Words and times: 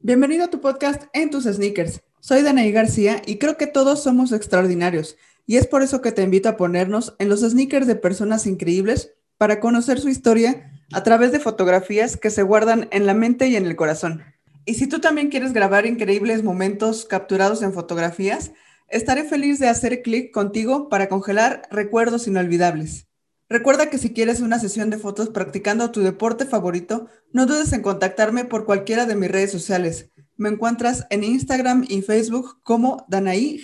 Bienvenido 0.00 0.44
a 0.44 0.48
tu 0.48 0.60
podcast 0.60 1.06
En 1.12 1.28
tus 1.28 1.42
sneakers. 1.42 2.02
Soy 2.20 2.42
Danaí 2.42 2.70
García 2.70 3.20
y 3.26 3.38
creo 3.38 3.56
que 3.56 3.66
todos 3.66 4.00
somos 4.00 4.30
extraordinarios 4.30 5.16
y 5.44 5.56
es 5.56 5.66
por 5.66 5.82
eso 5.82 6.00
que 6.00 6.12
te 6.12 6.22
invito 6.22 6.48
a 6.48 6.56
ponernos 6.56 7.16
en 7.18 7.28
los 7.28 7.40
sneakers 7.40 7.88
de 7.88 7.96
personas 7.96 8.46
increíbles 8.46 9.12
para 9.38 9.58
conocer 9.58 9.98
su 9.98 10.08
historia 10.08 10.70
a 10.92 11.02
través 11.02 11.32
de 11.32 11.40
fotografías 11.40 12.16
que 12.16 12.30
se 12.30 12.44
guardan 12.44 12.86
en 12.92 13.06
la 13.06 13.14
mente 13.14 13.48
y 13.48 13.56
en 13.56 13.66
el 13.66 13.74
corazón. 13.74 14.22
Y 14.64 14.74
si 14.74 14.86
tú 14.86 15.00
también 15.00 15.30
quieres 15.30 15.52
grabar 15.52 15.84
increíbles 15.84 16.44
momentos 16.44 17.04
capturados 17.04 17.62
en 17.62 17.72
fotografías, 17.72 18.52
estaré 18.86 19.24
feliz 19.24 19.58
de 19.58 19.66
hacer 19.66 20.02
clic 20.02 20.30
contigo 20.32 20.88
para 20.88 21.08
congelar 21.08 21.62
recuerdos 21.72 22.28
inolvidables. 22.28 23.07
Recuerda 23.50 23.88
que 23.88 23.96
si 23.96 24.12
quieres 24.12 24.40
una 24.40 24.58
sesión 24.58 24.90
de 24.90 24.98
fotos 24.98 25.30
practicando 25.30 25.90
tu 25.90 26.00
deporte 26.00 26.44
favorito, 26.44 27.06
no 27.32 27.46
dudes 27.46 27.72
en 27.72 27.80
contactarme 27.80 28.44
por 28.44 28.66
cualquiera 28.66 29.06
de 29.06 29.16
mis 29.16 29.30
redes 29.30 29.50
sociales. 29.50 30.10
Me 30.36 30.50
encuentras 30.50 31.06
en 31.08 31.24
Instagram 31.24 31.86
y 31.88 32.02
Facebook 32.02 32.60
como 32.62 33.06
Danaí 33.08 33.58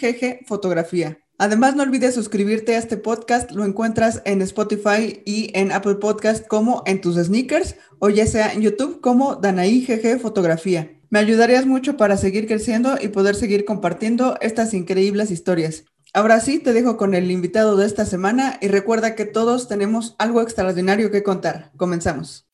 Fotografía. 0.47 1.19
Además, 1.37 1.77
no 1.77 1.83
olvides 1.83 2.15
suscribirte 2.15 2.77
a 2.77 2.79
este 2.79 2.97
podcast. 2.97 3.51
Lo 3.51 3.65
encuentras 3.65 4.23
en 4.25 4.41
Spotify 4.41 5.23
y 5.27 5.51
en 5.53 5.71
Apple 5.71 5.97
Podcast 5.97 6.47
como 6.47 6.83
En 6.87 7.03
tus 7.03 7.17
sneakers 7.17 7.77
o 7.99 8.09
ya 8.09 8.27
sea 8.27 8.53
en 8.53 8.63
YouTube 8.63 9.01
como 9.03 9.37
Danaí 9.37 9.87
Fotografía. 10.21 10.99
Me 11.11 11.19
ayudarías 11.19 11.67
mucho 11.67 11.97
para 11.99 12.17
seguir 12.17 12.47
creciendo 12.47 12.97
y 13.01 13.09
poder 13.09 13.35
seguir 13.35 13.67
compartiendo 13.67 14.37
estas 14.41 14.73
increíbles 14.73 15.31
historias. 15.31 15.85
Ahora 16.17 16.39
sí, 16.39 16.61
te 16.61 16.73
dejo 16.73 16.97
con 16.97 17.13
el 17.15 17.29
invitado 17.33 17.77
de 17.77 17.87
esta 17.87 18.07
semana 18.07 18.57
y 18.61 18.69
recuerda 18.69 19.17
que 19.17 19.25
todos 19.25 19.67
tenemos 19.67 20.15
algo 20.17 20.43
extraordinario 20.43 21.11
que 21.11 21.25
contar. 21.25 21.73
Comenzamos. 21.77 22.47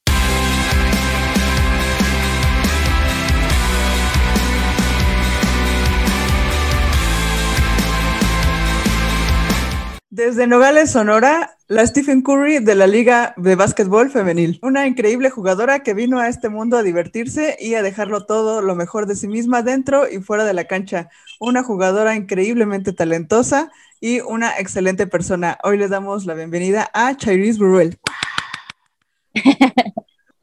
Desde 10.21 10.47
Nogales, 10.47 10.91
Sonora, 10.91 11.57
la 11.67 11.87
Stephen 11.87 12.21
Curry 12.21 12.59
de 12.59 12.75
la 12.75 12.87
Liga 12.87 13.33
de 13.39 13.55
Básquetbol 13.55 14.11
Femenil. 14.11 14.59
Una 14.61 14.87
increíble 14.87 15.31
jugadora 15.31 15.83
que 15.83 15.95
vino 15.95 16.19
a 16.19 16.29
este 16.29 16.51
mundo 16.51 16.77
a 16.77 16.83
divertirse 16.83 17.57
y 17.59 17.73
a 17.73 17.81
dejarlo 17.81 18.27
todo 18.27 18.61
lo 18.61 18.75
mejor 18.75 19.07
de 19.07 19.15
sí 19.15 19.29
misma 19.29 19.63
dentro 19.63 20.07
y 20.07 20.19
fuera 20.19 20.45
de 20.45 20.53
la 20.53 20.65
cancha. 20.65 21.09
Una 21.41 21.63
jugadora 21.63 22.17
increíblemente 22.17 22.93
talentosa 22.93 23.73
y 23.99 24.21
una 24.21 24.59
excelente 24.59 25.07
persona. 25.07 25.57
Hoy 25.63 25.79
le 25.79 25.89
damos 25.89 26.27
la 26.27 26.35
bienvenida 26.35 26.91
a 26.93 27.17
Chairis 27.17 27.57
Buruel. 27.57 27.99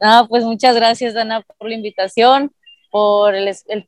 no, 0.00 0.26
pues 0.28 0.42
muchas 0.42 0.74
gracias, 0.74 1.14
Dana, 1.14 1.46
por 1.56 1.68
la 1.68 1.76
invitación, 1.76 2.50
por 2.90 3.32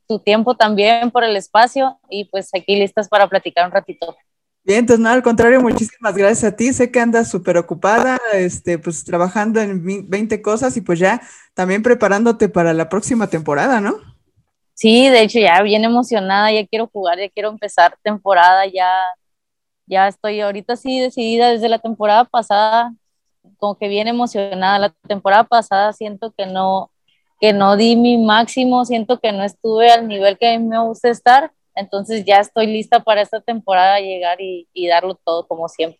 tu 0.07 0.19
tiempo 0.19 0.55
también, 0.55 1.11
por 1.11 1.25
el 1.25 1.35
espacio 1.35 1.99
y 2.09 2.29
pues 2.31 2.49
aquí 2.55 2.77
listas 2.77 3.09
para 3.09 3.27
platicar 3.27 3.65
un 3.65 3.73
ratito. 3.73 4.15
Bien, 4.63 4.79
entonces 4.79 4.99
no, 5.03 5.09
al 5.09 5.23
contrario, 5.23 5.59
muchísimas 5.59 6.15
gracias 6.15 6.53
a 6.53 6.55
ti. 6.55 6.71
Sé 6.71 6.91
que 6.91 6.99
andas 6.99 7.29
súper 7.29 7.57
ocupada, 7.57 8.19
este, 8.33 8.77
pues 8.77 9.03
trabajando 9.03 9.59
en 9.59 10.07
20 10.07 10.41
cosas 10.41 10.77
y 10.77 10.81
pues 10.81 10.99
ya 10.99 11.21
también 11.55 11.81
preparándote 11.81 12.47
para 12.47 12.73
la 12.73 12.87
próxima 12.87 13.27
temporada, 13.27 13.81
¿no? 13.81 13.97
Sí, 14.75 15.09
de 15.09 15.21
hecho 15.23 15.39
ya 15.39 15.61
bien 15.63 15.83
emocionada, 15.83 16.51
ya 16.51 16.65
quiero 16.67 16.87
jugar, 16.87 17.17
ya 17.19 17.29
quiero 17.29 17.49
empezar 17.49 17.97
temporada, 18.03 18.65
ya, 18.67 18.89
ya 19.87 20.07
estoy 20.07 20.39
ahorita 20.41 20.75
sí 20.75 20.99
decidida 20.99 21.49
desde 21.49 21.67
la 21.69 21.79
temporada 21.79 22.25
pasada, 22.25 22.93
como 23.57 23.77
que 23.77 23.87
bien 23.87 24.07
emocionada. 24.07 24.77
La 24.79 24.89
temporada 25.07 25.43
pasada 25.43 25.91
siento 25.93 26.31
que 26.37 26.45
no, 26.45 26.91
que 27.39 27.51
no 27.53 27.77
di 27.77 27.95
mi 27.95 28.17
máximo, 28.23 28.85
siento 28.85 29.19
que 29.19 29.31
no 29.31 29.43
estuve 29.43 29.91
al 29.91 30.07
nivel 30.07 30.37
que 30.37 30.53
a 30.53 30.59
mí 30.59 30.67
me 30.67 30.79
gusta 30.83 31.09
estar 31.09 31.51
entonces 31.75 32.25
ya 32.25 32.39
estoy 32.39 32.67
lista 32.67 33.03
para 33.03 33.21
esta 33.21 33.41
temporada 33.41 33.99
llegar 33.99 34.39
y, 34.39 34.67
darlo 34.87 35.15
todo 35.15 35.47
como 35.47 35.67
siempre. 35.67 35.99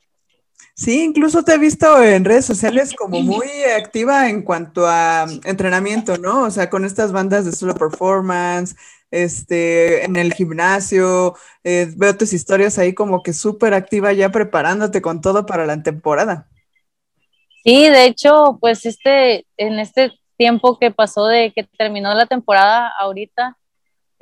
Sí, 0.75 1.03
incluso 1.03 1.43
te 1.43 1.55
he 1.55 1.57
visto 1.57 2.01
en 2.03 2.23
redes 2.23 2.45
sociales 2.45 2.93
como 2.93 3.21
muy 3.21 3.47
activa 3.75 4.29
en 4.29 4.43
cuanto 4.43 4.85
a 4.87 5.25
entrenamiento, 5.43 6.17
¿no? 6.17 6.43
O 6.43 6.51
sea, 6.51 6.69
con 6.69 6.85
estas 6.85 7.11
bandas 7.11 7.45
de 7.45 7.51
solo 7.51 7.73
performance, 7.75 8.75
este, 9.09 10.05
en 10.05 10.15
el 10.15 10.33
gimnasio, 10.33 11.35
eh, 11.63 11.91
veo 11.97 12.15
tus 12.15 12.33
historias 12.33 12.77
ahí 12.77 12.93
como 12.93 13.23
que 13.23 13.33
súper 13.33 13.73
activa 13.73 14.13
ya 14.13 14.29
preparándote 14.29 15.01
con 15.01 15.19
todo 15.19 15.45
para 15.45 15.65
la 15.65 15.81
temporada. 15.83 16.47
Sí, 17.63 17.89
de 17.89 18.05
hecho, 18.05 18.57
pues 18.59 18.85
este, 18.85 19.45
en 19.57 19.79
este 19.79 20.11
tiempo 20.37 20.79
que 20.79 20.89
pasó 20.89 21.27
de 21.27 21.51
que 21.53 21.63
terminó 21.63 22.15
la 22.15 22.25
temporada 22.25 22.91
ahorita, 22.97 23.57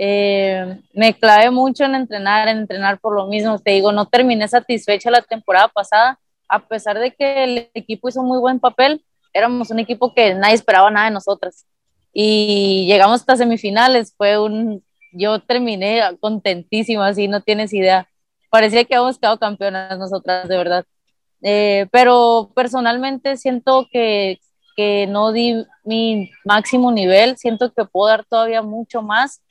eh, 0.02 0.80
me 0.94 1.14
clavé 1.14 1.52
mucho 1.52 1.84
en 1.84 1.94
entrenar, 1.94 2.48
en 2.48 2.60
entrenar 2.60 3.02
por 3.02 3.14
lo 3.14 3.28
mismo. 3.28 3.60
Te 3.60 3.72
digo, 3.72 3.92
no 3.92 4.06
terminé 4.06 4.48
satisfecha 4.48 5.12
la 5.12 5.22
temporada 5.22 5.68
pasada, 5.68 6.18
a 6.48 6.66
pesar 6.66 6.98
de 6.98 7.12
que 7.12 7.44
el 7.44 7.70
equipo 7.74 8.08
hizo 8.08 8.24
muy 8.24 8.40
buen 8.40 8.62
papel, 8.62 9.04
éramos 9.34 9.72
un 9.72 9.80
equipo 9.80 10.14
que 10.14 10.34
nadie 10.36 10.56
esperaba 10.56 10.90
nada 10.90 11.08
de 11.08 11.14
nosotras. 11.14 11.66
Y 12.14 12.86
llegamos 12.88 13.20
hasta 13.20 13.36
semifinales, 13.36 14.14
fue 14.16 14.40
un, 14.40 14.82
yo 15.12 15.40
terminé 15.40 16.02
contentísima, 16.22 17.08
así 17.08 17.28
no 17.28 17.42
tienes 17.42 17.74
idea. 17.74 18.08
Parecía 18.50 18.86
que 18.86 18.96
habíamos 18.96 19.20
quedado 19.20 19.38
campeonas 19.38 20.00
nosotras, 20.00 20.48
de 20.48 20.56
verdad. 20.58 20.86
Eh, 21.42 21.88
pero 21.92 22.52
personalmente 22.56 23.36
siento 23.36 23.86
que, 23.92 24.40
que 24.78 25.08
no 25.08 25.34
di 25.34 25.66
mi 25.84 26.32
máximo 26.46 26.90
nivel, 26.90 27.36
siento 27.36 27.74
que 27.74 27.84
puedo 27.84 28.08
dar 28.08 28.24
todavía 28.24 28.62
mucho 28.62 29.02
más 29.02 29.42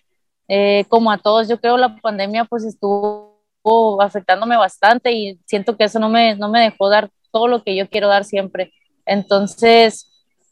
eh, 0.49 0.85
como 0.89 1.11
a 1.11 1.19
todos, 1.19 1.49
yo 1.49 1.61
creo 1.61 1.77
la 1.77 1.97
pandemia 1.97 2.45
pues 2.45 2.65
estuvo 2.65 3.39
afectándome 4.01 4.57
bastante 4.57 5.13
y 5.13 5.39
siento 5.47 5.77
que 5.77 5.85
eso 5.85 5.99
no 5.99 6.09
me, 6.09 6.37
no 6.37 6.49
me 6.49 6.61
dejó 6.61 6.89
dar 6.89 7.11
todo 7.31 7.49
lo 7.49 7.63
que 7.63 7.77
yo 7.77 7.89
quiero 7.89 8.09
dar 8.09 8.25
siempre. 8.25 8.73
Entonces, 9.05 10.11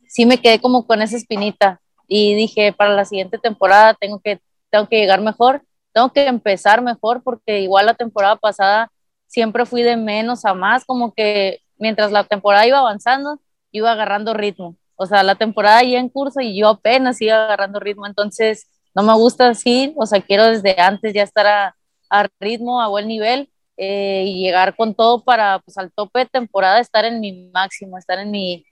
sí 0.09 0.27
me 0.27 0.39
quedé 0.39 0.61
como 0.61 0.87
con 0.87 1.03
esa 1.03 1.17
espinita 1.17 1.81
y 2.09 2.35
dije, 2.35 2.73
para 2.73 2.95
la 2.95 3.05
siguiente 3.05 3.39
temporada 3.39 3.95
tengo 3.95 4.21
que, 4.21 4.41
tengo 4.71 4.89
que 4.89 4.99
llegar 4.99 5.21
mejor, 5.21 5.63
tengo 5.93 6.13
que 6.13 6.27
empezar 6.27 6.83
mejor 6.83 7.23
porque 7.23 7.61
igual 7.61 7.87
la 7.87 7.95
temporada 7.95 8.37
pasada 8.37 8.91
siempre 9.27 9.67
fui 9.67 9.83
de 9.83 9.97
menos 9.97 10.45
a 10.45 10.55
más, 10.55 10.85
como 10.85 11.13
que 11.13 11.61
mientras 11.79 12.13
la 12.13 12.25
temporada 12.25 12.67
iba 12.67 12.79
avanzando, 12.79 13.41
iba 13.73 13.93
agarrando 13.93 14.35
ritmo. 14.35 14.77
O 14.97 15.07
sea, 15.07 15.23
la 15.23 15.35
temporada 15.35 15.83
ya 15.83 15.99
en 15.99 16.09
curso 16.09 16.41
y 16.41 16.59
yo 16.59 16.69
apenas 16.69 17.21
iba 17.21 17.45
agarrando 17.45 17.81
ritmo. 17.81 18.07
Entonces, 18.07 18.67
no 18.97 19.03
me 19.03 19.15
gusta 19.15 19.51
así, 19.51 19.93
o 19.95 20.07
sea, 20.07 20.23
quiero 20.23 20.47
desde 20.47 20.81
antes 20.81 21.13
ya 21.13 21.23
estar 21.23 21.47
a, 21.47 21.75
ritmo, 22.41 22.81
a 22.81 22.89
buen 22.89 23.07
nivel 23.07 23.51
eh, 23.77 24.25
y 24.27 24.41
llegar 24.41 24.75
con 24.75 24.95
todo 24.95 25.23
para, 25.23 25.59
pues 25.59 25.77
al 25.77 25.93
tope 25.93 26.21
de 26.21 26.27
temporada, 26.27 26.81
estar 26.81 27.05
en 27.05 27.21
mi 27.21 27.51
máximo, 27.53 27.99
estar 27.99 28.19
en 28.19 28.31
mi, 28.31 28.65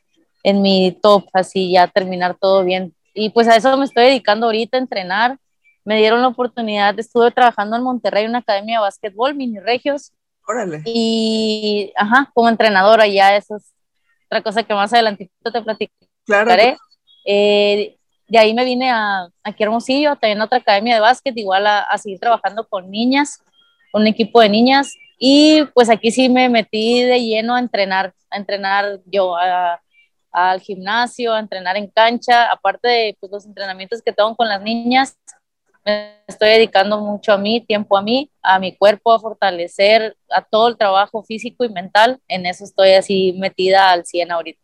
en 0.43 0.63
mi 0.63 0.99
top, 1.03 1.27
así 1.35 1.71
ya 1.71 1.89
terminar 1.89 2.39
todo 2.41 2.65
bien. 2.65 2.95
Y 3.13 3.31
pues 3.31 3.49
a 3.49 3.57
eso 3.57 3.77
me 3.77 3.85
estoy 3.85 4.05
dedicando 4.05 4.47
ahorita, 4.47 4.79
a 4.79 4.81
entrenar. 4.81 5.39
Me 5.85 5.99
dieron 5.99 6.23
la 6.23 6.29
oportunidad, 6.29 6.99
estuve 6.99 7.31
trabajando 7.31 7.77
en 7.77 7.83
Monterrey, 7.83 8.25
una 8.25 8.39
academia 8.39 8.79
de 8.79 8.83
básquetbol, 8.83 9.35
mini 9.35 9.61
regios. 9.61 10.15
Órale. 10.49 10.81
Y, 10.87 11.93
ajá, 11.97 12.31
como 12.33 12.49
entrenadora 12.49 13.07
ya, 13.07 13.37
eso 13.37 13.57
es 13.57 13.75
otra 14.25 14.43
cosa 14.43 14.63
que 14.63 14.73
más 14.73 14.91
adelantito 14.95 15.53
te 15.53 15.61
platicaré. 15.61 16.09
Claro. 16.25 16.79
Eh, 17.27 17.99
de 18.35 18.41
ahí 18.41 18.53
me 18.53 18.65
vine 18.65 18.91
a, 18.91 19.29
aquí 19.45 19.63
a 19.63 19.67
Hermosillo, 19.67 20.17
también 20.17 20.41
a 20.41 20.47
otra 20.47 20.59
academia 20.59 20.97
de 20.97 21.01
básquet, 21.01 21.37
igual 21.37 21.69
a, 21.69 21.87
seguir 21.99 22.19
trabajando 22.19 22.67
con 22.67 22.91
niñas, 22.91 23.41
con 23.93 24.03
un 24.03 24.09
equipo 24.09 24.41
de 24.41 24.49
niñas. 24.49 24.93
Y 25.19 25.63
pues 25.73 25.89
aquí 25.89 26.11
sí 26.11 26.29
me 26.29 26.49
metí 26.49 27.03
de 27.05 27.21
lleno 27.21 27.55
a 27.55 27.61
entrenar, 27.61 28.13
a 28.31 28.37
entrenar 28.37 28.99
yo 29.07 29.37
al 30.33 30.61
gimnasio, 30.61 31.33
a 31.33 31.39
entrenar 31.39 31.77
en 31.77 31.87
cancha, 31.87 32.51
aparte 32.51 32.89
de 32.89 33.17
pues, 33.21 33.31
los 33.31 33.47
entrenamientos 33.47 34.03
que 34.03 34.13
tengo 34.13 34.35
con 34.35 34.49
las 34.49 34.61
niñas, 34.61 35.17
me 35.85 36.17
estoy 36.27 36.49
dedicando 36.49 36.99
mucho 36.99 37.33
a 37.33 37.39
mí, 37.39 37.61
tiempo 37.61 37.97
a 37.97 38.03
mí, 38.03 38.33
a 38.43 38.59
mi 38.59 38.77
cuerpo, 38.77 39.13
a 39.13 39.21
fortalecer, 39.21 40.17
a 40.29 40.43
todo 40.43 40.67
el 40.67 40.77
trabajo 40.77 41.23
físico 41.23 41.65
y 41.65 41.69
mental. 41.69 42.21
En 42.27 42.47
eso 42.47 42.65
estoy 42.65 42.95
así 42.95 43.33
metida 43.35 43.93
al 43.93 44.05
100 44.05 44.33
ahorita. 44.33 44.64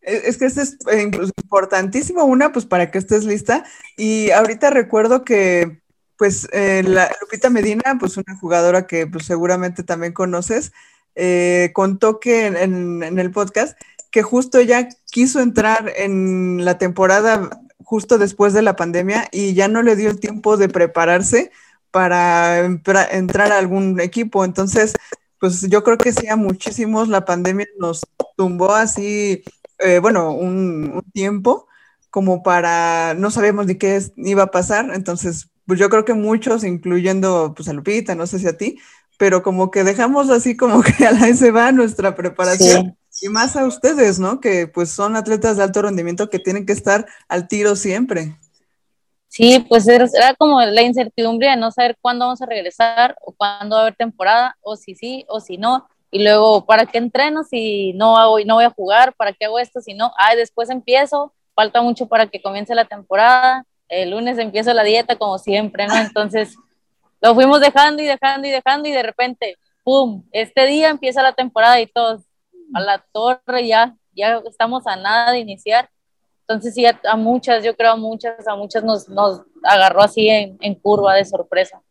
Es 0.00 0.38
que 0.38 0.46
esto 0.46 0.62
es 0.62 0.78
eh, 0.90 1.02
importantísimo, 1.02 2.24
una, 2.24 2.52
pues 2.52 2.66
para 2.66 2.90
que 2.90 2.98
estés 2.98 3.24
lista. 3.24 3.64
Y 3.96 4.30
ahorita 4.30 4.70
recuerdo 4.70 5.24
que, 5.24 5.80
pues, 6.16 6.48
eh, 6.52 6.82
la, 6.84 7.10
Lupita 7.20 7.50
Medina, 7.50 7.96
pues 7.98 8.16
una 8.16 8.36
jugadora 8.38 8.86
que 8.86 9.06
pues, 9.06 9.26
seguramente 9.26 9.82
también 9.82 10.12
conoces, 10.12 10.72
eh, 11.14 11.70
contó 11.74 12.20
que 12.20 12.46
en, 12.46 13.02
en, 13.02 13.18
el 13.18 13.30
podcast 13.30 13.78
que 14.10 14.22
justo 14.22 14.58
ella 14.58 14.88
quiso 15.10 15.40
entrar 15.40 15.92
en 15.96 16.64
la 16.64 16.78
temporada 16.78 17.50
justo 17.84 18.18
después 18.18 18.52
de 18.52 18.62
la 18.62 18.76
pandemia 18.76 19.28
y 19.32 19.54
ya 19.54 19.68
no 19.68 19.82
le 19.82 19.96
dio 19.96 20.10
el 20.10 20.20
tiempo 20.20 20.56
de 20.56 20.68
prepararse 20.68 21.50
para 21.90 22.58
entrar 22.64 23.52
a 23.52 23.58
algún 23.58 24.00
equipo. 24.00 24.44
Entonces, 24.44 24.94
pues 25.40 25.62
yo 25.68 25.82
creo 25.82 25.98
que 25.98 26.12
sí, 26.12 26.28
a 26.28 26.36
muchísimos 26.36 27.08
la 27.08 27.24
pandemia 27.24 27.66
nos 27.78 28.06
tumbó 28.36 28.74
así 28.74 29.42
eh, 29.78 29.98
bueno, 30.00 30.32
un, 30.32 31.02
tiempo, 31.12 31.66
como 32.10 32.42
para, 32.42 33.14
no 33.14 33.30
sabíamos 33.30 33.66
ni 33.66 33.76
qué 33.76 34.00
iba 34.16 34.44
a 34.44 34.50
pasar, 34.50 34.90
entonces, 34.94 35.48
pues 35.66 35.78
yo 35.78 35.88
creo 35.90 36.04
que 36.04 36.14
muchos, 36.14 36.64
incluyendo 36.64 37.52
pues 37.54 37.68
a 37.68 37.72
Lupita, 37.72 38.14
no 38.14 38.26
sé 38.26 38.38
si 38.38 38.46
a 38.46 38.56
ti, 38.56 38.78
pero 39.18 39.42
como 39.42 39.70
que 39.70 39.84
dejamos 39.84 40.30
así 40.30 40.56
como 40.56 40.82
que 40.82 41.06
a 41.06 41.12
la 41.12 41.34
se 41.34 41.50
va 41.50 41.72
nuestra 41.72 42.14
preparación. 42.14 42.96
Y 43.20 43.28
más 43.28 43.56
a 43.56 43.66
ustedes, 43.66 44.20
¿no? 44.20 44.40
Que 44.40 44.68
pues 44.68 44.90
son 44.90 45.16
atletas 45.16 45.56
de 45.56 45.64
alto 45.64 45.82
rendimiento 45.82 46.30
que 46.30 46.38
tienen 46.38 46.64
que 46.64 46.72
estar 46.72 47.04
al 47.28 47.48
tiro 47.48 47.74
siempre. 47.74 48.36
Sí, 49.28 49.64
pues 49.68 49.86
era, 49.86 50.08
como 50.38 50.60
la 50.62 50.82
incertidumbre 50.82 51.50
de 51.50 51.56
no 51.56 51.70
saber 51.70 51.98
cuándo 52.00 52.24
vamos 52.24 52.40
a 52.40 52.46
regresar 52.46 53.16
o 53.20 53.32
cuándo 53.32 53.76
va 53.76 53.80
a 53.80 53.82
haber 53.82 53.96
temporada, 53.96 54.56
o 54.62 54.76
si 54.76 54.94
sí 54.94 55.24
o 55.28 55.40
si 55.40 55.58
no. 55.58 55.86
Y 56.10 56.22
luego, 56.22 56.64
¿para 56.64 56.86
qué 56.86 56.98
entreno 56.98 57.44
si 57.44 57.92
no, 57.92 58.16
hago, 58.16 58.38
no 58.40 58.54
voy 58.54 58.64
a 58.64 58.70
jugar? 58.70 59.14
¿Para 59.14 59.32
qué 59.32 59.44
hago 59.44 59.58
esto 59.58 59.80
si 59.80 59.94
no? 59.94 60.12
Ah, 60.18 60.34
después 60.34 60.70
empiezo, 60.70 61.34
falta 61.54 61.82
mucho 61.82 62.06
para 62.06 62.26
que 62.26 62.40
comience 62.40 62.74
la 62.74 62.86
temporada. 62.86 63.66
El 63.88 64.10
lunes 64.10 64.38
empiezo 64.38 64.72
la 64.74 64.84
dieta 64.84 65.16
como 65.16 65.38
siempre, 65.38 65.86
¿no? 65.86 65.96
Entonces, 65.96 66.56
lo 67.20 67.34
fuimos 67.34 67.60
dejando 67.60 68.02
y 68.02 68.06
dejando 68.06 68.48
y 68.48 68.50
dejando 68.50 68.88
y 68.88 68.92
de 68.92 69.02
repente, 69.02 69.56
¡pum! 69.84 70.24
Este 70.32 70.66
día 70.66 70.88
empieza 70.88 71.22
la 71.22 71.32
temporada 71.32 71.80
y 71.80 71.86
todos 71.86 72.22
a 72.74 72.80
la 72.80 73.04
torre 73.12 73.66
ya, 73.66 73.96
ya 74.12 74.42
estamos 74.48 74.86
a 74.86 74.96
nada 74.96 75.32
de 75.32 75.38
iniciar 75.38 75.90
entonces 76.48 76.72
sí, 76.72 76.86
a, 76.86 77.16
muchas, 77.16 77.62
yo 77.62 77.76
creo 77.76 77.92
a 77.92 77.96
muchas, 77.96 78.48
a 78.48 78.56
muchas 78.56 78.82
nos, 78.82 79.06
nos 79.10 79.42
agarró 79.62 80.00
así 80.00 80.30
en, 80.30 80.56
en, 80.62 80.76
curva 80.76 81.14
de 81.14 81.26
sorpresa. 81.26 81.82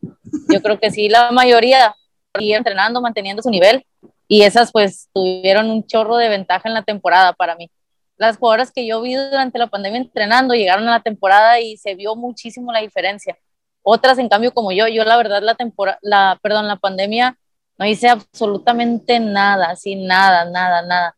Yo 0.51 0.63
creo 0.63 0.79
que 0.79 0.89
sí, 0.89 1.09
la 1.09 1.29
mayoría 1.29 1.95
seguía 2.33 2.57
entrenando, 2.57 3.01
manteniendo 3.01 3.41
su 3.41 3.49
nivel 3.49 3.85
y 4.27 4.43
esas 4.43 4.71
pues 4.71 5.09
tuvieron 5.13 5.69
un 5.69 5.85
chorro 5.85 6.17
de 6.17 6.29
ventaja 6.29 6.67
en 6.67 6.73
la 6.73 6.83
temporada 6.83 7.33
para 7.33 7.55
mí. 7.55 7.69
Las 8.17 8.37
jugadoras 8.37 8.71
que 8.71 8.87
yo 8.87 9.01
vi 9.01 9.13
durante 9.13 9.59
la 9.59 9.67
pandemia 9.67 9.99
entrenando 9.99 10.53
llegaron 10.53 10.87
a 10.87 10.91
la 10.91 11.01
temporada 11.01 11.59
y 11.59 11.77
se 11.77 11.95
vio 11.95 12.15
muchísimo 12.15 12.71
la 12.71 12.81
diferencia. 12.81 13.37
Otras, 13.83 14.17
en 14.17 14.27
cambio, 14.29 14.53
como 14.53 14.71
yo, 14.71 14.87
yo 14.87 15.03
la 15.03 15.17
verdad 15.17 15.41
la 15.41 15.55
temporada, 15.55 15.99
la, 16.01 16.39
perdón, 16.41 16.67
la 16.67 16.77
pandemia 16.77 17.37
no 17.77 17.85
hice 17.85 18.09
absolutamente 18.09 19.19
nada, 19.19 19.69
así 19.69 19.95
nada, 19.95 20.45
nada, 20.45 20.81
nada 20.81 21.17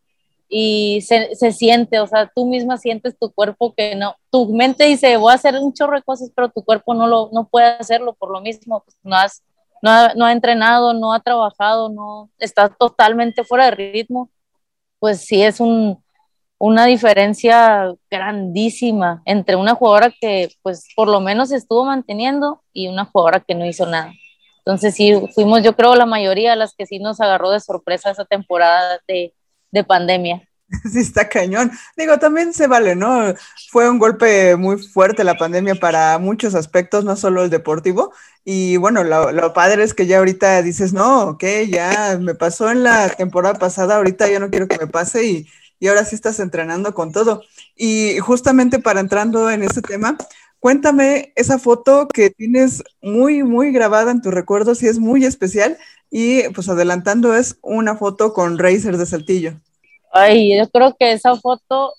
y 0.50 1.02
se, 1.02 1.36
se, 1.36 1.52
siente, 1.52 2.00
o 2.00 2.08
sea, 2.08 2.30
tú 2.34 2.48
misma 2.48 2.78
sientes 2.78 3.16
tu 3.18 3.32
cuerpo 3.32 3.74
que 3.76 3.96
no, 3.96 4.16
tu 4.32 4.52
mente 4.52 4.86
dice, 4.86 5.16
voy 5.18 5.32
a 5.32 5.36
hacer 5.36 5.54
un 5.56 5.74
chorro 5.74 5.96
de 5.96 6.02
cosas, 6.02 6.32
pero 6.36 6.50
tu 6.50 6.64
cuerpo 6.64 6.96
no, 6.96 7.06
lo, 7.06 7.30
no 7.32 7.48
puede 7.48 7.68
hacerlo 7.68 8.16
por 8.16 8.32
lo 8.32 8.42
mismo, 8.42 8.82
pues 8.84 8.98
no, 9.04 9.16
has, 9.16 9.44
no, 9.82 9.92
ha, 9.92 10.14
no 10.16 10.26
ha 10.26 10.32
entrenado, 10.32 10.94
no 10.94 11.14
ha 11.14 11.20
trabajado, 11.22 11.90
no 11.90 12.30
está 12.40 12.70
totalmente 12.70 13.44
fuera 13.44 13.66
de 13.66 13.72
ritmo, 13.72 14.30
pues 15.00 15.26
sí 15.26 15.44
es 15.44 15.60
un, 15.60 16.04
una 16.60 16.86
diferencia 16.86 17.94
grandísima 18.12 19.22
entre 19.26 19.56
una 19.56 19.76
jugadora 19.76 20.14
que 20.22 20.50
pues 20.62 20.90
por 20.96 21.08
lo 21.08 21.22
menos 21.22 21.52
estuvo 21.52 21.86
manteniendo 21.86 22.62
y 22.74 22.90
una 22.90 23.06
jugadora 23.06 23.40
que 23.40 23.56
no 23.56 23.66
hizo 23.66 23.86
nada. 23.86 24.12
Entonces 24.60 24.94
sí, 24.94 25.14
fuimos 25.34 25.64
yo 25.64 25.76
creo 25.76 25.96
la 25.96 26.06
mayoría 26.06 26.52
de 26.52 26.58
las 26.58 26.76
que 26.76 26.86
sí 26.86 27.00
nos 27.00 27.22
agarró 27.22 27.50
de 27.52 27.62
sorpresa 27.62 28.12
esa 28.12 28.26
temporada 28.26 29.00
de, 29.08 29.34
de 29.72 29.84
pandemia. 29.86 30.49
Sí, 30.92 31.00
está 31.00 31.30
cañón. 31.30 31.72
Digo, 31.98 32.20
también 32.20 32.54
se 32.54 32.68
vale, 32.68 32.96
¿no? 32.96 33.34
Fue 33.72 33.90
un 33.90 34.00
golpe 34.00 34.56
muy 34.56 34.78
fuerte 34.78 35.24
la 35.24 35.38
pandemia 35.38 35.76
para 35.76 36.18
muchos 36.20 36.56
aspectos, 36.56 37.06
no 37.06 37.16
solo 37.16 37.44
el 37.44 37.50
deportivo. 37.50 38.14
Y 38.46 38.78
bueno, 38.78 39.04
lo, 39.04 39.54
padre 39.54 39.84
es 39.84 39.94
que 39.94 40.08
ya 40.08 40.20
ahorita 40.20 40.62
dices, 40.62 40.94
no, 40.94 41.30
ok, 41.30 41.44
ya 41.70 42.18
me 42.20 42.36
pasó 42.36 42.72
en 42.72 42.84
la 42.84 43.10
temporada 43.10 43.56
pasada, 43.60 43.98
ahorita 43.98 44.30
ya 44.30 44.40
no 44.40 44.50
quiero 44.50 44.68
que 44.68 44.78
me 44.78 44.88
pase 44.88 45.26
y, 45.26 45.48
y 45.80 45.88
ahora 45.88 46.06
sí 46.06 46.16
estás 46.16 46.40
entrenando 46.40 46.94
con 46.94 47.12
todo. 47.12 47.44
Y 47.76 48.20
justamente 48.20 48.80
para 48.80 49.00
entrando 49.00 49.50
en 49.50 49.64
ese 49.64 49.82
tema, 49.82 50.18
cuéntame 50.60 51.34
esa 51.36 51.60
foto 51.60 52.08
que 52.08 52.30
tienes 52.30 52.84
muy, 53.02 53.44
muy 53.44 53.72
grabada 53.72 54.12
en 54.12 54.22
tus 54.22 54.34
recuerdos 54.34 54.84
y 54.84 54.88
es 54.88 55.00
muy 55.00 55.26
especial 55.26 55.78
y 56.12 56.44
pues 56.50 56.70
adelantando 56.70 57.36
es 57.36 57.58
una 57.62 57.96
foto 57.96 58.34
con 58.34 58.58
Racer 58.58 58.98
de 58.98 59.06
Saltillo. 59.06 59.60
Ay, 60.12 60.58
yo 60.58 60.68
creo 60.70 60.96
que 60.96 61.12
esa 61.12 61.36
foto 61.36 61.94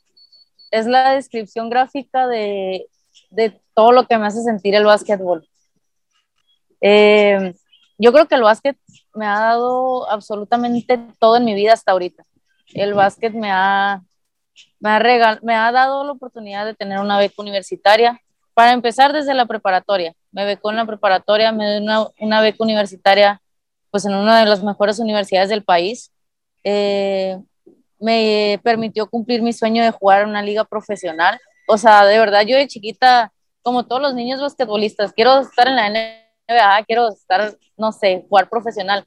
es 0.71 0.87
la 0.87 1.13
descripción 1.13 1.71
gráfica 1.71 2.27
de, 2.27 2.87
de 3.31 3.61
todo 3.75 3.93
lo 3.93 4.07
que 4.07 4.19
me 4.19 4.27
hace 4.27 4.43
sentir 4.43 4.75
el 4.75 4.85
básquetbol. 4.85 5.49
Eh, 6.81 7.55
yo 7.99 8.13
creo 8.13 8.27
que 8.27 8.35
el 8.35 8.43
básquet 8.43 8.77
me 9.15 9.27
ha 9.27 9.39
dado 9.39 10.11
absolutamente 10.11 10.99
todo 11.19 11.37
en 11.37 11.45
mi 11.45 11.55
vida 11.55 11.73
hasta 11.73 11.93
ahorita. 11.93 12.25
El 12.73 12.95
básquet 12.95 13.35
me 13.35 13.51
ha, 13.51 14.03
me 14.79 14.91
ha, 14.91 14.99
regal, 14.99 15.41
me 15.43 15.55
ha 15.55 15.71
dado 15.73 16.05
la 16.05 16.13
oportunidad 16.13 16.65
de 16.65 16.75
tener 16.75 16.99
una 16.99 17.19
beca 17.19 17.35
universitaria. 17.39 18.21
Para 18.55 18.73
empezar 18.73 19.13
desde 19.13 19.35
la 19.35 19.47
preparatoria, 19.47 20.15
me 20.33 20.45
becó 20.45 20.71
en 20.71 20.77
la 20.77 20.87
preparatoria, 20.87 21.53
me 21.53 21.71
dio 21.71 21.83
una, 21.83 22.07
una 22.19 22.41
beca 22.41 22.63
universitaria 22.65 23.41
pues 23.91 24.05
en 24.05 24.15
una 24.15 24.39
de 24.41 24.47
las 24.47 24.63
mejores 24.63 24.99
universidades 24.99 25.49
del 25.49 25.65
país. 25.65 26.13
Eh, 26.65 27.39
me 28.01 28.61
permitió 28.65 29.09
cumplir 29.09 29.43
mi 29.43 29.53
sueño 29.53 29.83
de 29.85 29.91
jugar 29.91 30.23
en 30.23 30.31
una 30.31 30.43
liga 30.43 30.65
profesional. 30.65 31.39
O 31.69 31.79
sea, 31.79 32.05
de 32.05 32.19
verdad, 32.19 32.43
yo 32.47 32.57
de 32.57 32.67
chiquita, 32.67 33.33
como 33.63 33.87
todos 33.87 34.03
los 34.03 34.15
niños 34.15 34.41
basquetbolistas, 34.41 35.13
quiero 35.13 35.41
estar 35.41 35.69
en 35.69 35.77
la 35.77 35.87
NBA, 36.49 36.85
quiero 36.87 37.09
estar, 37.09 37.57
no 37.77 37.93
sé, 37.93 38.25
jugar 38.29 38.49
profesional. 38.49 39.07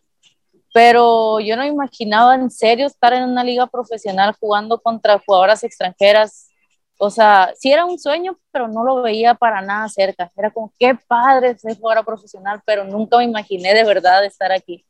Pero 0.73 1.39
yo 1.39 1.55
no 1.55 1.65
imaginaba 1.65 2.35
en 2.35 2.49
serio 2.49 2.87
estar 2.87 3.13
en 3.13 3.23
una 3.23 3.43
liga 3.43 3.67
profesional 3.67 4.35
jugando 4.39 4.79
contra 4.79 5.19
jugadoras 5.19 5.63
extranjeras, 5.63 6.49
o 6.97 7.09
sea, 7.09 7.53
sí 7.57 7.71
era 7.71 7.85
un 7.85 7.99
sueño, 7.99 8.39
pero 8.51 8.67
no 8.67 8.83
lo 8.83 9.01
veía 9.01 9.33
para 9.33 9.61
nada 9.61 9.89
cerca. 9.89 10.31
Era 10.37 10.51
como, 10.51 10.71
qué 10.79 10.95
padre 11.07 11.57
ser 11.57 11.77
jugadora 11.77 12.03
profesional, 12.03 12.61
pero 12.65 12.85
nunca 12.85 13.17
me 13.17 13.25
imaginé 13.25 13.73
de 13.73 13.83
verdad 13.83 14.23
estar 14.25 14.51
aquí. 14.51 14.85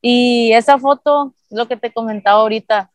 Y 0.00 0.52
esa 0.52 0.78
foto, 0.78 1.34
lo 1.50 1.68
que 1.68 1.76
te 1.76 1.92
comentaba 1.92 2.40
ahorita, 2.40 2.90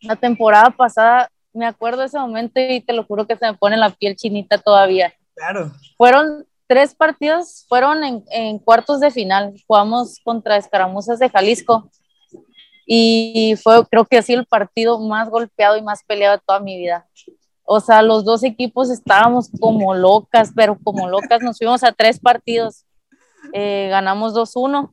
la 0.00 0.16
temporada 0.16 0.70
pasada, 0.70 1.30
me 1.52 1.66
acuerdo 1.66 2.00
de 2.00 2.06
ese 2.06 2.18
momento 2.18 2.60
y 2.60 2.80
te 2.80 2.92
lo 2.92 3.04
juro 3.04 3.26
que 3.26 3.36
se 3.36 3.46
me 3.46 3.54
pone 3.54 3.76
la 3.76 3.90
piel 3.90 4.16
chinita 4.16 4.58
todavía. 4.58 5.12
Claro. 5.34 5.72
Fueron 5.96 6.46
tres 6.66 6.94
partidos, 6.94 7.64
fueron 7.68 8.04
en, 8.04 8.24
en 8.30 8.58
cuartos 8.58 9.00
de 9.00 9.10
final. 9.10 9.54
Jugamos 9.66 10.20
contra 10.24 10.56
Escaramuzas 10.56 11.18
de 11.18 11.30
Jalisco 11.30 11.90
y 12.86 13.54
fue 13.62 13.86
creo 13.86 14.04
que 14.04 14.18
así 14.18 14.32
el 14.34 14.46
partido 14.46 14.98
más 14.98 15.30
golpeado 15.30 15.76
y 15.76 15.82
más 15.82 16.02
peleado 16.04 16.36
de 16.36 16.42
toda 16.46 16.60
mi 16.60 16.78
vida. 16.78 17.08
O 17.64 17.80
sea, 17.80 18.02
los 18.02 18.24
dos 18.24 18.42
equipos 18.42 18.90
estábamos 18.90 19.50
como 19.58 19.94
locas, 19.94 20.52
pero 20.54 20.78
como 20.82 21.08
locas 21.08 21.40
nos 21.42 21.56
fuimos 21.56 21.82
a 21.82 21.92
tres 21.92 22.20
partidos. 22.20 22.84
Eh, 23.52 23.88
ganamos 23.90 24.34
2-1. 24.34 24.92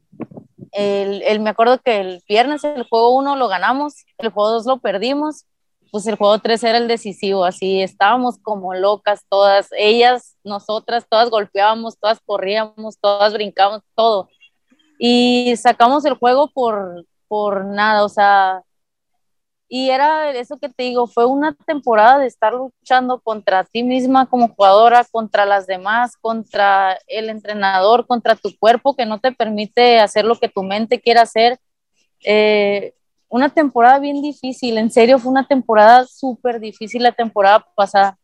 El, 0.72 1.22
el, 1.24 1.40
me 1.40 1.50
acuerdo 1.50 1.80
que 1.80 2.00
el 2.00 2.24
viernes 2.28 2.64
el 2.64 2.84
juego 2.84 3.16
1 3.18 3.36
lo 3.36 3.48
ganamos, 3.48 4.06
el 4.18 4.30
juego 4.30 4.52
2 4.52 4.66
lo 4.66 4.78
perdimos, 4.80 5.46
pues 5.92 6.08
el 6.08 6.16
juego 6.16 6.40
3 6.40 6.64
era 6.64 6.78
el 6.78 6.88
decisivo, 6.88 7.44
así 7.44 7.82
estábamos 7.82 8.38
como 8.38 8.74
locas 8.74 9.26
todas, 9.30 9.68
ellas, 9.78 10.38
nosotras, 10.44 11.06
todas 11.10 11.30
golpeábamos, 11.30 12.00
todas 12.00 12.20
corríamos, 12.26 12.98
todas 13.00 13.34
brincábamos, 13.34 13.82
todo. 13.96 14.30
Y 14.98 15.56
sacamos 15.58 16.06
el 16.06 16.14
juego 16.14 16.50
por, 16.54 17.06
por 17.28 17.66
nada, 17.66 18.06
o 18.06 18.10
sea, 18.10 18.62
y 19.74 19.90
era 19.90 20.30
eso 20.32 20.58
que 20.60 20.68
te 20.68 20.84
digo, 20.84 21.08
fue 21.08 21.26
una 21.26 21.54
temporada 21.54 22.20
de 22.20 22.28
estar 22.28 22.52
luchando 22.54 23.22
contra 23.22 23.64
ti 23.64 23.84
misma 23.84 24.26
como 24.26 24.50
jugadora, 24.50 25.06
contra 25.10 25.46
las 25.46 25.66
demás, 25.66 26.18
contra 26.18 27.00
el 27.08 27.30
entrenador, 27.30 28.06
contra 28.06 28.36
tu 28.36 28.50
cuerpo 28.60 28.98
que 28.98 29.06
no 29.06 29.22
te 29.22 29.32
permite 29.32 30.02
hacer 30.02 30.26
lo 30.26 30.36
que 30.36 30.50
tu 30.50 30.62
mente 30.64 31.00
quiere 31.00 31.22
hacer. 31.22 31.58
Eh, 32.26 32.94
una 33.30 33.48
temporada 33.48 34.00
bien 34.00 34.22
difícil, 34.22 34.78
en 34.78 34.92
serio, 34.92 35.20
fue 35.20 35.32
una 35.32 35.48
temporada 35.48 36.06
súper 36.06 36.60
difícil 36.60 37.04
la 37.04 37.14
temporada 37.14 37.66
pasada. 37.74 38.20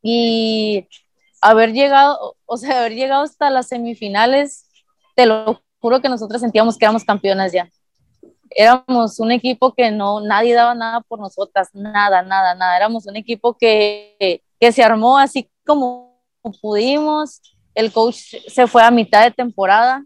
Y 0.00 0.86
haber 1.40 1.72
llegado, 1.72 2.36
o 2.46 2.56
sea, 2.56 2.78
haber 2.78 2.94
llegado 2.94 3.24
hasta 3.24 3.50
las 3.50 3.66
semifinales, 3.66 4.70
te 5.16 5.26
lo 5.26 5.60
juro 5.80 6.00
que 6.00 6.08
nosotros 6.08 6.40
sentíamos 6.40 6.78
que 6.78 6.84
éramos 6.84 7.02
campeonas 7.02 7.50
ya 7.52 7.68
éramos 8.50 9.20
un 9.20 9.32
equipo 9.32 9.72
que 9.74 9.90
no, 9.90 10.20
nadie 10.20 10.54
daba 10.54 10.74
nada 10.74 11.00
por 11.02 11.20
nosotras, 11.20 11.68
nada, 11.72 12.22
nada, 12.22 12.54
nada. 12.54 12.76
Éramos 12.76 13.06
un 13.06 13.16
equipo 13.16 13.56
que, 13.56 14.42
que 14.60 14.72
se 14.72 14.82
armó 14.82 15.18
así 15.18 15.50
como 15.66 16.22
pudimos. 16.60 17.40
El 17.74 17.92
coach 17.92 18.34
se 18.48 18.66
fue 18.66 18.82
a 18.82 18.90
mitad 18.90 19.24
de 19.24 19.30
temporada. 19.30 20.04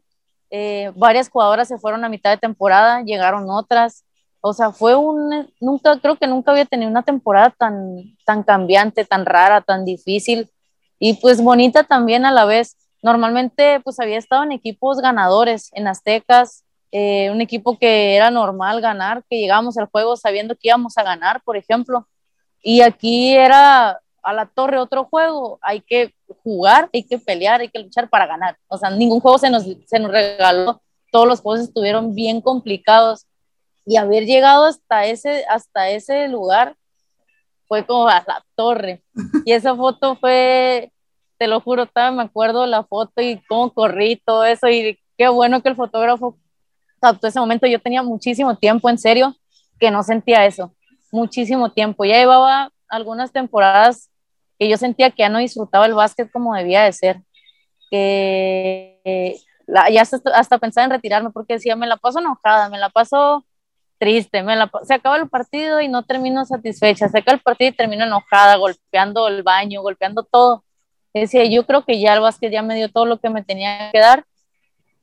Eh, 0.51 0.93
varias 0.97 1.31
jugadoras 1.31 1.69
se 1.69 1.79
fueron 1.79 2.05
a 2.05 2.09
mitad 2.09 2.31
de 2.31 2.37
temporada, 2.37 3.03
llegaron 3.03 3.49
otras. 3.51 4.05
O 4.41 4.53
sea, 4.53 4.73
fue 4.73 4.97
un, 4.97 5.51
nunca, 5.61 5.99
creo 6.01 6.17
que 6.17 6.27
nunca 6.27 6.51
había 6.51 6.67
tenido 6.67 6.91
una 6.91 7.03
temporada 7.03 7.55
tan, 7.57 8.17
tan 8.27 8.43
cambiante, 8.43 9.05
tan 9.05 9.25
rara, 9.25 9.61
tan 9.61 9.85
difícil 9.85 10.51
y 10.99 11.15
pues 11.15 11.43
bonita 11.43 11.85
también 11.85 12.25
a 12.25 12.33
la 12.33 12.45
vez. 12.45 12.77
Normalmente 13.03 13.81
pues 13.81 13.99
había 13.99 14.19
estado 14.19 14.45
en 14.45 14.53
equipos 14.53 14.99
ganadores, 14.99 15.71
en 15.73 15.89
Aztecas, 15.89 16.65
eh, 16.93 17.31
un 17.31 17.41
equipo 17.41 17.79
que 17.79 18.15
era 18.15 18.31
normal 18.31 18.83
ganar, 18.83 19.25
que 19.29 19.39
llegábamos 19.39 19.79
al 19.79 19.87
juego 19.87 20.15
sabiendo 20.17 20.55
que 20.55 20.69
íbamos 20.69 20.99
a 20.99 21.03
ganar, 21.03 21.43
por 21.43 21.57
ejemplo. 21.57 22.07
Y 22.63 22.83
aquí 22.83 23.35
era 23.35 23.99
a 24.23 24.33
la 24.33 24.47
torre 24.47 24.79
otro 24.79 25.05
juego, 25.05 25.59
hay 25.63 25.81
que 25.81 26.15
jugar, 26.45 26.91
hay 26.93 27.03
que 27.03 27.19
pelear, 27.19 27.63
hay 27.63 27.71
que 27.71 27.79
luchar 27.79 28.11
para 28.11 28.27
ganar. 28.27 28.59
O 28.69 28.77
sea, 28.77 28.91
ningún 28.91 29.21
juego 29.21 29.39
se 29.39 29.49
nos, 29.49 29.65
se 29.87 29.99
nos 29.99 30.11
regaló, 30.11 30.83
todos 31.11 31.27
los 31.27 31.41
juegos 31.41 31.63
estuvieron 31.63 32.15
bien 32.15 32.43
complicados 32.43 33.27
y 33.87 33.97
haber 33.97 34.27
llegado 34.27 34.67
hasta 34.67 35.07
ese, 35.07 35.45
hasta 35.49 35.89
ese 35.89 36.29
lugar 36.29 36.77
fue 37.67 37.87
como 37.87 38.07
a 38.07 38.23
la 38.27 38.45
torre. 38.55 39.03
Y 39.47 39.53
esa 39.53 39.75
foto 39.75 40.17
fue, 40.17 40.93
te 41.39 41.49
lo 41.49 41.61
juro, 41.61 41.89
me 42.13 42.23
acuerdo 42.23 42.67
la 42.67 42.85
foto 42.85 43.23
y 43.23 43.43
cómo 43.49 43.73
corrí 43.73 44.21
todo 44.25 44.45
eso 44.45 44.69
y 44.69 44.99
qué 45.17 45.29
bueno 45.29 45.63
que 45.63 45.71
el 45.71 45.77
fotógrafo 45.77 46.37
captó 47.03 47.27
ese 47.27 47.41
momento. 47.41 47.67
Yo 47.67 47.81
tenía 47.81 48.03
muchísimo 48.03 48.57
tiempo, 48.57 48.89
en 48.89 48.99
serio, 48.99 49.37
que 49.79 49.91
no 49.91 50.03
sentía 50.03 50.47
eso, 50.47 50.75
muchísimo 51.11 51.73
tiempo. 51.73 52.05
Ya 52.05 52.17
llevaba 52.17 52.71
algunas 52.89 53.33
temporadas 53.33 54.11
que 54.59 54.69
yo 54.69 54.77
sentía 54.77 55.11
que 55.11 55.23
ya 55.23 55.29
no 55.29 55.39
disfrutaba 55.39 55.87
el 55.87 55.95
básquet 55.95 56.31
como 56.31 56.55
debía 56.55 56.85
de 56.85 56.93
ser, 56.93 57.21
que 57.91 59.37
ya 59.91 60.03
hasta, 60.03 60.19
hasta 60.35 60.59
pensaba 60.59 60.85
en 60.85 60.91
retirarme 60.93 61.31
porque 61.31 61.55
decía, 61.55 61.77
me 61.77 61.87
la 61.87 61.97
paso 61.97 62.21
enojada, 62.21 62.69
me 62.69 62.79
la 62.79 62.91
paso 62.91 63.45
triste, 63.99 64.43
me 64.43 64.57
la, 64.57 64.71
se 64.83 64.95
acaba 64.95 65.17
el 65.17 65.29
partido 65.29 65.81
y 65.81 65.89
no 65.89 66.05
termino 66.05 66.45
satisfecha, 66.45 67.09
se 67.09 67.19
acaba 67.19 67.37
el 67.37 67.43
partido 67.43 67.71
y 67.71 67.77
termino 67.77 68.05
enojada, 68.05 68.57
golpeando 68.57 69.29
el 69.29 69.43
baño, 69.43 69.83
golpeando 69.83 70.25
todo. 70.25 70.65
Decía, 71.15 71.45
yo 71.45 71.67
creo 71.67 71.85
que 71.85 72.01
ya 72.01 72.15
el 72.15 72.21
básquet 72.21 72.53
ya 72.53 72.63
me 72.63 72.75
dio 72.75 72.91
todo 72.91 73.07
lo 73.07 73.19
que 73.19 73.31
me 73.31 73.43
tenía 73.43 73.91
que 73.93 74.01
dar, 74.01 74.25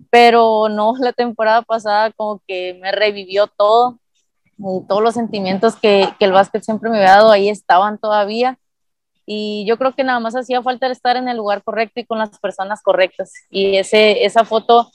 pero 0.10 0.70
no, 0.70 0.94
la 1.00 1.14
temporada 1.14 1.62
pasada 1.62 2.12
como 2.12 2.42
que 2.48 2.78
me 2.82 2.92
revivió 2.92 3.48
todo, 3.48 4.00
todos 4.88 5.02
los 5.02 5.14
sentimientos 5.14 5.76
que, 5.76 6.10
que 6.18 6.26
el 6.26 6.32
básquet 6.32 6.64
siempre 6.64 6.90
me 6.90 6.98
había 6.98 7.16
dado, 7.16 7.32
ahí 7.32 7.50
estaban 7.50 7.98
todavía 7.98 8.58
y 9.32 9.64
yo 9.68 9.78
creo 9.78 9.94
que 9.94 10.04
nada 10.04 10.20
más 10.20 10.36
hacía 10.36 10.64
falta 10.64 10.88
estar 10.88 11.16
en 11.16 11.30
el 11.30 11.38
lugar 11.38 11.64
correcto 11.64 12.00
y 12.00 12.06
con 12.06 12.18
las 12.18 12.40
personas 12.40 12.82
correctas. 12.82 13.32
Y 13.52 13.78
ese, 13.78 14.26
esa 14.26 14.44
foto 14.44 14.90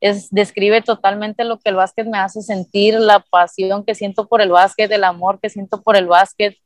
es, 0.00 0.30
describe 0.30 0.80
totalmente 0.80 1.42
lo 1.42 1.58
que 1.58 1.70
el 1.70 1.74
básquet 1.74 2.06
me 2.06 2.18
hace 2.18 2.40
sentir, 2.40 2.94
la 2.94 3.18
pasión 3.18 3.84
que 3.84 3.96
siento 3.96 4.28
por 4.28 4.40
el 4.40 4.50
básquet, 4.50 4.92
el 4.92 5.02
amor 5.02 5.40
que 5.40 5.50
siento 5.50 5.82
por 5.82 5.96
el 5.96 6.06
básquet, 6.06 6.56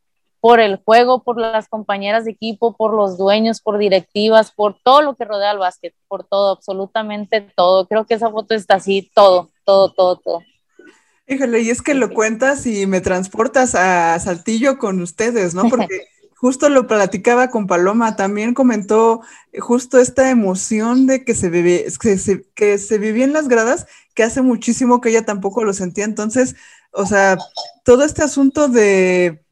por 0.41 0.61
el 0.61 0.77
juego, 0.77 1.23
por 1.23 1.39
las 1.39 1.69
compañeras 1.69 2.25
de 2.25 2.33
equipo, 2.33 2.77
por 2.77 2.95
los 2.95 3.19
dueños, 3.19 3.61
por 3.61 3.79
directivas, 3.79 4.53
por 4.53 4.77
todo 4.83 5.03
lo 5.03 5.17
que 5.17 5.25
rodea 5.25 5.51
al 5.51 5.59
básquet, 5.59 5.95
por 6.07 6.25
todo, 6.25 6.53
absolutamente 6.53 7.41
todo. 7.57 7.87
Creo 7.87 8.07
que 8.07 8.15
esa 8.15 8.31
foto 8.31 8.55
está 8.55 8.77
así, 8.77 9.11
todo, 9.15 9.51
todo, 9.65 9.93
todo, 9.93 10.17
todo. 10.17 10.43
Híjole, 11.27 11.61
y 11.61 11.71
es 11.71 11.83
que 11.83 11.95
lo 11.95 12.11
cuentas 12.11 12.67
y 12.67 12.87
me 12.87 13.01
transportas 13.01 13.75
a 13.75 14.19
Saltillo 14.19 14.79
con 14.79 15.03
ustedes, 15.03 15.55
¿no? 15.55 15.69
Porque 15.69 16.07
justo 16.37 16.69
lo 16.69 16.87
platicaba 16.87 17.51
con 17.51 17.67
Paloma, 17.67 18.17
también 18.17 18.55
comentó 18.55 19.21
justo 19.59 19.99
esta 19.99 20.31
emoción 20.31 21.07
de 21.07 21.25
que 21.25 21.35
se, 21.35 21.51
vive, 21.51 21.87
que 22.01 22.17
se, 22.17 22.45
que 22.55 22.79
se 22.79 22.99
vivía 22.99 23.25
en 23.25 23.33
las 23.33 23.49
gradas, 23.49 23.87
que 24.15 24.23
hace 24.23 24.41
muchísimo 24.41 25.01
que 25.01 25.11
ella 25.11 25.27
tampoco 25.27 25.65
lo 25.65 25.73
sentía. 25.73 26.05
Entonces, 26.05 26.55
o 26.93 27.07
sea, 27.07 27.37
todo 27.85 28.05
este 28.05 28.23
asunto 28.23 28.69
de, 28.69 29.43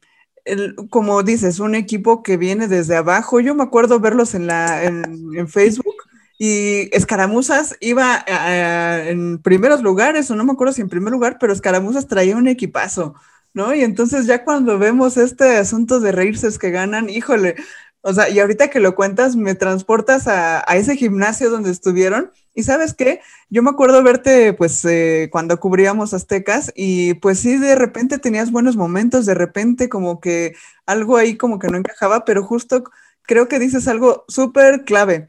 como 0.89 1.23
dices, 1.23 1.59
un 1.59 1.75
equipo 1.75 2.23
que 2.23 2.37
viene 2.37 2.67
desde 2.67 2.95
abajo, 2.95 3.39
yo 3.39 3.55
me 3.55 3.63
acuerdo 3.63 3.99
verlos 3.99 4.35
en, 4.35 4.47
la, 4.47 4.83
en, 4.83 5.47
Facebook. 5.47 5.95
Y 6.39 6.95
Escaramuzas 6.95 7.75
iba 7.79 8.23
en 9.07 9.39
primeros 9.39 9.81
lugares, 9.81 10.29
o 10.29 10.35
no 10.35 10.43
me 10.43 10.51
acuerdo 10.51 10.73
si 10.73 10.81
en 10.81 10.89
primer 10.89 11.11
lugar, 11.11 11.37
pero 11.39 11.53
Escaramuzas 11.53 12.07
traía 12.07 12.37
un 12.37 12.47
equipazo. 12.47 13.15
¿no? 13.53 13.73
Y 13.73 13.81
entonces 13.81 14.27
ya 14.27 14.43
cuando 14.43 14.77
vemos 14.77 15.17
este 15.17 15.57
asunto 15.57 15.99
de 15.99 16.11
reírse 16.11 16.47
es 16.47 16.59
que 16.59 16.69
ganan, 16.69 17.09
híjole, 17.09 17.55
o 18.07 18.13
sea, 18.13 18.29
y 18.29 18.39
ahorita 18.39 18.69
que 18.69 18.79
lo 18.79 18.95
cuentas, 18.95 19.35
me 19.35 19.53
transportas 19.53 20.29
a, 20.29 20.61
ese 20.77 20.95
gimnasio 20.95 21.49
donde 21.49 21.71
estuvieron. 21.71 22.31
Y 22.55 22.63
sabes 22.63 22.93
qué, 22.93 23.19
yo 23.49 23.61
me 23.61 23.69
acuerdo 23.69 24.01
verte 24.01 24.53
pues 24.53 24.85
eh, 24.85 25.27
cuando 25.29 25.59
cubríamos 25.59 26.13
aztecas 26.13 26.71
y 26.73 27.15
pues 27.15 27.39
sí, 27.39 27.57
de 27.57 27.75
repente 27.75 28.17
tenías 28.17 28.49
buenos 28.49 28.77
momentos, 28.77 29.25
de 29.25 29.33
repente 29.33 29.89
como 29.89 30.21
que 30.21 30.55
algo 30.85 31.17
ahí 31.17 31.35
como 31.35 31.59
que 31.59 31.67
no 31.67 31.77
encajaba, 31.77 32.23
pero 32.23 32.43
justo 32.45 32.85
creo 33.23 33.49
que 33.49 33.59
dices 33.59 33.89
algo 33.89 34.23
súper 34.29 34.85
clave. 34.85 35.27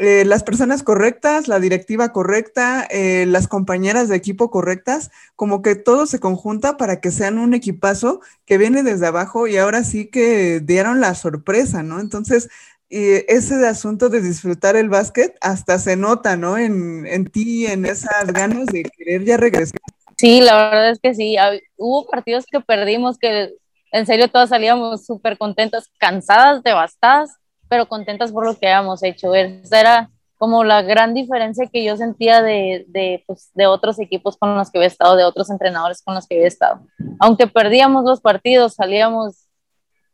Eh, 0.00 0.24
las 0.24 0.44
personas 0.44 0.84
correctas, 0.84 1.48
la 1.48 1.58
directiva 1.58 2.12
correcta, 2.12 2.86
eh, 2.88 3.26
las 3.26 3.48
compañeras 3.48 4.08
de 4.08 4.14
equipo 4.14 4.48
correctas, 4.48 5.10
como 5.34 5.60
que 5.60 5.74
todo 5.74 6.06
se 6.06 6.20
conjunta 6.20 6.76
para 6.76 7.00
que 7.00 7.10
sean 7.10 7.36
un 7.36 7.52
equipazo 7.52 8.20
que 8.46 8.58
viene 8.58 8.84
desde 8.84 9.08
abajo 9.08 9.48
y 9.48 9.56
ahora 9.56 9.82
sí 9.82 10.06
que 10.06 10.60
dieron 10.60 11.00
la 11.00 11.16
sorpresa, 11.16 11.82
¿no? 11.82 11.98
Entonces, 11.98 12.48
ese 12.90 13.66
asunto 13.66 14.08
de 14.08 14.22
disfrutar 14.22 14.76
el 14.76 14.88
básquet 14.88 15.36
hasta 15.40 15.80
se 15.80 15.96
nota, 15.96 16.36
¿no? 16.36 16.56
En, 16.56 17.04
en 17.04 17.26
ti, 17.26 17.66
en 17.66 17.84
esas 17.84 18.32
ganas 18.32 18.66
de 18.66 18.84
querer 18.84 19.24
ya 19.24 19.36
regresar. 19.36 19.80
Sí, 20.16 20.40
la 20.40 20.70
verdad 20.70 20.90
es 20.92 21.00
que 21.00 21.12
sí. 21.12 21.36
Hubo 21.76 22.06
partidos 22.06 22.46
que 22.46 22.60
perdimos 22.60 23.18
que 23.18 23.52
en 23.90 24.06
serio 24.06 24.28
todas 24.28 24.50
salíamos 24.50 25.04
súper 25.04 25.36
contentas, 25.36 25.90
cansadas, 25.98 26.62
devastadas 26.62 27.38
pero 27.68 27.86
contentas 27.86 28.32
por 28.32 28.46
lo 28.46 28.58
que 28.58 28.66
habíamos 28.66 29.02
hecho. 29.02 29.34
Esa 29.34 29.80
era 29.80 30.10
como 30.38 30.62
la 30.62 30.82
gran 30.82 31.14
diferencia 31.14 31.66
que 31.66 31.84
yo 31.84 31.96
sentía 31.96 32.42
de, 32.42 32.84
de, 32.88 33.24
pues, 33.26 33.50
de 33.54 33.66
otros 33.66 33.98
equipos 33.98 34.36
con 34.36 34.56
los 34.56 34.70
que 34.70 34.78
había 34.78 34.86
estado, 34.86 35.16
de 35.16 35.24
otros 35.24 35.50
entrenadores 35.50 36.00
con 36.00 36.14
los 36.14 36.26
que 36.26 36.36
había 36.36 36.46
estado. 36.46 36.86
Aunque 37.18 37.48
perdíamos 37.48 38.04
los 38.04 38.20
partidos, 38.20 38.74
salíamos, 38.74 39.48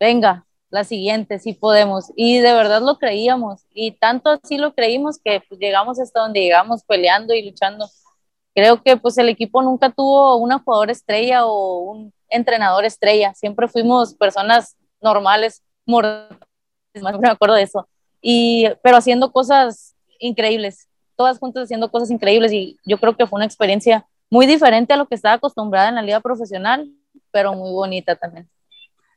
venga, 0.01 0.47
la 0.71 0.83
siguiente, 0.83 1.39
sí 1.39 1.53
podemos. 1.53 2.11
Y 2.17 2.39
de 2.39 2.53
verdad 2.53 2.83
lo 2.83 2.99
creíamos. 2.99 3.65
Y 3.71 3.93
tanto 3.93 4.31
así 4.31 4.59
lo 4.59 4.75
creímos 4.75 5.19
que 5.23 5.43
pues, 5.49 5.61
llegamos 5.61 6.01
hasta 6.01 6.21
donde 6.21 6.41
llegamos 6.41 6.83
peleando 6.85 7.33
y 7.35 7.49
luchando. 7.49 7.89
Creo 8.55 8.83
que 8.83 8.97
pues 8.97 9.17
el 9.19 9.29
equipo 9.29 9.63
nunca 9.63 9.91
tuvo 9.91 10.37
una 10.37 10.59
jugadora 10.59 10.93
estrella 10.93 11.47
o 11.47 11.79
un 11.79 12.13
entrenador 12.29 12.85
estrella. 12.85 13.35
Siempre 13.35 13.69
fuimos 13.69 14.15
personas 14.15 14.77
normales, 15.01 15.63
mortales 15.87 16.39
me 17.03 17.29
acuerdo 17.29 17.55
de 17.55 17.63
eso. 17.63 17.89
Y, 18.21 18.67
pero 18.83 18.97
haciendo 18.97 19.33
cosas 19.33 19.95
increíbles, 20.19 20.89
todas 21.17 21.39
juntas 21.39 21.65
haciendo 21.65 21.91
cosas 21.91 22.11
increíbles 22.11 22.53
y 22.53 22.79
yo 22.85 22.99
creo 22.99 23.17
que 23.17 23.27
fue 23.27 23.37
una 23.37 23.45
experiencia 23.45 24.07
muy 24.31 24.47
diferente 24.47 24.93
a 24.93 24.97
lo 24.97 25.07
que 25.07 25.15
estaba 25.15 25.35
acostumbrada 25.35 25.89
en 25.89 25.95
la 25.97 26.03
liga 26.03 26.21
profesional, 26.21 26.91
pero 27.31 27.53
muy 27.55 27.71
bonita 27.71 28.17
también. 28.17 28.49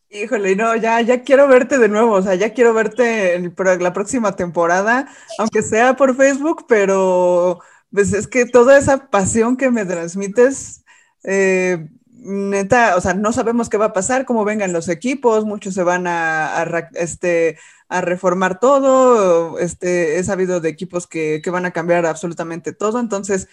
Híjole, 0.10 0.56
no, 0.56 0.76
ya, 0.76 1.02
ya 1.02 1.22
quiero 1.22 1.48
verte 1.48 1.78
de 1.78 1.90
nuevo, 1.90 2.14
o 2.14 2.22
sea, 2.22 2.36
ya 2.36 2.54
quiero 2.54 2.74
verte 2.74 3.36
en 3.36 3.54
la 3.82 3.92
próxima 3.92 4.36
temporada, 4.36 5.08
aunque 5.38 5.62
sea 5.62 5.96
por 5.96 6.16
Facebook, 6.16 6.66
pero 6.68 7.60
pues 7.92 8.14
es 8.14 8.28
que 8.28 8.46
toda 8.46 8.78
esa 8.78 9.10
pasión 9.10 9.58
que 9.58 9.70
me 9.70 9.86
transmites, 9.86 10.86
eh, 11.24 11.90
neta, 12.20 12.96
o 12.96 13.02
sea, 13.02 13.14
no 13.14 13.32
sabemos 13.32 13.70
qué 13.70 13.78
va 13.78 13.86
a 13.88 13.94
pasar, 13.94 14.26
cómo 14.26 14.46
vengan 14.46 14.74
los 14.74 14.90
equipos, 14.90 15.46
muchos 15.46 15.74
se 15.74 15.84
van 15.84 16.08
a, 16.08 16.64
este, 16.96 17.58
a 17.90 18.02
reformar 18.02 18.60
todo, 18.60 19.60
este, 19.60 20.20
he 20.20 20.24
sabido 20.24 20.60
de 20.60 20.70
equipos 20.70 21.08
que, 21.08 21.42
van 21.52 21.66
a 21.66 21.72
cambiar 21.72 22.06
absolutamente 22.06 22.74
todo, 22.74 23.00
entonces 23.00 23.48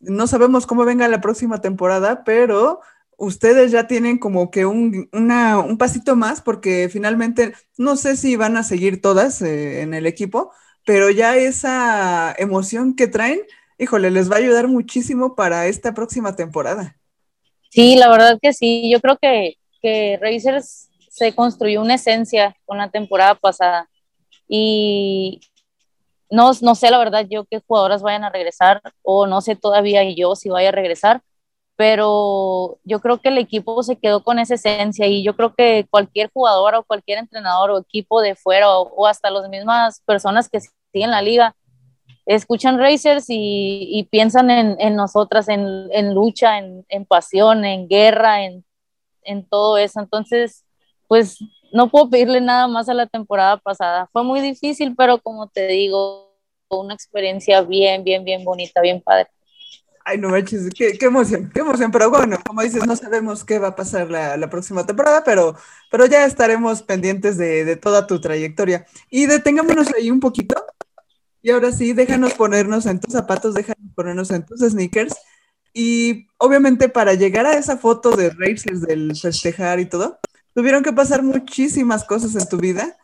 no 0.00 0.26
sabemos 0.26 0.66
cómo 0.66 0.84
venga 0.84 1.08
la 1.08 1.20
próxima 1.20 1.60
temporada, 1.60 2.24
pero 2.24 2.80
ustedes 3.16 3.72
ya 3.72 3.86
tienen 3.86 4.18
como 4.18 4.50
que 4.50 4.66
un, 4.66 5.08
un 5.12 5.78
pasito 5.78 6.16
más 6.16 6.40
porque 6.42 6.88
finalmente 6.90 7.54
no 7.78 7.96
sé 7.96 8.16
si 8.16 8.36
van 8.36 8.56
a 8.56 8.62
seguir 8.62 9.00
todas 9.00 9.42
eh, 9.42 9.82
en 9.82 9.94
el 9.94 10.06
equipo, 10.06 10.52
pero 10.84 11.10
ya 11.10 11.36
esa 11.36 12.34
emoción 12.38 12.94
que 12.94 13.08
traen, 13.08 13.40
híjole, 13.78 14.10
les 14.10 14.30
va 14.30 14.36
a 14.36 14.38
ayudar 14.38 14.68
muchísimo 14.68 15.34
para 15.34 15.66
esta 15.66 15.94
próxima 15.94 16.36
temporada. 16.36 16.96
Sí, 17.70 17.96
la 17.96 18.08
verdad 18.08 18.38
que 18.40 18.52
sí. 18.52 18.90
Yo 18.90 19.00
creo 19.00 19.18
que, 19.18 19.54
que 19.82 20.18
Racers 20.20 20.88
se 21.10 21.34
construyó 21.34 21.80
una 21.82 21.94
esencia 21.94 22.56
con 22.64 22.78
la 22.78 22.90
temporada 22.90 23.34
pasada. 23.34 23.88
Y 24.48 25.40
no, 26.30 26.52
no 26.62 26.74
sé 26.74 26.90
la 26.90 26.98
verdad 26.98 27.26
yo 27.28 27.44
qué 27.44 27.60
jugadoras 27.66 28.02
vayan 28.02 28.24
a 28.24 28.30
regresar 28.30 28.80
o 29.02 29.26
no 29.26 29.40
sé 29.40 29.56
todavía 29.56 30.02
yo 30.14 30.36
si 30.36 30.48
vaya 30.48 30.70
a 30.70 30.72
regresar, 30.72 31.22
pero 31.76 32.78
yo 32.84 33.00
creo 33.00 33.18
que 33.20 33.28
el 33.28 33.38
equipo 33.38 33.82
se 33.82 33.96
quedó 33.96 34.22
con 34.24 34.38
esa 34.38 34.54
esencia 34.54 35.06
y 35.06 35.24
yo 35.24 35.36
creo 35.36 35.54
que 35.54 35.86
cualquier 35.90 36.30
jugador 36.32 36.74
o 36.76 36.84
cualquier 36.84 37.18
entrenador 37.18 37.70
o 37.70 37.78
equipo 37.80 38.20
de 38.22 38.34
fuera 38.36 38.70
o, 38.78 38.88
o 38.94 39.06
hasta 39.06 39.30
las 39.30 39.48
mismas 39.48 40.00
personas 40.06 40.48
que 40.48 40.60
siguen 40.92 41.10
la 41.10 41.22
liga 41.22 41.54
escuchan 42.26 42.78
Racers 42.78 43.26
y, 43.28 44.08
piensan 44.10 44.50
en, 44.50 44.96
nosotras, 44.96 45.48
en, 45.48 46.14
lucha, 46.14 46.58
en, 46.58 47.04
pasión, 47.06 47.64
en 47.64 47.88
guerra, 47.88 48.44
en, 48.44 48.64
todo 49.48 49.78
eso. 49.78 50.00
Entonces, 50.00 50.64
pues 51.08 51.38
no 51.72 51.88
puedo 51.88 52.10
pedirle 52.10 52.40
nada 52.40 52.68
más 52.68 52.88
a 52.88 52.94
la 52.94 53.06
temporada 53.06 53.56
pasada. 53.56 54.08
Fue 54.12 54.24
muy 54.24 54.40
difícil, 54.40 54.94
pero 54.96 55.20
como 55.20 55.48
te 55.48 55.68
digo, 55.68 56.36
una 56.68 56.94
experiencia 56.94 57.62
bien, 57.62 58.02
bien, 58.02 58.24
bien 58.24 58.44
bonita, 58.44 58.80
bien 58.80 59.00
padre. 59.00 59.28
Ay, 60.08 60.18
no 60.18 60.28
manches, 60.28 60.70
qué, 60.72 60.96
qué, 60.96 61.06
emoción, 61.06 61.50
qué 61.52 61.60
emoción. 61.60 61.90
Pero 61.90 62.10
bueno, 62.10 62.38
como 62.46 62.62
dices, 62.62 62.86
no 62.86 62.94
sabemos 62.94 63.44
qué 63.44 63.58
va 63.58 63.68
a 63.68 63.76
pasar 63.76 64.08
la, 64.08 64.36
la 64.36 64.48
próxima 64.48 64.86
temporada, 64.86 65.24
pero, 65.24 65.56
pero 65.90 66.06
ya 66.06 66.24
estaremos 66.24 66.82
pendientes 66.82 67.36
de, 67.36 67.64
de, 67.64 67.74
toda 67.74 68.06
tu 68.06 68.20
trayectoria. 68.20 68.86
Y 69.10 69.26
detengámonos 69.26 69.92
ahí 69.94 70.12
un 70.12 70.20
poquito. 70.20 70.54
Y 71.46 71.50
ahora 71.52 71.70
sí, 71.70 71.92
déjanos 71.92 72.34
ponernos 72.34 72.86
en 72.86 72.98
tus 72.98 73.12
zapatos, 73.12 73.54
déjanos 73.54 73.92
ponernos 73.94 74.32
en 74.32 74.44
tus 74.44 74.62
sneakers. 74.62 75.14
Y 75.72 76.26
obviamente 76.38 76.88
para 76.88 77.14
llegar 77.14 77.46
a 77.46 77.56
esa 77.56 77.76
foto 77.78 78.16
de 78.16 78.30
Racers, 78.30 78.80
del 78.80 79.14
festejar 79.14 79.78
y 79.78 79.86
todo, 79.86 80.18
tuvieron 80.54 80.82
que 80.82 80.92
pasar 80.92 81.22
muchísimas 81.22 82.02
cosas 82.02 82.34
en 82.34 82.48
tu 82.48 82.56
vida 82.56 82.96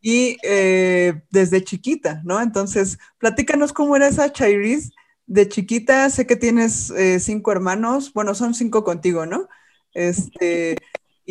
y 0.00 0.38
eh, 0.42 1.20
desde 1.30 1.62
chiquita, 1.62 2.22
¿no? 2.24 2.40
Entonces, 2.40 2.98
platícanos 3.18 3.74
cómo 3.74 3.94
era 3.96 4.08
esa 4.08 4.32
Chairis 4.32 4.92
de 5.26 5.46
chiquita, 5.50 6.08
sé 6.08 6.26
que 6.26 6.36
tienes 6.36 6.88
eh, 6.92 7.20
cinco 7.20 7.52
hermanos, 7.52 8.14
bueno, 8.14 8.34
son 8.34 8.54
cinco 8.54 8.82
contigo, 8.82 9.26
¿no? 9.26 9.46
Este, 9.92 10.74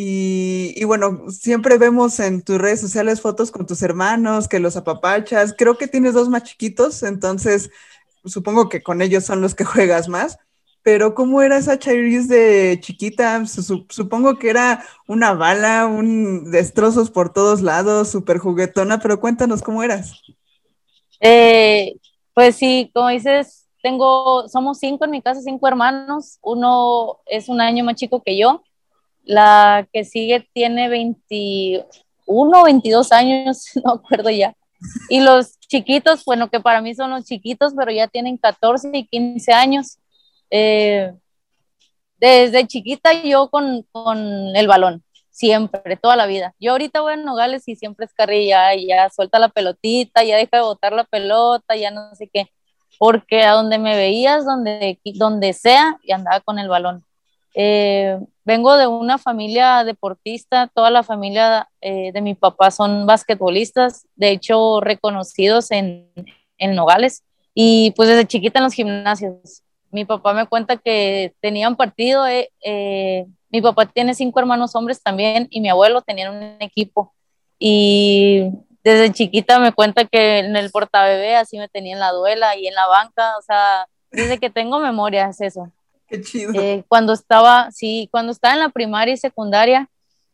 y, 0.02 0.82
bueno, 0.86 1.30
siempre 1.30 1.78
vemos 1.78 2.22
en 2.22 2.42
tus 2.42 2.58
redes 2.58 2.80
sociales 2.80 3.20
fotos 3.20 3.52
con 3.52 3.66
tus 3.66 3.82
hermanos, 3.82 4.48
que 4.48 4.60
los 4.60 4.78
apapachas, 4.78 5.54
creo 5.58 5.78
que 5.78 5.90
tienes 5.90 6.14
dos 6.14 6.30
más 6.30 6.44
chiquitos, 6.44 7.04
entonces 7.04 7.70
supongo 8.24 8.70
que 8.70 8.82
con 8.82 9.02
ellos 9.02 9.26
son 9.26 9.42
los 9.42 9.56
que 9.56 9.66
juegas 9.66 10.08
más. 10.08 10.38
Pero 10.84 11.14
¿cómo 11.14 11.42
era 11.42 11.58
esa 11.58 11.78
Chairis 11.78 12.30
de 12.30 12.80
chiquita? 12.82 13.46
Supongo 13.46 14.40
que 14.40 14.50
era 14.50 14.86
una 15.06 15.34
bala, 15.34 15.86
un 15.86 16.50
destrozos 16.50 17.12
por 17.12 17.34
todos 17.34 17.62
lados, 17.62 18.08
súper 18.08 18.38
juguetona, 18.38 19.00
pero 19.00 19.20
cuéntanos 19.20 19.62
cómo 19.62 19.84
eras. 19.84 20.14
Eh, 21.20 21.98
pues 22.34 22.56
sí, 22.56 22.90
como 22.94 23.10
dices, 23.10 23.68
tengo, 23.84 24.48
somos 24.48 24.80
cinco 24.80 25.04
en 25.04 25.12
mi 25.12 25.22
casa, 25.22 25.42
cinco 25.42 25.68
hermanos. 25.68 26.40
Uno 26.42 27.18
es 27.26 27.50
un 27.50 27.60
año 27.60 27.84
más 27.84 27.96
chico 27.96 28.24
que 28.24 28.38
yo. 28.38 28.64
La 29.30 29.88
que 29.94 30.06
sigue 30.06 30.48
tiene 30.54 30.90
21, 30.90 32.64
22 32.64 33.12
años, 33.12 33.66
no 33.84 33.94
acuerdo 33.94 34.30
ya. 34.30 34.56
Y 35.10 35.20
los 35.20 35.60
chiquitos, 35.60 36.24
bueno, 36.26 36.50
que 36.50 36.60
para 36.60 36.82
mí 36.82 36.96
son 36.96 37.12
los 37.12 37.26
chiquitos, 37.26 37.74
pero 37.78 37.92
ya 37.92 38.08
tienen 38.08 38.38
14 38.38 38.90
y 38.94 39.06
15 39.06 39.54
años. 39.54 39.98
Eh, 40.50 41.14
desde 42.18 42.66
chiquita 42.68 43.14
yo 43.14 43.50
con, 43.50 43.86
con, 43.92 44.18
el 44.56 44.68
balón, 44.68 45.04
siempre, 45.30 45.98
toda 45.98 46.16
la 46.16 46.26
vida. 46.26 46.56
Yo 46.60 46.72
ahorita 46.72 47.02
voy 47.02 47.14
a 47.14 47.18
Nogales 47.18 47.68
y 47.68 47.76
siempre 47.76 48.06
es 48.06 48.14
carrilla, 48.14 48.74
ya 48.76 49.10
suelta 49.10 49.38
la 49.38 49.50
pelotita, 49.50 50.24
ya 50.24 50.38
deja 50.38 50.58
de 50.58 50.64
botar 50.64 50.94
la 50.94 51.04
pelota, 51.04 51.76
ya 51.76 51.92
no 51.92 52.16
sé 52.16 52.30
qué 52.34 52.50
porque 53.00 53.44
a 53.44 53.54
donde 53.54 53.80
me 53.80 53.96
veías, 53.96 54.46
donde, 54.46 55.00
donde 55.16 55.54
sea, 55.54 55.98
y 56.04 56.12
andaba 56.12 56.42
con 56.42 56.60
el 56.60 56.68
balón. 56.68 57.06
Eh, 57.56 58.20
vengo 58.50 58.78
de 58.78 58.88
una 58.88 59.20
familia 59.20 59.84
deportista, 59.84 60.66
toda 60.74 60.90
la 60.90 61.04
familia 61.04 61.70
eh, 61.82 62.12
de 62.12 62.22
mi 62.22 62.34
papá 62.34 62.72
son 62.72 63.06
basquetbolistas, 63.06 64.08
de 64.16 64.32
hecho 64.32 64.82
reconocidos 64.82 65.70
en, 65.70 66.10
en 66.58 66.74
Nogales, 66.74 67.24
y 67.54 67.92
pues 67.92 68.10
desde 68.10 68.26
chiquita 68.26 68.58
en 68.58 68.64
los 68.64 68.74
gimnasios. 68.74 69.62
Mi 69.92 70.04
papá 70.04 70.34
me 70.34 70.48
cuenta 70.48 70.78
que 70.78 71.36
tenían 71.42 71.76
partido, 71.76 72.26
eh, 72.28 73.28
mi 73.52 73.62
papá 73.62 73.86
tiene 73.86 74.16
cinco 74.16 74.40
hermanos 74.40 74.76
hombres 74.76 75.00
también, 75.04 75.48
y 75.52 75.62
mi 75.62 75.70
abuelo 75.70 76.02
tenía 76.02 76.32
un 76.32 76.58
equipo, 76.60 77.14
y 77.60 78.50
desde 78.84 79.14
chiquita 79.14 79.60
me 79.60 79.74
cuenta 79.74 80.06
que 80.06 80.40
en 80.40 80.56
el 80.56 80.72
portabebé 80.72 81.36
así 81.36 81.60
me 81.60 81.70
tenía 81.70 81.94
en 81.94 82.00
la 82.00 82.14
duela 82.14 82.56
y 82.56 82.66
en 82.66 82.74
la 82.74 82.88
banca, 82.88 83.38
o 83.38 83.44
sea, 83.44 83.86
desde 84.10 84.40
que 84.40 84.50
tengo 84.50 84.80
memoria 84.80 85.28
es 85.30 85.40
eso. 85.40 85.72
Qué 86.10 86.22
chido. 86.22 86.52
Eh, 86.54 86.84
cuando 86.88 87.14
estaba, 87.14 87.70
sí, 87.72 88.10
cuando 88.12 88.32
estaba 88.32 88.54
en 88.54 88.62
la 88.62 88.70
primaria 88.70 89.14
y 89.14 89.18
secundaria, 89.18 89.90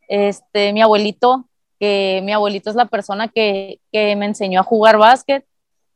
este, 0.07 0.71
mi 0.73 0.81
abuelito, 0.81 1.47
que 1.79 2.21
mi 2.23 2.31
abuelito 2.31 2.69
es 2.69 2.75
la 2.75 2.85
persona 2.85 3.27
que, 3.27 3.79
que 3.91 4.15
me 4.15 4.25
enseñó 4.25 4.61
a 4.61 4.63
jugar 4.63 4.97
básquet 4.97 5.45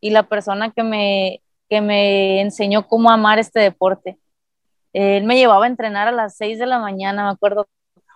y 0.02 0.10
la 0.10 0.24
persona 0.24 0.72
que 0.72 0.84
me, 0.84 1.42
que 1.70 1.82
me 1.82 2.42
enseñó 2.42 2.88
cómo 2.88 3.10
amar 3.10 3.40
este 3.40 3.60
deporte. 3.60 4.20
Él 4.92 5.24
me 5.24 5.38
llevaba 5.38 5.66
a 5.66 5.70
entrenar 5.70 6.08
a 6.08 6.12
las 6.12 6.36
6 6.38 6.60
de 6.60 6.66
la 6.66 6.80
mañana, 6.80 7.26
me 7.26 7.32
acuerdo, 7.32 7.68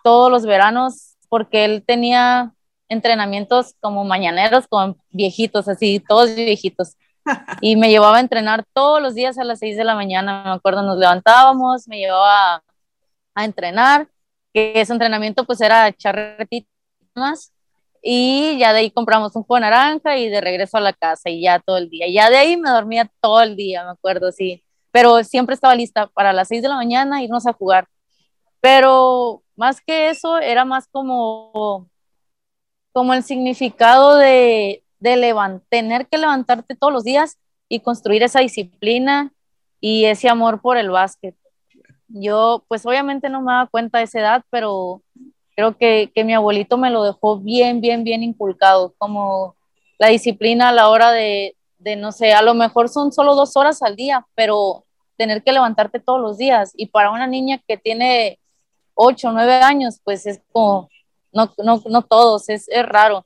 todos 0.04 0.32
los 0.32 0.46
veranos, 0.46 1.16
porque 1.30 1.66
él 1.66 1.84
tenía 1.86 2.54
entrenamientos 2.90 3.76
como 3.80 4.04
mañaneros 4.04 4.68
con 4.68 4.98
viejitos, 5.12 5.68
así, 5.68 6.00
todos 6.00 6.36
viejitos. 6.36 6.96
Y 7.62 7.76
me 7.76 7.90
llevaba 7.90 8.18
a 8.18 8.20
entrenar 8.20 8.66
todos 8.74 9.02
los 9.02 9.16
días 9.16 9.38
a 9.38 9.44
las 9.44 9.60
6 9.60 9.78
de 9.78 9.84
la 9.84 9.96
mañana, 9.96 10.44
me 10.46 10.52
acuerdo, 10.52 10.84
nos 10.84 10.98
levantábamos, 10.98 11.88
me 11.88 12.00
llevaba 12.00 12.64
a, 13.36 13.46
entrenar, 13.46 14.08
que 14.54 14.74
ese 14.80 14.94
entrenamiento 14.94 15.46
pues 15.46 15.62
era 15.62 15.88
echar 15.88 16.38
más 17.16 17.54
y 18.02 18.58
ya 18.60 18.74
de 18.74 18.80
ahí 18.80 18.92
compramos 18.92 19.36
un 19.36 19.44
jugo 19.44 19.56
de 19.56 19.62
naranja 19.62 20.18
y 20.18 20.30
de 20.30 20.42
regreso 20.42 20.78
a 20.78 20.82
la 20.82 20.94
casa 20.94 21.30
y 21.30 21.42
ya 21.42 21.60
todo 21.60 21.78
el 21.78 21.90
día. 21.90 22.08
Ya 22.10 22.30
de 22.30 22.38
ahí 22.38 22.58
me 22.58 22.70
dormía 22.70 23.10
todo 23.22 23.42
el 23.42 23.56
día, 23.56 23.86
me 23.86 23.92
acuerdo, 23.92 24.32
sí. 24.32 24.64
Pero 24.92 25.24
siempre 25.24 25.56
estaba 25.56 25.74
lista 25.76 26.08
para 26.08 26.34
las 26.34 26.50
6 26.50 26.62
de 26.62 26.70
la 26.70 26.76
mañana 26.76 27.24
irnos 27.24 27.48
a 27.48 27.54
jugar. 27.54 27.88
Pero 28.62 29.44
más 29.56 29.82
que 29.82 30.10
eso, 30.10 30.38
era 30.40 30.66
más 30.66 30.88
como 30.90 31.90
como 32.94 33.14
el 33.14 33.24
significado 33.24 34.18
de, 34.18 34.83
de 35.04 35.62
tener 35.70 36.08
que 36.08 36.18
levantarte 36.18 36.76
todos 36.76 36.94
los 36.94 37.04
días 37.04 37.38
y 37.68 37.82
construir 37.82 38.24
esa 38.24 38.40
disciplina 38.40 39.34
y 39.80 40.06
ese 40.06 40.30
amor 40.30 40.62
por 40.62 40.78
el 40.78 40.90
básquet. 40.90 41.36
Yo, 42.08 42.64
pues 42.68 42.86
obviamente 42.86 43.30
no 43.30 43.42
me 43.42 43.52
daba 43.52 43.68
cuenta 43.68 43.98
de 43.98 44.06
esa 44.06 44.20
edad, 44.20 44.44
pero 44.50 45.02
creo 45.56 45.78
que, 45.78 46.12
que 46.14 46.24
mi 46.24 46.34
abuelito 46.34 46.78
me 46.78 46.90
lo 46.90 47.04
dejó 47.04 47.40
bien, 47.40 47.82
bien, 47.82 48.04
bien 48.04 48.24
inculcado, 48.24 48.94
como 48.98 49.56
la 50.00 50.08
disciplina 50.08 50.70
a 50.70 50.72
la 50.72 50.90
hora 50.90 51.12
de, 51.12 51.56
de, 51.80 51.96
no 51.96 52.12
sé, 52.12 52.34
a 52.34 52.42
lo 52.42 52.54
mejor 52.54 52.88
son 52.90 53.12
solo 53.12 53.36
dos 53.36 53.58
horas 53.58 53.82
al 53.82 53.96
día, 53.96 54.26
pero 54.36 54.86
tener 55.18 55.44
que 55.44 55.52
levantarte 55.52 56.00
todos 56.00 56.22
los 56.22 56.38
días. 56.38 56.72
Y 56.76 56.88
para 56.88 57.12
una 57.12 57.28
niña 57.28 57.62
que 57.68 57.78
tiene 57.78 58.40
ocho, 58.94 59.32
nueve 59.32 59.56
años, 59.56 60.00
pues 60.04 60.26
es 60.26 60.42
como, 60.52 60.90
no, 61.32 61.52
no, 61.58 61.82
no 61.90 62.02
todos, 62.04 62.50
es, 62.50 62.70
es 62.70 62.86
raro. 62.86 63.26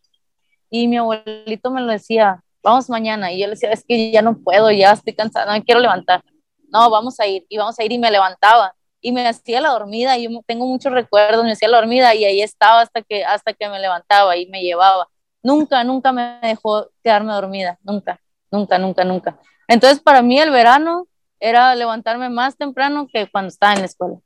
Y 0.70 0.88
mi 0.88 0.98
abuelito 0.98 1.72
me 1.72 1.82
lo 1.82 1.92
decía, 1.92 2.44
vamos 2.64 2.90
mañana. 2.90 3.32
Y 3.32 3.40
yo 3.40 3.48
le 3.48 3.52
decía, 3.52 3.72
es 3.72 3.84
que 3.86 4.12
ya 4.12 4.22
no 4.22 4.38
puedo, 4.38 4.72
ya 4.72 4.92
estoy 4.92 5.14
cansada, 5.14 5.46
no 5.46 5.52
me 5.54 5.64
quiero 5.64 5.80
levantar. 5.80 6.24
No, 6.70 6.90
vamos 6.90 7.20
a 7.20 7.28
ir, 7.28 7.46
y 7.50 7.58
vamos 7.58 7.80
a 7.80 7.84
ir, 7.84 7.92
y 7.92 8.00
me 8.00 8.12
levantaba. 8.12 8.74
Y 9.00 9.12
me 9.12 9.28
hacía 9.28 9.62
la 9.62 9.70
dormida, 9.70 10.18
y 10.18 10.24
yo 10.24 10.42
tengo 10.46 10.66
muchos 10.66 10.92
recuerdos, 10.92 11.44
me 11.44 11.52
hacía 11.52 11.70
la 11.70 11.78
dormida, 11.78 12.14
y 12.16 12.26
ahí 12.26 12.42
estaba 12.42 12.82
hasta 12.82 13.02
que, 13.02 13.24
hasta 13.24 13.54
que 13.54 13.70
me 13.70 13.80
levantaba 13.80 14.36
y 14.38 14.48
me 14.48 14.62
llevaba. 14.62 15.08
Nunca, 15.44 15.84
nunca 15.84 16.12
me 16.12 16.40
dejó 16.42 16.90
quedarme 17.04 17.34
dormida, 17.34 17.78
nunca, 17.84 18.20
nunca, 18.52 18.78
nunca, 18.78 19.04
nunca. 19.06 19.40
Entonces, 19.68 20.02
para 20.02 20.22
mí 20.22 20.40
el 20.40 20.52
verano 20.52 21.08
era 21.40 21.76
levantarme 21.76 22.30
más 22.30 22.58
temprano 22.58 23.08
que 23.12 23.28
cuando 23.28 23.50
estaba 23.50 23.74
en 23.74 23.80
la 23.80 23.86
escuela 23.86 24.18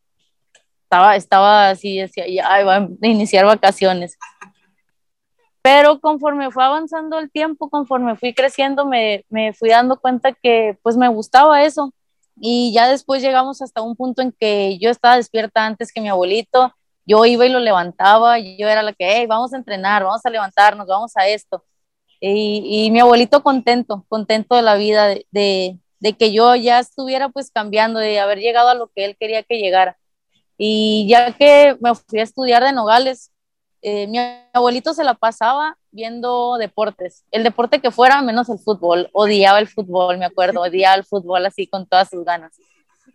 estaba, 0.92 1.16
estaba 1.16 1.70
así, 1.70 2.00
decía, 2.00 2.26
ya 2.28 2.62
iba 2.62 2.76
a 2.76 2.88
iniciar 3.08 3.46
vacaciones. 3.46 4.18
Pero 5.62 6.00
conforme 6.00 6.50
fue 6.52 6.64
avanzando 6.64 7.20
el 7.20 7.30
tiempo, 7.30 7.70
conforme 7.70 8.16
fui 8.16 8.34
creciendo, 8.34 8.86
me, 8.86 9.26
me 9.30 9.54
fui 9.54 9.70
dando 9.70 10.00
cuenta 10.00 10.34
que 10.34 10.78
pues 10.82 10.98
me 10.98 11.08
gustaba 11.08 11.64
eso. 11.64 11.94
Y 12.36 12.74
ya 12.74 12.88
después 12.90 13.22
llegamos 13.22 13.62
hasta 13.62 13.82
un 13.82 13.96
punto 13.96 14.22
en 14.22 14.32
que 14.32 14.80
yo 14.80 14.90
estaba 14.90 15.18
despierta 15.18 15.66
antes 15.66 15.94
que 15.94 16.02
mi 16.02 16.10
abuelito, 16.10 16.74
yo 17.06 17.26
iba 17.26 17.46
y 17.46 17.50
lo 17.50 17.60
levantaba, 17.60 18.40
yo 18.40 18.68
era 18.68 18.82
la 18.84 18.94
que, 18.94 19.06
hey, 19.18 19.28
vamos 19.28 19.54
a 19.54 19.58
entrenar, 19.58 20.04
vamos 20.04 20.26
a 20.26 20.30
levantarnos, 20.30 20.88
vamos 20.88 21.16
a 21.16 21.28
esto. 21.28 21.64
Y, 22.20 22.86
y 22.86 22.92
mi 22.92 23.00
abuelito 23.00 23.44
contento, 23.44 24.06
contento 24.10 24.56
de 24.56 24.62
la 24.62 24.76
vida, 24.76 25.08
de, 25.08 25.26
de, 25.32 25.80
de, 26.00 26.14
que 26.14 26.32
yo 26.32 26.56
ya 26.56 26.80
estuviera 26.80 27.30
pues 27.30 27.52
cambiando, 27.52 28.00
de 28.00 28.20
haber 28.20 28.40
llegado 28.40 28.70
a 28.70 28.76
lo 28.76 28.88
que 28.90 29.06
él 29.06 29.18
quería 29.20 29.44
que 29.44 29.60
llegara. 29.60 29.98
Y 30.58 31.08
ya 31.10 31.34
que 31.34 31.78
me 31.82 31.96
fui 31.96 32.20
a 32.20 32.24
estudiar 32.24 32.64
de 32.64 32.74
Nogales, 32.74 33.31
eh, 33.82 34.08
mi 34.08 34.20
abuelito 34.54 34.94
se 34.94 35.04
la 35.04 35.16
pasaba 35.16 35.78
viendo 35.92 36.58
deportes, 36.58 37.26
el 37.32 37.44
deporte 37.44 37.82
que 37.82 37.92
fuera 37.92 38.22
menos 38.22 38.50
el 38.50 38.60
fútbol, 38.60 39.10
odiaba 39.14 39.60
el 39.60 39.68
fútbol, 39.68 40.18
me 40.18 40.26
acuerdo, 40.26 40.62
odiaba 40.62 40.96
el 40.96 41.06
fútbol 41.06 41.46
así 41.46 41.68
con 41.68 41.88
todas 41.88 42.10
sus 42.10 42.24
ganas. 42.24 42.54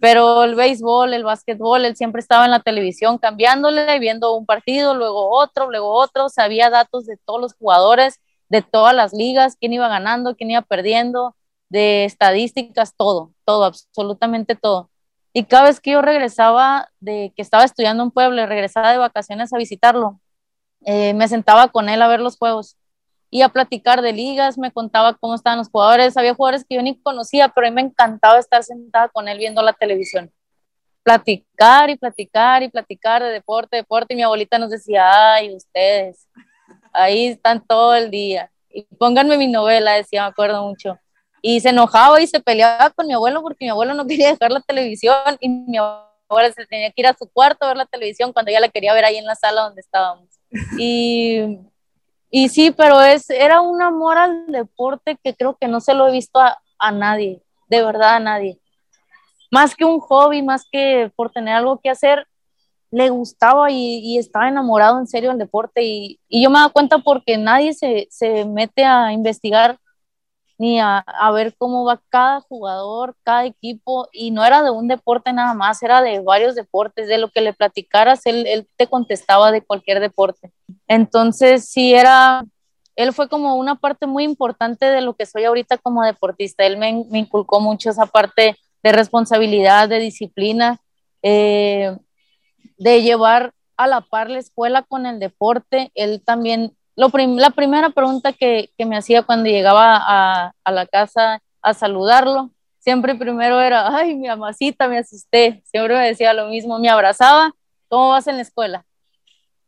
Pero 0.00 0.44
el 0.44 0.56
béisbol, 0.56 1.14
el 1.14 1.24
básquetbol, 1.24 1.84
él 1.84 1.96
siempre 1.96 2.20
estaba 2.20 2.44
en 2.44 2.50
la 2.50 2.60
televisión 2.60 3.18
cambiándole, 3.18 3.98
viendo 3.98 4.34
un 4.34 4.44
partido, 4.44 4.94
luego 4.94 5.30
otro, 5.30 5.70
luego 5.70 5.90
otro, 5.90 6.28
sabía 6.28 6.68
datos 6.68 7.06
de 7.06 7.16
todos 7.16 7.40
los 7.40 7.54
jugadores, 7.54 8.20
de 8.48 8.62
todas 8.62 8.94
las 8.94 9.12
ligas, 9.14 9.56
quién 9.58 9.72
iba 9.72 9.88
ganando, 9.88 10.36
quién 10.36 10.50
iba 10.50 10.62
perdiendo, 10.62 11.34
de 11.68 12.04
estadísticas, 12.04 12.94
todo, 12.96 13.32
todo, 13.44 13.64
absolutamente 13.64 14.54
todo. 14.54 14.90
Y 15.32 15.44
cada 15.44 15.64
vez 15.64 15.80
que 15.80 15.92
yo 15.92 16.02
regresaba 16.02 16.90
de 17.00 17.32
que 17.36 17.42
estaba 17.42 17.64
estudiando 17.64 18.02
en 18.02 18.10
Puebla, 18.10 18.46
regresaba 18.46 18.92
de 18.92 18.98
vacaciones 18.98 19.52
a 19.52 19.58
visitarlo, 19.58 20.20
eh, 20.84 21.14
me 21.14 21.28
sentaba 21.28 21.68
con 21.68 21.88
él 21.88 22.02
a 22.02 22.08
ver 22.08 22.20
los 22.20 22.36
juegos. 22.38 22.76
y 23.28 23.42
a 23.42 23.48
platicar 23.48 24.02
de 24.02 24.12
ligas, 24.12 24.56
me 24.56 24.70
contaba 24.70 25.14
cómo 25.14 25.34
estaban 25.34 25.58
los 25.58 25.68
jugadores, 25.68 26.16
había 26.16 26.34
jugadores 26.34 26.64
que 26.64 26.76
yo 26.76 26.82
ni 26.82 26.98
conocía, 27.00 27.48
pero 27.48 27.66
a 27.66 27.70
mí 27.70 27.74
me 27.74 27.82
encantaba 27.82 28.38
estar 28.38 28.62
sentada 28.62 29.08
con 29.08 29.28
él 29.28 29.38
viendo 29.38 29.62
la 29.62 29.72
televisión. 29.72 30.32
Platicar 31.02 31.90
y 31.90 31.96
platicar 31.96 32.62
y 32.62 32.68
platicar 32.68 33.22
de 33.22 33.30
deporte, 33.30 33.76
deporte, 33.76 34.14
y 34.14 34.16
mi 34.16 34.22
abuelita 34.22 34.58
nos 34.58 34.70
decía, 34.70 35.34
ay, 35.34 35.54
ustedes, 35.54 36.28
ahí 36.92 37.26
están 37.26 37.64
todo 37.66 37.94
el 37.94 38.10
día. 38.10 38.50
Y 38.70 38.82
pónganme 38.96 39.36
mi 39.36 39.48
novela, 39.48 39.94
decía, 39.94 40.22
me 40.22 40.28
acuerdo 40.28 40.66
mucho. 40.66 40.98
Y 41.42 41.60
se 41.60 41.70
enojaba 41.70 42.20
y 42.20 42.26
se 42.26 42.40
peleaba 42.40 42.90
con 42.90 43.06
mi 43.06 43.12
abuelo 43.12 43.42
porque 43.42 43.64
mi 43.64 43.70
abuelo 43.70 43.94
no 43.94 44.06
quería 44.06 44.30
dejar 44.30 44.50
la 44.50 44.60
televisión 44.60 45.16
y 45.40 45.48
mi 45.48 45.78
abuelo 45.78 46.52
se 46.54 46.66
tenía 46.66 46.90
que 46.90 47.02
ir 47.02 47.06
a 47.06 47.14
su 47.14 47.28
cuarto 47.30 47.64
a 47.64 47.68
ver 47.68 47.76
la 47.76 47.86
televisión 47.86 48.32
cuando 48.32 48.50
ella 48.50 48.60
la 48.60 48.68
quería 48.68 48.94
ver 48.94 49.04
ahí 49.04 49.16
en 49.16 49.26
la 49.26 49.34
sala 49.34 49.62
donde 49.62 49.80
estábamos. 49.80 50.35
Y, 50.78 51.58
y 52.30 52.48
sí, 52.48 52.70
pero 52.70 53.00
es, 53.02 53.30
era 53.30 53.60
un 53.60 53.82
amor 53.82 54.18
al 54.18 54.46
deporte 54.46 55.18
que 55.22 55.34
creo 55.34 55.56
que 55.60 55.68
no 55.68 55.80
se 55.80 55.94
lo 55.94 56.08
he 56.08 56.12
visto 56.12 56.38
a, 56.38 56.58
a 56.78 56.92
nadie, 56.92 57.42
de 57.68 57.84
verdad 57.84 58.16
a 58.16 58.20
nadie. 58.20 58.58
Más 59.50 59.74
que 59.74 59.84
un 59.84 60.00
hobby, 60.00 60.42
más 60.42 60.66
que 60.70 61.10
por 61.16 61.30
tener 61.30 61.54
algo 61.54 61.80
que 61.80 61.90
hacer, 61.90 62.26
le 62.90 63.10
gustaba 63.10 63.70
y, 63.70 64.18
estaba 64.18 64.48
enamorado 64.48 64.98
en 64.98 65.06
serio 65.06 65.30
del 65.30 65.38
deporte 65.38 65.82
y, 65.82 66.20
yo 66.30 66.50
me 66.50 66.60
da 66.60 66.68
cuenta 66.68 66.98
porque 66.98 67.36
nadie 67.36 67.72
se, 67.74 68.44
mete 68.46 68.84
a 68.84 69.12
investigar 69.12 69.78
ni 70.58 70.80
a, 70.80 71.04
ver 71.34 71.54
cómo 71.56 71.84
va 71.84 72.00
cada 72.08 72.40
jugador, 72.40 73.14
cada 73.22 73.44
equipo, 73.44 74.08
y 74.12 74.30
no 74.30 74.44
era 74.44 74.62
de 74.62 74.70
un 74.70 74.88
deporte 74.88 75.32
nada 75.32 75.54
más, 75.54 75.82
era 75.82 76.02
de 76.02 76.20
varios 76.20 76.54
deportes, 76.54 77.08
de 77.08 77.18
lo 77.18 77.28
que 77.30 77.40
le 77.40 77.52
platicaras, 77.52 78.24
él, 78.26 78.46
él 78.46 78.68
te 78.76 78.86
contestaba 78.86 79.52
de 79.52 79.62
cualquier 79.62 80.00
deporte. 80.00 80.52
Entonces, 80.88 81.68
sí, 81.68 81.94
era, 81.94 82.44
él 82.96 83.12
fue 83.12 83.28
como 83.28 83.56
una 83.56 83.74
parte 83.74 84.06
muy 84.06 84.24
importante 84.24 84.86
de 84.86 85.02
lo 85.02 85.14
que 85.14 85.26
soy 85.26 85.44
ahorita 85.44 85.78
como 85.78 86.04
deportista, 86.04 86.64
él 86.64 86.78
me, 86.78 86.88
inculcó 87.18 87.60
mucho 87.60 87.90
esa 87.90 88.06
parte 88.06 88.56
de 88.82 88.92
responsabilidad, 88.92 89.88
de 89.88 89.98
disciplina. 89.98 90.78
Eh, 91.22 91.96
de 92.78 93.02
llevar 93.02 93.52
a 93.76 93.86
la 93.86 94.00
par 94.00 94.30
la 94.30 94.38
escuela 94.38 94.82
con 94.82 95.06
el 95.06 95.18
deporte. 95.18 95.90
Él 95.94 96.22
también, 96.24 96.76
lo 96.96 97.10
la 97.12 97.50
primera 97.50 97.90
pregunta 97.90 98.32
que, 98.32 98.70
que, 98.76 98.86
me 98.86 98.96
hacía 98.96 99.22
cuando 99.22 99.50
llegaba 99.50 99.96
a, 99.96 100.52
a, 100.64 100.72
la 100.72 100.86
casa 100.86 101.42
a 101.60 101.74
saludarlo, 101.74 102.50
siempre 102.78 103.14
primero 103.14 103.60
era, 103.60 103.94
ay, 103.94 104.14
mi 104.14 104.28
amasita, 104.28 104.88
me 104.88 104.98
asusté. 104.98 105.62
Siempre 105.66 105.94
me 105.94 106.06
decía 106.06 106.32
lo 106.32 106.46
mismo, 106.46 106.78
me 106.78 106.88
abrazaba, 106.88 107.52
¿cómo 107.88 108.10
vas 108.10 108.26
en 108.26 108.36
la 108.36 108.42
escuela? 108.42 108.86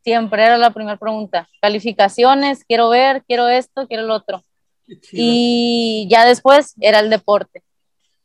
Siempre 0.03 0.43
era 0.43 0.57
la 0.57 0.71
primera 0.71 0.97
pregunta. 0.97 1.47
Calificaciones, 1.61 2.63
quiero 2.65 2.89
ver, 2.89 3.23
quiero 3.27 3.47
esto, 3.47 3.87
quiero 3.87 4.03
el 4.03 4.11
otro. 4.11 4.43
Y 5.11 6.07
ya 6.09 6.25
después 6.25 6.73
era 6.79 6.99
el 6.99 7.11
deporte. 7.11 7.61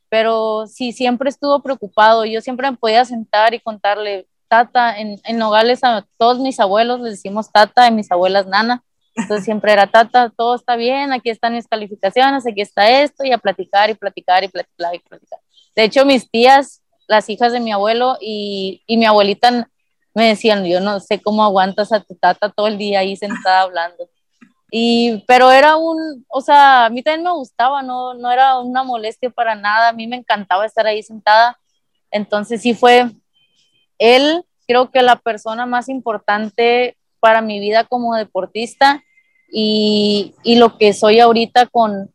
Pero 0.08 0.66
sí, 0.66 0.92
siempre 0.92 1.28
estuvo 1.28 1.60
preocupado. 1.60 2.24
Yo 2.24 2.40
siempre 2.40 2.70
me 2.70 2.76
podía 2.78 3.04
sentar 3.04 3.52
y 3.52 3.60
contarle, 3.60 4.26
tata, 4.48 4.98
en, 4.98 5.20
en 5.24 5.36
Nogales 5.36 5.84
a 5.84 6.06
todos 6.16 6.38
mis 6.38 6.58
abuelos 6.58 7.00
les 7.00 7.14
decimos 7.14 7.50
tata, 7.52 7.86
y 7.86 7.90
mis 7.90 8.10
abuelas 8.10 8.46
nana, 8.46 8.82
entonces 9.14 9.44
siempre 9.44 9.72
era 9.72 9.86
tata, 9.86 10.32
todo 10.36 10.56
está 10.56 10.76
bien, 10.76 11.12
aquí 11.12 11.30
están 11.30 11.54
mis 11.54 11.68
calificaciones, 11.68 12.46
aquí 12.46 12.60
está 12.60 13.02
esto, 13.02 13.24
y 13.24 13.32
a 13.32 13.38
platicar 13.38 13.90
y 13.90 13.94
platicar 13.94 14.42
y 14.44 14.48
platicar 14.48 14.94
y 14.94 14.98
platicar. 14.98 15.38
De 15.76 15.84
hecho, 15.84 16.04
mis 16.04 16.30
tías, 16.30 16.82
las 17.06 17.28
hijas 17.28 17.52
de 17.52 17.60
mi 17.60 17.72
abuelo 17.72 18.16
y, 18.20 18.82
y 18.86 18.96
mi 18.96 19.04
abuelita 19.04 19.68
me 20.14 20.28
decían, 20.28 20.64
yo 20.64 20.80
no 20.80 21.00
sé 21.00 21.20
cómo 21.20 21.44
aguantas 21.44 21.92
a 21.92 22.00
tu 22.00 22.14
tata 22.14 22.48
todo 22.48 22.68
el 22.68 22.78
día 22.78 23.00
ahí 23.00 23.16
sentada 23.16 23.62
hablando. 23.62 24.08
Y, 24.70 25.24
pero 25.28 25.52
era 25.52 25.76
un, 25.76 26.24
o 26.28 26.40
sea, 26.40 26.86
a 26.86 26.90
mí 26.90 27.02
también 27.02 27.24
me 27.24 27.32
gustaba, 27.32 27.82
no, 27.82 28.14
no 28.14 28.30
era 28.32 28.58
una 28.58 28.82
molestia 28.82 29.30
para 29.30 29.54
nada, 29.54 29.88
a 29.88 29.92
mí 29.92 30.06
me 30.06 30.16
encantaba 30.16 30.66
estar 30.66 30.86
ahí 30.86 31.02
sentada. 31.02 31.58
Entonces 32.10 32.62
sí 32.62 32.74
fue, 32.74 33.10
él 33.98 34.44
creo 34.66 34.90
que 34.90 35.02
la 35.02 35.16
persona 35.16 35.66
más 35.66 35.88
importante 35.88 36.96
para 37.24 37.40
mi 37.40 37.58
vida 37.58 37.84
como 37.84 38.14
deportista 38.16 39.02
y, 39.50 40.34
y 40.42 40.56
lo 40.56 40.76
que 40.76 40.92
soy 40.92 41.20
ahorita 41.20 41.68
con, 41.68 42.12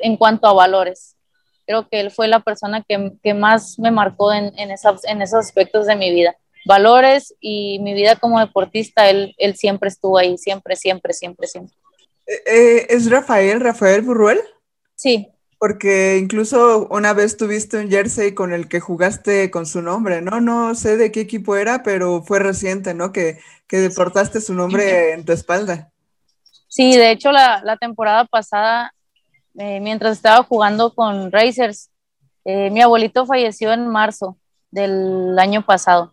en 0.00 0.18
cuanto 0.18 0.46
a 0.46 0.52
valores. 0.52 1.16
Creo 1.64 1.88
que 1.88 2.00
él 2.00 2.10
fue 2.10 2.28
la 2.28 2.40
persona 2.40 2.84
que, 2.86 3.12
que 3.22 3.32
más 3.32 3.78
me 3.78 3.90
marcó 3.90 4.30
en, 4.30 4.52
en, 4.58 4.70
esas, 4.70 5.06
en 5.06 5.22
esos 5.22 5.46
aspectos 5.46 5.86
de 5.86 5.96
mi 5.96 6.12
vida. 6.12 6.36
Valores 6.66 7.34
y 7.40 7.78
mi 7.78 7.94
vida 7.94 8.16
como 8.16 8.40
deportista, 8.40 9.08
él, 9.08 9.34
él 9.38 9.56
siempre 9.56 9.88
estuvo 9.88 10.18
ahí, 10.18 10.36
siempre, 10.36 10.76
siempre, 10.76 11.14
siempre, 11.14 11.46
siempre. 11.46 11.74
Eh, 12.26 12.42
eh, 12.44 12.86
¿Es 12.90 13.10
Rafael, 13.10 13.58
Rafael 13.58 14.02
Burruel? 14.02 14.38
Sí, 14.94 15.30
porque 15.62 16.18
incluso 16.20 16.88
una 16.88 17.12
vez 17.12 17.36
tuviste 17.36 17.78
un 17.78 17.88
jersey 17.88 18.34
con 18.34 18.52
el 18.52 18.68
que 18.68 18.80
jugaste 18.80 19.48
con 19.52 19.64
su 19.64 19.80
nombre, 19.80 20.20
¿no? 20.20 20.40
No 20.40 20.74
sé 20.74 20.96
de 20.96 21.12
qué 21.12 21.20
equipo 21.20 21.54
era, 21.54 21.84
pero 21.84 22.24
fue 22.24 22.40
reciente, 22.40 22.94
¿no? 22.94 23.12
Que, 23.12 23.38
que 23.68 23.76
deportaste 23.76 24.40
su 24.40 24.54
nombre 24.54 25.12
en 25.12 25.24
tu 25.24 25.30
espalda. 25.30 25.92
Sí, 26.66 26.96
de 26.96 27.12
hecho 27.12 27.30
la, 27.30 27.62
la 27.62 27.76
temporada 27.76 28.24
pasada, 28.24 28.92
eh, 29.56 29.78
mientras 29.78 30.16
estaba 30.16 30.42
jugando 30.42 30.96
con 30.96 31.30
Racers, 31.30 31.90
eh, 32.44 32.68
mi 32.70 32.82
abuelito 32.82 33.24
falleció 33.24 33.72
en 33.72 33.86
marzo 33.86 34.36
del 34.72 35.38
año 35.38 35.64
pasado. 35.64 36.12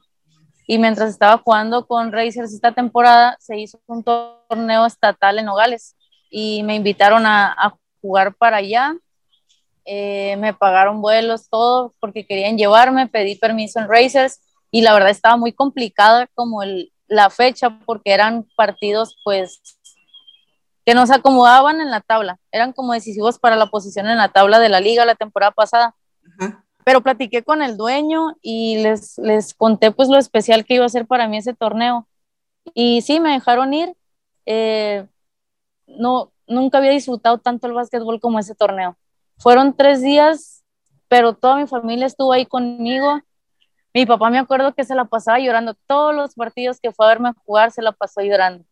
Y 0.68 0.78
mientras 0.78 1.10
estaba 1.10 1.40
jugando 1.40 1.88
con 1.88 2.12
Racers 2.12 2.54
esta 2.54 2.72
temporada, 2.76 3.36
se 3.40 3.58
hizo 3.58 3.82
un 3.88 4.04
torneo 4.04 4.86
estatal 4.86 5.40
en 5.40 5.46
Nogales 5.46 5.96
y 6.30 6.62
me 6.62 6.76
invitaron 6.76 7.26
a, 7.26 7.52
a 7.54 7.76
jugar 8.00 8.36
para 8.36 8.58
allá 8.58 8.96
eh, 9.92 10.38
me 10.38 10.54
pagaron 10.54 11.02
vuelos, 11.02 11.50
todo, 11.50 11.96
porque 12.00 12.28
querían 12.28 12.60
llevarme, 12.60 13.08
pedí 13.08 13.36
permiso 13.36 13.80
en 13.80 13.90
Racers 13.90 14.40
y 14.70 14.82
la 14.82 14.94
verdad 14.94 15.10
estaba 15.10 15.36
muy 15.36 15.52
complicada 15.52 16.28
como 16.36 16.62
el, 16.62 16.94
la 17.08 17.32
fecha 17.32 17.80
porque 17.88 18.12
eran 18.12 18.46
partidos 18.56 19.18
pues 19.24 19.60
que 20.86 20.94
nos 20.94 21.10
acomodaban 21.10 21.82
en 21.82 21.90
la 21.90 22.02
tabla, 22.02 22.38
eran 22.52 22.72
como 22.72 22.94
decisivos 22.94 23.40
para 23.40 23.56
la 23.56 23.72
posición 23.72 24.08
en 24.08 24.20
la 24.20 24.30
tabla 24.30 24.60
de 24.60 24.70
la 24.70 24.80
liga 24.80 25.06
la 25.06 25.16
temporada 25.16 25.54
pasada. 25.54 25.96
Pero 26.86 27.02
platiqué 27.02 27.44
con 27.44 27.64
el 27.64 27.76
dueño 27.76 28.38
y 28.44 28.78
les, 28.84 29.18
les 29.18 29.56
conté 29.56 29.90
pues 29.90 30.08
lo 30.08 30.20
especial 30.20 30.66
que 30.66 30.76
iba 30.76 30.86
a 30.86 30.90
ser 30.90 31.08
para 31.08 31.28
mí 31.28 31.38
ese 31.38 31.56
torneo. 31.56 32.08
Y 32.76 33.02
sí, 33.02 33.20
me 33.20 33.32
dejaron 33.32 33.74
ir. 33.74 33.96
Eh, 34.46 35.08
no, 35.88 36.32
nunca 36.48 36.78
había 36.78 36.92
disfrutado 36.92 37.40
tanto 37.40 37.66
el 37.66 37.74
básquetbol 37.74 38.20
como 38.20 38.38
ese 38.38 38.54
torneo. 38.54 38.96
Fueron 39.40 39.76
tres 39.76 40.02
días, 40.02 40.64
pero 41.08 41.34
toda 41.34 41.56
mi 41.56 41.68
familia 41.68 42.06
estuvo 42.06 42.34
ahí 42.34 42.46
conmigo. 42.46 43.22
Mi 43.94 44.06
papá 44.06 44.30
me 44.30 44.38
acuerdo 44.38 44.76
que 44.76 44.84
se 44.84 44.96
la 44.96 45.06
pasaba 45.06 45.40
llorando. 45.40 45.76
Todos 45.88 46.14
los 46.14 46.36
partidos 46.36 46.80
que 46.80 46.92
fue 46.92 47.06
a 47.06 47.10
verme 47.10 47.32
jugar 47.46 47.72
se 47.72 47.82
la 47.82 47.94
pasó 47.94 48.22
llorando. 48.22 48.66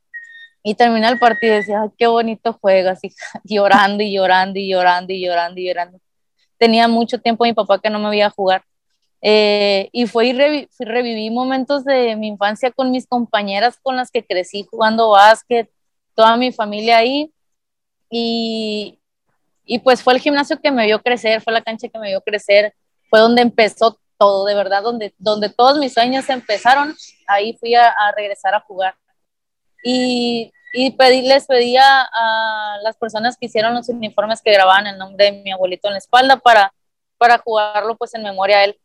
Y 0.64 0.76
terminé 0.76 1.08
el 1.08 1.20
partido 1.20 1.54
y 1.54 1.58
decía, 1.58 1.90
qué 1.98 2.08
bonito 2.08 2.52
juegas, 2.54 2.98
así 2.98 3.16
llorando 3.46 4.04
y 4.04 4.14
llorando 4.14 4.60
y 4.60 4.70
llorando 4.70 5.14
y 5.14 5.26
llorando 5.26 5.60
y 5.62 5.68
llorando. 5.68 6.00
Tenía 6.58 6.88
mucho 6.88 7.20
tiempo 7.20 7.46
mi 7.46 7.54
papá 7.54 7.80
que 7.80 7.90
no 7.90 8.00
me 8.00 8.10
veía 8.10 8.30
jugar. 8.30 8.64
Eh, 9.22 9.90
y 9.94 10.06
fue 10.06 10.28
y 10.28 10.34
reviví 10.80 11.30
momentos 11.32 11.86
de 11.86 12.16
mi 12.18 12.28
infancia 12.28 12.72
con 12.72 12.92
mis 12.92 13.08
compañeras 13.08 13.80
con 13.82 13.96
las 13.96 14.12
que 14.12 14.24
crecí 14.26 14.68
jugando 14.70 15.10
básquet, 15.12 15.72
toda 16.14 16.36
mi 16.36 16.52
familia 16.52 16.98
ahí. 16.98 17.32
Y, 18.10 18.97
y 19.68 19.80
pues 19.80 20.02
fue 20.02 20.14
el 20.14 20.22
gimnasio 20.22 20.60
que 20.60 20.72
me 20.72 20.86
vio 20.86 21.02
crecer, 21.02 21.42
fue 21.42 21.52
la 21.52 21.62
cancha 21.62 21.90
que 21.90 22.00
me 22.00 22.08
vio 22.08 22.22
crecer, 22.22 22.74
fue 23.10 23.20
donde 23.20 23.42
empezó 23.42 24.00
todo, 24.18 24.46
de 24.46 24.56
verdad, 24.56 24.82
donde, 24.82 25.14
donde 25.18 25.50
todos 25.50 25.78
mis 25.78 25.94
sueños 25.94 26.30
empezaron, 26.30 26.96
ahí 27.28 27.56
fui 27.60 27.76
a, 27.76 27.94
regresar 28.16 28.56
a 28.56 28.62
jugar. 28.62 28.96
Y, 29.84 30.52
y 30.74 30.92
pedí, 30.92 31.22
les 31.22 31.46
pedía 31.46 31.84
a 32.02 32.78
las 32.82 32.96
personas 32.96 33.38
que 33.38 33.48
hicieron 33.48 33.74
los 33.74 33.90
uniformes 33.90 34.42
que 34.42 34.54
grababan 34.54 34.88
el 34.88 34.98
nombre 34.98 35.26
de 35.26 35.32
mi 35.44 35.52
abuelito 35.52 35.90
en 35.90 35.94
la 35.94 36.00
espalda 36.00 36.38
para, 36.38 36.74
para 37.18 37.38
jugarlo 37.38 37.96
pues 37.98 38.16
en 38.16 38.24
memoria 38.24 38.60
a 38.60 38.64
él, 38.64 38.80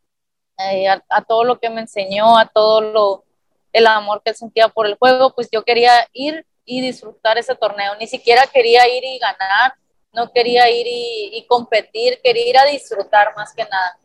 eh, 0.58 0.88
a, 0.88 1.02
a, 1.08 1.22
todo 1.22 1.44
lo 1.44 1.60
que 1.60 1.70
me 1.70 1.80
enseñó, 1.80 2.36
a 2.36 2.46
todo 2.46 2.80
lo, 2.80 3.24
el 3.72 3.86
amor 3.86 4.20
que 4.22 4.30
él 4.30 4.36
sentía 4.36 4.68
por 4.68 4.86
el 4.86 4.96
juego, 4.96 5.32
pues 5.32 5.48
yo 5.50 5.64
quería 5.64 6.08
ir 6.12 6.44
y 6.64 6.80
disfrutar 6.80 7.38
ese 7.38 7.54
torneo, 7.54 7.94
ni 8.00 8.06
siquiera 8.06 8.46
quería 8.46 8.86
ir 8.88 9.04
y 9.04 9.18
ganar, 9.18 9.74
no 10.12 10.30
quería 10.30 10.68
ir 10.70 10.86
y, 10.86 11.44
competir, 11.48 12.20
quería 12.22 12.48
ir 12.48 12.58
a 12.58 12.64
disfrutar 12.64 13.34
más 13.36 13.54
que 13.54 13.64
nada. 13.64 13.98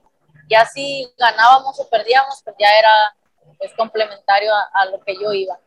Ya 0.49 0.65
si 0.65 1.07
ganábamos 1.17 1.79
o 1.79 1.89
perdíamos, 1.89 2.41
pues 2.43 2.55
ya 2.57 2.69
era 2.69 3.15
pues, 3.57 3.73
complementario 3.75 4.51
a, 4.73 4.85
lo 4.85 4.99
que 5.01 5.15
yo 5.15 5.33
iba. 5.33 5.59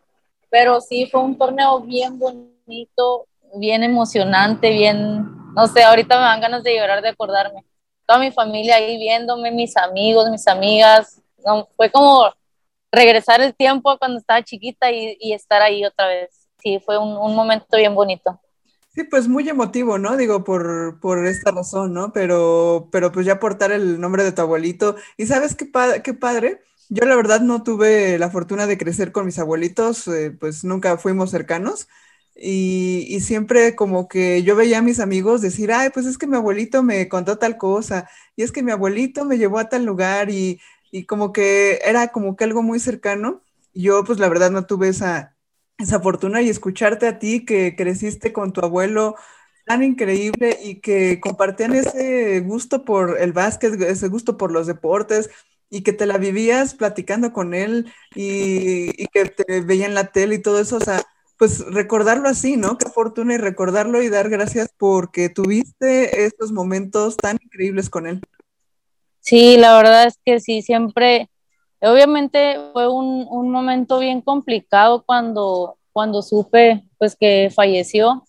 Pero 0.49 0.81
sí 0.81 1.07
fue 1.07 1.21
un 1.21 1.37
torneo 1.37 1.81
bien 1.81 2.19
bonito, 2.19 3.27
bien 3.55 3.83
emocionante, 3.83 4.71
bien, 4.71 5.55
no 5.55 5.67
sé, 5.67 5.83
ahorita 5.85 6.17
me 6.17 6.23
dan 6.23 6.41
ganas 6.41 6.65
de 6.65 6.77
llorar 6.77 7.03
de 7.03 7.11
acordarme. 7.11 7.65
Toda 8.07 8.19
mi 8.19 8.33
familia 8.33 8.77
ahí 8.77 8.97
viéndome, 8.97 9.51
mis 9.51 9.77
amigos, 9.77 10.29
mis 10.31 10.49
amigas, 10.49 11.23
no, 11.45 11.69
fue 11.77 11.91
como 11.91 12.33
regresar 12.91 13.41
el 13.41 13.55
tiempo 13.55 13.97
cuando 13.99 14.19
estaba 14.19 14.43
chiquita 14.43 14.91
y, 14.91 15.33
estar 15.33 15.63
ahí 15.63 15.85
otra 15.85 16.09
vez. 16.09 16.49
Sí, 16.59 16.81
fue 16.81 16.99
un 16.99 17.35
momento 17.35 17.77
bien 17.77 17.95
bonito. 17.95 18.41
Sí, 18.93 19.05
pues 19.05 19.29
muy 19.29 19.49
emotivo, 19.49 19.99
¿no? 19.99 20.17
Digo, 20.17 20.43
por, 20.43 20.99
por 21.01 21.25
esta 21.27 21.53
razón, 21.53 21.93
¿no? 21.95 22.13
Pero, 22.13 22.89
pero 22.91 23.13
pues 23.13 23.25
ya 23.25 23.39
portar 23.39 23.71
el 23.71 24.01
nombre 24.01 24.25
de 24.25 24.33
tu 24.33 24.43
abuelito. 24.43 24.97
Y 25.17 25.27
sabes 25.27 25.55
qué, 25.55 25.71
qué 26.03 26.13
padre. 26.15 26.61
Yo 26.89 27.05
la 27.07 27.15
verdad 27.15 27.41
no 27.41 27.63
tuve 27.63 28.19
la 28.19 28.31
fortuna 28.31 28.67
de 28.67 28.77
crecer 28.79 29.13
con 29.13 29.27
mis 29.27 29.39
abuelitos, 29.39 30.09
eh, 30.09 30.33
pues 30.33 30.65
nunca 30.65 30.99
fuimos 30.99 31.31
cercanos. 31.31 31.87
Y, 32.35 33.07
y, 33.09 33.21
siempre 33.21 33.77
como 33.77 34.09
que 34.09 34.43
yo 34.43 34.57
veía 34.57 34.79
a 34.79 34.83
mis 34.83 34.99
amigos 34.99 35.41
decir, 35.43 35.73
ay, 35.73 35.91
pues 35.93 36.07
es 36.07 36.17
que 36.19 36.27
mi 36.27 36.37
abuelito 36.37 36.83
me 36.83 37.09
contó 37.09 37.39
tal 37.39 37.59
cosa, 37.59 38.09
y 38.35 38.43
es 38.43 38.51
que 38.53 38.63
mi 38.63 38.71
abuelito 38.73 39.25
me 39.27 39.37
llevó 39.39 39.59
a 39.59 39.69
tal 39.69 39.85
lugar, 39.85 40.31
y, 40.31 40.59
y 40.91 41.05
como 41.05 41.33
que 41.33 41.81
era 41.85 42.09
como 42.09 42.37
que 42.37 42.45
algo 42.45 42.63
muy 42.63 42.81
cercano. 42.81 43.43
Yo 43.75 44.05
pues 44.05 44.19
la 44.19 44.29
verdad 44.29 44.51
no 44.51 44.65
tuve 44.67 44.89
esa, 44.89 45.37
esa 45.81 46.01
fortuna 46.01 46.43
y 46.43 46.49
escucharte 46.49 47.07
a 47.09 47.19
ti 47.19 47.45
que 47.45 47.75
creciste 47.77 48.33
con 48.33 48.53
tu 48.53 48.61
abuelo 48.65 49.17
tan 49.67 49.83
increíble 49.83 50.59
y 50.63 50.81
que 50.81 51.21
compartían 51.21 51.75
ese 51.75 52.41
gusto 52.41 52.85
por 52.85 53.21
el 53.21 53.33
básquet, 53.33 53.81
ese 53.81 54.09
gusto 54.09 54.37
por 54.37 54.51
los 54.51 54.67
deportes 54.67 55.31
y 55.71 55.83
que 55.83 55.93
te 55.93 56.07
la 56.07 56.19
vivías 56.19 56.75
platicando 56.75 57.33
con 57.33 57.55
él 57.55 57.93
y, 58.15 59.07
que 59.09 59.27
te 59.27 59.61
veía 59.61 59.87
en 59.87 59.95
la 59.95 60.09
tele 60.09 60.37
y 60.37 60.43
todo 60.43 60.61
eso, 60.61 60.77
o 60.77 60.81
sea, 60.81 61.03
pues 61.39 61.65
recordarlo 61.67 62.29
así, 62.29 62.57
¿no? 62.57 62.77
Qué 62.77 62.87
fortuna 62.91 63.35
y 63.35 63.39
recordarlo 63.39 64.03
y 64.03 64.09
dar 64.09 64.29
gracias 64.29 64.75
porque 64.77 65.29
tuviste 65.29 66.25
estos 66.25 66.53
momentos 66.53 67.17
tan 67.17 67.39
increíbles 67.41 67.89
con 67.89 68.07
él. 68.07 68.21
Sí, 69.21 69.57
la 69.57 69.77
verdad 69.77 70.07
es 70.07 70.19
que 70.25 70.41
sí, 70.41 70.63
siempre, 70.63 71.31
obviamente 71.83 72.59
fue 72.73 72.89
un, 72.89 73.51
momento 73.51 73.99
bien 73.99 74.21
complicado 74.21 75.03
cuando, 75.05 75.77
cuando 75.93 76.23
supe 76.23 76.85
pues 76.99 77.17
que 77.17 77.51
falleció. 77.55 78.25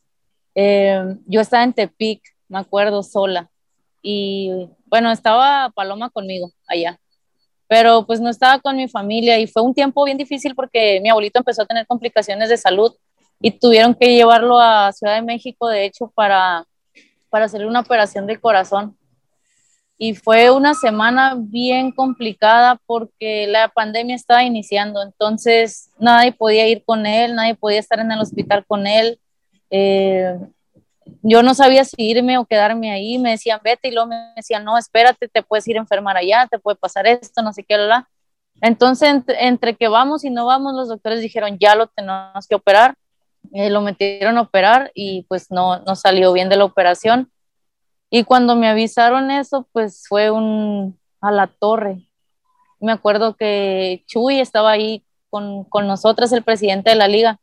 Eh, 0.56 1.18
yo 1.26 1.42
estaba 1.42 1.64
en 1.64 1.74
Tepic, 1.74 2.22
me 2.48 2.60
acuerdo, 2.60 3.04
sola. 3.04 3.50
Y 4.02 4.70
bueno, 4.86 5.12
estaba 5.12 5.70
Paloma 5.76 6.10
conmigo 6.10 6.52
allá, 6.68 7.00
pero 7.68 8.06
pues 8.06 8.20
no 8.20 8.30
estaba 8.30 8.60
con 8.60 8.76
mi 8.78 8.88
familia 8.88 9.38
y 9.40 9.48
fue 9.48 9.62
un 9.62 9.74
tiempo 9.74 10.04
bien 10.06 10.18
difícil 10.18 10.56
porque 10.56 11.00
mi 11.02 11.10
abuelito 11.10 11.40
empezó 11.40 11.62
a 11.64 11.66
tener 11.66 11.86
complicaciones 11.86 12.50
de 12.50 12.58
salud 12.58 12.94
y 13.40 13.52
tuvieron 13.52 13.96
que 13.96 14.14
llevarlo 14.14 14.60
a 14.60 14.92
Ciudad 14.92 15.16
de 15.16 15.22
México, 15.22 15.68
de 15.68 15.86
hecho, 15.86 16.12
para, 16.14 16.66
para 17.30 17.46
hacerle 17.46 17.68
una 17.68 17.80
operación 17.80 18.28
de 18.28 18.40
corazón 18.40 18.98
y 20.04 20.16
fue 20.16 20.50
una 20.50 20.74
semana 20.74 21.36
bien 21.38 21.92
complicada 21.92 22.82
porque 22.88 23.46
la 23.46 23.68
pandemia 23.68 24.16
estaba 24.16 24.44
iniciando, 24.44 25.04
entonces 25.04 25.92
nadie 26.00 26.32
podía 26.32 26.68
ir 26.68 26.84
con 26.84 27.06
él, 27.06 27.36
nadie 27.36 27.54
podía 27.54 27.78
estar 27.78 28.00
en 28.00 28.12
el 28.12 28.20
hospital 28.20 28.66
con 28.66 28.88
él. 28.88 29.20
Eh, 29.70 30.40
yo 31.22 31.44
no 31.44 31.54
sabía 31.54 31.86
si 31.86 31.98
irme 32.00 32.40
o 32.40 32.46
quedarme 32.46 32.90
ahí, 32.90 33.20
me 33.20 33.30
decían 33.30 33.60
vete 33.64 33.90
y 33.90 33.92
luego 33.92 34.08
me 34.08 34.34
decían 34.36 34.66
no, 34.66 34.76
espérate, 34.76 35.28
te 35.28 35.44
puedes 35.44 35.68
ir 35.68 35.78
a 35.78 35.82
enfermar 35.82 36.18
allá, 36.18 36.48
te 36.50 36.58
puede 36.58 36.78
pasar 36.78 37.06
esto, 37.06 37.44
no 37.44 37.54
sé 37.54 37.64
qué, 37.64 37.78
la. 37.78 38.10
Entonces, 38.60 39.22
entre, 39.28 39.76
que 39.76 39.88
vamos 39.88 40.24
y 40.24 40.32
no 40.32 40.48
vamos, 40.48 40.74
los 40.74 40.88
doctores 40.88 41.22
dijeron 41.22 41.60
ya 41.60 41.76
lo 41.76 41.86
tenemos 41.86 42.48
que 42.50 42.56
operar, 42.56 42.96
eh, 43.54 43.70
lo 43.70 43.82
metieron 43.82 44.40
a 44.40 44.42
operar 44.42 44.90
y 44.96 45.28
pues 45.30 45.52
no, 45.52 45.78
no 45.82 45.96
salió 45.96 46.34
bien 46.34 46.50
de 46.50 46.58
la 46.58 46.66
operación 46.66 47.32
y 48.12 48.26
cuando 48.26 48.56
me 48.58 48.68
avisaron 48.68 49.32
eso, 49.32 49.68
pues 49.72 50.06
fue 50.08 50.30
un 50.30 51.00
a 51.22 51.32
la 51.32 51.48
torre. 51.48 52.10
Me 52.82 52.92
acuerdo 52.92 53.38
que 53.38 54.04
Chuy 54.06 54.40
estaba 54.42 54.72
ahí 54.72 55.06
con, 55.30 55.64
con 55.64 55.88
nosotras, 55.88 56.34
el 56.34 56.44
presidente 56.44 56.90
de 56.90 56.98
la 56.98 57.08
liga, 57.08 57.40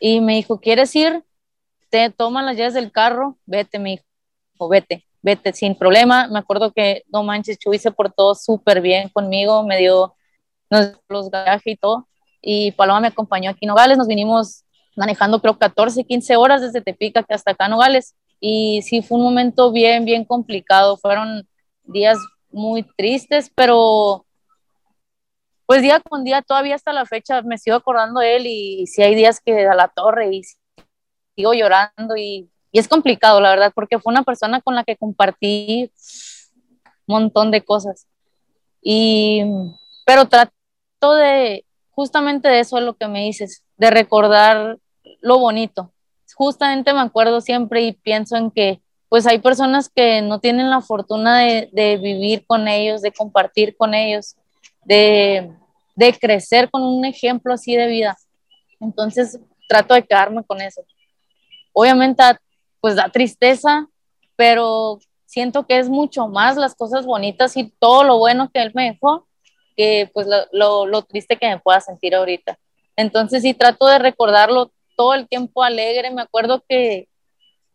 y 0.00 0.20
me 0.20 0.34
dijo, 0.34 0.60
¿quieres 0.60 0.94
ir? 0.96 1.24
Te 1.88 2.10
toman 2.10 2.46
las 2.46 2.56
llaves 2.56 2.74
del 2.74 2.90
carro, 2.90 3.38
vete, 3.46 3.78
me 3.78 3.90
dijo, 3.90 4.68
vete, 4.68 5.06
vete, 5.22 5.52
sin 5.52 5.76
problema. 5.76 6.26
Me 6.26 6.40
acuerdo 6.40 6.72
que, 6.72 7.04
no 7.12 7.22
manches, 7.22 7.58
Chuy 7.58 7.78
se 7.78 7.92
portó 7.92 8.34
súper 8.34 8.80
bien 8.80 9.08
conmigo, 9.10 9.62
me 9.62 9.78
dio 9.78 10.16
los 11.08 11.30
viajes 11.30 11.62
y 11.66 11.76
todo, 11.76 12.08
y 12.40 12.72
Paloma 12.72 13.00
me 13.00 13.08
acompañó 13.08 13.50
aquí 13.50 13.66
en 13.66 13.68
Nogales, 13.68 13.98
nos 13.98 14.08
vinimos 14.08 14.64
manejando 14.96 15.40
creo 15.40 15.56
14, 15.58 16.04
15 16.04 16.36
horas 16.36 16.60
desde 16.60 16.80
Tepica 16.80 17.24
hasta 17.28 17.52
acá 17.52 17.68
Nogales, 17.68 18.16
y 18.44 18.82
sí 18.82 19.02
fue 19.02 19.18
un 19.18 19.24
momento 19.24 19.70
bien, 19.70 20.04
bien 20.04 20.24
complicado. 20.24 20.96
Fueron 20.96 21.48
días 21.84 22.18
muy 22.50 22.82
tristes, 22.82 23.52
pero 23.54 24.26
pues 25.64 25.80
día 25.80 26.00
con 26.00 26.24
día, 26.24 26.42
todavía 26.42 26.74
hasta 26.74 26.92
la 26.92 27.06
fecha, 27.06 27.40
me 27.42 27.56
sigo 27.56 27.76
acordando 27.76 28.18
de 28.18 28.36
él 28.36 28.46
y, 28.48 28.88
si 28.88 29.00
hay 29.00 29.14
días 29.14 29.40
que 29.40 29.64
a 29.68 29.76
la 29.76 29.86
torre 29.86 30.34
y 30.34 30.42
sigo 31.36 31.54
llorando 31.54 32.16
y, 32.16 32.50
es 32.72 32.88
complicado, 32.88 33.40
la 33.40 33.50
verdad, 33.50 33.72
porque 33.72 34.00
fue 34.00 34.12
una 34.12 34.24
persona 34.24 34.60
con 34.60 34.74
la 34.74 34.82
que 34.82 34.96
compartí 34.96 35.92
un 37.06 37.14
montón 37.14 37.52
de 37.52 37.64
cosas. 37.64 38.08
Y, 38.82 39.44
pero 40.04 40.26
trato 40.26 41.14
de, 41.14 41.64
justamente 41.90 42.48
de 42.48 42.58
eso 42.58 42.76
es 42.78 42.84
lo 42.84 42.96
que 42.96 43.06
me 43.06 43.20
dices, 43.20 43.62
de 43.76 43.90
recordar 43.90 44.78
lo 45.20 45.38
bonito, 45.38 45.92
justamente 46.42 46.92
me 46.92 46.98
acuerdo 46.98 47.40
siempre 47.40 47.82
y 47.82 47.92
pienso 47.92 48.34
en 48.34 48.50
que 48.50 48.80
pues 49.08 49.28
hay 49.28 49.38
personas 49.38 49.88
que 49.88 50.22
no 50.22 50.40
tienen 50.40 50.70
la 50.70 50.80
fortuna 50.80 51.38
de, 51.38 51.98
vivir 52.02 52.44
con 52.44 52.66
ellos, 52.66 53.00
de 53.00 53.12
compartir 53.12 53.76
con 53.76 53.94
ellos, 53.94 54.34
de, 54.84 55.52
de, 55.94 56.12
crecer 56.14 56.68
con 56.68 56.82
un 56.82 57.04
ejemplo 57.04 57.54
así 57.54 57.76
de 57.76 57.86
vida. 57.86 58.16
Entonces 58.80 59.38
trato 59.68 59.94
de 59.94 60.02
quedarme 60.02 60.42
con 60.42 60.60
eso. 60.60 60.82
Obviamente 61.72 62.24
pues 62.80 62.96
da 62.96 63.08
tristeza, 63.08 63.86
pero 64.34 64.98
siento 65.26 65.64
que 65.64 65.78
es 65.78 65.88
mucho 65.88 66.26
más 66.26 66.56
las 66.56 66.74
cosas 66.74 67.06
bonitas 67.06 67.56
y 67.56 67.72
todo 67.78 68.02
lo 68.02 68.18
bueno 68.18 68.50
que 68.52 68.60
él 68.60 68.72
me 68.74 68.90
dejó 68.90 69.28
que 69.76 70.10
pues 70.12 70.26
lo, 70.26 70.38
lo, 70.50 70.86
lo 70.86 71.02
triste 71.02 71.36
que 71.36 71.48
me 71.48 71.60
pueda 71.60 71.80
sentir 71.80 72.16
ahorita. 72.16 72.58
Entonces 72.96 73.42
sí 73.42 73.54
trato 73.54 73.86
de 73.86 74.00
recordarlo 74.00 74.72
todo 75.02 75.14
el 75.14 75.26
tiempo 75.26 75.64
alegre. 75.64 76.12
Me 76.12 76.22
acuerdo 76.22 76.62
que 76.68 77.08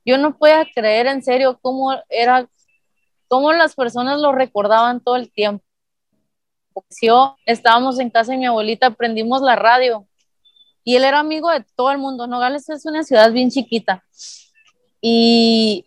yo 0.06 0.18
no 0.18 0.38
podía 0.38 0.66
creer 0.74 1.08
en 1.08 1.22
serio 1.22 1.60
cómo 1.62 1.94
era, 2.08 2.48
cómo 3.28 3.52
las 3.52 3.76
personas 3.76 4.22
lo 4.22 4.32
recordaban 4.32 5.02
todo 5.02 5.18
el 5.18 5.30
tiempo. 5.30 5.66
Yo 7.02 7.36
estábamos 7.46 8.00
en 8.00 8.10
casa 8.10 8.32
de 8.32 8.38
mi 8.38 8.46
abuelita, 8.46 8.92
prendimos 8.92 9.42
la 9.42 9.58
radio 9.58 10.08
y 10.86 10.96
él 10.96 11.04
era 11.04 11.20
amigo 11.20 11.52
de 11.52 11.66
todo 11.76 11.92
el 11.92 11.98
mundo. 11.98 12.28
Nogales 12.28 12.70
es 12.70 12.86
una 12.86 13.04
ciudad 13.04 13.30
bien 13.34 13.50
chiquita 13.50 14.06
y, 15.02 15.86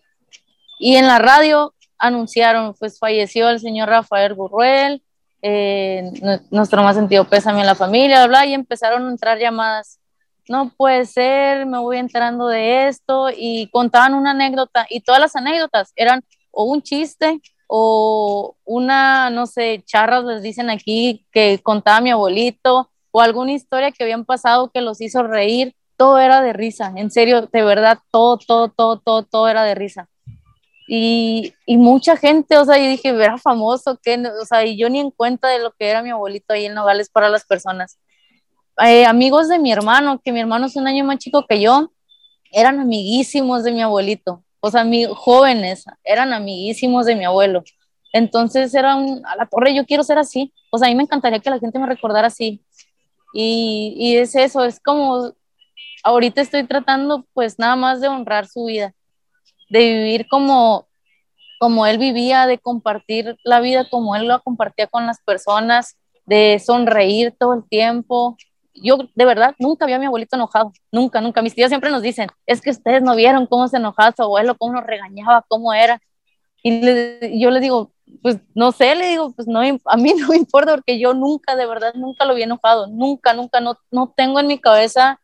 y 0.78 0.96
en 0.96 1.06
la 1.06 1.18
radio 1.20 1.72
anunciaron, 1.96 2.74
pues 2.74 2.98
falleció 2.98 3.48
el 3.48 3.60
señor 3.60 3.88
Rafael 3.88 4.34
Burruel, 4.34 5.02
eh, 5.40 6.02
nuestro 6.50 6.82
más 6.82 6.96
sentido 6.96 7.24
pésame 7.24 7.60
en 7.60 7.66
la 7.66 7.74
familia, 7.74 8.26
bla, 8.26 8.44
y 8.44 8.52
empezaron 8.52 9.06
a 9.06 9.10
entrar 9.10 9.38
llamadas 9.38 9.99
no 10.48 10.70
puede 10.76 11.06
ser, 11.06 11.66
me 11.66 11.78
voy 11.78 11.98
enterando 11.98 12.46
de 12.48 12.88
esto 12.88 13.28
y 13.34 13.68
contaban 13.68 14.14
una 14.14 14.32
anécdota 14.32 14.86
y 14.88 15.00
todas 15.00 15.20
las 15.20 15.36
anécdotas 15.36 15.92
eran 15.96 16.22
o 16.50 16.64
un 16.64 16.82
chiste 16.82 17.40
o 17.66 18.56
una, 18.64 19.30
no 19.30 19.46
sé, 19.46 19.82
charras 19.86 20.24
les 20.24 20.42
dicen 20.42 20.70
aquí 20.70 21.24
que 21.30 21.60
contaba 21.62 22.00
mi 22.00 22.10
abuelito 22.10 22.90
o 23.12 23.20
alguna 23.20 23.52
historia 23.52 23.92
que 23.92 24.02
habían 24.02 24.24
pasado 24.24 24.70
que 24.70 24.80
los 24.80 25.00
hizo 25.00 25.22
reír, 25.22 25.74
todo 25.96 26.18
era 26.18 26.40
de 26.40 26.52
risa, 26.52 26.92
en 26.96 27.10
serio, 27.10 27.42
de 27.42 27.62
verdad, 27.62 27.98
todo, 28.10 28.38
todo, 28.38 28.68
todo, 28.68 28.98
todo, 28.98 29.22
todo 29.22 29.48
era 29.48 29.62
de 29.64 29.74
risa. 29.74 30.08
Y, 30.88 31.54
y 31.66 31.76
mucha 31.76 32.16
gente, 32.16 32.58
o 32.58 32.64
sea, 32.64 32.76
yo 32.78 32.88
dije, 32.88 33.10
era 33.10 33.38
famoso, 33.38 33.96
que, 34.02 34.16
o 34.16 34.44
sea, 34.44 34.64
y 34.64 34.76
yo 34.76 34.88
ni 34.88 34.98
en 34.98 35.12
cuenta 35.12 35.48
de 35.48 35.60
lo 35.60 35.70
que 35.72 35.88
era 35.88 36.02
mi 36.02 36.10
abuelito 36.10 36.52
ahí 36.52 36.66
en 36.66 36.74
Nogales 36.74 37.10
para 37.10 37.28
las 37.28 37.44
personas. 37.44 37.98
Eh, 38.82 39.04
amigos 39.04 39.48
de 39.48 39.58
mi 39.58 39.72
hermano, 39.72 40.20
que 40.24 40.32
mi 40.32 40.40
hermano 40.40 40.66
es 40.66 40.76
un 40.76 40.86
año 40.86 41.04
más 41.04 41.18
chico 41.18 41.44
que 41.46 41.60
yo, 41.60 41.90
eran 42.52 42.80
amiguísimos 42.80 43.62
de 43.62 43.72
mi 43.72 43.82
abuelito, 43.82 44.42
o 44.60 44.70
sea, 44.70 44.86
jóvenes, 45.14 45.84
eran 46.04 46.32
amiguísimos 46.32 47.06
de 47.06 47.14
mi 47.14 47.24
abuelo. 47.24 47.62
Entonces 48.12 48.74
eran, 48.74 49.22
a 49.24 49.36
la 49.36 49.46
torre, 49.46 49.74
yo 49.74 49.86
quiero 49.86 50.02
ser 50.02 50.18
así. 50.18 50.52
O 50.70 50.78
sea, 50.78 50.88
a 50.88 50.90
mí 50.90 50.96
me 50.96 51.04
encantaría 51.04 51.38
que 51.38 51.50
la 51.50 51.58
gente 51.58 51.78
me 51.78 51.86
recordara 51.86 52.26
así. 52.26 52.62
Y, 53.32 53.94
y 53.96 54.16
es 54.16 54.34
eso, 54.34 54.64
es 54.64 54.80
como, 54.80 55.32
ahorita 56.02 56.40
estoy 56.40 56.66
tratando 56.66 57.26
pues 57.32 57.58
nada 57.58 57.76
más 57.76 58.00
de 58.00 58.08
honrar 58.08 58.48
su 58.48 58.64
vida, 58.64 58.92
de 59.68 59.78
vivir 59.94 60.26
como, 60.28 60.88
como 61.60 61.86
él 61.86 61.98
vivía, 61.98 62.46
de 62.46 62.58
compartir 62.58 63.36
la 63.44 63.60
vida 63.60 63.88
como 63.88 64.16
él 64.16 64.26
lo 64.26 64.42
compartía 64.42 64.88
con 64.88 65.06
las 65.06 65.20
personas, 65.22 65.96
de 66.26 66.60
sonreír 66.64 67.34
todo 67.38 67.54
el 67.54 67.68
tiempo, 67.68 68.36
yo 68.82 68.98
de 69.14 69.24
verdad 69.24 69.54
nunca 69.58 69.86
vi 69.86 69.92
a 69.92 69.98
mi 69.98 70.06
abuelito 70.06 70.36
enojado, 70.36 70.72
nunca, 70.92 71.20
nunca. 71.20 71.42
Mis 71.42 71.54
tíos 71.54 71.68
siempre 71.68 71.90
nos 71.90 72.02
dicen, 72.02 72.28
es 72.46 72.60
que 72.60 72.70
ustedes 72.70 73.02
no 73.02 73.14
vieron 73.14 73.46
cómo 73.46 73.68
se 73.68 73.76
enojaba 73.76 74.12
su 74.16 74.22
abuelo, 74.22 74.56
cómo 74.56 74.74
nos 74.74 74.86
regañaba, 74.86 75.44
cómo 75.48 75.72
era. 75.72 76.00
Y 76.62 77.40
yo 77.40 77.50
le 77.50 77.60
digo, 77.60 77.92
pues 78.22 78.38
no 78.54 78.72
sé, 78.72 78.94
le 78.94 79.08
digo, 79.08 79.32
pues 79.32 79.48
no, 79.48 79.60
a 79.60 79.96
mí 79.96 80.14
no 80.18 80.28
me 80.28 80.36
importa 80.36 80.72
porque 80.72 80.98
yo 80.98 81.14
nunca, 81.14 81.56
de 81.56 81.66
verdad, 81.66 81.94
nunca 81.94 82.24
lo 82.24 82.34
vi 82.34 82.42
enojado, 82.42 82.86
nunca, 82.86 83.34
nunca, 83.34 83.60
no, 83.60 83.76
no 83.90 84.12
tengo 84.16 84.40
en 84.40 84.46
mi 84.46 84.58
cabeza 84.58 85.20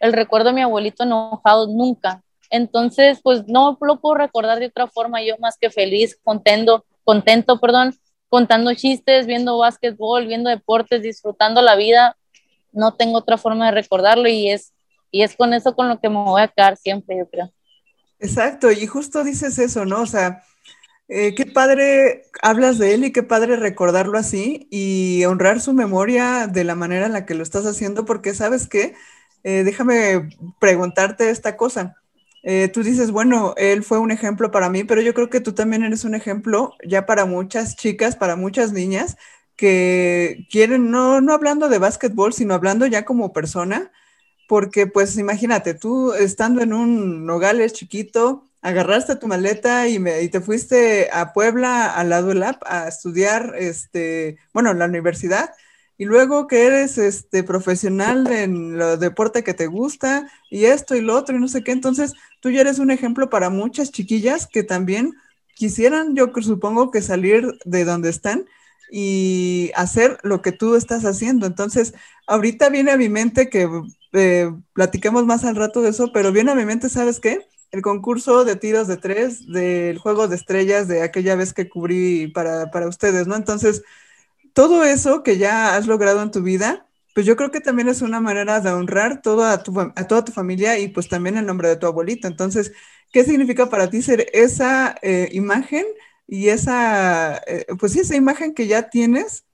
el 0.00 0.12
recuerdo 0.12 0.48
de 0.48 0.54
mi 0.54 0.62
abuelito 0.62 1.04
enojado, 1.04 1.68
nunca. 1.68 2.22
Entonces, 2.50 3.20
pues 3.22 3.46
no 3.48 3.76
lo 3.80 4.00
puedo 4.00 4.14
recordar 4.14 4.58
de 4.58 4.66
otra 4.66 4.86
forma, 4.86 5.22
yo 5.22 5.36
más 5.38 5.58
que 5.58 5.70
feliz, 5.70 6.18
contento, 6.22 6.84
contento, 7.04 7.58
perdón, 7.58 7.94
contando 8.28 8.74
chistes, 8.74 9.26
viendo 9.26 9.58
básquetbol, 9.58 10.26
viendo 10.26 10.50
deportes, 10.50 11.02
disfrutando 11.02 11.62
la 11.62 11.76
vida. 11.76 12.16
No 12.76 12.94
tengo 12.94 13.18
otra 13.18 13.38
forma 13.38 13.66
de 13.66 13.72
recordarlo 13.72 14.28
y 14.28 14.50
es, 14.50 14.72
y 15.10 15.22
es 15.22 15.34
con 15.34 15.52
eso 15.54 15.74
con 15.74 15.88
lo 15.88 15.98
que 15.98 16.08
me 16.08 16.22
voy 16.22 16.42
a 16.42 16.48
quedar 16.48 16.76
siempre, 16.76 17.18
yo 17.18 17.28
creo. 17.28 17.50
Exacto, 18.18 18.70
y 18.70 18.86
justo 18.86 19.24
dices 19.24 19.58
eso, 19.58 19.84
¿no? 19.84 20.02
O 20.02 20.06
sea, 20.06 20.42
eh, 21.08 21.34
qué 21.34 21.46
padre 21.46 22.24
hablas 22.42 22.78
de 22.78 22.94
él 22.94 23.04
y 23.04 23.12
qué 23.12 23.22
padre 23.22 23.56
recordarlo 23.56 24.18
así 24.18 24.66
y 24.70 25.24
honrar 25.24 25.60
su 25.60 25.72
memoria 25.72 26.48
de 26.48 26.64
la 26.64 26.74
manera 26.74 27.06
en 27.06 27.12
la 27.12 27.26
que 27.26 27.34
lo 27.34 27.42
estás 27.42 27.66
haciendo, 27.66 28.04
porque 28.04 28.34
sabes 28.34 28.66
qué, 28.68 28.94
eh, 29.44 29.62
déjame 29.64 30.28
preguntarte 30.58 31.30
esta 31.30 31.56
cosa. 31.56 31.94
Eh, 32.42 32.68
tú 32.68 32.82
dices, 32.82 33.10
bueno, 33.10 33.54
él 33.56 33.82
fue 33.82 33.98
un 33.98 34.10
ejemplo 34.10 34.50
para 34.50 34.70
mí, 34.70 34.84
pero 34.84 35.00
yo 35.00 35.14
creo 35.14 35.30
que 35.30 35.40
tú 35.40 35.52
también 35.52 35.82
eres 35.82 36.04
un 36.04 36.14
ejemplo 36.14 36.74
ya 36.86 37.04
para 37.06 37.24
muchas 37.24 37.76
chicas, 37.76 38.16
para 38.16 38.36
muchas 38.36 38.72
niñas 38.72 39.16
que 39.56 40.46
quieren, 40.50 40.90
no, 40.90 41.20
no 41.20 41.32
hablando 41.32 41.68
de 41.68 41.78
básquetbol, 41.78 42.32
sino 42.32 42.54
hablando 42.54 42.86
ya 42.86 43.04
como 43.04 43.32
persona, 43.32 43.90
porque 44.48 44.86
pues 44.86 45.16
imagínate, 45.18 45.74
tú 45.74 46.12
estando 46.12 46.62
en 46.62 46.72
un 46.72 47.26
Nogales 47.26 47.72
chiquito, 47.72 48.44
agarraste 48.62 49.16
tu 49.16 49.26
maleta 49.26 49.88
y, 49.88 49.98
me, 49.98 50.22
y 50.22 50.28
te 50.28 50.40
fuiste 50.40 51.08
a 51.12 51.32
Puebla, 51.32 51.86
al 51.94 52.10
lado 52.10 52.28
del 52.28 52.42
app, 52.42 52.62
a 52.66 52.88
estudiar, 52.88 53.54
este, 53.58 54.38
bueno, 54.52 54.74
la 54.74 54.86
universidad, 54.86 55.50
y 55.98 56.04
luego 56.04 56.46
que 56.46 56.66
eres 56.66 56.98
este, 56.98 57.42
profesional 57.42 58.26
en 58.26 58.76
lo 58.76 58.96
deporte 58.96 59.42
que 59.42 59.54
te 59.54 59.66
gusta 59.66 60.30
y 60.50 60.66
esto 60.66 60.94
y 60.94 61.00
lo 61.00 61.16
otro 61.16 61.36
y 61.36 61.40
no 61.40 61.48
sé 61.48 61.64
qué, 61.64 61.72
entonces 61.72 62.12
tú 62.40 62.50
ya 62.50 62.60
eres 62.60 62.78
un 62.78 62.90
ejemplo 62.90 63.30
para 63.30 63.50
muchas 63.50 63.90
chiquillas 63.90 64.46
que 64.46 64.62
también 64.62 65.14
quisieran, 65.54 66.14
yo 66.14 66.30
supongo 66.42 66.90
que 66.90 67.00
salir 67.00 67.58
de 67.64 67.84
donde 67.84 68.10
están 68.10 68.46
y 68.90 69.70
hacer 69.74 70.18
lo 70.22 70.42
que 70.42 70.52
tú 70.52 70.76
estás 70.76 71.04
haciendo. 71.04 71.46
Entonces, 71.46 71.94
ahorita 72.26 72.68
viene 72.68 72.92
a 72.92 72.96
mi 72.96 73.08
mente 73.08 73.48
que 73.48 73.68
eh, 74.12 74.50
platiquemos 74.72 75.26
más 75.26 75.44
al 75.44 75.56
rato 75.56 75.82
de 75.82 75.90
eso, 75.90 76.12
pero 76.12 76.32
viene 76.32 76.52
a 76.52 76.54
mi 76.54 76.64
mente, 76.64 76.88
¿sabes 76.88 77.20
qué? 77.20 77.46
El 77.72 77.82
concurso 77.82 78.44
de 78.44 78.56
tiros 78.56 78.86
de 78.88 78.96
tres 78.96 79.46
del 79.46 79.98
juego 79.98 80.28
de 80.28 80.36
estrellas 80.36 80.88
de 80.88 81.02
aquella 81.02 81.36
vez 81.36 81.52
que 81.52 81.68
cubrí 81.68 82.28
para, 82.28 82.70
para 82.70 82.88
ustedes, 82.88 83.26
¿no? 83.26 83.36
Entonces, 83.36 83.82
todo 84.54 84.84
eso 84.84 85.22
que 85.22 85.38
ya 85.38 85.76
has 85.76 85.86
logrado 85.86 86.22
en 86.22 86.30
tu 86.30 86.42
vida, 86.42 86.86
pues 87.14 87.26
yo 87.26 87.36
creo 87.36 87.50
que 87.50 87.60
también 87.60 87.88
es 87.88 88.02
una 88.02 88.20
manera 88.20 88.60
de 88.60 88.70
honrar 88.70 89.22
toda 89.22 89.62
tu, 89.62 89.78
a 89.80 90.06
toda 90.06 90.24
tu 90.24 90.32
familia 90.32 90.78
y 90.78 90.88
pues 90.88 91.08
también 91.08 91.36
el 91.36 91.46
nombre 91.46 91.68
de 91.68 91.76
tu 91.76 91.86
abuelita. 91.86 92.28
Entonces, 92.28 92.72
¿qué 93.12 93.24
significa 93.24 93.68
para 93.68 93.90
ti 93.90 94.02
ser 94.02 94.26
esa 94.32 94.96
eh, 95.02 95.28
imagen 95.32 95.84
y 96.26 96.48
esa, 96.48 97.36
eh, 97.46 97.66
pues 97.78 97.92
sí, 97.92 98.00
esa 98.00 98.16
imagen 98.16 98.54
que 98.54 98.66
ya 98.66 98.90
tienes 98.90 99.44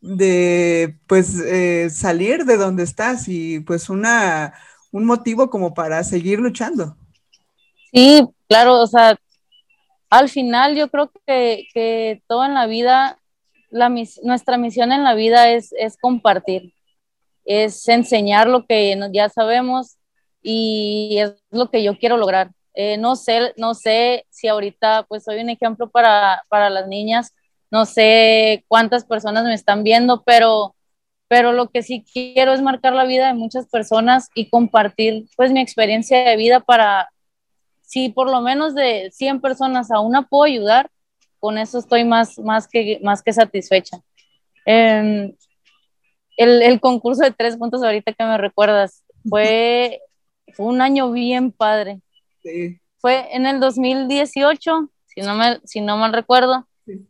de 0.00 0.98
pues 1.06 1.38
eh, 1.40 1.88
salir 1.90 2.44
de 2.44 2.56
donde 2.56 2.82
estás 2.82 3.28
y 3.28 3.60
pues 3.60 3.88
una, 3.88 4.54
un 4.92 5.06
motivo 5.06 5.50
como 5.50 5.74
para 5.74 6.04
seguir 6.04 6.38
luchando? 6.38 6.96
Sí, 7.92 8.26
claro, 8.48 8.80
o 8.80 8.86
sea, 8.86 9.16
al 10.10 10.28
final 10.28 10.76
yo 10.76 10.88
creo 10.88 11.10
que, 11.26 11.66
que 11.72 12.22
todo 12.26 12.44
en 12.44 12.54
la 12.54 12.66
vida 12.66 13.18
nuestra 14.22 14.56
misión 14.56 14.92
en 14.92 15.02
la 15.02 15.14
vida 15.14 15.50
es, 15.50 15.74
es 15.76 15.96
compartir, 15.96 16.72
es 17.44 17.88
enseñar 17.88 18.46
lo 18.46 18.66
que 18.66 18.96
ya 19.12 19.28
sabemos 19.28 19.96
y 20.42 21.18
es 21.18 21.34
lo 21.50 21.70
que 21.70 21.82
yo 21.82 21.98
quiero 21.98 22.16
lograr. 22.16 22.52
Eh, 22.74 22.96
no, 22.98 23.16
sé, 23.16 23.52
no 23.56 23.74
sé 23.74 24.26
si 24.30 24.48
ahorita 24.48 25.04
pues 25.08 25.24
soy 25.24 25.40
un 25.40 25.48
ejemplo 25.48 25.90
para, 25.90 26.42
para 26.48 26.70
las 26.70 26.88
niñas, 26.88 27.32
no 27.70 27.86
sé 27.86 28.64
cuántas 28.68 29.04
personas 29.04 29.44
me 29.44 29.54
están 29.54 29.84
viendo, 29.84 30.22
pero, 30.24 30.74
pero 31.28 31.52
lo 31.52 31.68
que 31.70 31.82
sí 31.82 32.04
quiero 32.12 32.52
es 32.52 32.62
marcar 32.62 32.92
la 32.92 33.04
vida 33.04 33.28
de 33.28 33.34
muchas 33.34 33.68
personas 33.68 34.28
y 34.34 34.48
compartir 34.50 35.26
pues 35.36 35.52
mi 35.52 35.60
experiencia 35.60 36.24
de 36.24 36.36
vida 36.36 36.60
para, 36.60 37.10
si 37.82 38.08
por 38.08 38.30
lo 38.30 38.40
menos 38.40 38.74
de 38.74 39.10
100 39.12 39.40
personas 39.40 39.90
a 39.90 40.00
una 40.00 40.22
puedo 40.22 40.44
ayudar, 40.44 40.90
con 41.38 41.58
eso 41.58 41.78
estoy 41.78 42.04
más, 42.04 42.38
más, 42.38 42.66
que, 42.66 42.98
más 43.02 43.22
que 43.22 43.32
satisfecha. 43.32 43.98
Em, 44.66 45.34
el, 46.36 46.62
el, 46.62 46.80
concurso 46.80 47.22
de 47.22 47.30
tres 47.30 47.56
puntos 47.56 47.82
ahorita 47.82 48.12
que 48.12 48.24
me 48.24 48.38
recuerdas, 48.38 49.04
fue, 49.28 50.00
fue 50.54 50.66
un 50.66 50.80
año 50.80 51.10
bien 51.12 51.52
padre. 51.52 52.00
Sí. 52.44 52.78
Fue 52.98 53.34
en 53.34 53.46
el 53.46 53.58
2018, 53.58 54.88
si 55.06 55.20
no, 55.22 55.34
me, 55.34 55.60
si 55.64 55.80
no 55.80 55.96
mal 55.96 56.12
recuerdo. 56.12 56.66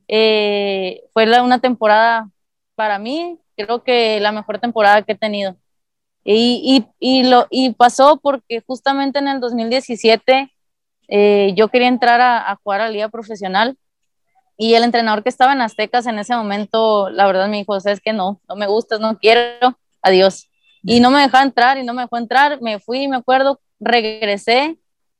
Eh, 0.08 1.02
fue 1.12 1.26
la, 1.26 1.42
una 1.42 1.58
temporada 1.60 2.30
para 2.76 2.98
mí, 2.98 3.38
creo 3.56 3.82
que 3.82 4.20
la 4.20 4.32
mejor 4.32 4.58
temporada 4.58 5.02
que 5.02 5.12
he 5.12 5.16
tenido. 5.16 5.56
Y, 6.24 6.86
y, 6.98 7.18
y, 7.20 7.24
lo, 7.24 7.46
y 7.50 7.74
pasó 7.74 8.18
porque 8.22 8.62
justamente 8.66 9.18
en 9.18 9.28
el 9.28 9.40
2017 9.40 10.50
eh, 11.08 11.52
yo 11.54 11.68
quería 11.68 11.88
entrar 11.88 12.20
a, 12.20 12.50
a, 12.50 12.56
jugar 12.56 12.80
a 12.80 12.88
liga 12.88 13.08
profesional 13.08 13.76
y 14.56 14.74
el 14.74 14.84
entrenador 14.84 15.22
que 15.22 15.28
estaba 15.28 15.52
en 15.52 15.60
Aztecas 15.60 16.06
en 16.06 16.18
ese 16.18 16.34
momento, 16.34 17.10
la 17.10 17.26
verdad 17.26 17.48
me 17.48 17.58
dijo, 17.58 17.78
sabes 17.80 18.00
que 18.00 18.12
no, 18.12 18.40
no 18.48 18.56
me 18.56 18.66
gustas, 18.66 19.00
no 19.00 19.18
quiero, 19.18 19.78
adiós. 20.00 20.48
Y 20.82 21.00
no 21.00 21.10
me 21.10 21.20
dejó 21.20 21.38
entrar 21.38 21.78
y 21.78 21.84
no 21.84 21.94
me 21.94 22.02
dejó 22.02 22.18
entrar, 22.18 22.60
me 22.62 22.78
fui, 22.78 23.08
me 23.08 23.16
acuerdo, 23.16 23.60
regresé 23.80 24.78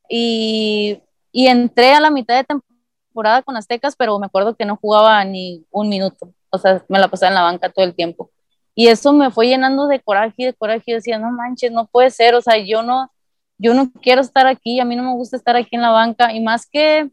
y, 0.09 1.03
entré 1.33 1.93
a 1.95 2.01
la 2.01 2.11
mitad 2.11 2.37
de 2.37 2.45
temporada 2.45 3.43
con 3.43 3.57
Aztecas, 3.57 3.97
pero 3.97 4.19
me 4.19 4.27
acuerdo 4.27 4.55
que 4.57 4.65
no 4.65 4.77
jugaba 4.77 5.25
ni 5.25 5.65
un 5.71 5.89
minuto, 5.89 6.33
o 6.51 6.59
sea, 6.59 6.85
me 6.89 6.99
la 6.99 7.09
pasaba 7.09 7.29
en 7.29 7.35
la 7.35 7.43
banca 7.43 7.71
todo 7.71 7.85
el 7.85 7.95
tiempo. 7.95 8.31
Y 8.75 8.89
eso 8.89 9.13
me 9.13 9.31
fue 9.31 9.47
llenando 9.49 9.87
de 9.89 10.01
coraje 10.01 10.35
y 10.39 10.45
de 10.47 10.55
coraje. 10.55 10.83
y 10.87 10.95
decía, 10.95 11.19
no 11.19 11.31
manches, 11.31 11.73
no 11.73 11.87
puede 11.87 12.11
ser, 12.11 12.35
o 12.35 12.41
sea, 12.41 12.59
yo 12.59 12.83
no, 12.83 13.11
yo 13.59 13.75
no 13.75 13.93
quiero 14.03 14.21
estar 14.21 14.47
aquí, 14.47 14.81
a 14.81 14.85
mí 14.85 14.97
no 14.97 15.05
me 15.05 15.13
gusta 15.15 15.37
estar 15.37 15.57
aquí 15.57 15.77
en 15.77 15.83
la 15.83 15.91
banca. 15.91 16.33
Y 16.33 16.41
más 16.41 16.67
que 16.67 17.11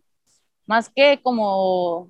más 0.71 0.89
que 0.89 1.19
como 1.21 2.09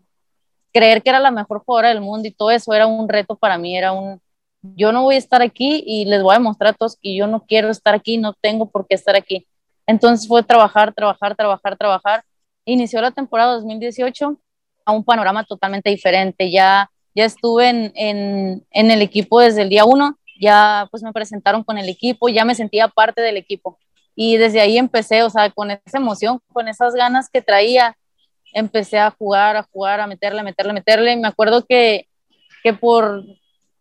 creer 0.71 1.01
que 1.01 1.09
era 1.09 1.19
la 1.19 1.31
mejor 1.31 1.63
jugadora 1.65 1.89
del 1.89 2.01
mundo 2.01 2.27
y 2.27 2.31
todo 2.31 2.51
eso 2.51 2.73
era 2.73 2.85
un 2.85 3.09
reto 3.09 3.35
para 3.35 3.57
mí, 3.57 3.75
era 3.75 3.91
un, 3.91 4.21
yo 4.61 4.91
no 4.91 5.01
voy 5.03 5.15
a 5.15 5.17
estar 5.17 5.41
aquí 5.41 5.83
y 5.85 6.05
les 6.05 6.21
voy 6.21 6.35
a 6.35 6.37
demostrar 6.37 6.73
a 6.73 6.77
todos 6.77 6.95
que 7.01 7.15
yo 7.15 7.25
no 7.25 7.43
quiero 7.45 7.69
estar 7.69 7.95
aquí, 7.95 8.17
no 8.17 8.33
tengo 8.33 8.69
por 8.69 8.87
qué 8.87 8.95
estar 8.95 9.15
aquí. 9.15 9.47
Entonces 9.87 10.27
fue 10.27 10.43
trabajar, 10.43 10.93
trabajar, 10.93 11.35
trabajar, 11.35 11.77
trabajar. 11.77 12.23
Inició 12.65 13.01
la 13.01 13.11
temporada 13.11 13.53
2018 13.53 14.37
a 14.85 14.91
un 14.91 15.03
panorama 15.03 15.43
totalmente 15.43 15.89
diferente. 15.89 16.51
Ya, 16.51 16.89
ya 17.15 17.25
estuve 17.25 17.69
en, 17.69 18.63
en, 18.69 18.91
el 18.91 19.01
equipo 19.01 19.39
desde 19.39 19.63
el 19.63 19.69
día 19.69 19.85
uno, 19.85 20.17
ya 20.39 20.87
pues 20.91 21.03
me 21.03 21.13
presentaron 21.13 21.63
con 21.63 21.77
el 21.77 21.89
equipo, 21.89 22.29
ya 22.29 22.45
me 22.45 22.55
sentía 22.55 22.87
parte 22.87 23.21
del 23.21 23.37
equipo. 23.37 23.77
Y 24.15 24.37
desde 24.37 24.61
ahí 24.61 24.77
empecé, 24.77 25.23
o 25.23 25.29
sea, 25.29 25.49
con 25.49 25.71
esa 25.71 25.97
emoción, 25.97 26.39
con 26.51 26.67
esas 26.67 26.93
ganas 26.93 27.29
que 27.29 27.41
traía 27.41 27.97
empecé 28.53 28.99
a 28.99 29.11
jugar, 29.11 29.55
a 29.55 29.63
jugar, 29.63 30.01
a 30.01 30.07
meterle, 30.07 30.43
meterle, 30.43 30.73
meterle. 30.73 31.15
Me 31.15 31.27
acuerdo 31.27 31.65
que, 31.65 32.07
que 32.63 32.73
por 32.73 33.23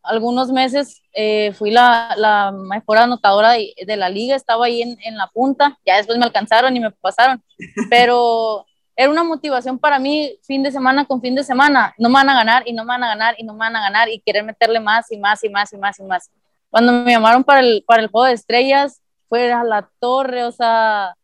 algunos 0.03 0.51
meses 0.51 1.03
eh, 1.13 1.53
fui 1.53 1.71
la, 1.71 2.15
la, 2.17 2.53
mejor 2.53 2.99
anotadora 2.99 3.53
de, 3.53 3.75
de, 3.87 3.97
la 3.97 4.09
liga, 4.09 4.37
estaba 4.37 4.67
ahí 4.67 4.83
en, 4.83 4.97
en, 5.03 5.17
la 5.17 5.27
punta, 5.29 5.79
ya 5.85 5.97
después 5.97 6.19
me 6.19 6.25
alcanzaron 6.25 6.77
y 6.77 6.81
me 6.81 6.91
pasaron, 6.91 7.43
pero 7.91 8.67
era 8.97 9.11
una 9.11 9.25
motivación 9.25 9.79
para 9.79 9.99
mí 9.99 10.39
fin 10.43 10.63
de 10.63 10.71
semana 10.71 11.05
con 11.05 11.21
fin 11.21 11.35
de 11.35 11.45
semana, 11.45 11.95
no 11.99 12.09
me 12.09 12.15
van 12.15 12.29
a 12.29 12.35
ganar 12.35 12.63
y 12.67 12.73
no 12.73 12.85
me 12.85 12.89
van 12.89 13.05
a 13.05 13.09
ganar 13.09 13.35
y 13.39 13.45
no 13.45 13.53
me 13.55 13.61
van 13.61 13.77
a 13.77 13.81
ganar 13.81 14.09
y 14.09 14.21
querer 14.21 14.45
meterle 14.45 14.81
más 14.81 15.11
y 15.11 15.19
más 15.19 15.43
y 15.45 15.49
más 15.49 15.73
y 15.73 15.77
más 15.77 15.99
y 15.99 16.03
más. 16.03 16.31
Cuando 16.71 16.93
me 16.93 17.11
llamaron 17.11 17.43
para 17.43 17.61
el, 17.61 17.85
para 17.87 18.03
el 18.03 18.09
juego 18.09 18.27
de 18.27 18.35
estrellas, 18.35 19.01
fue 19.29 19.53
a 19.53 19.65
la 19.65 19.89
torre, 20.01 20.45
o 20.45 20.53
sea, 20.53 21.17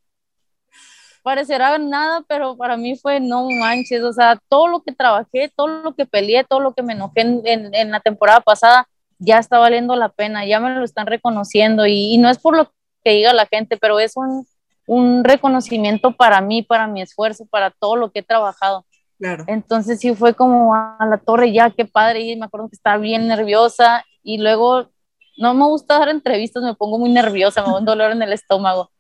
parecerá 1.26 1.76
nada, 1.76 2.22
pero 2.28 2.56
para 2.56 2.76
mí 2.76 2.94
fue 2.94 3.18
no 3.18 3.50
manches, 3.50 4.00
o 4.04 4.12
sea, 4.12 4.38
todo 4.48 4.68
lo 4.68 4.84
que 4.84 4.92
trabajé, 4.92 5.52
todo 5.56 5.66
lo 5.66 5.92
que 5.92 6.06
peleé, 6.06 6.44
todo 6.44 6.60
lo 6.60 6.72
que 6.72 6.84
me 6.84 6.92
enojé 6.92 7.22
en, 7.22 7.74
en, 7.74 7.90
la 7.90 7.98
temporada 7.98 8.40
pasada, 8.40 8.86
ya 9.18 9.40
está 9.40 9.58
valiendo 9.58 9.96
la 9.96 10.08
pena, 10.08 10.46
ya 10.46 10.60
me 10.60 10.72
lo 10.72 10.84
están 10.84 11.08
reconociendo 11.08 11.84
y, 11.84 12.14
y 12.14 12.18
no 12.18 12.30
es 12.30 12.38
por 12.38 12.56
lo 12.56 12.70
que 13.02 13.10
diga 13.10 13.32
la 13.32 13.46
gente, 13.46 13.76
pero 13.76 13.98
es 13.98 14.16
un, 14.16 14.46
un, 14.86 15.24
reconocimiento 15.24 16.12
para 16.12 16.40
mí, 16.40 16.62
para 16.62 16.86
mi 16.86 17.02
esfuerzo, 17.02 17.44
para 17.50 17.72
todo 17.72 17.96
lo 17.96 18.12
que 18.12 18.20
he 18.20 18.22
trabajado. 18.22 18.86
Claro. 19.18 19.42
Entonces 19.48 19.98
sí 19.98 20.14
fue 20.14 20.32
como 20.32 20.76
a 20.76 21.04
la 21.10 21.18
torre, 21.18 21.50
ya 21.50 21.70
qué 21.70 21.86
padre, 21.86 22.20
y 22.20 22.36
me 22.36 22.46
acuerdo 22.46 22.68
que 22.68 22.76
estaba 22.76 22.98
bien 22.98 23.26
nerviosa 23.26 24.04
y 24.22 24.38
luego 24.38 24.90
no 25.36 25.54
me 25.54 25.64
gusta 25.64 25.98
dar 25.98 26.08
entrevistas, 26.08 26.62
me 26.62 26.76
pongo 26.76 27.00
muy 27.00 27.10
nerviosa, 27.10 27.62
me 27.62 27.72
da 27.72 27.78
un 27.78 27.84
dolor 27.84 28.12
en 28.12 28.22
el 28.22 28.32
estómago. 28.32 28.92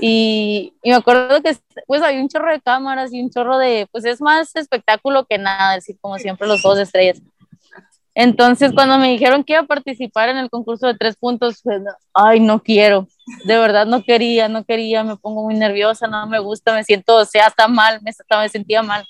Y, 0.00 0.74
y, 0.82 0.90
me 0.90 0.96
acuerdo 0.96 1.42
que 1.42 1.56
pues 1.86 2.02
hay 2.02 2.18
un 2.18 2.28
chorro 2.28 2.52
de 2.52 2.60
cámaras 2.60 3.12
y 3.12 3.20
un 3.20 3.30
chorro 3.30 3.58
de, 3.58 3.88
pues 3.90 4.04
es 4.04 4.20
más 4.20 4.54
espectáculo 4.54 5.24
que 5.24 5.38
nada, 5.38 5.74
decir 5.74 5.96
como 6.00 6.18
siempre 6.18 6.46
los 6.46 6.62
dos 6.62 6.78
estrellas. 6.78 7.20
Entonces, 8.14 8.72
cuando 8.74 8.98
me 8.98 9.08
dijeron 9.08 9.42
que 9.42 9.54
iba 9.54 9.62
a 9.62 9.66
participar 9.66 10.28
en 10.28 10.36
el 10.36 10.50
concurso 10.50 10.86
de 10.86 10.94
tres 10.96 11.16
puntos, 11.16 11.60
pues, 11.64 11.82
ay, 12.12 12.40
no 12.40 12.62
quiero, 12.62 13.08
de 13.44 13.58
verdad 13.58 13.86
no 13.86 14.02
quería, 14.04 14.48
no 14.48 14.64
quería, 14.64 15.02
me 15.02 15.16
pongo 15.16 15.44
muy 15.44 15.54
nerviosa, 15.54 16.06
no 16.06 16.26
me 16.26 16.38
gusta, 16.38 16.74
me 16.74 16.84
siento, 16.84 17.16
o 17.16 17.24
sea, 17.24 17.46
está 17.46 17.68
mal, 17.68 18.00
me, 18.02 18.12
me 18.38 18.48
sentía 18.50 18.82
mal. 18.82 19.04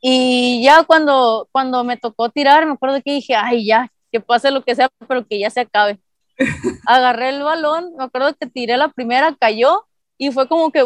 Y 0.00 0.62
ya 0.64 0.84
cuando, 0.84 1.48
cuando 1.52 1.84
me 1.84 1.96
tocó 1.96 2.28
tirar, 2.30 2.66
me 2.66 2.72
acuerdo 2.72 3.00
que 3.02 3.12
dije, 3.12 3.34
ay, 3.34 3.66
ya, 3.66 3.90
que 4.10 4.20
pase 4.20 4.50
lo 4.50 4.62
que 4.62 4.74
sea, 4.74 4.88
pero 5.08 5.26
que 5.26 5.38
ya 5.38 5.50
se 5.50 5.60
acabe. 5.60 5.98
Agarré 6.86 7.30
el 7.30 7.42
balón, 7.42 7.94
me 7.96 8.04
acuerdo 8.04 8.34
que 8.34 8.46
tiré 8.46 8.76
la 8.76 8.88
primera, 8.88 9.34
cayó 9.38 9.86
y 10.18 10.30
fue 10.30 10.48
como 10.48 10.70
que, 10.70 10.82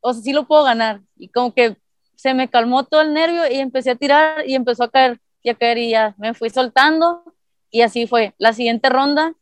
o 0.00 0.12
sea, 0.12 0.22
sí 0.22 0.32
lo 0.32 0.46
puedo 0.46 0.64
ganar. 0.64 1.00
Y 1.16 1.28
como 1.28 1.52
que 1.52 1.76
se 2.16 2.34
me 2.34 2.48
calmó 2.48 2.84
todo 2.84 3.00
el 3.02 3.14
nervio 3.14 3.42
y 3.50 3.56
empecé 3.56 3.92
a 3.92 3.96
tirar 3.96 4.48
y 4.48 4.54
empezó 4.54 4.84
a 4.84 4.90
caer 4.90 5.20
y 5.42 5.50
a 5.50 5.54
caer 5.54 5.78
y 5.78 5.90
ya 5.90 6.14
me 6.18 6.34
fui 6.34 6.50
soltando 6.50 7.22
y 7.70 7.82
así 7.82 8.06
fue. 8.06 8.34
La 8.38 8.52
siguiente 8.52 8.88
ronda 8.88 9.34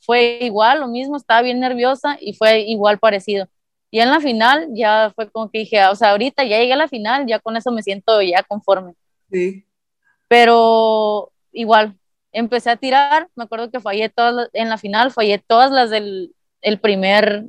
fue 0.00 0.38
igual, 0.42 0.80
lo 0.80 0.88
mismo, 0.88 1.16
estaba 1.16 1.42
bien 1.42 1.60
nerviosa 1.60 2.16
y 2.20 2.32
fue 2.34 2.60
igual 2.60 2.98
parecido. 2.98 3.48
Y 3.90 4.00
en 4.00 4.10
la 4.10 4.20
final 4.20 4.68
ya 4.72 5.12
fue 5.14 5.30
como 5.30 5.50
que 5.50 5.60
dije, 5.60 5.84
o 5.86 5.94
sea, 5.94 6.10
ahorita 6.10 6.44
ya 6.44 6.58
llegué 6.58 6.74
a 6.74 6.76
la 6.76 6.88
final, 6.88 7.26
ya 7.26 7.38
con 7.38 7.56
eso 7.56 7.72
me 7.72 7.82
siento 7.82 8.20
ya 8.22 8.42
conforme. 8.42 8.94
Sí. 9.30 9.64
Pero 10.28 11.32
igual, 11.52 11.98
empecé 12.38 12.70
a 12.70 12.76
tirar, 12.76 13.28
me 13.34 13.44
acuerdo 13.44 13.70
que 13.70 13.80
fallé 13.80 14.08
todas, 14.08 14.48
en 14.52 14.68
la 14.68 14.78
final 14.78 15.10
fallé 15.10 15.38
todas 15.38 15.70
las 15.70 15.90
del 15.90 16.34
el 16.60 16.80
primer, 16.80 17.44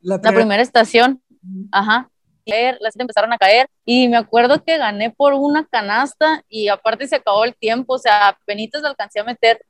la, 0.00 0.18
primera 0.20 0.62
estación, 0.62 1.22
ajá, 1.70 2.10
las 2.46 2.96
empezaron 2.96 3.32
a 3.32 3.38
caer 3.38 3.68
y 3.84 4.08
me 4.08 4.16
acuerdo 4.16 4.62
que 4.62 4.78
gané 4.78 5.10
por 5.10 5.34
una 5.34 5.66
canasta 5.66 6.42
y 6.48 6.68
aparte 6.68 7.06
se 7.06 7.16
acabó 7.16 7.44
el 7.44 7.54
tiempo, 7.54 7.94
o 7.94 7.98
sea, 7.98 8.28
apenas 8.28 8.84
alcancé 8.84 9.20
a 9.20 9.24
meter. 9.24 9.64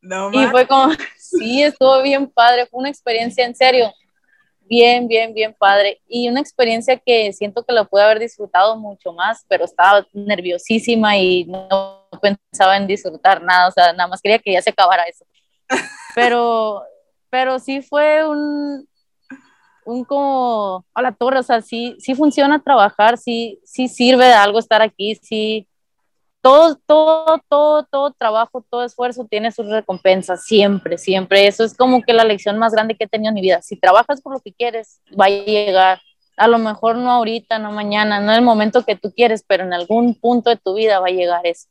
No, 0.00 0.32
y 0.32 0.46
fue 0.48 0.66
como, 0.66 0.92
sí, 1.16 1.62
estuvo 1.62 2.02
bien 2.02 2.28
padre, 2.28 2.66
fue 2.66 2.80
una 2.80 2.88
experiencia 2.88 3.44
en 3.46 3.54
serio, 3.54 3.92
bien, 4.62 5.06
bien, 5.06 5.32
bien 5.32 5.54
padre. 5.56 6.00
Y 6.08 6.28
una 6.28 6.40
experiencia 6.40 6.96
que 6.96 7.32
siento 7.32 7.62
que 7.64 7.72
la 7.72 7.84
pude 7.84 8.02
haber 8.02 8.18
disfrutado 8.18 8.76
mucho 8.76 9.12
más, 9.12 9.44
pero 9.48 9.64
estaba 9.64 10.06
nerviosísima 10.12 11.16
y 11.18 11.44
no 11.44 11.91
pensaba 12.22 12.76
en 12.76 12.86
disfrutar 12.86 13.42
nada, 13.42 13.68
o 13.68 13.70
sea, 13.70 13.92
nada 13.92 14.08
más 14.08 14.22
quería 14.22 14.38
que 14.38 14.52
ya 14.52 14.62
se 14.62 14.70
acabara 14.70 15.04
eso. 15.04 15.24
Pero, 16.14 16.82
pero 17.30 17.58
sí 17.58 17.80
fue 17.80 18.28
un, 18.28 18.86
un 19.86 20.04
como 20.04 20.84
a 20.92 21.00
la 21.00 21.12
torre, 21.12 21.38
o 21.38 21.42
sea, 21.42 21.62
sí, 21.62 21.96
sí 21.98 22.14
funciona 22.14 22.62
trabajar, 22.62 23.16
sí, 23.16 23.58
sí 23.64 23.88
sirve 23.88 24.26
de 24.26 24.34
algo 24.34 24.58
estar 24.58 24.82
aquí, 24.82 25.14
sí, 25.14 25.66
todo, 26.42 26.76
todo, 26.86 27.40
todo, 27.48 27.84
todo 27.84 28.10
trabajo, 28.10 28.64
todo 28.68 28.84
esfuerzo 28.84 29.26
tiene 29.30 29.52
sus 29.52 29.68
recompensas, 29.68 30.44
siempre, 30.44 30.98
siempre. 30.98 31.46
Eso 31.46 31.64
es 31.64 31.74
como 31.74 32.02
que 32.02 32.12
la 32.12 32.24
lección 32.24 32.58
más 32.58 32.72
grande 32.72 32.96
que 32.96 33.04
he 33.04 33.08
tenido 33.08 33.28
en 33.28 33.36
mi 33.36 33.40
vida. 33.40 33.62
Si 33.62 33.76
trabajas 33.76 34.20
por 34.20 34.34
lo 34.34 34.40
que 34.40 34.52
quieres, 34.52 35.00
va 35.18 35.26
a 35.26 35.30
llegar. 35.30 36.00
A 36.36 36.48
lo 36.48 36.58
mejor 36.58 36.96
no 36.96 37.10
ahorita, 37.12 37.60
no 37.60 37.70
mañana, 37.70 38.18
no 38.18 38.32
en 38.32 38.38
el 38.38 38.44
momento 38.44 38.84
que 38.84 38.96
tú 38.96 39.12
quieres, 39.14 39.44
pero 39.46 39.62
en 39.64 39.72
algún 39.72 40.14
punto 40.16 40.50
de 40.50 40.56
tu 40.56 40.74
vida 40.74 40.98
va 40.98 41.06
a 41.06 41.10
llegar 41.10 41.46
eso. 41.46 41.68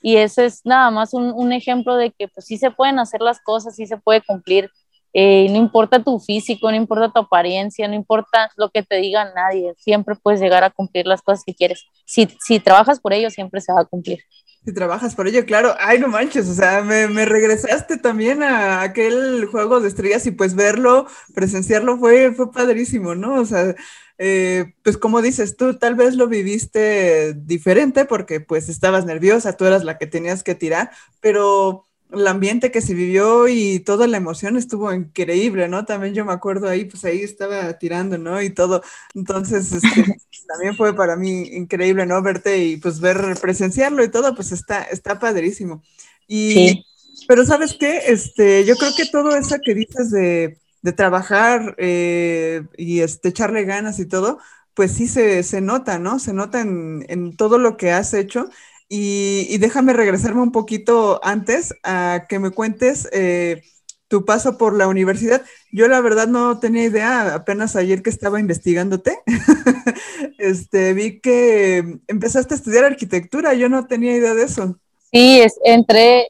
Y 0.00 0.16
ese 0.16 0.46
es 0.46 0.62
nada 0.64 0.90
más 0.90 1.14
un, 1.14 1.32
un 1.34 1.52
ejemplo 1.52 1.96
de 1.96 2.10
que 2.12 2.28
pues 2.28 2.46
sí 2.46 2.58
se 2.58 2.70
pueden 2.70 2.98
hacer 2.98 3.20
las 3.20 3.40
cosas, 3.40 3.76
sí 3.76 3.86
se 3.86 3.96
puede 3.96 4.22
cumplir 4.22 4.70
eh, 5.14 5.48
no 5.50 5.56
importa 5.56 6.02
tu 6.02 6.18
físico, 6.20 6.70
no 6.70 6.76
importa 6.76 7.10
tu 7.10 7.20
apariencia, 7.20 7.88
no 7.88 7.94
importa 7.94 8.50
lo 8.56 8.70
que 8.70 8.82
te 8.82 8.96
diga 8.96 9.32
nadie, 9.34 9.74
siempre 9.78 10.14
puedes 10.14 10.40
llegar 10.40 10.64
a 10.64 10.70
cumplir 10.70 11.06
las 11.06 11.22
cosas 11.22 11.44
que 11.44 11.54
quieres. 11.54 11.86
Si, 12.04 12.28
si 12.40 12.60
trabajas 12.60 13.00
por 13.00 13.12
ello, 13.12 13.30
siempre 13.30 13.60
se 13.60 13.72
va 13.72 13.80
a 13.80 13.84
cumplir. 13.84 14.20
Si 14.64 14.72
trabajas 14.72 15.14
por 15.14 15.26
ello, 15.28 15.46
claro. 15.46 15.74
Ay, 15.78 15.98
no 15.98 16.08
manches, 16.08 16.48
o 16.48 16.54
sea, 16.54 16.82
me, 16.82 17.08
me, 17.08 17.24
regresaste 17.24 17.96
también 17.96 18.42
a 18.42 18.82
aquel 18.82 19.46
juego 19.46 19.80
de 19.80 19.88
estrellas 19.88 20.26
y 20.26 20.30
pues 20.30 20.54
verlo, 20.54 21.06
presenciarlo 21.34 21.98
fue, 21.98 22.32
fue 22.34 22.52
padrísimo, 22.52 23.14
¿no? 23.14 23.40
O 23.40 23.44
sea, 23.46 23.74
eh, 24.18 24.74
pues 24.82 24.98
como 24.98 25.22
dices 25.22 25.56
tú, 25.56 25.78
tal 25.78 25.94
vez 25.94 26.16
lo 26.16 26.28
viviste 26.28 27.34
diferente 27.34 28.04
porque 28.04 28.40
pues 28.40 28.68
estabas 28.68 29.06
nerviosa, 29.06 29.56
tú 29.56 29.64
eras 29.64 29.84
la 29.84 29.96
que 29.96 30.06
tenías 30.06 30.42
que 30.42 30.54
tirar, 30.54 30.90
pero 31.20 31.87
el 32.10 32.26
ambiente 32.26 32.70
que 32.70 32.80
se 32.80 32.94
vivió 32.94 33.48
y 33.48 33.80
toda 33.80 34.06
la 34.06 34.16
emoción 34.16 34.56
estuvo 34.56 34.92
increíble, 34.92 35.68
¿no? 35.68 35.84
También 35.84 36.14
yo 36.14 36.24
me 36.24 36.32
acuerdo 36.32 36.68
ahí, 36.68 36.84
pues 36.86 37.04
ahí 37.04 37.20
estaba 37.20 37.78
tirando, 37.78 38.16
¿no? 38.16 38.40
Y 38.40 38.50
todo. 38.50 38.82
Entonces, 39.14 39.72
este, 39.72 40.18
también 40.48 40.74
fue 40.76 40.94
para 40.96 41.16
mí 41.16 41.42
increíble, 41.52 42.06
¿no? 42.06 42.22
Verte 42.22 42.58
y 42.64 42.76
pues 42.78 43.00
ver, 43.00 43.36
presenciarlo 43.40 44.02
y 44.02 44.10
todo, 44.10 44.34
pues 44.34 44.52
está, 44.52 44.82
está 44.84 45.18
padrísimo. 45.18 45.82
Y, 46.26 46.52
sí. 46.52 46.84
pero 47.26 47.44
¿sabes 47.44 47.76
qué? 47.78 48.02
Este, 48.06 48.64
yo 48.64 48.76
creo 48.76 48.92
que 48.96 49.06
todo 49.06 49.36
eso 49.36 49.56
que 49.62 49.74
dices 49.74 50.10
de, 50.10 50.58
de 50.80 50.92
trabajar 50.92 51.74
eh, 51.78 52.62
y 52.78 53.00
este, 53.00 53.28
echarle 53.28 53.64
ganas 53.64 53.98
y 53.98 54.06
todo, 54.06 54.38
pues 54.72 54.92
sí 54.92 55.08
se, 55.08 55.42
se 55.42 55.60
nota, 55.60 55.98
¿no? 55.98 56.18
Se 56.18 56.32
nota 56.32 56.60
en, 56.60 57.04
en 57.08 57.36
todo 57.36 57.58
lo 57.58 57.76
que 57.76 57.90
has 57.90 58.14
hecho 58.14 58.48
y, 58.88 59.58
déjame 59.58 59.92
regresarme 59.92 60.40
un 60.40 60.52
poquito 60.52 61.20
antes 61.22 61.74
a 61.82 62.26
que 62.28 62.38
me 62.38 62.50
cuentes 62.50 63.08
eh, 63.12 63.62
tu 64.08 64.24
paso 64.24 64.56
por 64.56 64.74
la 64.74 64.88
universidad. 64.88 65.42
Yo 65.70 65.88
la 65.88 66.00
verdad 66.00 66.26
no 66.26 66.58
tenía 66.58 66.84
idea, 66.84 67.34
apenas 67.34 67.76
ayer 67.76 68.02
que 68.02 68.10
estaba 68.10 68.40
investigándote, 68.40 69.18
este, 70.38 70.94
vi 70.94 71.20
que 71.20 71.98
empezaste 72.06 72.54
a 72.54 72.56
estudiar 72.56 72.84
arquitectura, 72.84 73.52
yo 73.54 73.68
no 73.68 73.86
tenía 73.86 74.16
idea 74.16 74.34
de 74.34 74.44
eso. 74.44 74.78
Sí, 75.12 75.40
es, 75.40 75.58
entré, 75.64 76.28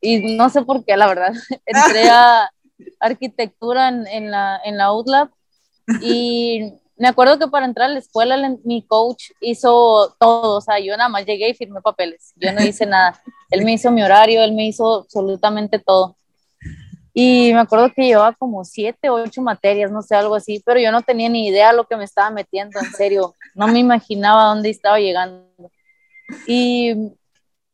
y 0.00 0.36
no 0.36 0.50
sé 0.50 0.62
por 0.62 0.84
qué, 0.84 0.96
la 0.96 1.06
verdad, 1.06 1.32
entré 1.66 2.08
a 2.10 2.50
arquitectura 2.98 3.88
en, 3.88 4.06
en 4.08 4.30
la, 4.30 4.60
en 4.64 4.76
la 4.76 4.92
UTLAB 4.92 5.28
y 6.00 6.74
me 7.00 7.08
acuerdo 7.08 7.38
que 7.38 7.48
para 7.48 7.64
entrar 7.64 7.88
a 7.88 7.92
la 7.94 7.98
escuela 7.98 8.36
mi 8.62 8.82
coach 8.82 9.30
hizo 9.40 10.14
todo, 10.20 10.58
o 10.58 10.60
sea, 10.60 10.78
yo 10.80 10.94
nada 10.98 11.08
más 11.08 11.24
llegué 11.24 11.48
y 11.48 11.54
firmé 11.54 11.80
papeles, 11.80 12.34
yo 12.36 12.52
no 12.52 12.62
hice 12.62 12.84
nada. 12.84 13.18
Él 13.50 13.64
me 13.64 13.72
hizo 13.72 13.90
mi 13.90 14.02
horario, 14.02 14.44
él 14.44 14.52
me 14.52 14.66
hizo 14.66 14.96
absolutamente 14.96 15.78
todo. 15.78 16.18
Y 17.14 17.54
me 17.54 17.60
acuerdo 17.60 17.90
que 17.96 18.04
llevaba 18.04 18.34
como 18.34 18.64
siete, 18.66 19.08
ocho 19.08 19.40
materias, 19.40 19.90
no 19.90 20.02
sé, 20.02 20.14
algo 20.14 20.34
así, 20.34 20.62
pero 20.62 20.78
yo 20.78 20.92
no 20.92 21.00
tenía 21.00 21.30
ni 21.30 21.48
idea 21.48 21.72
lo 21.72 21.86
que 21.86 21.96
me 21.96 22.04
estaba 22.04 22.28
metiendo, 22.28 22.78
en 22.78 22.92
serio, 22.92 23.34
no 23.54 23.66
me 23.66 23.78
imaginaba 23.78 24.44
dónde 24.44 24.68
estaba 24.68 25.00
llegando. 25.00 25.48
Y, 26.46 27.14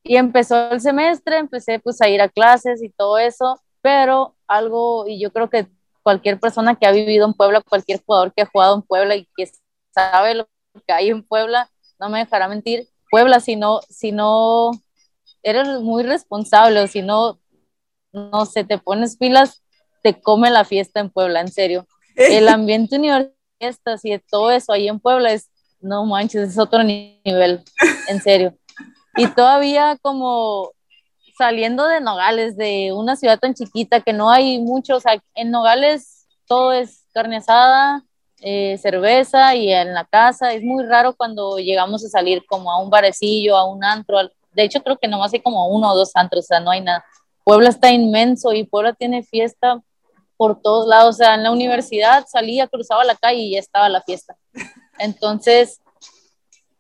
y 0.05 0.17
empezó 0.17 0.71
el 0.71 0.81
semestre, 0.81 1.39
empecé 1.39 1.81
pues 1.81 2.01
a 2.01 2.09
ir 2.09 2.23
a 2.23 2.29
clases 2.29 2.81
y 2.81 2.91
todo 2.91 3.19
eso, 3.19 3.61
pero 3.81 4.37
algo, 4.47 5.09
y 5.09 5.19
yo 5.21 5.33
creo 5.33 5.51
que 5.51 5.67
cualquier 6.07 6.39
persona 6.39 6.77
que 6.77 6.87
ha 6.87 6.93
vivido 6.93 7.27
en 7.27 7.35
Puebla, 7.35 7.61
cualquier 7.69 8.01
jugador 8.01 8.33
que 8.33 8.43
ha 8.43 8.47
jugado 8.47 8.77
en 8.77 8.83
Puebla 8.83 9.17
y 9.17 9.29
que 9.37 9.51
sabe 9.93 10.37
lo 10.37 10.49
que 10.87 10.93
hay 10.93 11.09
en 11.09 11.25
Puebla, 11.25 11.69
no 11.99 12.09
me 12.09 12.21
dejará 12.21 12.47
mentir. 12.47 12.87
Puebla, 13.11 13.41
si 13.41 13.57
no, 13.57 13.81
si 13.91 14.13
no 14.13 14.71
eres 15.43 15.67
muy 15.81 16.05
responsable 16.05 16.79
o 16.79 16.87
si 16.87 17.03
no, 17.03 17.41
no 18.13 18.47
sé, 18.47 18.63
te 18.63 18.79
pones 18.79 19.17
pilas, 19.17 19.65
te 20.05 20.21
come 20.21 20.49
la 20.49 20.65
fiesta 20.65 21.01
en 21.01 21.11
Puebla, 21.11 21.41
en 21.41 21.49
serio. 21.49 21.89
El 22.15 22.47
ambiente 22.47 22.99
universitario 22.99 24.15
y 24.15 24.21
todo 24.31 24.53
eso 24.53 24.73
ahí 24.73 24.87
en 24.87 25.01
Puebla 25.01 25.33
es, 25.33 25.51
no 25.81 26.07
manches, 26.07 26.51
es 26.51 26.59
otro 26.61 26.85
nivel, 26.85 27.65
en 28.07 28.23
serio. 28.23 28.57
Y 29.17 29.27
todavía 29.27 29.99
como 30.01 30.71
saliendo 31.37 31.87
de 31.87 32.01
Nogales, 32.01 32.57
de 32.57 32.93
una 32.93 33.17
ciudad 33.17 33.39
tan 33.39 33.55
chiquita 33.55 34.01
que 34.01 34.13
no 34.13 34.31
hay 34.31 34.59
mucho, 34.59 34.97
o 34.97 35.01
sea, 35.01 35.21
en 35.35 35.51
Nogales 35.51 36.27
todo 36.47 36.73
es 36.73 37.05
carne 37.13 37.37
asada, 37.37 38.05
eh, 38.41 38.79
cerveza 38.79 39.55
y 39.55 39.73
en 39.73 39.95
la 39.95 40.05
casa. 40.05 40.53
Es 40.53 40.63
muy 40.63 40.85
raro 40.85 41.15
cuando 41.15 41.59
llegamos 41.59 42.05
a 42.05 42.09
salir 42.09 42.45
como 42.47 42.71
a 42.71 42.81
un 42.81 42.91
barecillo, 42.91 43.57
a 43.57 43.69
un 43.69 43.85
antro. 43.85 44.19
De 44.53 44.63
hecho, 44.63 44.83
creo 44.83 44.97
que 44.99 45.09
nomás 45.09 45.33
hay 45.33 45.41
como 45.41 45.69
uno 45.69 45.91
o 45.91 45.97
dos 45.97 46.13
antros, 46.15 46.45
o 46.45 46.49
sea, 46.49 46.61
no 46.61 46.71
hay 46.71 46.81
nada. 46.81 47.05
Puebla 47.45 47.69
está 47.69 47.91
inmenso 47.91 48.53
y 48.53 48.65
Puebla 48.65 48.93
tiene 48.93 49.23
fiesta 49.23 49.81
por 50.37 50.61
todos 50.61 50.87
lados. 50.87 51.17
O 51.17 51.19
sea, 51.19 51.35
en 51.35 51.43
la 51.43 51.51
universidad 51.51 52.25
salía, 52.29 52.67
cruzaba 52.67 53.05
la 53.05 53.15
calle 53.15 53.41
y 53.41 53.53
ya 53.53 53.59
estaba 53.59 53.89
la 53.89 54.03
fiesta. 54.03 54.37
Entonces, 54.99 55.81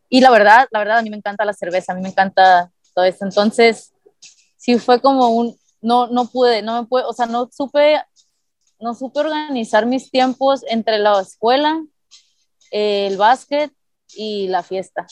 y 0.08 0.20
la 0.20 0.30
verdad, 0.30 0.68
la 0.70 0.78
verdad, 0.78 0.98
a 0.98 1.02
mí 1.02 1.10
me 1.10 1.16
encanta 1.16 1.44
la 1.44 1.52
cerveza, 1.52 1.92
a 1.92 1.94
mí 1.94 2.02
me 2.02 2.08
encanta 2.08 2.70
todo 2.94 3.04
esto. 3.04 3.24
Entonces, 3.24 3.92
sí 4.66 4.80
fue 4.80 5.00
como 5.00 5.28
un, 5.28 5.56
no, 5.80 6.08
no 6.08 6.26
pude, 6.26 6.60
no 6.60 6.82
me 6.82 6.88
pude, 6.88 7.04
o 7.04 7.12
sea, 7.12 7.26
no 7.26 7.48
supe, 7.52 8.02
no 8.80 8.94
supe 8.94 9.20
organizar 9.20 9.86
mis 9.86 10.10
tiempos 10.10 10.64
entre 10.68 10.98
la 10.98 11.20
escuela, 11.20 11.80
el 12.72 13.16
básquet 13.16 13.72
y 14.16 14.48
la 14.48 14.64
fiesta. 14.64 15.06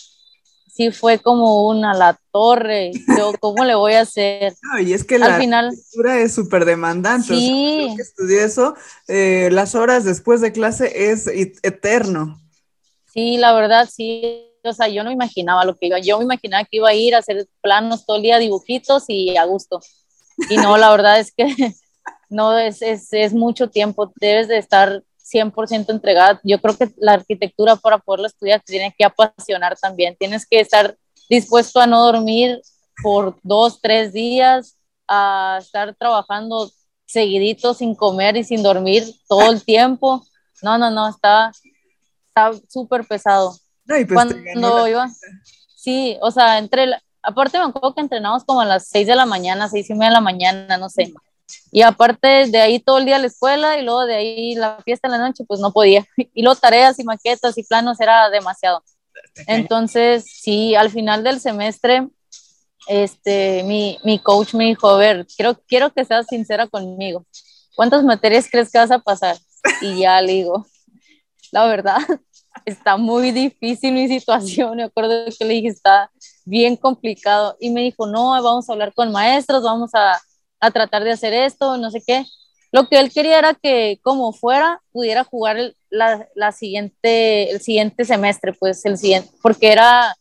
Sí 0.67 0.91
fue 0.91 1.21
como 1.21 1.69
una 1.69 1.95
la 1.95 2.19
torre, 2.33 2.91
yo 3.17 3.33
cómo 3.41 3.65
le 3.65 3.77
voy 3.77 3.93
a 3.93 4.01
hacer. 4.01 4.55
y 4.81 4.93
es 4.93 5.05
que 5.05 5.21
la 5.21 5.39
final 5.39 5.73
es 6.05 6.35
súper 6.35 6.65
demandante. 6.65 7.29
Sí. 7.29 7.91
O 7.93 7.97
que 7.97 8.03
estudié 8.03 8.43
eso, 8.43 8.75
eh, 9.07 9.51
las 9.53 9.77
horas 9.77 10.03
después 10.03 10.41
de 10.41 10.51
clase 10.51 11.13
es 11.13 11.29
eterno. 11.29 12.41
Sí, 13.13 13.37
la 13.37 13.53
verdad, 13.53 13.89
sí, 13.89 14.51
o 14.65 14.73
sea, 14.73 14.89
yo 14.89 15.05
no 15.05 15.11
imaginaba 15.11 15.65
lo 15.65 15.77
que 15.77 15.87
iba, 15.87 15.99
yo 15.99 16.19
me 16.19 16.25
imaginaba 16.25 16.65
que 16.65 16.77
iba 16.79 16.89
a 16.89 16.95
ir 16.95 17.15
a 17.15 17.19
hacer 17.19 17.47
planos 17.61 18.07
todo 18.07 18.17
el 18.17 18.23
día, 18.23 18.39
dibujitos 18.39 19.05
y 19.09 19.37
a 19.37 19.45
gusto. 19.45 19.81
Y 20.51 20.57
no, 20.57 20.77
la 20.77 20.91
verdad 20.91 21.21
es 21.21 21.33
que 21.33 21.47
no, 22.29 22.59
es, 22.59 22.83
es, 22.83 23.12
es 23.12 23.33
mucho 23.33 23.69
tiempo, 23.69 24.12
debes 24.17 24.49
de 24.49 24.59
estar 24.59 25.03
100% 25.25 25.91
entregada. 25.91 26.41
Yo 26.45 26.61
creo 26.61 26.77
que 26.77 26.93
la 26.97 27.12
arquitectura 27.15 27.77
para 27.77 27.99
poderla 27.99 28.29
estudiar 28.29 28.61
te 28.61 28.73
tiene 28.73 28.95
que 28.97 29.05
apasionar 29.05 29.77
también, 29.79 30.17
tienes 30.19 30.47
que 30.47 30.61
estar 30.61 30.97
dispuesto 31.29 31.81
a 31.81 31.87
no 31.87 32.05
dormir 32.05 32.61
por 33.03 33.37
dos, 33.43 33.81
tres 33.81 34.12
días, 34.12 34.77
a 35.09 35.59
estar 35.61 35.95
trabajando 35.97 36.71
seguidito 37.07 37.75
sin 37.75 37.95
comer 37.95 38.37
y 38.37 38.45
sin 38.45 38.62
dormir 38.62 39.05
todo 39.29 39.51
el 39.51 39.65
tiempo. 39.65 40.25
No, 40.62 40.79
no, 40.79 40.91
no, 40.91 41.09
está 41.09 41.53
súper 42.69 43.07
pesado. 43.07 43.55
Pues 43.87 44.07
Cuando 44.09 44.89
iba, 44.89 45.09
sí, 45.76 46.16
o 46.20 46.30
sea, 46.30 46.59
entre, 46.59 46.91
aparte 47.22 47.59
me 47.59 47.64
acuerdo 47.64 47.95
que 47.95 48.01
entrenamos 48.01 48.45
como 48.45 48.61
a 48.61 48.64
las 48.64 48.89
6 48.89 49.07
de 49.07 49.14
la 49.14 49.26
mañana, 49.26 49.68
seis 49.68 49.91
y 49.91 49.95
media 49.95 50.09
de 50.09 50.14
la 50.14 50.20
mañana, 50.20 50.78
no 50.78 50.89
sé. 50.89 51.12
Y 51.70 51.82
aparte 51.82 52.47
de 52.47 52.61
ahí 52.61 52.78
todo 52.78 52.99
el 52.99 53.05
día 53.05 53.18
la 53.18 53.26
escuela 53.26 53.78
y 53.78 53.82
luego 53.82 54.07
de 54.07 54.14
ahí 54.14 54.55
la 54.55 54.78
fiesta 54.85 55.09
en 55.09 55.12
la 55.12 55.18
noche, 55.18 55.45
pues 55.47 55.61
no 55.61 55.72
podía. 55.72 56.05
Y 56.35 56.43
luego 56.43 56.59
tareas 56.59 56.99
y 56.99 57.05
maquetas 57.05 57.59
y 57.59 57.64
planos 57.64 58.01
era 58.01 58.30
demasiado. 58.30 58.82
Entonces, 59.47 60.24
sí, 60.26 60.74
al 60.74 60.91
final 60.91 61.22
del 61.22 61.41
semestre, 61.41 62.09
este, 62.87 63.62
mi, 63.64 63.99
mi 64.05 64.18
coach 64.18 64.55
me 64.55 64.64
dijo, 64.64 64.89
a 64.89 64.99
ver, 64.99 65.26
quiero, 65.37 65.55
quiero 65.66 65.93
que 65.93 66.05
seas 66.05 66.26
sincera 66.26 66.66
conmigo. 66.66 67.26
¿Cuántas 67.76 68.05
materias 68.05 68.49
crees 68.51 68.70
que 68.70 68.78
vas 68.78 68.91
a 68.91 68.99
pasar? 68.99 69.37
Y 69.80 70.01
ya 70.01 70.20
le 70.20 70.32
digo, 70.32 70.66
la 71.53 71.66
verdad, 71.66 71.99
está 72.65 72.97
muy 72.97 73.31
difícil 73.31 73.93
mi 73.93 74.09
situación. 74.09 74.77
Me 74.77 74.85
acuerdo 74.85 75.27
que 75.39 75.45
le 75.45 75.55
dije, 75.55 75.69
está 75.69 76.11
bien 76.45 76.77
complicado. 76.77 77.57
Y 77.61 77.71
me 77.71 77.83
dijo, 77.83 78.07
no, 78.07 78.31
vamos 78.43 78.69
a 78.69 78.73
hablar 78.73 78.93
con 78.95 79.13
maestros, 79.13 79.63
vamos 79.63 79.91
a, 79.95 80.21
a 80.61 80.71
tratar 80.71 81.05
de 81.05 81.13
hacer 81.13 81.33
esto, 81.33 81.77
no 81.77 81.91
sé 81.91 82.03
qué. 82.07 82.25
Lo 82.73 82.89
que 82.89 82.99
él 82.99 83.13
quería 83.13 83.39
era 83.39 83.55
que, 83.55 84.01
como 84.03 84.33
fuera, 84.33 84.83
pudiera 84.91 85.23
jugar 85.23 85.59
el, 85.59 85.77
la, 85.91 86.29
la, 86.35 86.51
siguiente, 86.51 87.53
el 87.53 87.61
siguiente 87.61 88.05
semestre, 88.05 88.53
pues 88.53 88.85
el 88.85 88.99
siguiente, 88.99 89.31
porque 89.43 89.71
era 89.71 90.17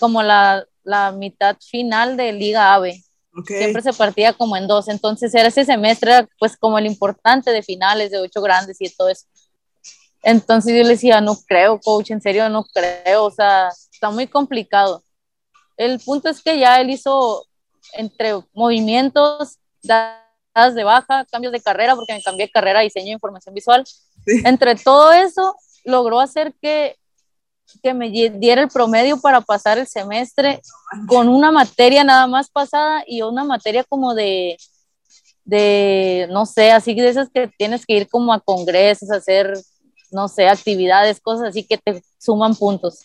como 0.00 0.22
la, 0.22 0.64
la 0.82 1.12
mitad 1.12 1.56
final 1.60 2.16
de 2.16 2.32
Liga 2.32 2.72
AVE. 2.74 3.02
Okay. 3.34 3.58
Siempre 3.58 3.82
se 3.82 3.92
partía 3.92 4.32
como 4.32 4.56
en 4.56 4.66
dos, 4.66 4.88
entonces 4.88 5.34
era 5.34 5.48
ese 5.48 5.64
semestre, 5.64 6.26
pues 6.38 6.56
como 6.56 6.78
el 6.78 6.86
importante 6.86 7.50
de 7.50 7.62
finales, 7.62 8.10
de 8.10 8.18
ocho 8.18 8.40
grandes 8.40 8.78
y 8.80 8.88
todo 8.88 9.10
eso. 9.10 9.26
Entonces 10.22 10.76
yo 10.76 10.82
le 10.82 10.90
decía, 10.90 11.20
no 11.20 11.36
creo, 11.46 11.80
coach, 11.80 12.10
en 12.10 12.20
serio, 12.20 12.48
no 12.48 12.64
creo, 12.64 13.24
o 13.24 13.30
sea, 13.30 13.68
está 13.92 14.10
muy 14.10 14.26
complicado. 14.26 15.02
El 15.76 16.00
punto 16.00 16.28
es 16.28 16.42
que 16.42 16.58
ya 16.58 16.80
él 16.80 16.90
hizo 16.90 17.46
entre 17.92 18.34
movimientos, 18.52 19.58
dadas 19.82 20.74
de 20.74 20.84
baja, 20.84 21.24
cambios 21.30 21.52
de 21.52 21.60
carrera, 21.60 21.94
porque 21.94 22.14
me 22.14 22.22
cambié 22.22 22.46
de 22.46 22.52
carrera 22.52 22.80
a 22.80 22.82
diseño 22.82 23.06
de 23.06 23.12
información 23.12 23.54
visual. 23.54 23.84
Sí. 23.86 24.42
Entre 24.44 24.74
todo 24.74 25.12
eso, 25.12 25.54
logró 25.84 26.20
hacer 26.20 26.54
que, 26.60 26.96
que 27.82 27.94
me 27.94 28.10
diera 28.10 28.62
el 28.62 28.68
promedio 28.68 29.20
para 29.20 29.40
pasar 29.40 29.78
el 29.78 29.86
semestre 29.86 30.60
con 31.06 31.28
una 31.28 31.52
materia 31.52 32.02
nada 32.02 32.26
más 32.26 32.50
pasada 32.50 33.04
y 33.06 33.22
una 33.22 33.44
materia 33.44 33.84
como 33.84 34.14
de, 34.14 34.56
de, 35.44 36.28
no 36.30 36.44
sé, 36.44 36.72
así 36.72 36.94
de 36.94 37.08
esas 37.08 37.30
que 37.30 37.48
tienes 37.56 37.86
que 37.86 37.94
ir 37.94 38.08
como 38.08 38.32
a 38.32 38.40
congresos, 38.40 39.10
hacer 39.10 39.54
no 40.10 40.28
sé, 40.28 40.48
actividades, 40.48 41.20
cosas 41.20 41.48
así 41.48 41.64
que 41.64 41.78
te 41.78 42.02
suman 42.18 42.54
puntos. 42.54 43.02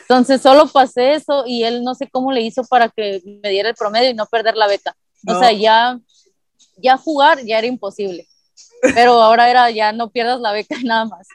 Entonces 0.00 0.40
solo 0.40 0.66
pasé 0.66 1.14
eso 1.14 1.44
y 1.46 1.64
él 1.64 1.84
no 1.84 1.94
sé 1.94 2.08
cómo 2.10 2.32
le 2.32 2.42
hizo 2.42 2.64
para 2.64 2.88
que 2.88 3.22
me 3.42 3.50
diera 3.50 3.68
el 3.68 3.74
promedio 3.74 4.10
y 4.10 4.14
no 4.14 4.26
perder 4.26 4.56
la 4.56 4.66
beca. 4.66 4.96
No. 5.22 5.36
O 5.36 5.38
sea, 5.38 5.52
ya, 5.52 5.98
ya 6.76 6.96
jugar 6.96 7.44
ya 7.44 7.58
era 7.58 7.66
imposible, 7.66 8.26
pero 8.94 9.22
ahora 9.22 9.48
era 9.48 9.70
ya 9.70 9.92
no 9.92 10.10
pierdas 10.10 10.40
la 10.40 10.52
beca 10.52 10.76
nada 10.84 11.04
más. 11.04 11.26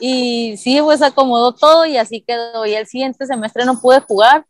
Y 0.00 0.56
sí, 0.58 0.80
pues 0.80 1.02
acomodó 1.02 1.54
todo 1.54 1.86
y 1.86 1.96
así 1.96 2.20
quedó. 2.20 2.66
Y 2.66 2.74
el 2.74 2.86
siguiente 2.86 3.26
semestre 3.26 3.64
no 3.64 3.80
pude 3.80 4.00
jugar, 4.00 4.46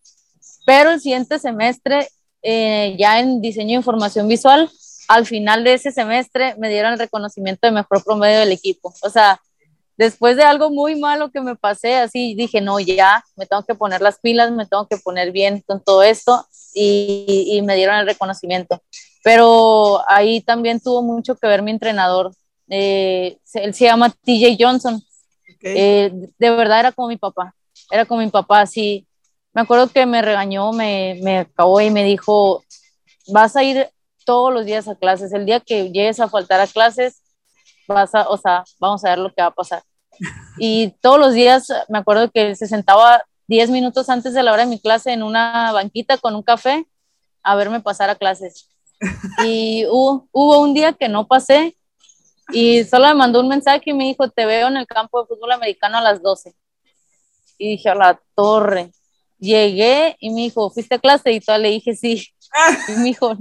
pero 0.66 0.90
el 0.90 1.00
siguiente 1.00 1.38
semestre 1.38 2.08
eh, 2.42 2.96
ya 2.98 3.18
en 3.18 3.40
diseño 3.40 3.68
de 3.68 3.74
información 3.74 4.28
visual, 4.28 4.70
al 5.08 5.26
final 5.26 5.64
de 5.64 5.74
ese 5.74 5.90
semestre 5.90 6.54
me 6.58 6.68
dieron 6.68 6.92
el 6.92 6.98
reconocimiento 6.98 7.66
de 7.66 7.72
mejor 7.72 8.04
promedio 8.04 8.40
del 8.40 8.52
equipo. 8.52 8.94
O 9.02 9.10
sea, 9.10 9.40
después 9.98 10.36
de 10.36 10.44
algo 10.44 10.70
muy 10.70 10.98
malo 10.98 11.30
que 11.30 11.40
me 11.40 11.56
pasé, 11.56 11.96
así 11.96 12.34
dije, 12.34 12.60
no, 12.60 12.80
ya, 12.80 13.24
me 13.36 13.44
tengo 13.44 13.64
que 13.64 13.74
poner 13.74 14.00
las 14.00 14.18
pilas, 14.20 14.50
me 14.52 14.64
tengo 14.64 14.86
que 14.86 14.96
poner 14.96 15.32
bien 15.32 15.62
con 15.66 15.82
todo 15.82 16.02
esto 16.02 16.46
y, 16.72 17.50
y 17.52 17.62
me 17.62 17.74
dieron 17.74 17.96
el 17.96 18.06
reconocimiento. 18.06 18.80
Pero 19.22 20.00
ahí 20.08 20.40
también 20.40 20.80
tuvo 20.80 21.02
mucho 21.02 21.36
que 21.36 21.48
ver 21.48 21.62
mi 21.62 21.72
entrenador. 21.72 22.32
Eh, 22.68 23.38
él 23.54 23.74
se 23.74 23.84
llama 23.84 24.10
TJ 24.10 24.56
Johnson. 24.58 25.02
Okay. 25.56 25.74
Eh, 25.76 26.12
de 26.38 26.50
verdad 26.50 26.80
era 26.80 26.92
como 26.92 27.08
mi 27.08 27.16
papá, 27.16 27.54
era 27.90 28.04
como 28.06 28.20
mi 28.20 28.30
papá, 28.30 28.60
así. 28.60 29.06
Me 29.52 29.62
acuerdo 29.62 29.88
que 29.88 30.06
me 30.06 30.22
regañó, 30.22 30.72
me, 30.72 31.18
me 31.22 31.38
acabó 31.38 31.80
y 31.80 31.90
me 31.90 32.04
dijo, 32.04 32.62
vas 33.28 33.56
a 33.56 33.64
ir 33.64 33.88
todos 34.24 34.52
los 34.52 34.64
días 34.64 34.86
a 34.86 34.94
clases, 34.94 35.32
el 35.32 35.46
día 35.46 35.58
que 35.58 35.90
llegues 35.90 36.20
a 36.20 36.28
faltar 36.28 36.60
a 36.60 36.66
clases, 36.66 37.22
vas 37.88 38.14
a, 38.14 38.28
o 38.28 38.36
sea, 38.36 38.64
vamos 38.78 39.04
a 39.04 39.10
ver 39.10 39.18
lo 39.18 39.32
que 39.32 39.42
va 39.42 39.48
a 39.48 39.54
pasar. 39.54 39.82
Y 40.58 40.94
todos 41.00 41.18
los 41.18 41.32
días 41.32 41.68
me 41.88 41.98
acuerdo 41.98 42.30
que 42.30 42.54
se 42.54 42.66
sentaba 42.66 43.22
10 43.46 43.70
minutos 43.70 44.08
antes 44.08 44.34
de 44.34 44.42
la 44.42 44.52
hora 44.52 44.64
de 44.64 44.70
mi 44.70 44.78
clase 44.78 45.12
en 45.12 45.22
una 45.22 45.72
banquita 45.72 46.18
con 46.18 46.34
un 46.34 46.42
café 46.42 46.86
a 47.42 47.54
verme 47.54 47.80
pasar 47.80 48.10
a 48.10 48.16
clases. 48.16 48.68
Y 49.44 49.86
hubo, 49.86 50.28
hubo 50.32 50.60
un 50.60 50.74
día 50.74 50.92
que 50.92 51.08
no 51.08 51.26
pasé 51.26 51.76
y 52.52 52.84
solo 52.84 53.06
me 53.08 53.14
mandó 53.14 53.40
un 53.40 53.48
mensaje 53.48 53.90
y 53.90 53.92
me 53.92 54.04
dijo, 54.04 54.28
te 54.30 54.46
veo 54.46 54.68
en 54.68 54.76
el 54.76 54.86
campo 54.86 55.20
de 55.20 55.28
fútbol 55.28 55.52
americano 55.52 55.98
a 55.98 56.02
las 56.02 56.22
12. 56.22 56.54
Y 57.58 57.70
dije, 57.72 57.88
a 57.88 57.94
la 57.94 58.20
torre. 58.34 58.90
Llegué 59.38 60.16
y 60.18 60.30
me 60.30 60.42
dijo, 60.42 60.70
¿fuiste 60.70 60.96
a 60.96 60.98
clase? 60.98 61.32
Y 61.32 61.40
todo 61.40 61.58
le 61.58 61.70
dije, 61.70 61.94
sí. 61.94 62.26
Y 62.88 62.92
me 62.92 63.04
dijo, 63.04 63.36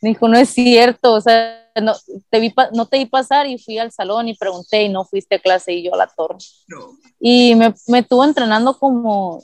me 0.00 0.10
dijo, 0.10 0.28
no 0.28 0.38
es 0.38 0.50
cierto, 0.50 1.12
o 1.14 1.20
sea, 1.20 1.63
no 1.80 1.94
te, 2.30 2.40
vi, 2.40 2.54
no 2.72 2.86
te 2.86 2.98
vi 2.98 3.06
pasar 3.06 3.46
y 3.46 3.58
fui 3.58 3.78
al 3.78 3.92
salón 3.92 4.28
y 4.28 4.36
pregunté 4.36 4.82
y 4.82 4.88
no 4.88 5.04
fuiste 5.04 5.36
a 5.36 5.38
clase 5.38 5.72
y 5.72 5.84
yo 5.84 5.94
a 5.94 5.98
la 5.98 6.06
torre. 6.06 6.38
No. 6.68 6.98
Y 7.18 7.54
me, 7.54 7.74
me 7.88 8.00
estuvo 8.00 8.24
entrenando 8.24 8.78
como 8.78 9.42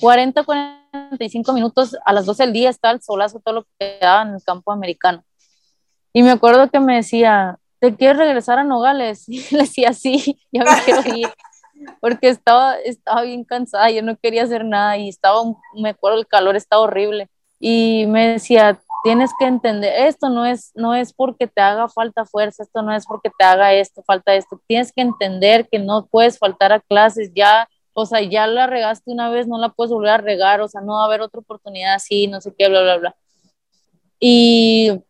40, 0.00 0.44
45 0.44 1.52
minutos 1.52 1.96
a 2.04 2.12
las 2.12 2.26
12 2.26 2.44
del 2.44 2.52
día, 2.52 2.70
estaba 2.70 2.94
el 2.94 3.02
solazo, 3.02 3.40
todo 3.40 3.54
lo 3.54 3.66
que 3.78 3.98
daba 4.00 4.22
en 4.22 4.34
el 4.34 4.42
campo 4.42 4.72
americano. 4.72 5.24
Y 6.12 6.22
me 6.22 6.30
acuerdo 6.30 6.70
que 6.70 6.80
me 6.80 6.96
decía, 6.96 7.58
¿te 7.80 7.94
quieres 7.94 8.16
regresar 8.16 8.58
a 8.58 8.64
Nogales? 8.64 9.24
Y 9.28 9.42
le 9.50 9.62
decía, 9.62 9.92
sí, 9.92 10.40
ya 10.52 10.64
me 10.64 10.82
quiero 10.84 11.16
ir. 11.16 11.28
Porque 12.00 12.28
estaba, 12.28 12.76
estaba 12.78 13.22
bien 13.22 13.44
cansada, 13.44 13.88
yo 13.90 14.02
no 14.02 14.16
quería 14.16 14.42
hacer 14.42 14.64
nada 14.64 14.96
y 14.96 15.08
estaba, 15.08 15.40
me 15.74 15.90
acuerdo, 15.90 16.18
el 16.18 16.26
calor 16.26 16.56
estaba 16.56 16.82
horrible. 16.82 17.28
Y 17.60 18.06
me 18.08 18.28
decía, 18.28 18.80
tienes 19.02 19.30
que 19.38 19.46
entender, 19.46 19.92
esto 20.06 20.28
no 20.28 20.44
es, 20.44 20.72
no 20.74 20.94
es 20.94 21.12
porque 21.12 21.46
te 21.46 21.60
haga 21.60 21.88
falta 21.88 22.24
fuerza, 22.24 22.62
esto 22.62 22.82
no 22.82 22.94
es 22.94 23.06
porque 23.06 23.30
te 23.36 23.44
haga 23.44 23.72
esto, 23.74 24.02
falta 24.02 24.34
esto, 24.34 24.60
tienes 24.66 24.92
que 24.92 25.02
entender 25.02 25.68
que 25.68 25.78
no 25.78 26.06
puedes 26.06 26.38
faltar 26.38 26.72
a 26.72 26.80
clases, 26.80 27.32
ya, 27.34 27.68
o 27.92 28.06
sea, 28.06 28.20
ya 28.22 28.46
la 28.46 28.66
regaste 28.66 29.10
una 29.10 29.30
vez, 29.30 29.46
no 29.46 29.58
la 29.58 29.70
puedes 29.70 29.92
volver 29.92 30.10
a 30.10 30.18
regar, 30.18 30.60
o 30.60 30.68
sea, 30.68 30.80
no 30.80 30.94
va 30.94 31.02
a 31.02 31.06
haber 31.06 31.20
otra 31.20 31.40
oportunidad 31.40 31.94
así, 31.94 32.26
no 32.26 32.40
sé 32.40 32.54
qué, 32.56 32.68
bla, 32.68 32.82
bla, 32.82 32.96
bla. 32.96 33.16
Y 34.20 35.00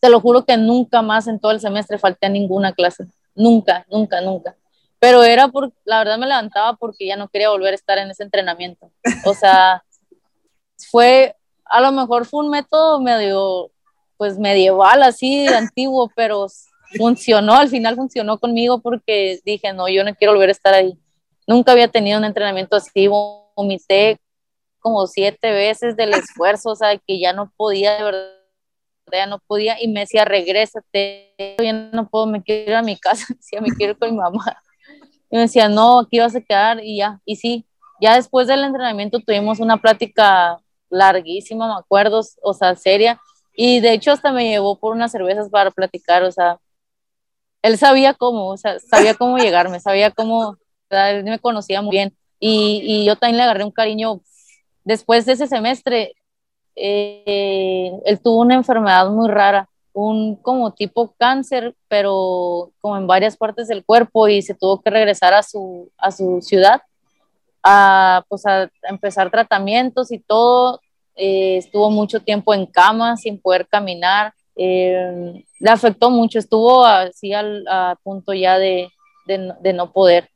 te 0.00 0.10
lo 0.10 0.20
juro 0.20 0.44
que 0.44 0.56
nunca 0.56 1.00
más 1.00 1.26
en 1.26 1.40
todo 1.40 1.52
el 1.52 1.60
semestre 1.60 1.98
falté 1.98 2.26
a 2.26 2.30
ninguna 2.30 2.72
clase, 2.72 3.06
nunca, 3.34 3.86
nunca, 3.90 4.20
nunca. 4.20 4.56
Pero 4.98 5.22
era 5.22 5.48
por, 5.48 5.72
la 5.84 5.98
verdad 5.98 6.18
me 6.18 6.26
levantaba 6.26 6.76
porque 6.76 7.06
ya 7.06 7.16
no 7.16 7.28
quería 7.28 7.50
volver 7.50 7.72
a 7.72 7.76
estar 7.76 7.98
en 7.98 8.10
ese 8.10 8.22
entrenamiento. 8.22 8.90
O 9.26 9.34
sea, 9.34 9.82
fue 10.90 11.36
a 11.66 11.80
lo 11.80 11.92
mejor 11.92 12.26
fue 12.26 12.44
un 12.44 12.50
método 12.50 13.00
medio, 13.00 13.70
pues 14.16 14.38
medieval, 14.38 15.02
así, 15.02 15.46
antiguo, 15.48 16.10
pero 16.14 16.46
funcionó, 16.96 17.54
al 17.54 17.68
final 17.68 17.96
funcionó 17.96 18.38
conmigo 18.38 18.80
porque 18.80 19.40
dije, 19.44 19.72
no, 19.72 19.88
yo 19.88 20.04
no 20.04 20.14
quiero 20.14 20.32
volver 20.32 20.50
a 20.50 20.52
estar 20.52 20.74
ahí. 20.74 20.98
Nunca 21.46 21.72
había 21.72 21.88
tenido 21.88 22.18
un 22.18 22.24
entrenamiento 22.24 22.76
así, 22.76 23.08
vomité 23.08 24.18
como 24.84 25.06
siete 25.06 25.50
veces 25.50 25.96
del 25.96 26.12
esfuerzo, 26.14 26.70
o 26.70 26.76
sea, 26.76 26.96
que 26.98 27.18
ya 27.18 27.32
no 27.32 27.52
podía, 27.56 27.96
de 27.96 28.04
verdad, 28.04 28.28
ya 29.12 29.26
no 29.26 29.38
podía, 29.38 29.82
y 29.82 29.88
me 29.88 30.00
decía, 30.00 30.24
regrésate, 30.24 31.34
ya 31.58 31.72
no 31.72 32.08
puedo, 32.08 32.26
me 32.26 32.42
quiero 32.42 32.72
ir 32.72 32.76
a 32.76 32.82
mi 32.82 32.96
casa, 32.96 33.26
decía, 33.34 33.60
me 33.60 33.70
quiero 33.70 33.92
ir 33.92 33.98
con 33.98 34.10
mi 34.10 34.16
mamá. 34.16 34.60
Y 35.30 35.36
me 35.36 35.42
decía, 35.42 35.68
no, 35.68 36.00
aquí 36.00 36.18
vas 36.18 36.36
a 36.36 36.40
quedar, 36.40 36.84
y 36.84 36.98
ya, 36.98 37.20
y 37.24 37.36
sí, 37.36 37.66
ya 38.00 38.16
después 38.16 38.46
del 38.46 38.64
entrenamiento 38.64 39.20
tuvimos 39.20 39.58
una 39.60 39.78
plática 39.78 40.60
larguísima, 40.94 41.68
me 41.68 41.80
acuerdo, 41.80 42.22
o 42.42 42.54
sea, 42.54 42.74
seria. 42.76 43.20
Y 43.54 43.80
de 43.80 43.92
hecho 43.92 44.12
hasta 44.12 44.32
me 44.32 44.48
llevó 44.48 44.78
por 44.78 44.94
unas 44.94 45.12
cervezas 45.12 45.48
para 45.50 45.70
platicar, 45.70 46.22
o 46.24 46.32
sea, 46.32 46.58
él 47.62 47.78
sabía 47.78 48.14
cómo, 48.14 48.48
o 48.48 48.56
sea, 48.56 48.78
sabía 48.80 49.14
cómo 49.14 49.38
llegarme, 49.38 49.80
sabía 49.80 50.10
cómo, 50.10 50.56
él 50.90 51.24
me 51.24 51.38
conocía 51.38 51.82
muy 51.82 51.92
bien. 51.92 52.16
y, 52.40 53.04
yo 53.06 53.16
también 53.16 53.38
le 53.38 53.44
agarré 53.44 53.64
un 53.64 53.70
cariño. 53.70 54.20
Después 54.84 55.24
de 55.26 55.32
ese 55.32 55.46
semestre, 55.46 56.14
eh, 56.76 57.92
él 58.04 58.20
tuvo 58.20 58.40
una 58.42 58.54
enfermedad 58.54 59.08
muy 59.10 59.28
rara, 59.30 59.68
un 59.92 60.36
como 60.36 60.72
tipo 60.72 61.14
cáncer, 61.18 61.74
pero 61.88 62.72
como 62.80 62.96
en 62.96 63.06
varias 63.06 63.36
partes 63.36 63.68
del 63.68 63.84
cuerpo 63.84 64.28
y 64.28 64.42
se 64.42 64.54
tuvo 64.54 64.82
que 64.82 64.90
regresar 64.90 65.34
a 65.34 65.42
su, 65.42 65.90
a 65.98 66.10
su 66.10 66.40
ciudad 66.42 66.82
a, 67.64 68.24
pues 68.28 68.44
a 68.46 68.70
empezar 68.82 69.30
tratamientos 69.30 70.12
y 70.12 70.18
todo. 70.18 70.80
Eh, 71.16 71.58
estuvo 71.58 71.90
mucho 71.90 72.20
tiempo 72.20 72.54
en 72.54 72.66
cama 72.66 73.16
sin 73.16 73.40
poder 73.40 73.66
caminar. 73.68 74.34
Eh, 74.56 75.44
le 75.58 75.70
afectó 75.70 76.10
mucho, 76.10 76.38
estuvo 76.38 76.84
así 76.84 77.32
al, 77.32 77.64
punto 78.02 78.32
ya 78.32 78.58
de, 78.58 78.88
de, 79.26 79.52
de 79.60 79.72
no 79.72 79.92
poder. 79.92 80.28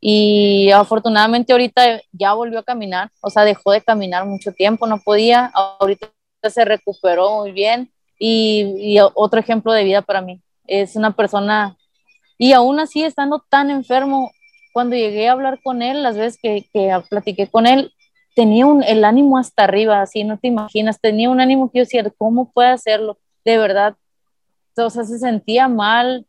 Y 0.00 0.70
afortunadamente 0.70 1.52
ahorita 1.52 2.00
ya 2.12 2.32
volvió 2.32 2.60
a 2.60 2.64
caminar, 2.64 3.10
o 3.20 3.28
sea, 3.28 3.44
dejó 3.44 3.72
de 3.72 3.82
caminar 3.82 4.24
mucho 4.24 4.52
tiempo, 4.52 4.86
no 4.86 4.98
podía, 4.98 5.52
ahorita 5.54 6.10
se 6.48 6.64
recuperó 6.64 7.40
muy 7.40 7.52
bien 7.52 7.92
y, 8.18 8.98
otro 9.14 9.40
ejemplo 9.40 9.72
de 9.72 9.84
vida 9.84 10.02
para 10.02 10.22
mí. 10.22 10.40
Es 10.66 10.96
una 10.96 11.14
persona, 11.14 11.76
y 12.38 12.52
aún 12.52 12.80
así 12.80 13.02
estando 13.02 13.44
tan 13.48 13.70
enfermo, 13.70 14.32
cuando 14.72 14.96
llegué 14.96 15.28
a 15.28 15.32
hablar 15.32 15.60
con 15.62 15.82
él, 15.82 16.02
las 16.02 16.16
veces 16.16 16.38
que, 16.40 16.66
que 16.72 16.96
platiqué 17.10 17.48
con 17.48 17.66
él, 17.66 17.92
tenía 18.34 18.66
un, 18.66 18.82
el 18.82 19.04
ánimo 19.04 19.38
hasta 19.38 19.64
arriba, 19.64 20.02
así 20.02 20.24
no 20.24 20.38
te 20.38 20.48
imaginas, 20.48 21.00
tenía 21.00 21.30
un 21.30 21.40
ánimo 21.40 21.70
que 21.70 21.78
yo 21.78 21.84
decía, 21.84 22.04
¿cómo 22.16 22.50
puede 22.50 22.68
hacerlo? 22.70 23.18
De 23.44 23.58
verdad, 23.58 23.96
o 24.76 24.90
sea, 24.90 25.04
se 25.04 25.18
sentía 25.18 25.68
mal, 25.68 26.26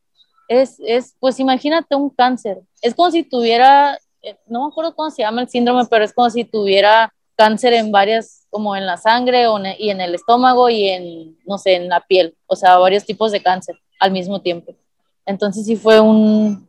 es, 0.47 0.80
es, 0.86 1.16
pues 1.20 1.39
imagínate 1.39 1.95
un 1.95 2.10
cáncer. 2.10 2.60
Es 2.82 2.93
como 2.93 3.12
si 3.12 3.24
tuviera, 3.24 3.97
eh, 4.22 4.36
no 4.47 4.64
me 4.66 4.72
acuerdo 4.72 4.95
cómo 4.95 5.10
se 5.10 5.22
llama 5.22 5.41
el 5.41 5.49
síndrome, 5.49 5.86
pero 5.89 6.04
es 6.04 6.14
como 6.14 6.30
si 6.30 6.43
tuviera 6.43 7.14
cáncer 7.36 7.74
en 7.74 7.91
varias, 7.91 8.45
como 8.49 8.76
en 8.76 8.86
la 8.86 8.97
sangre 8.97 9.47
o 9.47 9.58
y 9.80 9.89
en 9.89 10.02
el 10.02 10.14
estómago 10.14 10.70
y 10.70 10.89
en, 10.89 11.38
no 11.45 11.58
sé, 11.58 11.76
en 11.76 11.88
la 11.88 12.02
piel. 12.02 12.36
O 12.47 12.56
sea, 12.56 12.78
varios 12.78 13.06
tipos 13.06 13.32
de 13.32 13.41
cáncer 13.41 13.80
al 13.99 14.12
mismo 14.12 14.41
tiempo. 14.41 14.76
Entonces 15.26 15.66
sí 15.66 15.76
fue 15.76 15.99
un, 15.99 16.68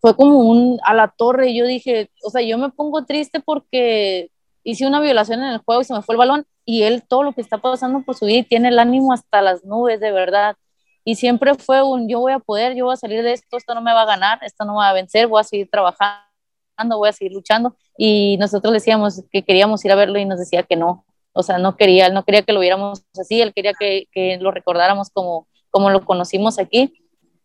fue 0.00 0.14
como 0.14 0.38
un 0.38 0.78
a 0.84 0.94
la 0.94 1.08
torre. 1.08 1.52
Yo 1.54 1.66
dije, 1.66 2.10
o 2.22 2.30
sea, 2.30 2.42
yo 2.42 2.56
me 2.58 2.70
pongo 2.70 3.04
triste 3.04 3.40
porque 3.40 4.30
hice 4.64 4.86
una 4.86 5.00
violación 5.00 5.42
en 5.42 5.50
el 5.50 5.58
juego 5.58 5.80
y 5.80 5.84
se 5.84 5.94
me 5.94 6.02
fue 6.02 6.14
el 6.14 6.18
balón 6.18 6.46
y 6.64 6.82
él 6.82 7.02
todo 7.06 7.22
lo 7.22 7.32
que 7.32 7.40
está 7.40 7.58
pasando 7.58 8.02
por 8.02 8.14
su 8.16 8.26
vida 8.26 8.38
y 8.38 8.42
tiene 8.44 8.68
el 8.68 8.78
ánimo 8.78 9.12
hasta 9.12 9.42
las 9.42 9.64
nubes, 9.64 10.00
de 10.00 10.12
verdad. 10.12 10.56
Y 11.04 11.16
siempre 11.16 11.54
fue 11.54 11.82
un 11.82 12.08
yo 12.08 12.20
voy 12.20 12.32
a 12.32 12.38
poder, 12.38 12.74
yo 12.74 12.86
voy 12.86 12.94
a 12.94 12.96
salir 12.96 13.22
de 13.22 13.32
esto, 13.32 13.56
esto 13.56 13.74
no 13.74 13.80
me 13.80 13.92
va 13.92 14.02
a 14.02 14.06
ganar, 14.06 14.38
esto 14.42 14.64
no 14.64 14.72
me 14.72 14.78
va 14.78 14.90
a 14.90 14.92
vencer, 14.92 15.26
voy 15.26 15.40
a 15.40 15.44
seguir 15.44 15.68
trabajando, 15.70 16.98
voy 16.98 17.08
a 17.08 17.12
seguir 17.12 17.32
luchando 17.32 17.76
y 17.96 18.36
nosotros 18.38 18.72
decíamos 18.72 19.22
que 19.30 19.42
queríamos 19.42 19.84
ir 19.84 19.92
a 19.92 19.96
verlo 19.96 20.18
y 20.18 20.24
nos 20.24 20.38
decía 20.38 20.62
que 20.62 20.76
no, 20.76 21.04
o 21.32 21.42
sea, 21.42 21.58
no 21.58 21.76
quería, 21.76 22.06
él 22.06 22.14
no 22.14 22.24
quería 22.24 22.42
que 22.42 22.52
lo 22.52 22.60
viéramos 22.60 23.02
así, 23.18 23.40
él 23.40 23.52
quería 23.54 23.72
que, 23.78 24.08
que 24.12 24.38
lo 24.38 24.50
recordáramos 24.50 25.10
como, 25.10 25.48
como 25.70 25.90
lo 25.90 26.04
conocimos 26.04 26.58
aquí. 26.58 26.92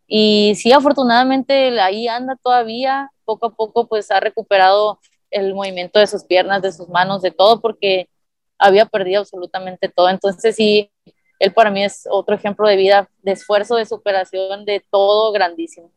Y 0.07 0.53
sí, 0.55 0.72
afortunadamente 0.72 1.80
ahí 1.80 2.07
anda 2.07 2.36
todavía, 2.41 3.11
poco 3.26 3.47
a 3.47 3.55
poco 3.55 3.88
pues 3.88 4.11
ha 4.11 4.20
recuperado 4.20 4.99
el 5.32 5.53
movimiento 5.53 5.99
de 5.99 6.07
sus 6.07 6.23
piernas, 6.23 6.61
de 6.61 6.71
sus 6.71 6.89
manos, 6.89 7.21
de 7.21 7.32
todo, 7.32 7.61
porque 7.61 8.09
había 8.57 8.86
perdido 8.86 9.21
absolutamente 9.21 9.89
todo. 9.89 10.09
Entonces 10.09 10.55
sí, 10.55 10.91
él 11.39 11.53
para 11.53 11.71
mí 11.71 11.84
es 11.84 12.07
otro 12.09 12.36
ejemplo 12.36 12.67
de 12.67 12.78
vida, 12.78 13.09
de 13.21 13.34
esfuerzo, 13.34 13.76
de 13.76 13.86
superación, 13.86 14.65
de 14.65 14.84
todo 14.89 15.32
grandísimo. 15.32 15.91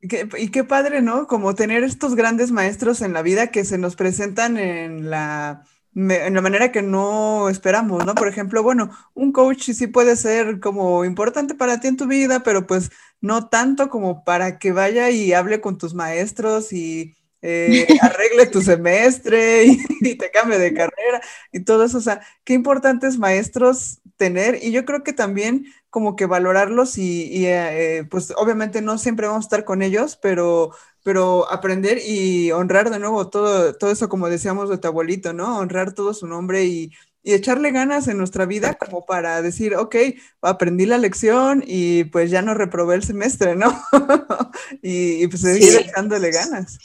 y 0.00 0.50
qué 0.50 0.64
padre, 0.64 1.00
¿no? 1.00 1.26
Como 1.26 1.54
tener 1.54 1.84
estos 1.84 2.14
grandes 2.14 2.50
maestros 2.50 3.02
en 3.02 3.12
la 3.12 3.22
vida 3.22 3.48
que 3.48 3.64
se 3.64 3.78
nos 3.78 3.96
presentan 3.96 4.58
en 4.58 5.10
la, 5.10 5.64
en 5.94 6.34
la 6.34 6.40
manera 6.40 6.72
que 6.72 6.82
no 6.82 7.48
esperamos, 7.48 8.04
¿no? 8.04 8.14
Por 8.14 8.28
ejemplo, 8.28 8.62
bueno, 8.62 8.90
un 9.14 9.32
coach 9.32 9.70
sí 9.70 9.86
puede 9.86 10.16
ser 10.16 10.58
como 10.58 11.04
importante 11.04 11.54
para 11.54 11.80
ti 11.80 11.88
en 11.88 11.96
tu 11.96 12.06
vida, 12.06 12.42
pero 12.42 12.66
pues 12.66 12.90
no 13.20 13.48
tanto 13.48 13.90
como 13.90 14.24
para 14.24 14.58
que 14.58 14.72
vaya 14.72 15.10
y 15.10 15.32
hable 15.32 15.60
con 15.60 15.78
tus 15.78 15.94
maestros 15.94 16.72
y 16.72 17.14
eh, 17.42 17.86
arregle 18.00 18.46
tu 18.46 18.62
semestre 18.62 19.64
y, 20.00 20.14
te 20.16 20.30
cambie 20.30 20.58
de 20.58 20.72
carrera 20.72 21.20
y 21.52 21.60
todo 21.64 21.84
eso. 21.84 21.98
O 21.98 22.00
sea, 22.00 22.20
qué 22.44 22.54
importantes 22.54 23.18
maestros 23.18 24.00
tener 24.16 24.58
y 24.62 24.70
yo 24.70 24.84
creo 24.84 25.02
que 25.02 25.12
también 25.12 25.66
como 25.90 26.16
que 26.16 26.26
valorarlos 26.26 26.96
y, 26.96 27.46
eh, 27.46 28.06
pues 28.10 28.32
obviamente 28.36 28.80
no 28.80 28.96
siempre 28.96 29.26
vamos 29.26 29.44
a 29.44 29.48
estar 29.48 29.64
con 29.64 29.82
ellos, 29.82 30.16
pero, 30.16 30.70
pero 31.02 31.50
aprender 31.50 31.98
y 31.98 32.50
honrar 32.52 32.90
de 32.90 32.98
nuevo 32.98 33.28
todo, 33.28 33.74
todo 33.74 33.90
eso 33.90 34.08
como 34.08 34.28
decíamos 34.28 34.70
de 34.70 34.78
tu 34.78 34.88
abuelito, 34.88 35.32
¿no? 35.32 35.58
Honrar 35.58 35.92
todo 35.92 36.14
su 36.14 36.26
nombre 36.26 36.64
y, 36.64 36.92
echarle 37.24 37.70
ganas 37.70 38.08
en 38.08 38.18
nuestra 38.18 38.46
vida 38.46 38.74
como 38.74 39.06
para 39.06 39.42
decir, 39.42 39.76
ok, 39.76 39.94
aprendí 40.40 40.86
la 40.86 40.98
lección 40.98 41.62
y 41.64 42.02
pues 42.04 42.32
ya 42.32 42.42
no 42.42 42.52
reprobé 42.52 42.96
el 42.96 43.04
semestre, 43.04 43.54
¿no? 43.54 43.80
y, 44.82 45.26
pues 45.28 45.42
seguir 45.42 45.76
echándole 45.76 46.32
ganas. 46.32 46.78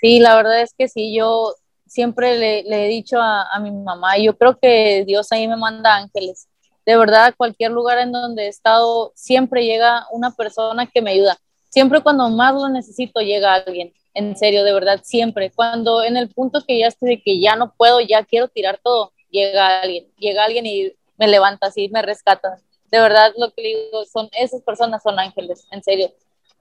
Sí, 0.00 0.18
la 0.18 0.34
verdad 0.34 0.62
es 0.62 0.72
que 0.76 0.88
sí, 0.88 1.14
yo 1.14 1.54
siempre 1.86 2.38
le, 2.38 2.86
he 2.86 2.88
dicho 2.88 3.18
a, 3.20 3.58
mi 3.60 3.70
mamá, 3.70 4.16
yo 4.16 4.36
creo 4.36 4.58
que 4.58 5.04
Dios 5.06 5.30
ahí 5.32 5.46
me 5.46 5.56
manda 5.56 5.96
ángeles. 5.96 6.48
De 6.86 6.96
verdad, 6.96 7.34
cualquier 7.36 7.72
lugar 7.72 7.98
en 7.98 8.12
donde 8.12 8.44
he 8.44 8.48
estado, 8.48 9.12
siempre 9.14 9.64
llega 9.64 10.06
una 10.10 10.30
persona 10.30 10.86
que 10.86 11.02
me 11.02 11.10
ayuda. 11.10 11.36
Siempre 11.68 12.00
cuando 12.00 12.28
más 12.30 12.54
lo 12.54 12.68
necesito, 12.68 13.20
llega 13.20 13.54
alguien. 13.54 13.92
En 14.14 14.36
serio, 14.36 14.64
de 14.64 14.72
verdad, 14.72 15.00
siempre. 15.04 15.50
Cuando 15.50 16.02
en 16.02 16.16
el 16.16 16.30
punto 16.30 16.62
que 16.66 16.78
ya 16.78 16.86
estoy 16.86 17.22
que 17.22 17.38
ya 17.38 17.54
no 17.54 17.74
puedo, 17.76 18.00
ya 18.00 18.24
quiero 18.24 18.48
tirar 18.48 18.80
todo, 18.82 19.12
llega 19.30 19.80
alguien. 19.82 20.06
Llega 20.18 20.44
alguien 20.44 20.66
y 20.66 20.92
me 21.18 21.28
levanta 21.28 21.66
así, 21.66 21.88
me 21.90 22.02
rescata. 22.02 22.56
De 22.90 23.00
verdad, 23.00 23.32
lo 23.36 23.52
que 23.52 23.62
digo, 23.62 24.04
son, 24.06 24.28
esas 24.32 24.62
personas 24.62 25.02
son 25.02 25.18
ángeles, 25.18 25.66
en 25.70 25.82
serio. 25.82 26.12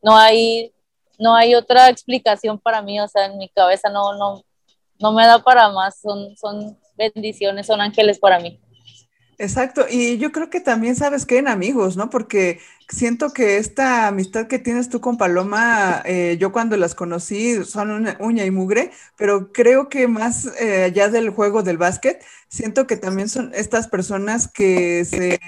No 0.01 0.17
hay, 0.17 0.73
no 1.19 1.35
hay 1.35 1.53
otra 1.53 1.89
explicación 1.89 2.57
para 2.57 2.81
mí, 2.81 2.99
o 2.99 3.07
sea, 3.07 3.25
en 3.25 3.37
mi 3.37 3.49
cabeza 3.49 3.89
no, 3.89 4.17
no, 4.17 4.43
no 4.99 5.11
me 5.11 5.25
da 5.25 5.43
para 5.43 5.69
más, 5.69 5.99
son, 5.99 6.35
son 6.37 6.77
bendiciones, 6.97 7.67
son 7.67 7.81
ángeles 7.81 8.19
para 8.19 8.39
mí. 8.39 8.59
Exacto, 9.41 9.85
y 9.89 10.17
yo 10.17 10.33
creo 10.33 10.49
que 10.49 10.59
también 10.59 10.97
sabes 10.97 11.25
que 11.25 11.37
en 11.37 11.47
amigos, 11.47 11.95
¿no? 11.95 12.09
Porque 12.09 12.59
siento 12.89 13.31
que 13.31 13.55
esta 13.55 14.07
amistad 14.07 14.47
que 14.47 14.59
tienes 14.59 14.89
tú 14.89 14.99
con 14.99 15.17
Paloma, 15.17 16.01
eh, 16.03 16.35
yo 16.37 16.51
cuando 16.51 16.75
las 16.75 16.93
conocí 16.93 17.63
son 17.63 17.91
una 17.91 18.17
uña 18.19 18.43
y 18.43 18.51
mugre, 18.51 18.91
pero 19.15 19.53
creo 19.53 19.87
que 19.87 20.09
más 20.09 20.49
eh, 20.59 20.83
allá 20.83 21.07
del 21.07 21.29
juego 21.29 21.63
del 21.63 21.77
básquet, 21.77 22.21
siento 22.49 22.85
que 22.85 22.97
también 22.97 23.29
son 23.29 23.51
estas 23.55 23.87
personas 23.87 24.49
que, 24.49 25.05
se, 25.05 25.39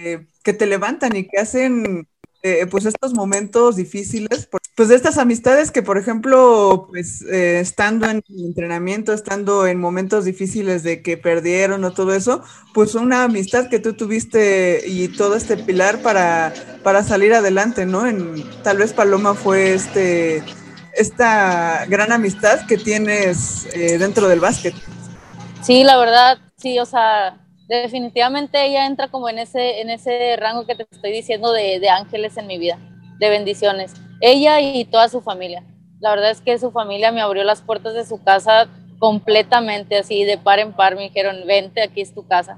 que 0.42 0.54
te 0.54 0.68
levantan 0.68 1.14
y 1.18 1.28
que 1.28 1.40
hacen 1.40 2.08
eh, 2.44 2.66
pues 2.72 2.86
estos 2.86 3.14
momentos 3.14 3.76
difíciles, 3.76 4.48
pues 4.76 4.90
de 4.90 4.96
estas 4.96 5.18
amistades 5.18 5.70
que, 5.70 5.84
por 5.84 5.98
ejemplo, 5.98 6.88
pues 6.90 7.22
eh, 7.24 7.60
estando 7.60 8.10
en 8.10 8.24
entrenamiento, 8.30 9.14
estando 9.14 9.68
en 9.68 9.80
momentos 9.80 10.24
difíciles 10.26 10.84
de 10.84 11.02
que 11.02 11.18
perdieron 11.18 11.84
o 11.84 11.92
todo 11.92 12.16
eso, 12.16 12.42
pues 12.74 12.96
una 12.96 13.24
amistad 13.24 13.70
que 13.70 13.80
tú 13.80 13.94
tuviste 13.94 14.82
y 14.88 15.10
todo 15.10 15.36
este 15.36 15.58
pilar 15.58 16.02
para, 16.02 16.54
para 16.84 17.04
salir 17.04 17.34
adelante, 17.34 17.86
¿no? 17.86 18.08
En, 18.08 18.44
tal 18.64 18.78
vez 18.78 18.94
Paloma 18.94 19.34
fue 19.34 19.74
este, 19.74 20.42
esta 20.94 21.86
gran 21.88 22.12
amistad 22.14 22.66
que 22.66 22.78
tienes 22.78 23.68
eh, 23.76 23.98
dentro 23.98 24.30
del 24.30 24.40
básquet. 24.40 24.74
Sí, 25.62 25.84
la 25.84 25.98
verdad, 25.98 26.40
sí, 26.58 26.80
o 26.80 26.86
sea, 26.86 27.38
definitivamente 27.68 28.66
ella 28.66 28.86
entra 28.86 29.10
como 29.10 29.30
en 29.30 29.40
ese, 29.40 29.82
en 29.82 29.90
ese 29.90 30.36
rango 30.38 30.66
que 30.66 30.76
te 30.76 30.88
estoy 30.90 31.12
diciendo 31.12 31.52
de, 31.52 31.80
de, 31.80 31.90
ángeles 31.90 32.38
en 32.38 32.48
mi 32.48 32.58
vida, 32.58 32.80
de 33.20 33.30
bendiciones. 33.30 33.94
Ella 34.22 34.62
y 34.62 34.86
toda 34.86 35.10
su 35.10 35.22
familia. 35.22 35.64
La 36.00 36.12
verdad 36.12 36.32
es 36.32 36.42
que 36.42 36.58
su 36.58 36.72
familia 36.72 37.12
me 37.12 37.22
abrió 37.22 37.44
las 37.44 37.62
puertas 37.62 37.94
de 37.94 38.06
su 38.06 38.24
casa 38.24 38.70
completamente, 39.00 39.98
así 39.98 40.24
de 40.24 40.38
par 40.38 40.60
en 40.60 40.72
par. 40.74 40.96
Me 40.96 41.04
dijeron, 41.04 41.46
vente, 41.46 41.82
aquí 41.82 42.02
es 42.02 42.14
tu 42.14 42.28
casa. 42.28 42.58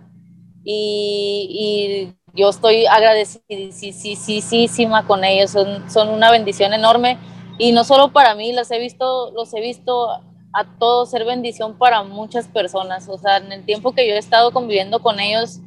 Y, 0.64 1.47
y 1.49 2.14
yo 2.34 2.49
estoy 2.49 2.86
agradecidísima 2.86 5.05
con 5.05 5.24
ellos. 5.24 5.51
Son, 5.51 5.89
son 5.89 6.09
una 6.09 6.32
bendición 6.32 6.74
enorme. 6.74 7.18
Y 7.57 7.72
no 7.72 7.84
solo 7.84 8.11
para 8.11 8.36
mí, 8.36 8.53
los 8.53 8.72
he 8.72 8.80
visto, 8.80 9.32
los 9.32 9.53
he 9.53 9.61
visto 9.61 10.09
a 10.53 10.66
todos 10.80 11.11
ser 11.11 11.26
bendición 11.26 11.78
para 11.78 12.03
muchas 12.03 12.47
personas. 12.47 13.07
O 13.09 13.18
sea, 13.18 13.38
en 13.38 13.51
el 13.51 13.66
tiempo 13.66 13.93
que 13.93 14.07
yo 14.07 14.16
he 14.16 14.20
estado 14.20 14.51
conviviendo 14.51 15.01
con 15.01 15.20
ellos, 15.20 15.59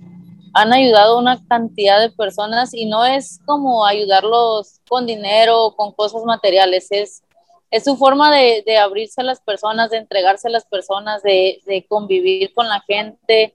han 0.55 0.73
ayudado 0.73 1.17
a 1.17 1.21
una 1.21 1.47
cantidad 1.49 2.01
de 2.01 2.11
personas 2.11 2.73
y 2.75 2.87
no 2.87 3.05
es 3.05 3.41
como 3.45 3.87
ayudarlos 3.87 4.81
con 4.89 5.07
dinero 5.07 5.65
o 5.65 5.77
con 5.77 5.93
cosas 5.93 6.25
materiales, 6.25 6.89
es, 6.91 7.23
es 7.71 7.85
su 7.85 7.97
forma 7.97 8.35
de, 8.35 8.63
de, 8.67 8.79
abrirse 8.79 9.21
a 9.21 9.25
las 9.25 9.41
personas, 9.41 9.91
de 9.91 9.99
entregarse 9.99 10.49
a 10.49 10.51
las 10.51 10.65
personas, 10.65 11.23
de, 11.23 11.61
de 11.67 11.87
convivir 11.87 12.55
con 12.55 12.69
la 12.69 12.81
gente. 12.81 13.55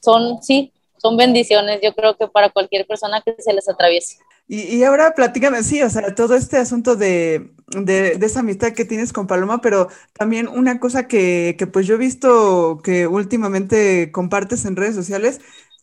Son, 0.00 0.42
sí, 0.42 0.72
son 0.96 1.16
bendiciones, 1.16 1.80
yo 1.82 1.94
creo 1.94 2.16
que 2.16 2.28
para 2.28 2.50
cualquier 2.50 2.86
persona 2.86 3.22
que 3.22 3.34
se 3.38 3.52
les 3.52 3.68
atraviese. 3.68 4.18
Y, 4.52 4.82
ahora 4.82 5.14
platícame, 5.14 5.62
sí, 5.62 5.80
o 5.80 5.88
sea, 5.88 6.12
todo 6.12 6.34
este 6.34 6.56
asunto 6.56 6.96
de, 6.96 7.52
esa 8.20 8.40
amistad 8.40 8.72
que 8.72 8.84
tienes 8.84 9.12
con 9.12 9.28
Paloma, 9.28 9.60
pero 9.60 9.86
también 10.12 10.48
una 10.48 10.80
cosa 10.80 11.06
que, 11.06 11.56
pues 11.72 11.86
yo 11.86 11.94
he 11.94 11.98
visto 11.98 12.80
que 12.82 13.06
últimamente 13.06 14.10
compartes 14.10 14.64
en 14.64 14.74
redes 14.74 14.96
sociales, 14.96 15.40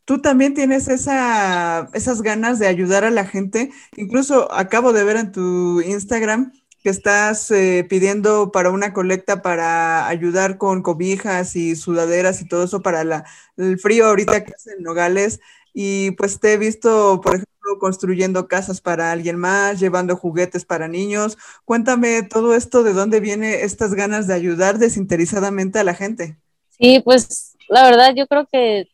tú 0.08 0.22
también 0.22 0.54
tienes 0.54 0.88
esa, 0.88 1.90
esas 1.94 2.22
ganas 2.22 2.60
de 2.60 2.68
ayudar 2.68 3.04
a 3.04 3.12
la 3.12 3.26
gente. 3.26 3.72
Incluso 3.98 4.50
acabo 4.54 4.94
de 4.94 5.04
ver 5.04 5.18
en 5.18 5.34
tu 5.34 5.82
Instagram 5.82 6.54
que 6.82 6.90
estás 6.90 7.52
eh, 7.52 7.86
pidiendo 7.90 8.54
para 8.54 8.70
una 8.70 8.94
colecta 8.94 9.42
para 9.42 10.08
ayudar 10.08 10.58
con 10.58 10.82
cobijas 10.82 11.58
y 11.58 11.76
sudaderas 11.76 12.42
y 12.42 12.48
todo 12.48 12.64
eso 12.64 12.82
para 12.82 13.04
la, 13.04 13.26
el 13.58 13.78
frío 13.80 14.06
ahorita 14.06 14.46
que 14.46 14.54
hace 14.54 14.72
en 14.78 14.84
Nogales. 14.84 15.42
Y 15.74 16.12
pues 16.12 16.40
te 16.40 16.54
he 16.54 16.58
visto, 16.58 17.20
por 17.20 17.34
ejemplo, 17.36 17.78
construyendo 17.78 18.48
casas 18.48 18.80
para 18.80 19.12
alguien 19.12 19.36
más, 19.36 19.78
llevando 19.78 20.16
juguetes 20.16 20.64
para 20.64 20.88
niños. 20.88 21.38
Cuéntame 21.66 22.24
todo 22.24 22.56
esto, 22.56 22.82
¿de 22.82 22.94
dónde 22.94 23.20
viene 23.20 23.64
estas 23.64 23.94
ganas 23.94 24.26
de 24.26 24.36
ayudar 24.36 24.78
desinteresadamente 24.78 25.80
a 25.80 25.84
la 25.84 25.96
gente? 25.96 26.38
Sí, 26.80 27.02
pues 27.04 27.58
la 27.68 27.84
verdad 27.84 28.14
yo 28.16 28.26
creo 28.28 28.48
que, 28.50 28.88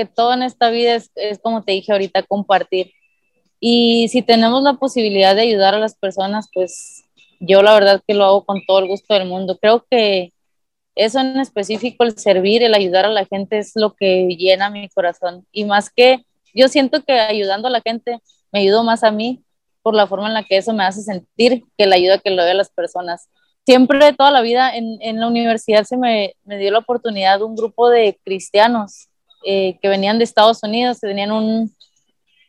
que 0.00 0.06
todo 0.06 0.32
en 0.32 0.42
esta 0.42 0.70
vida 0.70 0.94
es, 0.94 1.38
como 1.42 1.62
te 1.62 1.72
dije 1.72 1.92
ahorita, 1.92 2.22
compartir. 2.22 2.92
Y 3.60 4.08
si 4.08 4.22
tenemos 4.22 4.62
la 4.62 4.74
posibilidad 4.74 5.36
de 5.36 5.42
ayudar 5.42 5.74
a 5.74 5.78
las 5.78 5.94
personas, 5.94 6.48
pues 6.54 7.04
yo 7.38 7.62
la 7.62 7.74
verdad 7.74 8.02
que 8.06 8.14
lo 8.14 8.24
hago 8.24 8.44
con 8.46 8.64
todo 8.66 8.78
el 8.78 8.88
gusto 8.88 9.12
del 9.12 9.28
mundo. 9.28 9.58
Creo 9.60 9.84
que 9.90 10.32
eso 10.94 11.20
en 11.20 11.38
específico, 11.38 12.04
el 12.04 12.18
servir, 12.18 12.62
el 12.62 12.72
ayudar 12.72 13.04
a 13.04 13.10
la 13.10 13.26
gente 13.26 13.58
es 13.58 13.72
lo 13.74 13.94
que 13.94 14.26
llena 14.38 14.70
mi 14.70 14.88
corazón. 14.88 15.46
Y 15.52 15.64
más 15.66 15.90
que 15.90 16.24
yo 16.54 16.68
siento 16.68 17.02
que 17.04 17.12
ayudando 17.12 17.68
a 17.68 17.70
la 17.70 17.82
gente 17.82 18.20
me 18.52 18.60
ayudo 18.60 18.82
más 18.82 19.04
a 19.04 19.10
mí 19.10 19.44
por 19.82 19.94
la 19.94 20.06
forma 20.06 20.28
en 20.28 20.34
la 20.34 20.44
que 20.44 20.56
eso 20.56 20.72
me 20.72 20.84
hace 20.84 21.02
sentir 21.02 21.64
que 21.76 21.86
la 21.86 21.96
ayuda 21.96 22.18
que 22.18 22.30
le 22.30 22.40
doy 22.40 22.52
a 22.52 22.54
las 22.54 22.70
personas. 22.70 23.28
Siempre, 23.66 24.14
toda 24.14 24.30
la 24.30 24.40
vida, 24.40 24.74
en, 24.74 24.96
en 25.02 25.20
la 25.20 25.26
universidad 25.26 25.84
se 25.84 25.98
me, 25.98 26.34
me, 26.44 26.56
dio 26.56 26.70
la 26.70 26.78
oportunidad 26.78 27.38
de 27.38 27.44
un 27.44 27.54
grupo 27.54 27.90
de 27.90 28.18
cristianos 28.24 29.09
eh, 29.44 29.78
que 29.80 29.88
venían 29.88 30.18
de 30.18 30.24
Estados 30.24 30.62
Unidos, 30.62 31.00
que 31.00 31.08
tenían 31.08 31.32
un, 31.32 31.74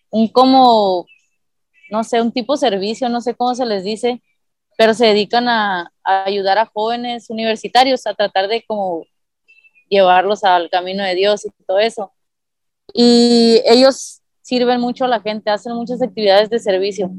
un 0.09 0.27
como, 0.27 1.05
no 1.89 2.03
sé, 2.03 2.21
un 2.21 2.31
tipo 2.31 2.53
de 2.53 2.59
servicio, 2.59 3.09
no 3.09 3.21
sé 3.21 3.35
cómo 3.35 3.55
se 3.55 3.65
les 3.65 3.83
dice, 3.83 4.21
pero 4.77 4.93
se 4.93 5.07
dedican 5.07 5.47
a, 5.47 5.91
a 6.03 6.23
ayudar 6.25 6.57
a 6.57 6.65
jóvenes 6.65 7.29
universitarios 7.29 8.05
a 8.07 8.13
tratar 8.13 8.47
de 8.47 8.63
como 8.65 9.05
llevarlos 9.89 10.43
al 10.43 10.69
camino 10.69 11.03
de 11.03 11.15
Dios 11.15 11.45
y 11.45 11.49
todo 11.65 11.79
eso 11.79 12.11
y 12.93 13.61
ellos 13.65 14.21
sirven 14.41 14.81
mucho 14.81 15.05
a 15.05 15.07
la 15.07 15.21
gente, 15.21 15.49
hacen 15.49 15.73
muchas 15.73 16.01
actividades 16.01 16.49
de 16.49 16.59
servicio. 16.59 17.09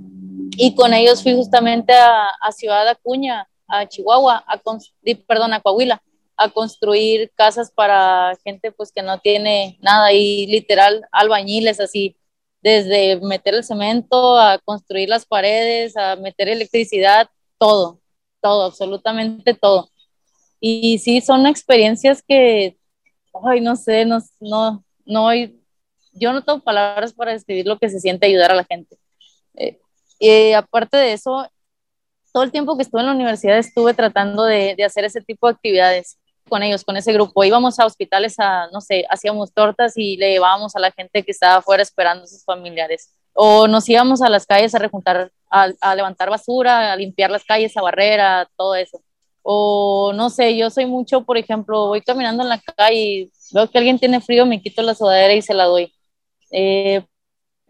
Y 0.57 0.75
con 0.75 0.93
ellos 0.93 1.23
fui 1.23 1.35
justamente 1.35 1.93
a, 1.95 2.27
a 2.41 2.53
Ciudad 2.53 2.87
Acuña, 2.89 3.49
a 3.67 3.87
Chihuahua, 3.87 4.45
a 4.47 4.61
perdón, 5.27 5.55
a 5.55 5.61
Coahuila, 5.61 6.03
a 6.43 6.51
construir 6.51 7.33
casas 7.35 7.71
para 7.71 8.37
gente 8.45 8.73
pues 8.73 8.93
que 8.93 9.03
no 9.03 9.19
tiene 9.21 9.79
nada 9.81 10.13
y 10.13 10.47
literal 10.47 11.07
albañiles 11.13 11.81
así, 11.81 12.17
desde 12.63 13.21
meter 13.21 13.55
el 13.55 13.65
cemento, 13.65 14.39
a 14.39 14.59
construir 14.59 15.09
las 15.09 15.27
paredes, 15.27 15.97
a 15.97 16.17
meter 16.17 16.49
electricidad, 16.49 17.29
todo, 17.59 18.01
todo, 18.41 18.65
absolutamente 18.65 19.55
todo. 19.55 19.91
Y 20.61 20.99
sí, 20.99 21.21
son 21.21 21.47
experiencias 21.47 22.23
que, 22.23 22.79
ay, 23.45 23.61
no 23.61 23.77
sé, 23.77 24.05
no, 24.05 24.19
no, 24.41 24.85
no, 25.05 25.35
yo 26.13 26.33
no 26.33 26.45
tengo 26.45 26.61
palabras 26.61 27.13
para 27.13 27.33
describir 27.33 27.67
lo 27.67 27.79
que 27.79 27.91
se 27.91 28.01
siente 28.01 28.27
ayudar 28.27 28.53
a 28.53 28.57
la 28.57 28.65
gente. 28.65 28.97
Eh, 29.55 29.81
y 30.21 30.53
aparte 30.53 30.97
de 30.97 31.15
eso, 31.15 31.49
todo 32.33 32.45
el 32.45 32.53
tiempo 32.53 32.77
que 32.77 32.83
estuve 32.83 33.01
en 33.01 33.09
la 33.09 33.15
universidad 33.15 33.59
estuve 33.59 33.95
tratando 33.95 34.45
de, 34.45 34.75
de, 34.77 34.85
hacer 34.85 35.05
ese 35.05 35.21
tipo 35.21 35.49
de 35.49 35.55
actividades 35.55 36.19
con 36.53 36.63
ellos, 36.63 36.85
con 36.85 36.99
ese 36.99 37.15
grupo. 37.15 37.45
Íbamos 37.45 37.81
a 37.81 37.87
hospitales 37.87 38.35
a, 38.39 38.69
no 38.73 38.83
sé, 38.83 39.07
hacíamos 39.09 39.55
tortas 39.55 39.95
y 39.97 40.19
le 40.19 40.33
llevábamos 40.33 40.77
a 40.77 40.81
la 40.81 40.91
gente 40.93 41.23
que 41.23 41.33
estaba 41.33 41.57
afuera 41.57 41.83
esperando 41.83 42.25
a 42.25 42.27
sus 42.27 42.45
familiares. 42.45 43.15
O 43.33 43.67
nos 43.69 43.89
íbamos 43.89 44.21
a 44.21 44.29
las 44.29 44.45
calles 44.45 44.75
a 44.75 44.79
rejuntar, 44.79 45.33
a, 45.51 45.69
a 45.81 45.95
levantar 45.95 46.29
basura, 46.29 46.93
a 46.93 46.97
limpiar 46.97 47.31
las 47.31 47.45
calles, 47.45 47.75
a 47.79 47.83
barrer, 47.83 48.21
a 48.21 48.49
todo 48.55 48.75
eso. 48.75 49.01
O 49.43 50.13
no 50.15 50.29
sé, 50.29 50.55
yo 50.57 50.69
soy 50.69 50.85
mucho, 50.85 51.25
por 51.25 51.39
ejemplo, 51.39 51.87
voy 51.87 52.03
caminando 52.03 52.43
en 52.43 52.51
la 52.51 52.61
calle 52.61 52.95
y 52.95 53.33
veo 53.53 53.69
que 53.71 53.79
alguien 53.79 53.99
tiene 53.99 54.21
frío, 54.21 54.45
me 54.45 54.61
quito 54.61 54.83
la 54.83 54.95
sudadera 54.95 55.33
y 55.35 55.41
se 55.41 55.55
la 55.55 55.65
doy 55.65 55.93
eh, 56.53 57.03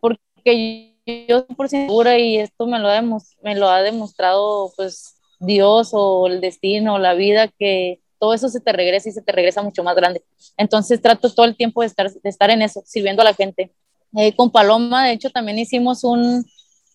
porque 0.01 0.97
yo 1.27 1.47
por 1.47 1.69
segura 1.69 2.19
y 2.19 2.37
esto 2.39 2.67
me 2.67 2.79
lo, 2.79 2.89
ha 2.89 3.01
me 3.01 3.55
lo 3.55 3.69
ha 3.69 3.83
demostrado 3.83 4.73
pues 4.77 5.17
Dios 5.41 5.91
o 5.93 6.27
el 6.27 6.41
destino 6.41 6.95
o 6.95 6.99
la 6.99 7.15
vida 7.15 7.49
que 7.49 8.02
todo 8.23 8.35
eso 8.35 8.49
se 8.49 8.61
te 8.61 8.71
regresa 8.71 9.09
y 9.09 9.13
se 9.13 9.21
te 9.21 9.33
regresa 9.33 9.63
mucho 9.63 9.83
más 9.83 9.97
grande. 9.97 10.23
Entonces 10.57 11.03
trato 11.03 11.29
todo 11.35 11.45
el 11.45 11.57
tiempo 11.57 11.81
de 11.81 11.89
estar, 11.89 12.09
de 12.09 12.31
estar 12.31 12.51
en 12.51 12.63
eso, 12.63 12.81
sirviendo 12.87 13.21
a 13.21 13.25
la 13.25 13.35
gente. 13.35 13.73
Eh, 14.17 14.33
con 14.37 14.53
Paloma, 14.53 15.07
de 15.07 15.15
hecho, 15.15 15.31
también 15.31 15.59
hicimos 15.59 16.05
un, 16.05 16.47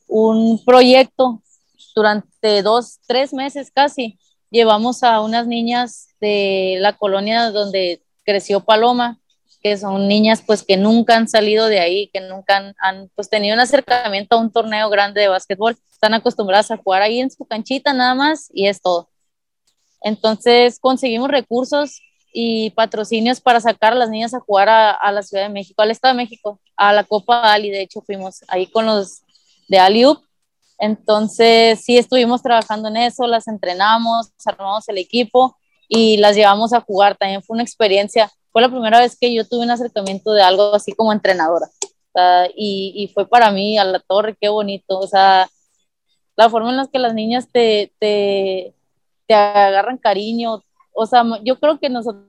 un 0.08 0.64
proyecto 0.64 1.44
durante 1.94 2.62
dos, 2.62 3.00
tres 3.06 3.34
meses 3.34 3.72
casi. 3.72 4.18
Llevamos 4.52 5.04
a 5.04 5.20
unas 5.20 5.48
niñas 5.48 6.08
de 6.22 6.78
la 6.80 6.94
colonia 6.94 7.52
donde 7.52 8.02
creció 8.24 8.62
Paloma 8.62 9.20
que 9.62 9.76
son 9.76 10.08
niñas 10.08 10.42
pues 10.46 10.64
que 10.64 10.78
nunca 10.78 11.18
han 11.18 11.28
salido 11.28 11.68
de 11.68 11.80
ahí, 11.80 12.10
que 12.14 12.22
nunca 12.22 12.74
han, 12.80 13.10
pues 13.16 13.30
tenido 13.30 13.54
un 13.54 13.60
acercamiento 13.60 14.38
a 14.38 14.40
un 14.40 14.50
torneo 14.50 14.90
grande 14.90 15.20
de 15.20 15.28
básquetbol, 15.28 15.76
están 15.92 16.14
acostumbradas 16.14 16.72
a 16.72 16.78
jugar 16.78 17.02
ahí 17.02 17.20
en 17.20 17.32
su 17.32 17.44
canchita 17.44 17.92
nada 17.92 18.16
más 18.16 18.50
y 18.54 18.68
es 18.68 18.82
todo. 18.82 19.10
Entonces 20.02 20.80
conseguimos 20.80 21.30
recursos 21.30 22.02
y 22.34 22.70
patrocinios 22.72 23.42
para 23.42 23.60
sacar 23.60 23.94
a 23.94 23.96
las 23.96 24.10
niñas 24.10 24.34
a 24.34 24.40
jugar 24.40 24.70
a, 24.70 25.12
la 25.12 25.24
Ciudad 25.24 25.44
de 25.44 25.50
México, 25.50 25.82
al 25.82 25.92
Estado 25.92 26.14
de 26.14 26.24
México, 26.24 26.60
a 26.76 26.94
la 26.94 27.04
Copa 27.04 27.52
Ali, 27.54 27.70
de 27.70 27.82
hecho 27.82 28.02
fuimos 28.02 28.42
ahí 28.48 28.68
con 28.68 28.86
los 28.86 29.22
de 29.68 29.80
Aliup. 29.80 30.22
Entonces 30.80 31.84
sí 31.84 31.98
estuvimos 31.98 32.44
trabajando 32.44 32.90
en 32.90 32.98
eso, 32.98 33.26
las 33.26 33.48
entrenamos, 33.48 34.32
armamos 34.46 34.88
el 34.90 35.00
equipo 35.00 35.58
y 35.88 36.18
las 36.18 36.36
llevamos 36.36 36.74
a 36.74 36.82
jugar. 36.82 37.18
También 37.18 37.42
fue 37.42 37.56
una 37.56 37.64
experiencia 37.64 38.32
fue 38.58 38.64
la 38.64 38.70
primera 38.70 39.00
vez 39.00 39.16
que 39.16 39.32
yo 39.32 39.48
tuve 39.48 39.66
un 39.66 39.70
acercamiento 39.70 40.34
de 40.34 40.42
algo 40.42 40.74
así 40.74 40.92
como 40.92 41.14
entrenadora. 41.14 41.68
y, 42.56 43.12
fue 43.14 43.28
para 43.28 43.52
mí 43.52 43.78
a 43.78 43.84
la 43.84 44.00
torre, 44.00 44.36
qué 44.42 44.50
bonito. 44.50 44.98
O 44.98 45.06
sea, 45.06 45.48
la 46.36 46.50
forma 46.50 46.72
en 46.72 46.78
la 46.78 46.88
que 46.88 46.98
las 46.98 47.14
niñas 47.14 47.48
te, 47.52 48.74
te 49.28 49.34
agarran 49.34 49.98
cariño. 49.98 50.64
O 50.94 51.06
sea, 51.06 51.24
yo 51.44 51.60
creo 51.60 51.80
que 51.80 51.90
nosotros 51.90 52.26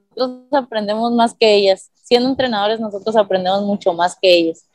aprendemos 0.52 1.12
más 1.12 1.34
que 1.34 1.54
ellas. 1.54 1.90
Siendo 2.02 2.28
entrenadores, 2.28 2.80
nosotros 2.80 3.16
aprendemos 3.16 3.62
mucho 3.62 3.92
más 3.92 4.16
que 4.20 4.34
ellas. 4.34 4.68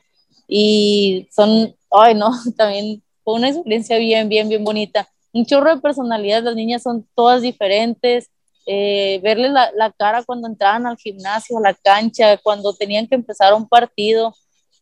Y 0.47 1.27
son, 1.31 1.75
ay, 1.91 2.15
no, 2.15 2.31
también 2.57 3.03
fue 3.23 3.35
una 3.35 3.49
experiencia 3.49 3.97
bien, 3.97 4.29
bien, 4.29 4.49
bien 4.49 4.63
bonita. 4.63 5.07
Un 5.31 5.45
chorro 5.45 5.75
de 5.75 5.81
personalidad, 5.81 6.43
las 6.43 6.55
niñas 6.55 6.83
son 6.83 7.07
todas 7.15 7.41
diferentes, 7.41 8.29
eh, 8.65 9.19
verles 9.23 9.51
la, 9.51 9.71
la, 9.75 9.91
cara 9.91 10.23
cuando 10.23 10.47
entraban 10.47 10.85
al 10.85 10.97
gimnasio, 10.97 11.57
a 11.57 11.61
la 11.61 11.73
cancha, 11.73 12.37
cuando 12.37 12.73
tenían 12.73 13.07
que 13.07 13.15
empezar 13.15 13.53
un 13.53 13.67
partido, 13.67 14.33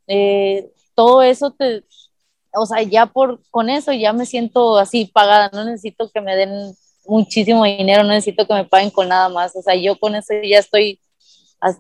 eh, 0.08 0.70
todo 0.94 1.22
eso 1.22 1.52
te, 1.52 1.84
o 2.54 2.66
sea, 2.66 2.82
ya 2.84 3.06
por, 3.06 3.42
con 3.50 3.70
eso 3.70 3.92
ya 3.94 4.14
me 4.14 4.26
siento 4.26 4.78
así 4.78 5.06
pagada, 5.06 5.50
no 5.54 5.64
necesito 5.66 6.10
que 6.10 6.22
me 6.22 6.36
den 6.36 6.76
muchísimo 7.06 7.64
dinero, 7.66 8.04
no 8.04 8.10
necesito 8.10 8.46
que 8.48 8.54
me 8.54 8.66
paguen 8.66 8.92
con 8.92 9.08
nada 9.08 9.30
más, 9.30 9.56
o 9.56 9.62
sea, 9.62 9.76
yo 9.76 10.00
con 10.00 10.16
eso 10.16 10.34
ya 10.44 10.60
estoy, 10.60 11.00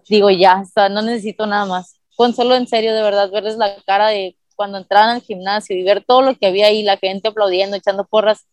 digo, 0.07 0.29
ya, 0.29 0.61
o 0.61 0.65
sea, 0.65 0.89
no 0.89 1.01
necesito 1.01 1.45
nada 1.45 1.65
más. 1.65 1.95
Con 2.15 2.33
solo 2.33 2.55
en 2.55 2.67
serio, 2.67 2.93
de 2.93 3.01
verdad, 3.01 3.31
verles 3.31 3.57
la 3.57 3.75
cara 3.83 4.09
de 4.09 4.35
cuando 4.55 4.77
entraban 4.77 5.09
al 5.15 5.21
gimnasio 5.21 5.75
y 5.75 5.83
ver 5.83 6.03
todo 6.05 6.21
lo 6.21 6.35
que 6.35 6.47
había 6.47 6.67
ahí, 6.67 6.83
la 6.83 6.97
gente 6.97 7.29
aplaudiendo, 7.29 7.75
echando 7.75 8.05
porras, 8.05 8.45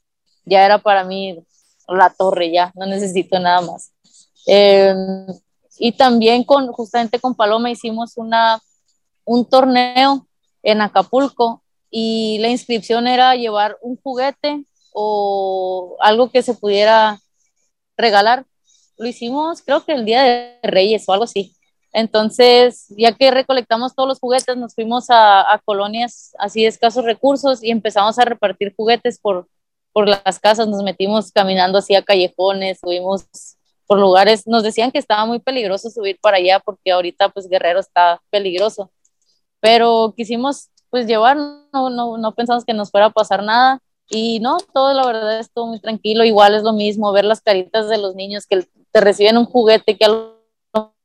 ya 0.45 0.65
era 0.65 0.79
para 0.79 1.05
mí 1.05 1.39
la 1.87 2.11
torre 2.11 2.51
ya, 2.51 2.73
no 2.75 2.87
necesito 2.87 3.39
nada 3.39 3.61
más. 3.61 3.93
Eh, 4.47 4.95
y 5.79 5.93
también 5.93 6.45
con, 6.45 6.69
justamente 6.73 7.21
con 7.21 7.35
Paloma 7.35 7.71
hicimos 7.71 8.17
una, 8.17 8.61
un 9.25 9.45
torneo 9.45 10.27
en 10.63 10.81
Acapulco 10.81 11.63
y 11.91 12.39
la 12.41 12.49
inscripción 12.49 13.07
era 13.07 13.35
llevar 13.37 13.79
un 13.81 13.97
juguete 14.03 14.65
o 14.93 15.97
algo 16.01 16.31
que 16.31 16.43
se 16.43 16.55
pudiera 16.55 17.21
regalar. 17.97 18.47
Lo 18.97 19.07
hicimos 19.07 19.63
creo 19.63 19.85
que 19.85 19.93
el 19.93 20.05
Día 20.05 20.23
de 20.23 20.59
Reyes 20.63 21.09
o 21.09 21.13
algo 21.13 21.25
así. 21.25 21.55
Entonces, 21.93 22.87
ya 22.91 23.13
que 23.13 23.31
recolectamos 23.31 23.95
todos 23.95 24.09
los 24.09 24.21
juguetes, 24.21 24.57
nos 24.57 24.75
fuimos 24.75 25.07
a, 25.09 25.61
colonias 25.65 26.33
así 26.39 26.63
de 26.63 26.69
escasos 26.69 27.05
recursos 27.05 27.63
y 27.63 27.71
empezamos 27.71 28.19
a 28.19 28.25
repartir 28.25 28.75
juguetes 28.77 29.19
por, 29.19 29.49
por 29.93 30.07
las 30.09 30.39
casas, 30.39 30.69
nos 30.69 30.83
metimos 30.83 31.33
caminando 31.33 31.79
así 31.79 31.95
a 31.95 32.03
callejones, 32.03 32.79
subimos 32.81 33.27
por 33.87 33.99
lugares, 33.99 34.47
nos 34.47 34.63
decían 34.63 34.93
que 34.93 34.99
estaba 34.99 35.25
muy 35.25 35.39
peligroso 35.41 35.91
subir 35.91 36.19
para 36.21 36.37
allá 36.37 36.61
porque 36.61 36.93
ahorita 36.93 37.31
pues 37.31 37.49
Guerrero 37.49 37.81
está 37.81 38.21
peligroso, 38.31 38.93
pero 39.61 40.13
quisimos 40.17 40.69
pues 40.91 41.07
llevar, 41.07 41.37
no, 41.37 41.91
no, 41.91 42.19
no 42.19 42.35
pensamos 42.35 42.65
que 42.65 42.75
nos 42.75 42.91
fuera 42.91 43.07
a 43.07 43.11
pasar 43.11 43.43
nada. 43.43 43.81
Y 44.11 44.41
no, 44.41 44.59
todo 44.73 44.95
la 44.95 45.07
verdad 45.07 45.39
estuvo 45.39 45.67
muy 45.67 45.81
tranquilo. 45.81 46.25
Igual 46.25 46.55
es 46.55 46.63
lo 46.63 46.73
mismo 46.73 47.13
ver 47.13 47.25
las 47.25 47.41
caritas 47.41 47.89
de 47.89 47.99
los 47.99 48.15
niños 48.15 48.47
que 48.47 48.67
te 48.91 49.01
reciben 49.01 49.37
un 49.37 49.45
juguete 49.45 49.97
que 49.99 50.05
a 50.05 50.09
lo 50.09 50.39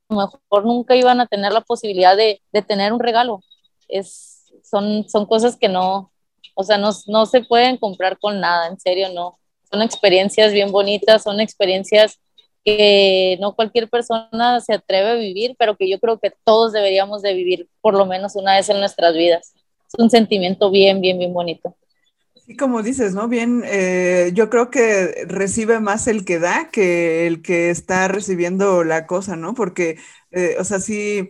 mejor 0.10 0.66
nunca 0.66 0.96
iban 0.96 1.20
a 1.20 1.28
tener 1.28 1.52
la 1.52 1.62
posibilidad 1.62 2.16
de, 2.16 2.42
de 2.52 2.62
tener 2.62 2.94
un 2.94 3.00
regalo. 3.00 3.42
Es, 3.88 4.52
son, 4.64 5.08
son 5.10 5.26
cosas 5.26 5.58
que 5.58 5.68
no, 5.68 6.12
o 6.56 6.64
sea, 6.64 6.78
no, 6.78 6.92
no 7.08 7.26
se 7.26 7.42
pueden 7.42 7.78
comprar 7.78 8.18
con 8.20 8.40
nada, 8.40 8.68
en 8.68 8.80
serio, 8.80 9.10
no. 9.10 9.40
Son 9.70 9.82
experiencias 9.82 10.54
bien 10.54 10.72
bonitas, 10.72 11.24
son 11.24 11.40
experiencias 11.40 12.20
que 12.64 13.38
no 13.42 13.56
cualquier 13.56 13.90
persona 13.90 14.62
se 14.62 14.74
atreve 14.74 15.10
a 15.10 15.16
vivir, 15.16 15.56
pero 15.58 15.76
que 15.76 15.90
yo 15.90 16.00
creo 16.00 16.20
que 16.20 16.32
todos 16.46 16.72
deberíamos 16.72 17.22
de 17.22 17.34
vivir 17.34 17.68
por 17.82 17.94
lo 17.94 18.06
menos 18.06 18.36
una 18.36 18.56
vez 18.56 18.70
en 18.70 18.80
nuestras 18.80 19.14
vidas. 19.16 19.54
Es 19.88 19.94
un 19.98 20.10
sentimiento 20.10 20.72
bien, 20.72 21.02
bien, 21.02 21.20
bien 21.20 21.34
bonito. 21.34 21.76
Sí, 22.46 22.58
como 22.58 22.84
dices, 22.84 23.14
¿no? 23.14 23.30
Bien, 23.30 23.64
eh, 23.66 24.32
yo 24.34 24.50
creo 24.50 24.70
que 24.70 25.24
recibe 25.28 25.80
más 25.80 26.08
el 26.08 26.26
que 26.26 26.40
da 26.40 26.70
que 26.72 27.26
el 27.26 27.42
que 27.42 27.70
está 27.70 28.10
recibiendo 28.10 28.84
la 28.84 29.08
cosa, 29.08 29.38
¿no? 29.38 29.54
Porque, 29.54 29.98
eh, 30.32 30.58
o 30.60 30.66
sea, 30.66 30.80
sí, 30.82 31.30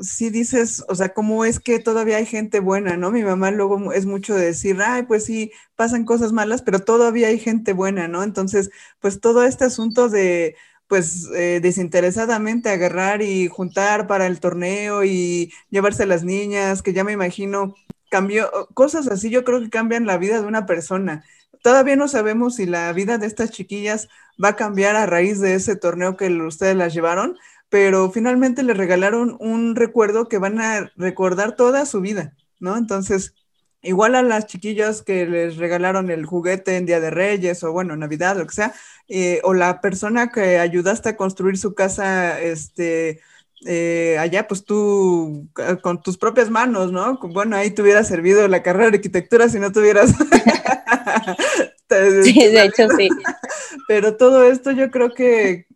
sí 0.00 0.28
dices, 0.30 0.84
o 0.88 0.94
sea, 0.94 1.14
cómo 1.14 1.44
es 1.46 1.58
que 1.58 1.78
todavía 1.78 2.18
hay 2.18 2.26
gente 2.26 2.60
buena, 2.60 2.98
¿no? 2.98 3.10
Mi 3.10 3.22
mamá 3.24 3.50
luego 3.50 3.92
es 3.94 4.04
mucho 4.04 4.34
de 4.34 4.46
decir, 4.46 4.76
ay, 4.84 5.04
pues 5.04 5.24
sí, 5.24 5.52
pasan 5.74 6.04
cosas 6.04 6.32
malas, 6.32 6.60
pero 6.62 6.80
todavía 6.80 7.28
hay 7.28 7.38
gente 7.38 7.72
buena, 7.72 8.06
¿no? 8.08 8.22
Entonces, 8.22 8.70
pues 9.00 9.20
todo 9.20 9.44
este 9.44 9.64
asunto 9.64 10.10
de, 10.10 10.56
pues 10.86 11.28
eh, 11.34 11.60
desinteresadamente 11.62 12.68
agarrar 12.68 13.22
y 13.22 13.48
juntar 13.48 14.06
para 14.06 14.26
el 14.26 14.38
torneo 14.40 15.02
y 15.04 15.50
llevarse 15.70 16.02
a 16.02 16.06
las 16.06 16.24
niñas, 16.24 16.82
que 16.82 16.92
ya 16.92 17.04
me 17.04 17.12
imagino 17.12 17.74
cambió, 18.12 18.50
cosas 18.74 19.08
así 19.08 19.30
yo 19.30 19.42
creo 19.42 19.62
que 19.62 19.70
cambian 19.70 20.04
la 20.04 20.18
vida 20.18 20.38
de 20.38 20.46
una 20.46 20.66
persona. 20.66 21.24
Todavía 21.62 21.96
no 21.96 22.08
sabemos 22.08 22.56
si 22.56 22.66
la 22.66 22.92
vida 22.92 23.16
de 23.16 23.26
estas 23.26 23.50
chiquillas 23.52 24.10
va 24.42 24.50
a 24.50 24.56
cambiar 24.56 24.96
a 24.96 25.06
raíz 25.06 25.40
de 25.40 25.54
ese 25.54 25.76
torneo 25.76 26.18
que 26.18 26.28
ustedes 26.28 26.76
las 26.76 26.92
llevaron, 26.92 27.38
pero 27.70 28.10
finalmente 28.10 28.62
les 28.64 28.76
regalaron 28.76 29.38
un 29.40 29.76
recuerdo 29.76 30.28
que 30.28 30.36
van 30.36 30.60
a 30.60 30.92
recordar 30.96 31.56
toda 31.56 31.86
su 31.86 32.02
vida, 32.02 32.34
¿no? 32.60 32.76
Entonces, 32.76 33.34
igual 33.80 34.14
a 34.14 34.22
las 34.22 34.46
chiquillas 34.46 35.00
que 35.00 35.24
les 35.24 35.56
regalaron 35.56 36.10
el 36.10 36.26
juguete 36.26 36.76
en 36.76 36.84
Día 36.84 37.00
de 37.00 37.10
Reyes 37.10 37.64
o 37.64 37.72
bueno, 37.72 37.96
Navidad, 37.96 38.36
lo 38.36 38.46
que 38.46 38.54
sea, 38.54 38.74
eh, 39.08 39.40
o 39.42 39.54
la 39.54 39.80
persona 39.80 40.30
que 40.30 40.58
ayudaste 40.58 41.08
a 41.08 41.16
construir 41.16 41.56
su 41.56 41.74
casa, 41.74 42.38
este, 42.42 43.22
eh, 43.64 44.16
allá 44.18 44.48
pues 44.48 44.64
tú 44.64 45.48
con 45.82 46.02
tus 46.02 46.18
propias 46.18 46.50
manos, 46.50 46.90
¿no? 46.90 47.18
Bueno, 47.18 47.56
ahí 47.56 47.70
te 47.70 47.82
hubiera 47.82 48.02
servido 48.04 48.46
la 48.48 48.62
carrera 48.62 48.90
de 48.90 48.96
arquitectura 48.96 49.48
si 49.48 49.58
no 49.58 49.72
tuvieras... 49.72 50.10
sí, 52.24 52.34
de 52.34 52.64
hecho 52.64 52.88
sí. 52.96 53.08
Pero 53.88 54.16
todo 54.16 54.44
esto 54.44 54.72
yo 54.72 54.90
creo 54.90 55.14
que, 55.14 55.66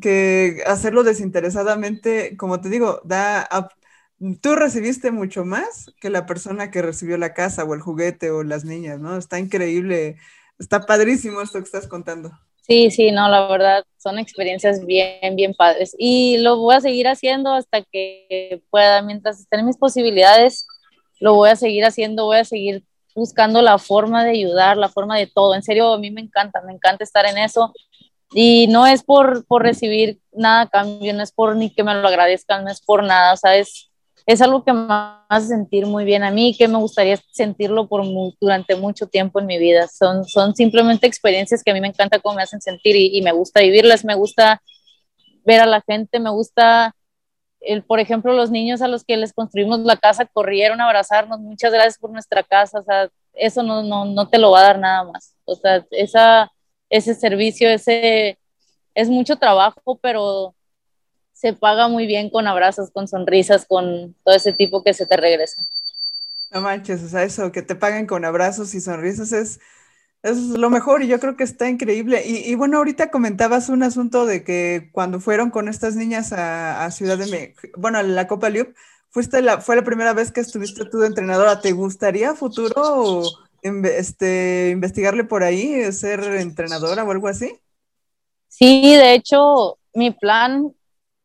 que 0.00 0.62
hacerlo 0.66 1.04
desinteresadamente, 1.04 2.36
como 2.36 2.60
te 2.60 2.68
digo, 2.68 3.00
da... 3.04 3.48
tú 4.40 4.56
recibiste 4.56 5.10
mucho 5.10 5.44
más 5.44 5.92
que 6.00 6.10
la 6.10 6.26
persona 6.26 6.70
que 6.70 6.82
recibió 6.82 7.18
la 7.18 7.34
casa 7.34 7.64
o 7.64 7.74
el 7.74 7.80
juguete 7.80 8.30
o 8.30 8.42
las 8.42 8.64
niñas, 8.64 9.00
¿no? 9.00 9.16
Está 9.16 9.38
increíble, 9.38 10.16
está 10.58 10.86
padrísimo 10.86 11.40
esto 11.40 11.58
que 11.58 11.64
estás 11.64 11.86
contando. 11.86 12.32
Sí, 12.68 12.90
sí, 12.90 13.10
no, 13.12 13.28
la 13.30 13.48
verdad 13.48 13.84
son 13.96 14.18
experiencias 14.18 14.84
bien, 14.84 15.36
bien 15.36 15.54
padres. 15.54 15.96
Y 15.98 16.36
lo 16.38 16.58
voy 16.58 16.74
a 16.74 16.80
seguir 16.80 17.08
haciendo 17.08 17.54
hasta 17.54 17.82
que 17.82 18.62
pueda, 18.70 19.00
mientras 19.00 19.40
estén 19.40 19.64
mis 19.64 19.78
posibilidades, 19.78 20.66
lo 21.18 21.34
voy 21.34 21.48
a 21.48 21.56
seguir 21.56 21.84
haciendo, 21.86 22.26
voy 22.26 22.38
a 22.38 22.44
seguir 22.44 22.84
buscando 23.14 23.62
la 23.62 23.78
forma 23.78 24.22
de 24.22 24.32
ayudar, 24.32 24.76
la 24.76 24.90
forma 24.90 25.16
de 25.16 25.26
todo. 25.26 25.54
En 25.54 25.62
serio, 25.62 25.92
a 25.94 25.98
mí 25.98 26.10
me 26.10 26.20
encanta, 26.20 26.60
me 26.60 26.74
encanta 26.74 27.04
estar 27.04 27.24
en 27.26 27.38
eso. 27.38 27.72
Y 28.32 28.66
no 28.68 28.86
es 28.86 29.02
por, 29.02 29.46
por 29.46 29.62
recibir 29.62 30.20
nada 30.32 30.62
a 30.62 30.68
cambio, 30.68 31.14
no 31.14 31.22
es 31.22 31.32
por 31.32 31.56
ni 31.56 31.70
que 31.74 31.84
me 31.84 31.94
lo 31.94 32.06
agradezcan, 32.06 32.64
no 32.64 32.70
es 32.70 32.82
por 32.82 33.02
nada, 33.02 33.34
¿sabes? 33.36 33.68
es 33.68 33.90
algo 34.42 34.62
que 34.62 34.74
me 34.74 34.86
hace 35.30 35.48
sentir 35.48 35.86
muy 35.86 36.04
bien 36.04 36.22
a 36.22 36.30
mí, 36.30 36.54
que 36.54 36.68
me 36.68 36.76
gustaría 36.76 37.18
sentirlo 37.30 37.88
por 37.88 38.04
durante 38.38 38.76
mucho 38.76 39.06
tiempo 39.06 39.40
en 39.40 39.46
mi 39.46 39.58
vida. 39.58 39.88
Son, 39.88 40.22
son 40.26 40.54
simplemente 40.54 41.06
experiencias 41.06 41.64
que 41.64 41.70
a 41.70 41.74
mí 41.74 41.80
me 41.80 41.88
encanta 41.88 42.18
cómo 42.18 42.36
me 42.36 42.42
hacen 42.42 42.60
sentir 42.60 42.94
y, 42.94 43.22
me 43.22 43.32
gusta 43.32 43.62
vivirlas, 43.62 44.04
me 44.04 44.14
gusta 44.14 44.60
ver 45.46 45.60
a 45.60 45.66
la 45.66 45.80
gente, 45.80 46.20
me 46.20 46.28
gusta, 46.28 46.94
el, 47.60 47.82
por 47.84 48.00
ejemplo, 48.00 48.34
los 48.34 48.50
niños 48.50 48.82
a 48.82 48.88
los 48.88 49.02
que 49.02 49.16
les 49.16 49.32
construimos 49.32 49.80
la 49.80 49.96
casa 49.96 50.26
corrieron 50.26 50.82
a 50.82 50.84
abrazarnos, 50.84 51.40
muchas 51.40 51.72
gracias 51.72 51.96
por 51.96 52.10
nuestra 52.10 52.42
casa, 52.42 52.80
o 52.80 52.82
sea, 52.82 53.08
eso 53.32 53.62
no, 53.62 53.82
no, 53.82 54.04
no 54.04 54.28
te 54.28 54.36
lo 54.36 54.50
va 54.50 54.60
a 54.60 54.64
dar 54.64 54.78
nada 54.78 55.04
más. 55.04 55.36
O 55.46 55.54
sea, 55.54 55.86
esa, 55.90 56.52
ese 56.90 57.14
servicio, 57.14 57.70
ese, 57.70 58.38
es 58.94 59.08
mucho 59.08 59.36
trabajo, 59.36 59.98
pero 60.02 60.54
se 61.38 61.52
paga 61.52 61.86
muy 61.86 62.06
bien 62.06 62.30
con 62.30 62.48
abrazos, 62.48 62.90
con 62.90 63.06
sonrisas, 63.06 63.64
con 63.64 64.16
todo 64.24 64.34
ese 64.34 64.52
tipo 64.52 64.82
que 64.82 64.92
se 64.92 65.06
te 65.06 65.16
regresa. 65.16 65.64
No 66.50 66.60
manches, 66.60 67.00
o 67.04 67.08
sea, 67.08 67.22
eso, 67.22 67.52
que 67.52 67.62
te 67.62 67.76
paguen 67.76 68.08
con 68.08 68.24
abrazos 68.24 68.74
y 68.74 68.80
sonrisas 68.80 69.30
es, 69.30 69.60
es 70.24 70.36
lo 70.36 70.68
mejor 70.68 71.02
y 71.02 71.06
yo 71.06 71.20
creo 71.20 71.36
que 71.36 71.44
está 71.44 71.68
increíble. 71.68 72.24
Y, 72.26 72.52
bueno, 72.56 72.78
ahorita 72.78 73.12
comentabas 73.12 73.68
un 73.68 73.84
asunto 73.84 74.26
de 74.26 74.42
que 74.42 74.88
cuando 74.90 75.20
fueron 75.20 75.50
con 75.50 75.68
estas 75.68 75.94
niñas 75.94 76.32
a, 76.32 76.90
Ciudad 76.90 77.16
de 77.16 77.26
México, 77.26 77.68
bueno, 77.76 77.98
a 77.98 78.02
la 78.02 78.26
Copa 78.26 78.48
Liup, 78.48 78.74
fuiste 79.10 79.40
la, 79.40 79.60
fue 79.60 79.76
la 79.76 79.84
primera 79.84 80.14
vez 80.14 80.32
que 80.32 80.40
estuviste 80.40 80.86
tú 80.86 80.98
de 80.98 81.06
entrenadora. 81.06 81.60
¿Te 81.60 81.70
gustaría 81.70 82.34
futuro 82.34 83.22
este, 83.62 84.70
investigarle 84.72 85.22
por 85.22 85.44
ahí, 85.44 85.92
ser 85.92 86.20
entrenadora 86.20 87.04
o 87.04 87.12
algo 87.12 87.28
así? 87.28 87.56
Sí, 88.48 88.96
de 88.96 89.14
hecho, 89.14 89.78
mi 89.94 90.10
plan 90.10 90.72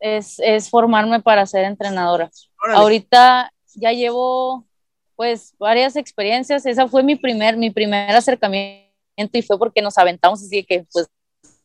es, 0.04 0.38
es 0.39 0.70
formarme 0.70 1.22
para 1.22 1.45
ser 1.45 1.64
entrenadora. 1.64 2.30
Ahorita 2.74 3.51
ya 3.74 3.93
llevo 3.93 4.66
pues 5.16 5.54
varias 5.58 5.95
experiencias, 5.95 6.66
esa 6.66 6.88
fue 6.88 7.04
mi 7.04 7.16
primer, 7.16 7.56
mi 7.56 7.72
primer 7.72 8.14
acercamiento 8.14 8.84
y 9.16 9.41
fue 9.41 9.58
porque 9.58 9.82
nos 9.82 9.97
aventamos 9.97 10.43
así 10.43 10.64
que 10.66 10.86
pues 10.91 11.08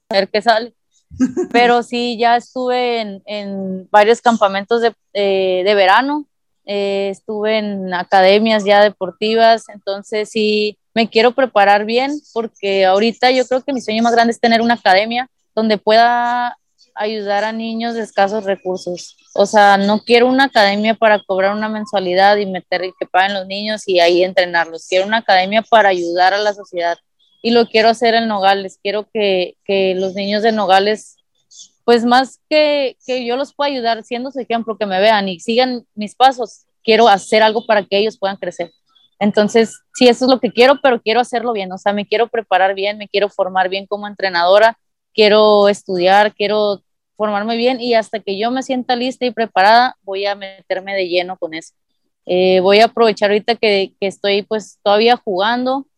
a 0.08 0.14
ver 0.14 0.28
qué 0.28 0.40
sale. 0.40 0.72
Pero 1.52 1.82
sí, 1.82 2.16
ya 2.16 2.36
estuve 2.36 3.00
en, 3.00 3.22
en 3.26 3.88
varios 3.90 4.20
campamentos 4.20 4.82
de, 4.82 4.94
eh, 5.14 5.62
de 5.64 5.74
verano, 5.74 6.26
eh, 6.64 7.08
estuve 7.10 7.58
en 7.58 7.92
academias 7.92 8.64
ya 8.64 8.82
deportivas, 8.82 9.68
entonces 9.68 10.28
sí, 10.28 10.78
me 10.94 11.08
quiero 11.08 11.32
preparar 11.32 11.86
bien 11.86 12.12
porque 12.32 12.84
ahorita 12.84 13.32
yo 13.32 13.44
creo 13.46 13.62
que 13.62 13.72
mi 13.72 13.80
sueño 13.80 14.02
más 14.04 14.12
grande 14.12 14.32
es 14.32 14.40
tener 14.40 14.60
una 14.60 14.74
academia 14.74 15.28
donde 15.56 15.78
pueda 15.78 16.56
ayudar 16.98 17.44
a 17.44 17.52
niños 17.52 17.94
de 17.94 18.02
escasos 18.02 18.44
recursos. 18.44 19.16
O 19.34 19.46
sea, 19.46 19.76
no 19.76 20.00
quiero 20.00 20.26
una 20.26 20.44
academia 20.44 20.94
para 20.94 21.22
cobrar 21.22 21.54
una 21.54 21.68
mensualidad 21.68 22.36
y 22.36 22.46
meter 22.46 22.82
que 22.98 23.06
paguen 23.06 23.34
los 23.34 23.46
niños 23.46 23.86
y 23.86 24.00
ahí 24.00 24.24
entrenarlos. 24.24 24.86
Quiero 24.88 25.06
una 25.06 25.18
academia 25.18 25.62
para 25.62 25.90
ayudar 25.90 26.34
a 26.34 26.38
la 26.38 26.52
sociedad. 26.52 26.98
Y 27.40 27.52
lo 27.52 27.66
quiero 27.66 27.88
hacer 27.88 28.14
en 28.14 28.26
Nogales. 28.26 28.78
Quiero 28.82 29.08
que, 29.12 29.56
que 29.64 29.94
los 29.94 30.14
niños 30.14 30.42
de 30.42 30.52
Nogales, 30.52 31.16
pues 31.84 32.04
más 32.04 32.40
que, 32.50 32.96
que 33.06 33.24
yo 33.24 33.36
los 33.36 33.54
pueda 33.54 33.70
ayudar, 33.70 34.02
siendo 34.02 34.32
su 34.32 34.40
ejemplo, 34.40 34.76
que 34.76 34.86
me 34.86 35.00
vean 35.00 35.28
y 35.28 35.38
sigan 35.38 35.86
mis 35.94 36.16
pasos, 36.16 36.66
quiero 36.82 37.08
hacer 37.08 37.42
algo 37.42 37.64
para 37.64 37.84
que 37.84 37.98
ellos 37.98 38.18
puedan 38.18 38.36
crecer. 38.36 38.72
Entonces, 39.20 39.80
sí, 39.94 40.08
eso 40.08 40.24
es 40.24 40.30
lo 40.30 40.40
que 40.40 40.52
quiero, 40.52 40.80
pero 40.82 41.00
quiero 41.00 41.20
hacerlo 41.20 41.52
bien. 41.52 41.70
O 41.72 41.78
sea, 41.78 41.92
me 41.92 42.06
quiero 42.06 42.28
preparar 42.28 42.74
bien, 42.74 42.98
me 42.98 43.08
quiero 43.08 43.28
formar 43.28 43.68
bien 43.68 43.86
como 43.86 44.06
entrenadora, 44.06 44.78
quiero 45.12 45.68
estudiar, 45.68 46.34
quiero 46.34 46.82
formarme 47.18 47.56
bien 47.56 47.80
y 47.80 47.94
hasta 47.94 48.20
que 48.20 48.38
yo 48.38 48.52
me 48.52 48.62
sienta 48.62 48.94
lista 48.94 49.26
y 49.26 49.32
preparada, 49.32 49.96
voy 50.02 50.24
a 50.24 50.36
meterme 50.36 50.94
de 50.94 51.08
lleno 51.08 51.36
con 51.36 51.52
eso. 51.52 51.74
Eh, 52.26 52.60
voy 52.60 52.78
a 52.78 52.84
aprovechar 52.84 53.30
ahorita 53.30 53.56
que, 53.56 53.92
que, 54.00 54.06
estoy 54.06 54.42
pues 54.42 54.78
todavía 54.84 55.16
jugando 55.16 55.88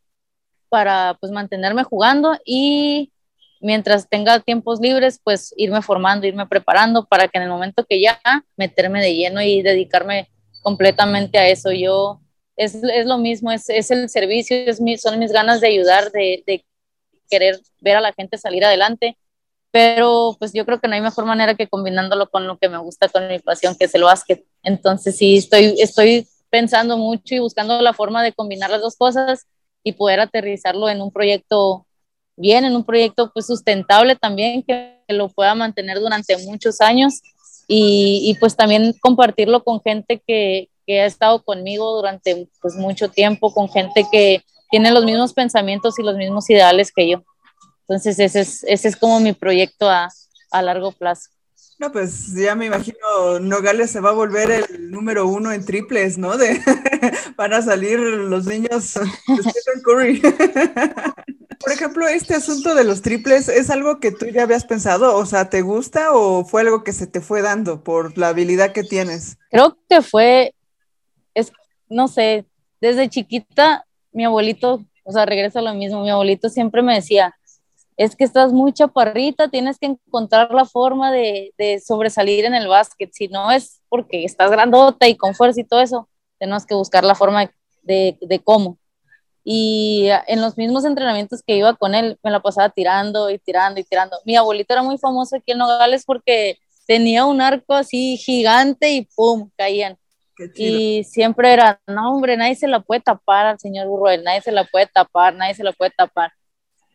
para 0.71 1.19
pues 1.21 1.31
mantenerme 1.31 1.85
jugando 1.85 2.39
y 2.47 3.13
mientras 3.61 4.09
tenga 4.09 4.41
tiempos 4.41 4.81
libres 4.81 5.21
pues 5.23 5.53
irme 5.59 5.83
formando, 5.83 6.27
irme 6.27 6.47
preparando 6.47 7.05
para 7.05 7.29
que 7.29 7.37
en 7.37 7.45
el 7.45 7.51
momento 7.51 7.85
que 7.85 8.01
ya 8.01 8.19
meterme 8.57 9.03
de 9.03 9.15
lleno 9.15 9.43
y 9.43 9.61
dedicarme 9.61 10.31
completamente 10.63 11.37
a 11.37 11.49
eso. 11.49 11.71
Yo 11.71 12.23
es, 12.57 12.77
es 12.77 13.05
lo 13.05 13.19
mismo, 13.19 13.53
es, 13.53 13.69
es, 13.69 13.91
el 13.91 14.09
servicio, 14.09 14.57
es 14.57 14.81
mi, 14.81 14.97
son 14.97 15.19
mis 15.19 15.33
ganas 15.33 15.61
de 15.61 15.67
ayudar, 15.67 16.13
de, 16.13 16.43
de 16.47 16.65
querer 17.29 17.61
ver 17.81 17.97
a 17.97 18.01
la 18.01 18.15
gente 18.15 18.39
salir 18.39 18.65
adelante 18.65 19.19
pero 19.71 20.37
pues 20.39 20.53
yo 20.53 20.67
creo 20.67 20.81
que 20.81 20.89
no 20.89 20.95
hay 20.95 21.01
mejor 21.01 21.25
manera 21.27 21.55
que 21.55 21.69
combinándolo 21.69 22.29
con 22.29 22.47
lo 22.47 22.59
que 22.59 22.69
me 22.69 22.79
gusta, 22.79 23.09
con 23.09 23.29
mi 23.29 23.39
pasión, 23.39 23.77
que 23.77 23.85
es 23.85 23.95
el 23.95 24.03
básquet. 24.03 24.45
Entonces 24.63 25.17
sí, 25.17 25.37
estoy, 25.37 25.77
estoy 25.79 26.27
pensando 26.51 26.97
mucho 26.97 27.35
y 27.35 27.39
buscando 27.39 27.81
la 27.81 27.93
forma 27.93 28.23
de 28.23 28.33
combinar 28.33 28.71
las 28.71 28.81
dos 28.81 28.97
cosas 28.97 29.47
y 29.85 29.93
poder 29.93 30.21
aterrizarlo 30.21 30.89
en 30.89 31.01
un 31.01 31.13
proyecto 31.13 31.87
bien, 32.37 32.65
en 32.65 32.75
un 32.75 32.85
proyecto 32.85 33.31
pues 33.33 33.47
sustentable 33.47 34.17
también, 34.17 34.63
que, 34.63 34.99
lo 35.09 35.29
pueda 35.29 35.57
mantener 35.57 35.99
durante 35.99 36.37
muchos 36.47 36.81
años 36.81 37.21
y, 37.67 38.23
y, 38.31 38.35
pues 38.39 38.55
también 38.55 38.95
compartirlo 39.01 39.65
con 39.65 39.81
gente 39.81 40.23
que, 40.25 40.69
que 40.87 41.01
ha 41.01 41.07
estado 41.07 41.43
conmigo 41.43 41.97
durante 41.97 42.49
pues 42.63 42.77
mucho 42.77 43.09
tiempo, 43.09 43.53
con 43.53 43.69
gente 43.69 44.07
que 44.13 44.45
tiene 44.71 44.93
los 44.93 45.05
mismos 45.05 45.33
pensamientos 45.33 45.99
y 45.99 46.05
los 46.05 46.17
mismos 46.17 46.49
ideales 46.49 46.93
que 46.93 47.09
yo. 47.09 47.25
Entonces 47.91 48.21
ese 48.21 48.43
es, 48.43 48.65
ese 48.69 48.87
es 48.87 48.95
como 48.95 49.19
mi 49.19 49.33
proyecto 49.33 49.91
a, 49.91 50.09
a 50.53 50.63
largo 50.63 50.93
plazo. 50.93 51.31
No, 51.81 51.91
pues 51.91 52.33
ya 52.35 52.55
me 52.55 52.67
imagino 52.67 53.41
Nogales 53.41 53.91
se 53.91 53.99
va 53.99 54.11
a 54.11 54.13
volver 54.13 54.49
el 54.53 54.93
número 54.93 55.27
uno 55.27 55.51
en 55.51 55.65
triples, 55.65 56.17
¿no? 56.17 56.37
De, 56.37 56.61
van 57.37 57.53
a 57.53 57.63
salir 57.63 57.99
los 57.99 58.47
niños 58.47 58.95
de 58.95 59.43
Stephen 59.43 59.83
Curry. 59.83 60.21
Por 61.59 61.73
ejemplo, 61.73 62.07
este 62.07 62.35
asunto 62.37 62.77
de 62.77 62.85
los 62.85 63.03
triples, 63.03 63.49
¿es 63.49 63.71
algo 63.71 63.99
que 63.99 64.13
tú 64.13 64.27
ya 64.27 64.45
habías 64.45 64.65
pensado? 64.65 65.17
O 65.17 65.27
sea, 65.27 65.51
¿te 65.51 65.63
gusta 65.63 66.13
o 66.13 66.45
fue 66.45 66.61
algo 66.61 66.85
que 66.85 66.93
se 66.93 67.09
te 67.09 67.21
fue 67.21 67.43
dando 67.43 67.83
por 67.83 68.17
la 68.17 68.29
habilidad 68.29 68.73
que 68.73 68.85
tienes? 68.85 69.37
Creo 69.51 69.77
que 69.89 70.01
fue, 70.01 70.55
es, 71.35 71.51
no 71.89 72.07
sé, 72.07 72.45
desde 72.81 73.09
chiquita 73.09 73.85
mi 74.13 74.25
abuelito, 74.25 74.85
o 75.03 75.11
sea, 75.11 75.27
regresa 75.27 75.59
a 75.59 75.63
lo 75.63 75.75
mismo, 75.75 76.03
mi 76.03 76.11
abuelito 76.11 76.49
siempre 76.51 76.83
me 76.83 76.95
decía, 76.95 77.35
es 78.01 78.17
que 78.17 78.25
estás 78.25 78.51
muy 78.51 78.73
chaparrita, 78.73 79.49
tienes 79.49 79.79
que 79.79 79.85
encontrar 79.85 80.55
la 80.55 80.65
forma 80.65 81.13
de, 81.13 81.53
sobresalir 81.85 82.47
en 82.47 82.55
el 82.55 82.67
básquet, 82.67 83.11
si 83.13 83.29
no 83.29 83.51
es 83.51 83.83
porque 83.91 84.25
estás 84.25 84.51
grandota 84.51 85.07
y 85.07 85.19
con 85.19 85.35
fuerza 85.35 85.61
y 85.61 85.65
todo 85.65 85.83
eso, 85.83 86.09
tenemos 86.39 86.65
que 86.65 86.75
buscar 86.75 87.05
la 87.05 87.15
forma 87.15 87.53
de, 87.83 88.17
de 88.19 88.39
cómo. 88.39 88.79
Y 89.45 90.09
en 90.29 90.41
los 90.41 90.57
mismos 90.57 90.87
entrenamientos 90.87 91.43
que 91.47 91.57
iba 91.57 91.75
con 91.75 91.95
él, 91.95 92.19
me 92.23 92.31
la 92.31 92.41
pasaba 92.41 92.71
tirando 92.71 93.29
y 93.29 93.39
tirando 93.39 93.81
y 93.81 93.85
tirando. 93.85 94.17
Mi 94.25 94.35
abuelito 94.35 94.73
era 94.73 94.83
muy 94.83 94.97
famoso 94.97 95.37
aquí 95.37 95.53
en 95.53 95.59
Nogales 95.59 96.05
porque 96.07 96.57
tenía 96.87 97.27
un 97.27 97.43
arco 97.43 97.75
así 97.75 98.17
gigante 98.17 98.93
y 98.93 99.09
¡pum! 99.15 99.51
caían. 99.59 99.99
Y 100.55 101.05
siempre 101.05 101.53
era, 101.53 101.79
no 101.87 102.15
hombre, 102.15 102.35
nadie 102.39 102.55
se 102.55 102.67
la 102.67 102.81
puede 102.81 103.03
tapar 103.03 103.45
al 103.45 103.59
señor 103.59 103.89
Burroel, 103.89 104.25
nadie 104.25 104.41
se 104.41 104.53
la 104.53 104.65
puede 104.65 104.87
tapar, 104.87 105.35
nadie 105.35 105.55
se 105.55 105.65
la 105.65 105.73
puede 105.73 105.91
tapar. 105.91 106.33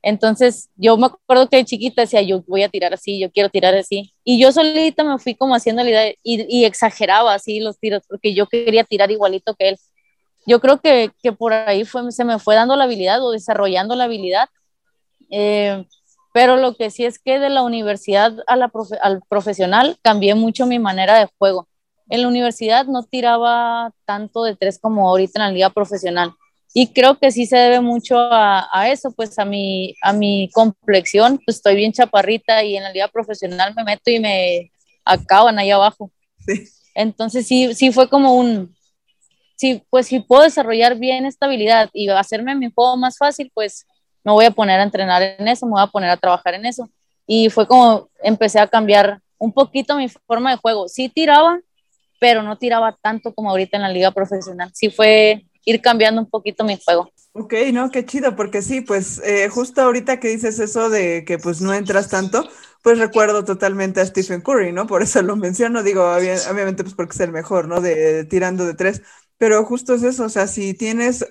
Entonces, 0.08 0.70
yo 0.76 0.98
me 0.98 1.08
acuerdo 1.08 1.50
que 1.50 1.58
de 1.58 1.66
chiquita 1.66 2.04
decía, 2.04 2.22
yo 2.22 2.44
voy 2.46 2.62
a 2.62 2.70
tirar 2.70 2.94
así, 2.94 3.20
yo 3.20 3.32
quiero 3.32 3.50
tirar 3.50 3.74
así. 3.74 4.14
Y 4.24 4.40
yo 4.40 4.52
solita 4.52 5.04
me 5.04 5.18
fui 5.18 5.34
como 5.34 5.56
haciendo 5.56 5.84
la 5.84 5.90
idea 5.90 6.14
y, 6.22 6.64
exageraba 6.64 7.34
así 7.34 7.60
los 7.60 7.80
tiros, 7.80 8.04
porque 8.08 8.36
yo 8.36 8.46
quería 8.46 8.84
tirar 8.84 9.10
igualito 9.10 9.56
que 9.56 9.70
él. 9.70 9.78
Yo 10.46 10.62
creo 10.62 10.80
que, 10.80 11.10
que 11.24 11.32
por 11.32 11.54
ahí 11.54 11.86
fue, 11.86 12.12
se 12.12 12.24
me 12.24 12.38
fue 12.38 12.54
dando 12.54 12.76
la 12.76 12.84
habilidad 12.84 13.20
o 13.24 13.32
desarrollando 13.32 13.96
la 13.96 14.04
habilidad. 14.04 14.48
Eh, 15.32 15.84
pero 16.36 16.58
lo 16.58 16.76
que 16.76 16.92
sí 16.92 17.04
es 17.04 17.18
que 17.18 17.40
de 17.40 17.50
la 17.50 17.64
universidad 17.64 18.32
a 18.46 18.56
la 18.58 18.72
al 19.02 19.24
profesional 19.28 19.98
cambié 20.04 20.36
mucho 20.36 20.68
mi 20.68 20.78
manera 20.78 21.18
de 21.18 21.30
juego. 21.40 21.68
En 22.10 22.22
la 22.22 22.28
universidad 22.28 22.86
no 22.86 23.02
tiraba 23.02 23.92
tanto 24.06 24.44
de 24.44 24.56
tres 24.56 24.78
como 24.78 25.10
ahorita 25.10 25.40
en 25.40 25.46
la 25.48 25.52
liga 25.52 25.70
profesional 25.72 26.36
y 26.78 26.88
creo 26.88 27.18
que 27.18 27.32
sí 27.32 27.46
se 27.46 27.56
debe 27.56 27.80
mucho 27.80 28.18
a, 28.18 28.68
a, 28.70 28.90
eso, 28.90 29.10
pues 29.14 29.40
a 29.40 29.46
mi, 29.46 29.96
a 30.02 30.12
mi 30.12 30.50
complexión, 30.52 31.40
pues 31.46 31.56
estoy 31.56 31.74
bien 31.74 31.94
chaparrita 31.94 32.66
y 32.66 32.76
en 32.76 32.84
la 32.84 32.92
liga 32.92 33.08
profesional 33.08 33.74
me 33.78 33.86
meto 33.86 34.12
y 34.12 34.20
me 34.20 34.74
acaban 35.06 35.58
ahí 35.58 35.72
abajo. 35.72 36.12
Sí. 36.46 36.66
Entonces 36.94 37.48
sí, 37.48 37.74
sí 37.74 37.94
fue 37.94 38.10
como 38.10 38.36
un, 38.36 38.76
sí, 39.56 39.84
pues 39.90 40.08
si 40.08 40.20
puedo 40.20 40.44
desarrollar 40.44 40.98
bien 40.98 41.26
esta 41.26 41.46
habilidad 41.46 41.90
y 41.94 42.10
hacerme 42.10 42.56
mi 42.56 42.70
juego 42.70 42.98
más 42.98 43.18
fácil, 43.18 43.50
pues 43.54 43.88
me 44.26 44.34
voy 44.34 44.44
a 44.44 44.52
poner 44.52 44.82
a 44.82 44.84
entrenar 44.84 45.22
en 45.22 45.48
eso, 45.48 45.66
me 45.68 45.72
voy 45.72 45.82
a 45.82 45.88
poner 45.88 46.10
a 46.10 46.18
trabajar 46.18 46.56
en 46.56 46.66
eso. 46.66 46.90
Y 47.26 47.50
fue 47.50 47.66
como 47.68 48.10
empecé 48.22 48.60
a 48.60 48.68
cambiar 48.68 49.22
un 49.38 49.54
poquito 49.54 49.96
mi 49.96 50.10
forma 50.10 50.52
de 50.52 50.58
juego. 50.58 50.90
Sí 50.90 51.08
tiraba, 51.08 51.58
pero 52.20 52.44
no 52.44 52.58
tiraba 52.58 52.98
tanto 53.02 53.34
como 53.34 53.52
ahorita 53.52 53.78
en 53.78 53.84
la 53.84 53.90
liga 53.90 54.12
profesional. 54.12 54.72
Sí 54.74 54.90
fue 54.90 55.46
ir 55.66 55.82
cambiando 55.82 56.22
un 56.22 56.30
poquito 56.30 56.64
mi 56.64 56.80
juego. 56.84 57.12
Ok, 57.34 57.54
no, 57.74 57.92
qué 57.92 58.06
chido, 58.06 58.36
porque 58.38 58.62
sí, 58.62 58.80
pues 58.80 59.22
eh, 59.26 59.50
justo 59.50 59.82
ahorita 59.82 60.22
que 60.22 60.30
dices 60.30 60.58
eso 60.60 60.90
de 60.90 61.26
que 61.26 61.38
pues 61.38 61.60
no 61.60 61.74
entras 61.74 62.08
tanto, 62.08 62.48
pues 62.82 62.98
recuerdo 62.98 63.44
totalmente 63.44 64.00
a 64.00 64.06
Stephen 64.06 64.42
Curry, 64.42 64.72
¿no? 64.72 64.88
Por 64.88 65.02
eso 65.02 65.22
lo 65.22 65.36
menciono, 65.36 65.84
digo, 65.84 66.04
obviamente 66.14 66.84
pues 66.84 66.96
porque 66.96 67.14
es 67.14 67.20
el 67.20 67.34
mejor, 67.34 67.68
¿no? 67.68 67.82
De, 67.82 68.24
tirando 68.24 68.66
de 68.66 68.74
tres, 68.74 69.02
pero 69.38 69.66
justo 69.66 69.96
es 69.96 70.04
eso, 70.04 70.24
o 70.26 70.30
sea, 70.30 70.48
si 70.48 70.74
tienes, 70.74 71.26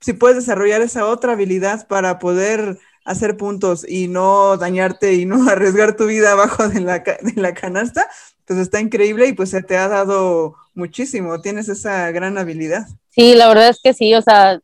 si 0.00 0.14
puedes 0.14 0.38
desarrollar 0.38 0.80
esa 0.80 1.06
otra 1.06 1.32
habilidad 1.32 1.86
para 1.88 2.18
poder 2.18 2.78
hacer 3.04 3.36
puntos 3.36 3.84
y 3.86 4.08
no 4.08 4.56
dañarte 4.56 5.14
y 5.14 5.26
no 5.26 5.46
arriesgar 5.50 5.94
tu 5.96 6.06
vida 6.06 6.32
abajo 6.32 6.68
de 6.68 6.80
la, 6.80 7.00
de 7.00 7.32
la 7.36 7.52
canasta, 7.52 8.08
pues 8.46 8.58
está 8.58 8.80
increíble 8.80 9.26
y 9.26 9.32
pues 9.34 9.50
se 9.50 9.62
te 9.62 9.76
ha 9.76 9.88
dado 9.88 10.56
muchísimo, 10.80 11.40
tienes 11.40 11.68
esa 11.68 12.10
gran 12.10 12.38
habilidad. 12.38 12.88
Sí, 13.10 13.34
la 13.34 13.48
verdad 13.48 13.68
es 13.68 13.80
que 13.82 13.92
sí, 13.92 14.14
o 14.14 14.22
sea, 14.22 14.58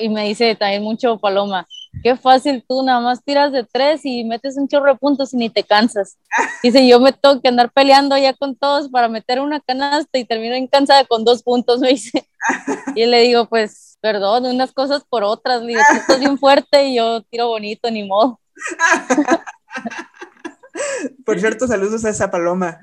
y 0.00 0.08
me 0.08 0.24
dice 0.24 0.56
también 0.56 0.82
mucho 0.82 1.18
Paloma, 1.18 1.66
qué 2.02 2.16
fácil 2.16 2.64
tú, 2.66 2.82
nada 2.82 3.00
más 3.00 3.22
tiras 3.22 3.52
de 3.52 3.64
tres 3.64 4.00
y 4.04 4.24
metes 4.24 4.56
un 4.56 4.68
chorro 4.68 4.92
de 4.92 4.98
puntos 4.98 5.34
y 5.34 5.36
ni 5.36 5.50
te 5.50 5.62
cansas. 5.62 6.16
Dice, 6.62 6.86
yo 6.86 6.98
me 6.98 7.12
tengo 7.12 7.40
que 7.40 7.48
andar 7.48 7.70
peleando 7.72 8.16
ya 8.16 8.32
con 8.32 8.56
todos 8.56 8.88
para 8.88 9.08
meter 9.08 9.40
una 9.40 9.60
canasta 9.60 10.18
y 10.18 10.24
termino 10.24 10.56
cansada 10.70 11.04
con 11.04 11.24
dos 11.24 11.42
puntos, 11.42 11.80
me 11.80 11.90
dice. 11.90 12.26
Y 12.96 13.06
le 13.06 13.22
digo, 13.22 13.48
pues, 13.48 13.98
perdón, 14.00 14.46
unas 14.46 14.72
cosas 14.72 15.02
por 15.08 15.24
otras, 15.24 15.62
le 15.62 15.68
digo, 15.68 15.80
tú 15.90 15.96
estás 15.96 16.20
bien 16.20 16.38
fuerte 16.38 16.88
y 16.88 16.96
yo 16.96 17.22
tiro 17.22 17.48
bonito, 17.48 17.90
ni 17.90 18.06
modo. 18.06 18.40
Por 21.24 21.40
cierto, 21.40 21.66
saludos 21.66 22.04
a 22.04 22.10
esa 22.10 22.30
Paloma. 22.30 22.78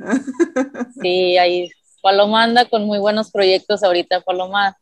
Sí, 1.02 1.38
ahí 1.38 1.70
Paloma 2.02 2.44
anda 2.44 2.66
con 2.66 2.86
muy 2.86 3.00
buenos 3.00 3.32
proyectos 3.32 3.84
ahorita. 3.84 4.22
Paloma 4.22 4.78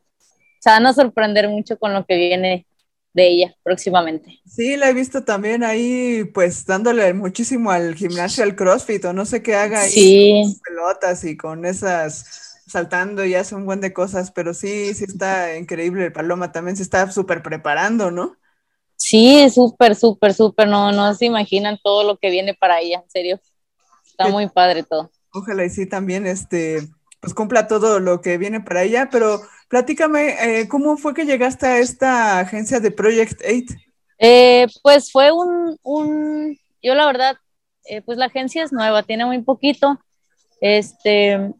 se 0.59 0.69
van 0.69 0.85
a 0.85 0.93
sorprender 0.93 1.49
mucho 1.49 1.77
con 1.77 1.93
lo 1.93 2.05
que 2.05 2.17
viene 2.17 2.65
de 3.13 3.27
ella 3.27 3.55
próximamente. 3.63 4.39
Sí, 4.45 4.77
la 4.77 4.89
he 4.89 4.93
visto 4.93 5.23
también 5.23 5.63
ahí, 5.63 6.25
pues 6.33 6.65
dándole 6.65 7.13
muchísimo 7.13 7.71
al 7.71 7.95
gimnasio, 7.95 8.43
al 8.43 8.55
CrossFit, 8.55 9.05
o 9.05 9.13
no 9.13 9.25
sé 9.25 9.41
qué 9.41 9.55
haga 9.55 9.81
ahí 9.81 9.89
sí. 9.89 10.41
con 10.43 10.59
pelotas 10.61 11.23
y 11.23 11.35
con 11.35 11.65
esas 11.65 12.49
saltando 12.67 13.25
y 13.25 13.33
hace 13.33 13.55
un 13.55 13.65
buen 13.65 13.81
de 13.81 13.93
cosas, 13.93 14.31
pero 14.31 14.53
sí, 14.53 14.93
sí 14.93 15.05
está 15.05 15.57
increíble. 15.57 16.11
Paloma 16.11 16.51
también 16.51 16.77
se 16.77 16.83
está 16.83 17.11
súper 17.11 17.41
preparando, 17.41 18.11
¿no? 18.11 18.37
Sí, 18.95 19.49
súper, 19.49 19.95
súper, 19.95 20.33
súper. 20.33 20.67
No, 20.67 20.91
no 20.91 21.13
se 21.15 21.25
imaginan 21.25 21.79
todo 21.81 22.03
lo 22.03 22.17
que 22.17 22.29
viene 22.29 22.53
para 22.53 22.79
ella, 22.79 23.01
en 23.03 23.09
serio. 23.09 23.39
Está 24.05 24.27
muy 24.27 24.47
padre 24.47 24.83
todo. 24.83 25.09
Ojalá 25.31 25.65
y 25.65 25.69
sí 25.69 25.85
también, 25.85 26.27
este, 26.27 26.87
pues 27.19 27.33
cumpla 27.33 27.67
todo 27.67 27.99
lo 27.99 28.21
que 28.21 28.37
viene 28.37 28.61
para 28.61 28.83
ella, 28.83 29.09
pero 29.11 29.41
platícame, 29.67 30.61
eh, 30.61 30.67
¿cómo 30.67 30.97
fue 30.97 31.13
que 31.13 31.25
llegaste 31.25 31.65
a 31.65 31.79
esta 31.79 32.39
agencia 32.39 32.79
de 32.79 32.91
Project 32.91 33.41
8? 33.41 33.75
Eh, 34.19 34.67
pues 34.81 35.11
fue 35.11 35.31
un, 35.31 35.77
un, 35.83 36.57
yo 36.81 36.95
la 36.95 37.05
verdad, 37.05 37.37
eh, 37.85 38.01
pues 38.01 38.17
la 38.17 38.25
agencia 38.25 38.63
es 38.63 38.71
nueva, 38.71 39.03
tiene 39.03 39.25
muy 39.25 39.41
poquito, 39.41 39.99
este, 40.61 41.53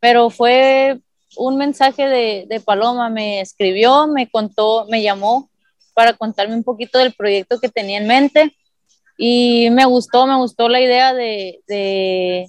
pero 0.00 0.30
fue 0.30 1.00
un 1.36 1.56
mensaje 1.56 2.06
de, 2.06 2.46
de 2.48 2.60
Paloma, 2.60 3.10
me 3.10 3.40
escribió, 3.40 4.06
me 4.06 4.30
contó, 4.30 4.86
me 4.88 5.02
llamó 5.02 5.50
para 5.94 6.14
contarme 6.14 6.54
un 6.54 6.64
poquito 6.64 6.98
del 6.98 7.14
proyecto 7.14 7.58
que 7.58 7.68
tenía 7.68 7.98
en 7.98 8.06
mente 8.06 8.56
y 9.18 9.70
me 9.70 9.84
gustó, 9.86 10.26
me 10.26 10.36
gustó 10.36 10.68
la 10.68 10.80
idea 10.80 11.14
de, 11.14 11.60
de 11.66 12.46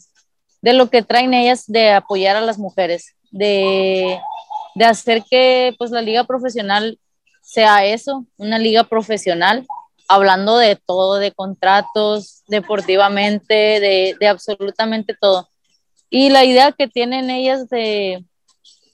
de 0.61 0.73
lo 0.73 0.89
que 0.89 1.01
traen 1.01 1.33
ellas 1.33 1.65
de 1.67 1.91
apoyar 1.91 2.35
a 2.35 2.41
las 2.41 2.57
mujeres, 2.57 3.15
de, 3.31 4.19
de 4.75 4.85
hacer 4.85 5.23
que 5.29 5.75
pues 5.77 5.91
la 5.91 6.01
liga 6.01 6.23
profesional 6.23 6.99
sea 7.41 7.85
eso, 7.85 8.25
una 8.37 8.59
liga 8.59 8.83
profesional, 8.83 9.65
hablando 10.07 10.57
de 10.57 10.75
todo, 10.75 11.15
de 11.15 11.31
contratos, 11.31 12.43
deportivamente, 12.47 13.53
de, 13.53 14.15
de 14.19 14.27
absolutamente 14.27 15.15
todo. 15.19 15.49
Y 16.09 16.29
la 16.29 16.45
idea 16.45 16.71
que 16.71 16.87
tienen 16.87 17.29
ellas 17.29 17.69
de, 17.69 18.25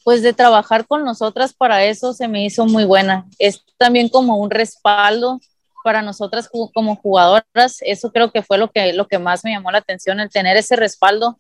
pues 0.04 0.22
de 0.22 0.34
trabajar 0.34 0.86
con 0.86 1.04
nosotras 1.04 1.54
para 1.54 1.84
eso 1.84 2.14
se 2.14 2.28
me 2.28 2.46
hizo 2.46 2.66
muy 2.66 2.86
buena. 2.86 3.26
Es 3.40 3.64
también 3.78 4.10
como 4.10 4.38
un 4.38 4.50
respaldo 4.50 5.40
para 5.84 6.02
nosotras 6.02 6.50
como 6.74 6.96
jugadoras. 6.96 7.78
Eso 7.82 8.12
creo 8.12 8.32
que 8.32 8.42
fue 8.42 8.58
lo 8.58 8.72
que, 8.72 8.94
lo 8.94 9.08
que 9.08 9.20
más 9.20 9.44
me 9.44 9.52
llamó 9.52 9.72
la 9.72 9.80
atención, 9.80 10.20
el 10.20 10.30
tener 10.30 10.58
ese 10.58 10.76
respaldo 10.76 11.38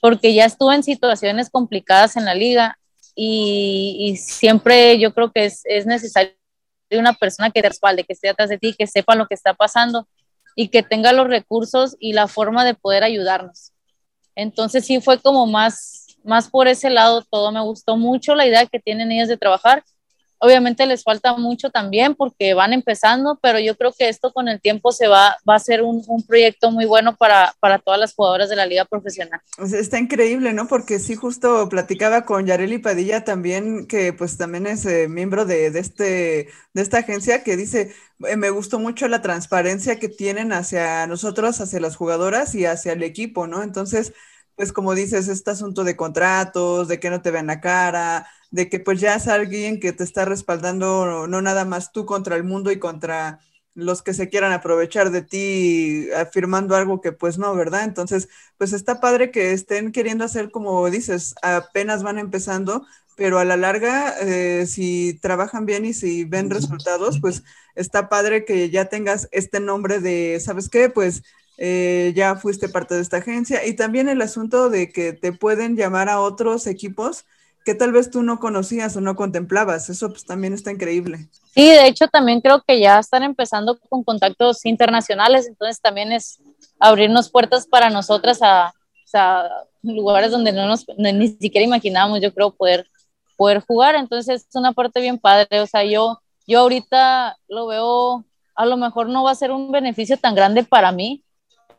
porque 0.00 0.34
ya 0.34 0.44
estuve 0.44 0.74
en 0.74 0.82
situaciones 0.82 1.50
complicadas 1.50 2.16
en 2.16 2.24
la 2.24 2.34
liga 2.34 2.78
y, 3.14 4.16
siempre 4.18 4.98
yo 4.98 5.14
creo 5.14 5.32
que 5.32 5.46
es, 5.46 5.62
es, 5.64 5.86
necesario 5.86 6.32
una 6.90 7.14
persona 7.14 7.50
que 7.50 7.62
te 7.62 7.68
respalde, 7.68 8.04
que 8.04 8.12
esté 8.12 8.28
atrás 8.28 8.50
de 8.50 8.58
ti, 8.58 8.74
que 8.78 8.86
sepa 8.86 9.14
lo 9.14 9.26
que 9.26 9.34
está 9.34 9.54
pasando 9.54 10.06
y 10.54 10.68
que 10.68 10.82
tenga 10.82 11.12
los 11.12 11.26
recursos 11.26 11.96
y 11.98 12.12
la 12.12 12.28
forma 12.28 12.64
de 12.64 12.74
poder 12.74 13.04
ayudarnos. 13.04 13.72
Entonces 14.34 14.84
sí 14.84 15.00
fue 15.00 15.20
como 15.20 15.46
más, 15.46 16.18
más 16.24 16.48
por 16.48 16.68
ese 16.68 16.90
lado, 16.90 17.24
todo 17.30 17.50
me 17.52 17.62
gustó 17.62 17.96
mucho 17.96 18.34
la 18.34 18.46
idea 18.46 18.66
que 18.66 18.78
tienen 18.78 19.10
ellas 19.10 19.28
de 19.28 19.38
trabajar 19.38 19.82
Obviamente 20.38 20.86
les 20.86 21.02
falta 21.02 21.36
mucho 21.36 21.70
también 21.70 22.14
porque 22.14 22.54
van 22.54 22.72
empezando, 22.72 23.38
pero 23.42 23.58
yo 23.58 23.76
creo 23.76 23.92
que 23.96 24.08
esto 24.08 24.32
con 24.32 24.48
el 24.48 24.60
tiempo 24.60 24.92
se 24.92 25.08
va, 25.08 25.36
a 25.46 25.58
ser 25.58 25.82
un, 25.82 26.04
proyecto 26.26 26.70
muy 26.70 26.84
bueno 26.84 27.16
para, 27.16 27.54
para, 27.60 27.78
todas 27.78 27.98
las 27.98 28.14
jugadoras 28.14 28.48
de 28.48 28.56
la 28.56 28.66
liga 28.66 28.84
profesional. 28.84 29.40
está 29.58 29.98
increíble, 29.98 30.52
¿no? 30.52 30.68
Porque 30.68 30.98
sí, 30.98 31.14
justo 31.14 31.68
platicaba 31.68 32.24
con 32.24 32.46
Yareli 32.46 32.78
Padilla 32.78 33.24
también, 33.24 33.86
que 33.86 34.12
pues 34.12 34.36
también 34.36 34.66
es 34.66 34.84
eh, 34.84 35.08
miembro 35.08 35.44
de, 35.44 35.70
de, 35.70 35.78
este, 35.78 36.48
de 36.74 36.82
esta 36.82 36.98
agencia, 36.98 37.42
que 37.42 37.56
dice, 37.56 37.94
eh, 38.26 38.36
me 38.36 38.50
gustó 38.50 38.78
mucho 38.78 39.08
la 39.08 39.22
transparencia 39.22 39.98
que 39.98 40.08
tienen 40.08 40.52
hacia 40.52 41.06
nosotros, 41.06 41.60
hacia 41.60 41.80
las 41.80 41.96
jugadoras 41.96 42.54
y 42.54 42.66
hacia 42.66 42.92
el 42.92 43.02
equipo, 43.02 43.46
¿no? 43.46 43.62
Entonces, 43.62 44.12
pues 44.54 44.72
como 44.72 44.94
dices, 44.94 45.28
este 45.28 45.50
asunto 45.50 45.84
de 45.84 45.96
contratos, 45.96 46.88
de 46.88 46.98
que 46.98 47.10
no 47.10 47.20
te 47.22 47.30
vean 47.30 47.46
la 47.46 47.60
cara, 47.60 48.26
de 48.56 48.70
que 48.70 48.80
pues 48.80 49.00
ya 49.00 49.14
es 49.16 49.28
alguien 49.28 49.80
que 49.80 49.92
te 49.92 50.02
está 50.02 50.24
respaldando, 50.24 51.26
no, 51.28 51.42
nada 51.42 51.66
más 51.66 51.92
tú 51.92 52.06
contra 52.06 52.36
el 52.36 52.42
mundo 52.42 52.72
y 52.72 52.78
contra 52.78 53.38
los 53.74 54.02
que 54.02 54.14
se 54.14 54.30
quieran 54.30 54.52
aprovechar 54.52 55.10
de 55.10 55.20
ti 55.20 56.08
afirmando 56.16 56.74
algo 56.74 57.02
que 57.02 57.12
pues 57.12 57.36
no, 57.36 57.54
¿verdad? 57.54 57.84
Entonces, 57.84 58.30
pues 58.56 58.72
está 58.72 58.98
padre 58.98 59.30
que 59.30 59.52
estén 59.52 59.92
queriendo 59.92 60.24
hacer 60.24 60.50
como 60.50 60.88
dices, 60.88 61.34
apenas 61.42 62.02
van 62.02 62.18
empezando, 62.18 62.86
pero 63.14 63.38
a 63.38 63.44
la 63.44 63.58
larga, 63.58 64.14
eh, 64.22 64.64
si 64.66 65.18
trabajan 65.20 65.66
bien 65.66 65.84
y 65.84 65.92
si 65.92 66.24
ven 66.24 66.48
resultados, 66.48 67.20
pues 67.20 67.42
está 67.74 68.08
padre 68.08 68.46
que 68.46 68.70
ya 68.70 68.86
tengas 68.86 69.28
este 69.32 69.60
nombre 69.60 70.00
de, 70.00 70.40
¿sabes 70.40 70.70
qué? 70.70 70.88
Pues 70.88 71.22
eh, 71.58 72.14
ya 72.16 72.36
fuiste 72.36 72.70
parte 72.70 72.94
de 72.94 73.02
esta 73.02 73.18
agencia 73.18 73.66
y 73.66 73.74
también 73.74 74.08
el 74.08 74.22
asunto 74.22 74.70
de 74.70 74.90
que 74.90 75.12
te 75.12 75.32
pueden 75.32 75.76
llamar 75.76 76.08
a 76.08 76.20
otros 76.20 76.66
equipos 76.66 77.26
que 77.66 77.74
tal 77.74 77.90
vez 77.90 78.12
tú 78.12 78.22
no 78.22 78.38
conocías 78.38 78.96
o 78.96 79.00
no 79.00 79.16
contemplabas. 79.16 79.90
Eso 79.90 80.08
pues 80.10 80.24
también 80.24 80.54
está 80.54 80.70
increíble. 80.70 81.28
Sí, 81.52 81.68
de 81.68 81.88
hecho 81.88 82.06
también 82.06 82.40
creo 82.40 82.62
que 82.64 82.78
ya 82.78 83.00
están 83.00 83.24
empezando 83.24 83.76
con 83.90 84.04
contactos 84.04 84.64
internacionales, 84.64 85.48
entonces 85.48 85.80
también 85.80 86.12
es 86.12 86.38
abrirnos 86.78 87.28
puertas 87.28 87.66
para 87.66 87.90
nosotras 87.90 88.38
a, 88.40 88.72
lugares 89.82 90.30
donde 90.30 90.52
no 90.52 90.66
nos 90.66 90.84
ni 90.98 91.28
siquiera 91.28 91.64
imaginábamos, 91.64 92.20
yo 92.20 92.32
creo, 92.34 92.50
poder, 92.54 92.86
poder 93.36 93.60
jugar. 93.60 93.96
Entonces 93.96 94.46
es 94.48 94.54
una 94.54 94.72
parte 94.72 95.00
bien 95.00 95.18
padre. 95.18 95.60
O 95.60 95.66
sea, 95.66 95.84
yo, 95.84 96.20
yo 96.46 96.60
ahorita 96.60 97.36
lo 97.48 97.66
veo, 97.66 98.24
a 98.54 98.66
lo 98.66 98.76
mejor 98.76 99.08
no 99.08 99.24
va 99.24 99.32
a 99.32 99.36
ser 99.36 99.50
un 99.50 99.72
beneficio 99.72 100.16
tan 100.18 100.34
grande 100.34 100.62
para 100.62 100.92
mí, 100.92 101.24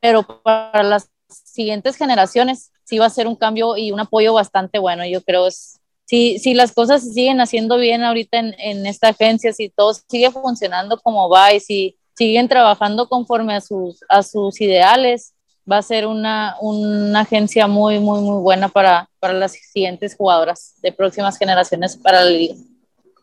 pero 0.01 0.23
para 0.41 0.83
las 0.83 1.09
siguientes 1.29 1.95
generaciones 1.95 2.71
sí 2.83 2.97
va 2.97 3.05
a 3.05 3.09
ser 3.09 3.27
un 3.27 3.35
cambio 3.35 3.77
y 3.77 3.91
un 3.91 3.99
apoyo 3.99 4.33
bastante 4.33 4.79
bueno. 4.79 5.05
Yo 5.05 5.21
creo 5.21 5.47
es, 5.47 5.76
si, 6.07 6.39
si 6.39 6.53
las 6.53 6.71
cosas 6.71 7.03
se 7.03 7.11
siguen 7.11 7.41
haciendo 7.41 7.77
bien 7.77 8.01
ahorita 8.03 8.39
en, 8.39 8.55
en 8.59 8.85
esta 8.87 9.09
agencia, 9.09 9.51
si 9.51 9.69
todo 9.69 9.93
sigue 9.93 10.31
funcionando 10.31 10.99
como 11.01 11.29
va 11.29 11.53
y 11.53 11.59
si 11.59 11.97
siguen 12.15 12.47
trabajando 12.47 13.09
conforme 13.09 13.55
a 13.55 13.61
sus, 13.61 13.99
a 14.07 14.23
sus 14.23 14.59
ideales, 14.61 15.33
va 15.69 15.79
a 15.79 15.81
ser 15.81 16.07
una, 16.07 16.55
una 16.61 17.19
agencia 17.19 17.67
muy, 17.67 17.99
muy, 17.99 18.21
muy 18.21 18.41
buena 18.41 18.69
para, 18.69 19.09
para 19.19 19.33
las 19.33 19.51
siguientes 19.51 20.15
jugadoras 20.15 20.75
de 20.81 20.93
próximas 20.93 21.37
generaciones 21.37 21.97
para 21.97 22.23
la 22.23 22.31
liga. 22.31 22.55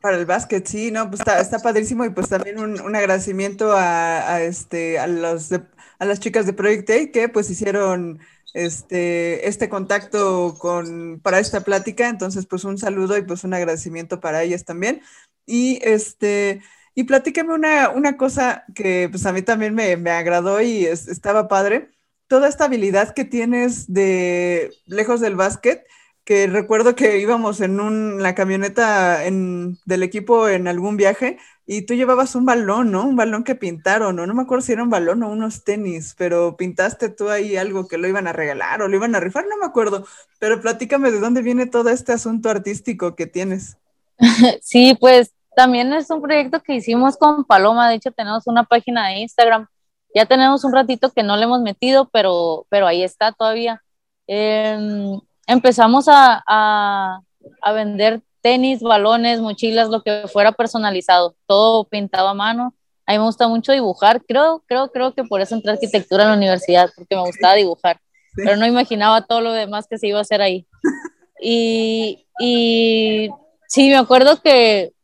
Para 0.02 0.18
el 0.18 0.26
básquet, 0.26 0.66
sí, 0.66 0.90
no, 0.90 1.08
pues 1.08 1.20
está, 1.20 1.40
está 1.40 1.58
padrísimo 1.60 2.04
y 2.04 2.10
pues 2.10 2.28
también 2.28 2.58
un, 2.58 2.78
un 2.78 2.94
agradecimiento 2.94 3.72
a, 3.74 4.42
este, 4.42 4.98
a 4.98 5.06
los 5.06 5.50
a 5.98 6.04
las 6.04 6.20
chicas 6.20 6.44
de 6.44 6.52
Project 6.52 6.90
A 6.90 7.12
que 7.12 7.28
pues 7.28 7.48
hicieron 7.48 8.18
este, 8.54 9.48
este 9.48 9.68
contacto 9.68 10.56
con, 10.58 11.20
para 11.20 11.40
esta 11.40 11.60
plática. 11.62 12.08
Entonces, 12.08 12.46
pues 12.46 12.64
un 12.64 12.78
saludo 12.78 13.18
y 13.18 13.22
pues 13.22 13.44
un 13.44 13.54
agradecimiento 13.54 14.20
para 14.20 14.42
ellas 14.42 14.64
también. 14.64 15.02
Y 15.44 15.80
este, 15.82 16.62
y 16.94 17.04
platícame 17.04 17.52
una, 17.52 17.90
una 17.90 18.16
cosa 18.16 18.64
que 18.74 19.08
pues 19.10 19.26
a 19.26 19.32
mí 19.32 19.42
también 19.42 19.74
me, 19.74 19.96
me 19.96 20.10
agradó 20.10 20.60
y 20.62 20.86
estaba 20.86 21.48
padre. 21.48 21.90
Toda 22.28 22.48
esta 22.48 22.64
habilidad 22.64 23.12
que 23.14 23.24
tienes 23.24 23.92
de 23.92 24.72
lejos 24.86 25.20
del 25.20 25.36
básquet, 25.36 25.84
que 26.24 26.46
recuerdo 26.46 26.94
que 26.94 27.18
íbamos 27.18 27.60
en 27.60 27.80
un, 27.80 28.22
la 28.22 28.34
camioneta 28.34 29.24
en, 29.26 29.78
del 29.84 30.02
equipo 30.02 30.48
en 30.48 30.66
algún 30.68 30.96
viaje 30.96 31.38
y 31.66 31.82
tú 31.82 31.94
llevabas 31.94 32.34
un 32.34 32.44
balón, 32.46 32.90
¿no? 32.90 33.06
Un 33.06 33.16
balón 33.16 33.44
que 33.44 33.54
pintaron, 33.54 34.16
¿no? 34.16 34.26
No 34.26 34.34
me 34.34 34.42
acuerdo 34.42 34.62
si 34.62 34.72
era 34.72 34.82
un 34.82 34.90
balón 34.90 35.22
o 35.22 35.30
unos 35.30 35.64
tenis, 35.64 36.14
pero 36.16 36.56
pintaste 36.56 37.10
tú 37.10 37.28
ahí 37.30 37.56
algo 37.56 37.88
que 37.88 37.98
lo 37.98 38.08
iban 38.08 38.26
a 38.26 38.32
regalar 38.32 38.82
o 38.82 38.88
lo 38.88 38.96
iban 38.96 39.14
a 39.14 39.20
rifar, 39.20 39.44
no 39.48 39.56
me 39.58 39.66
acuerdo. 39.66 40.06
Pero 40.38 40.60
platícame 40.60 41.10
de 41.10 41.20
dónde 41.20 41.42
viene 41.42 41.66
todo 41.66 41.90
este 41.90 42.12
asunto 42.12 42.50
artístico 42.50 43.14
que 43.14 43.26
tienes. 43.26 43.76
Sí, 44.62 44.96
pues 44.98 45.32
también 45.56 45.92
es 45.92 46.10
un 46.10 46.22
proyecto 46.22 46.62
que 46.62 46.74
hicimos 46.74 47.16
con 47.16 47.44
Paloma, 47.44 47.88
de 47.88 47.96
hecho 47.96 48.10
tenemos 48.10 48.46
una 48.46 48.64
página 48.64 49.08
de 49.08 49.18
Instagram. 49.18 49.66
Ya 50.14 50.26
tenemos 50.26 50.64
un 50.64 50.72
ratito 50.72 51.10
que 51.10 51.22
no 51.22 51.36
le 51.36 51.44
hemos 51.44 51.60
metido, 51.60 52.08
pero, 52.12 52.66
pero 52.68 52.86
ahí 52.86 53.02
está 53.02 53.32
todavía. 53.32 53.82
Em, 54.26 55.20
empezamos 55.46 56.08
a, 56.08 56.42
a, 56.46 57.20
a 57.62 57.72
vender 57.72 58.22
tenis, 58.44 58.82
balones, 58.82 59.40
mochilas, 59.40 59.88
lo 59.88 60.02
que 60.02 60.28
fuera 60.28 60.52
personalizado, 60.52 61.34
todo 61.46 61.84
pintado 61.84 62.28
a 62.28 62.34
mano. 62.34 62.74
A 63.06 63.12
mí 63.12 63.18
me 63.18 63.24
gusta 63.24 63.48
mucho 63.48 63.72
dibujar, 63.72 64.22
creo, 64.24 64.62
creo, 64.66 64.90
creo 64.90 65.14
que 65.14 65.24
por 65.24 65.40
eso 65.40 65.54
entré 65.54 65.70
a 65.70 65.74
arquitectura 65.74 66.24
en 66.24 66.30
la 66.30 66.36
universidad, 66.36 66.90
porque 66.94 67.16
me 67.16 67.22
gustaba 67.22 67.54
dibujar, 67.54 67.98
pero 68.34 68.56
no 68.56 68.66
imaginaba 68.66 69.22
todo 69.22 69.40
lo 69.40 69.52
demás 69.52 69.86
que 69.88 69.98
se 69.98 70.08
iba 70.08 70.18
a 70.18 70.22
hacer 70.22 70.42
ahí. 70.42 70.66
Y, 71.46 72.26
y 72.38 73.28
sí, 73.68 73.90
me 73.90 73.96
acuerdo 73.96 74.40
que 74.40 74.94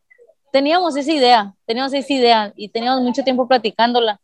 teníamos 0.52 0.96
esa 0.96 1.12
idea, 1.12 1.54
teníamos 1.66 1.92
esa 1.92 2.12
idea 2.12 2.52
y 2.56 2.68
teníamos 2.68 3.02
mucho 3.02 3.22
tiempo 3.24 3.46
platicándola, 3.46 4.20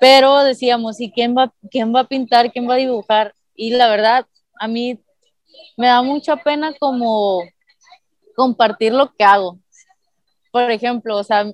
pero 0.00 0.42
decíamos, 0.44 1.00
¿y 1.00 1.10
quién 1.10 1.34
va, 1.34 1.52
quién 1.70 1.94
va 1.94 2.00
a 2.00 2.08
pintar, 2.08 2.52
quién 2.52 2.68
va 2.68 2.74
a 2.74 2.78
dibujar? 2.78 3.32
Y 3.54 3.70
la 3.70 3.88
verdad, 3.88 4.26
a 4.60 4.68
mí 4.68 5.00
me 5.76 5.86
da 5.86 6.02
mucha 6.02 6.36
pena 6.36 6.72
como 6.78 7.42
compartir 8.34 8.92
lo 8.92 9.12
que 9.14 9.24
hago. 9.24 9.58
Por 10.50 10.70
ejemplo, 10.70 11.16
o 11.16 11.24
sea, 11.24 11.52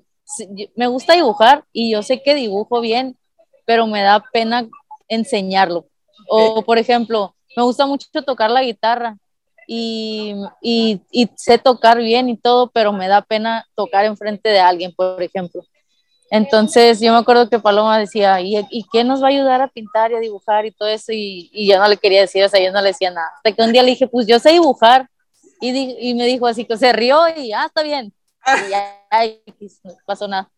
me 0.76 0.86
gusta 0.86 1.14
dibujar 1.14 1.64
y 1.72 1.92
yo 1.92 2.02
sé 2.02 2.22
que 2.22 2.34
dibujo 2.34 2.80
bien, 2.80 3.16
pero 3.64 3.86
me 3.86 4.02
da 4.02 4.22
pena 4.32 4.68
enseñarlo. 5.08 5.86
O, 6.28 6.62
por 6.62 6.78
ejemplo, 6.78 7.34
me 7.56 7.62
gusta 7.62 7.86
mucho 7.86 8.06
tocar 8.24 8.50
la 8.50 8.62
guitarra 8.62 9.18
y, 9.66 10.34
y, 10.60 11.00
y, 11.10 11.30
sé 11.36 11.58
tocar 11.58 11.98
bien 11.98 12.28
y 12.28 12.36
todo, 12.36 12.70
pero 12.70 12.92
me 12.92 13.08
da 13.08 13.22
pena 13.22 13.66
tocar 13.74 14.04
enfrente 14.04 14.48
de 14.48 14.60
alguien, 14.60 14.92
por 14.94 15.22
ejemplo. 15.22 15.62
Entonces 16.34 16.98
yo 16.98 17.12
me 17.12 17.18
acuerdo 17.18 17.50
que 17.50 17.58
Paloma 17.58 17.98
decía, 17.98 18.40
¿y, 18.40 18.56
¿y 18.70 18.86
qué 18.90 19.04
nos 19.04 19.22
va 19.22 19.26
a 19.26 19.30
ayudar 19.30 19.60
a 19.60 19.68
pintar 19.68 20.12
y 20.12 20.14
a 20.14 20.18
dibujar 20.18 20.64
y 20.64 20.70
todo 20.70 20.88
eso? 20.88 21.12
Y, 21.12 21.50
y, 21.52 21.68
yo 21.68 21.78
no 21.78 21.86
le 21.86 21.98
quería 21.98 22.22
decir, 22.22 22.42
o 22.42 22.48
sea, 22.48 22.58
yo 22.58 22.72
no 22.72 22.80
le 22.80 22.88
decía 22.88 23.10
nada. 23.10 23.28
Hasta 23.36 23.52
que 23.52 23.62
un 23.62 23.70
día 23.70 23.82
le 23.82 23.90
dije, 23.90 24.08
pues 24.08 24.26
yo 24.26 24.38
sé 24.38 24.52
dibujar, 24.52 25.10
y, 25.60 26.14
me 26.14 26.24
dijo 26.26 26.46
así 26.46 26.64
que 26.64 26.78
se 26.78 26.90
rió 26.92 27.20
y 27.36 27.52
ah, 27.52 27.66
está 27.66 27.82
bien. 27.82 28.14
Y 28.66 28.70
ya, 28.70 28.98
no 29.84 29.92
pasó 30.06 30.26
nada. 30.26 30.50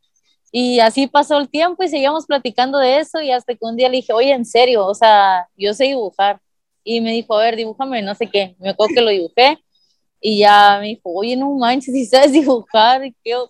Y 0.53 0.79
así 0.79 1.09
pasó 1.09 1.39
el 1.39 1.49
tiempo 1.51 1.83
y 1.83 1.89
seguíamos 1.89 2.25
platicando 2.27 2.79
de 2.79 2.99
eso 2.99 3.20
y 3.20 3.33
hasta 3.33 3.55
que 3.55 3.64
un 3.64 3.77
día 3.77 3.89
le 3.89 3.97
dije, 3.97 4.12
oye, 4.12 4.33
en 4.33 4.45
serio, 4.45 4.87
o 4.87 4.95
sea, 4.95 5.49
yo 5.57 5.75
sé 5.75 5.85
dibujar. 5.87 6.41
Y 6.85 7.01
me 7.01 7.11
dijo, 7.11 7.37
a 7.37 7.43
ver, 7.43 7.57
dibújame, 7.57 8.01
no 8.01 8.14
sé 8.14 8.29
qué. 8.29 8.55
Me 8.61 8.70
acuerdo 8.70 8.95
que 8.95 9.01
lo 9.03 9.11
dibujé 9.11 9.64
y 10.27 10.39
ya 10.39 10.79
me 10.81 10.87
dijo, 10.87 11.03
oye, 11.05 11.37
no 11.37 11.51
manches, 11.51 11.93
si 11.93 12.07
sabes 12.07 12.33
dibujar, 12.33 13.03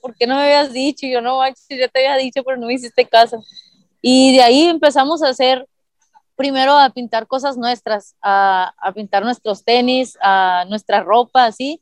¿por 0.03 0.13
qué 0.17 0.27
no 0.27 0.35
me 0.35 0.43
habías 0.43 0.73
dicho? 0.73 1.07
Y 1.07 1.13
yo, 1.13 1.21
no 1.21 1.39
manches, 1.39 1.65
ya 1.69 1.87
te 1.87 2.01
había 2.01 2.17
dicho, 2.17 2.43
pero 2.43 2.57
no 2.57 2.67
me 2.67 2.75
hiciste 2.75 3.07
caso. 3.07 3.41
Y 4.03 4.35
de 4.35 4.43
ahí 4.43 4.63
empezamos 4.65 5.23
a 5.23 5.29
hacer 5.29 5.69
primero 6.35 6.77
a 6.77 6.91
pintar 6.91 7.29
cosas 7.29 7.57
nuestras, 7.57 8.17
a, 8.21 8.75
a 8.77 8.93
pintar 8.93 9.23
nuestros 9.23 9.63
tenis, 9.63 10.19
a 10.21 10.65
nuestra 10.69 11.01
ropa, 11.05 11.45
así. 11.45 11.81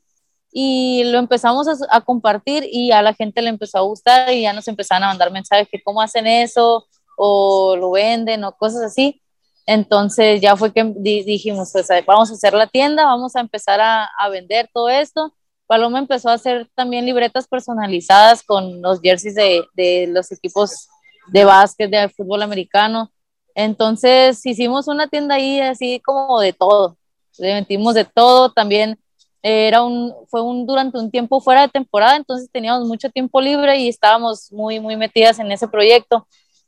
Y 0.51 1.05
lo 1.05 1.17
empezamos 1.17 1.67
a, 1.67 1.73
a, 1.89 2.01
compartir 2.01 2.63
y 2.71 2.91
a 2.91 3.01
la 3.01 3.15
gente 3.15 3.41
le 3.41 3.49
empezó 3.49 3.79
a 3.79 3.81
gustar 3.81 4.31
y 4.31 4.43
ya 4.43 4.53
nos 4.53 4.67
empezaron 4.67 5.05
a 5.05 5.07
mandar 5.07 5.31
mensajes 5.31 5.67
que 5.71 5.81
cómo 5.81 6.03
hacen 6.03 6.27
eso 6.27 6.85
o 7.17 7.75
lo 7.75 7.89
venden 7.89 8.43
o 8.43 8.55
cosas 8.55 8.83
así. 8.83 9.22
Entonces 9.65 10.41
ya 10.41 10.55
fue 10.57 10.73
que 10.73 10.83
dijimos, 10.83 11.69
pues 11.71 11.87
vamos 12.05 12.31
a 12.31 12.33
hacer 12.33 12.53
la 12.53 12.67
tienda, 12.67 13.05
vamos 13.05 13.35
a 13.35 13.39
empezar 13.39 13.79
a, 13.81 14.09
vender 14.29 14.69
todo 14.73 14.89
esto. 14.89 15.33
Paloma 15.67 15.99
empezó 15.99 16.29
a 16.29 16.33
hacer 16.33 16.69
también 16.75 17.05
libretas 17.05 17.47
personalizadas 17.47 18.43
con 18.43 18.81
los 18.81 18.99
jerseys 19.01 19.35
de, 19.35 20.07
los 20.09 20.31
equipos 20.31 20.89
de 21.27 21.45
básquet, 21.45 21.89
de 21.89 22.09
fútbol 22.09 22.41
americano. 22.41 23.11
Entonces 23.55 24.45
hicimos 24.45 24.87
una 24.87 25.07
tienda 25.07 25.35
ahí 25.35 25.61
así 25.61 26.01
como 26.01 26.39
de 26.39 26.53
todo, 26.53 26.97
le 27.37 27.53
metimos 27.53 27.93
de 27.93 28.03
todo, 28.03 28.51
también 28.51 28.99
era 29.43 29.83
un, 29.83 30.13
fue 30.27 30.41
un, 30.41 30.65
durante 30.65 30.97
un 30.97 31.11
tiempo 31.11 31.39
fuera 31.39 31.61
de 31.61 31.67
temporada, 31.67 32.15
entonces 32.15 32.49
teníamos 32.51 32.87
mucho 32.87 33.09
tiempo 33.09 33.39
libre 33.41 33.77
y 33.77 33.89
estábamos 33.89 34.51
muy, 34.51 34.79
muy 34.79 34.95
metidas 34.95 35.39
en 35.39 35.51
ese 35.51 35.67
proyecto. 35.67 36.27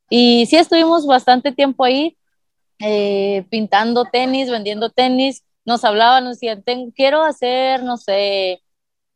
Y 0.10 0.46
sí 0.46 0.58
estuvimos 0.58 1.08
bastante 1.08 1.52
tiempo 1.52 1.84
ahí 1.84 2.16
eh, 2.80 3.46
pintando 3.50 4.06
tenis, 4.06 4.50
vendiendo 4.50 4.90
tenis, 4.90 5.44
nos 5.66 5.84
hablaban, 5.84 6.24
nos 6.24 6.40
decían, 6.40 6.64
quiero 6.96 7.24
hacer, 7.24 7.84
no 7.84 7.98
sé, 7.98 8.62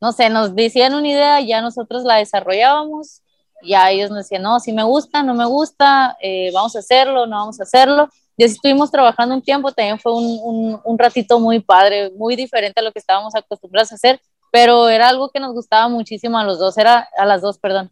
no 0.01 0.11
sé, 0.11 0.29
nos 0.29 0.55
decían 0.55 0.93
una 0.93 1.07
idea, 1.07 1.41
ya 1.41 1.61
nosotros 1.61 2.03
la 2.03 2.15
desarrollábamos, 2.15 3.21
ya 3.61 3.91
ellos 3.91 4.09
nos 4.09 4.19
decían, 4.19 4.41
no, 4.43 4.59
si 4.59 4.71
me 4.71 4.83
gusta, 4.83 5.21
no 5.23 5.33
me 5.33 5.45
gusta, 5.45 6.17
eh, 6.21 6.51
vamos 6.53 6.75
a 6.75 6.79
hacerlo, 6.79 7.27
no 7.27 7.37
vamos 7.37 7.59
a 7.59 7.63
hacerlo. 7.63 8.09
Y 8.37 8.45
así 8.45 8.53
estuvimos 8.55 8.89
trabajando 8.89 9.35
un 9.35 9.41
tiempo, 9.41 9.71
también 9.73 9.99
fue 9.99 10.13
un, 10.15 10.39
un, 10.41 10.81
un 10.83 10.97
ratito 10.97 11.39
muy 11.39 11.59
padre, 11.59 12.11
muy 12.11 12.37
diferente 12.37 12.79
a 12.79 12.83
lo 12.83 12.93
que 12.93 12.99
estábamos 12.99 13.35
acostumbrados 13.35 13.91
a 13.91 13.95
hacer, 13.95 14.21
pero 14.51 14.87
era 14.87 15.09
algo 15.09 15.29
que 15.29 15.41
nos 15.41 15.53
gustaba 15.53 15.89
muchísimo 15.89 16.37
a 16.37 16.45
los 16.45 16.57
dos, 16.57 16.77
era 16.77 17.07
a 17.17 17.25
las 17.25 17.41
dos, 17.41 17.59
perdón. 17.59 17.91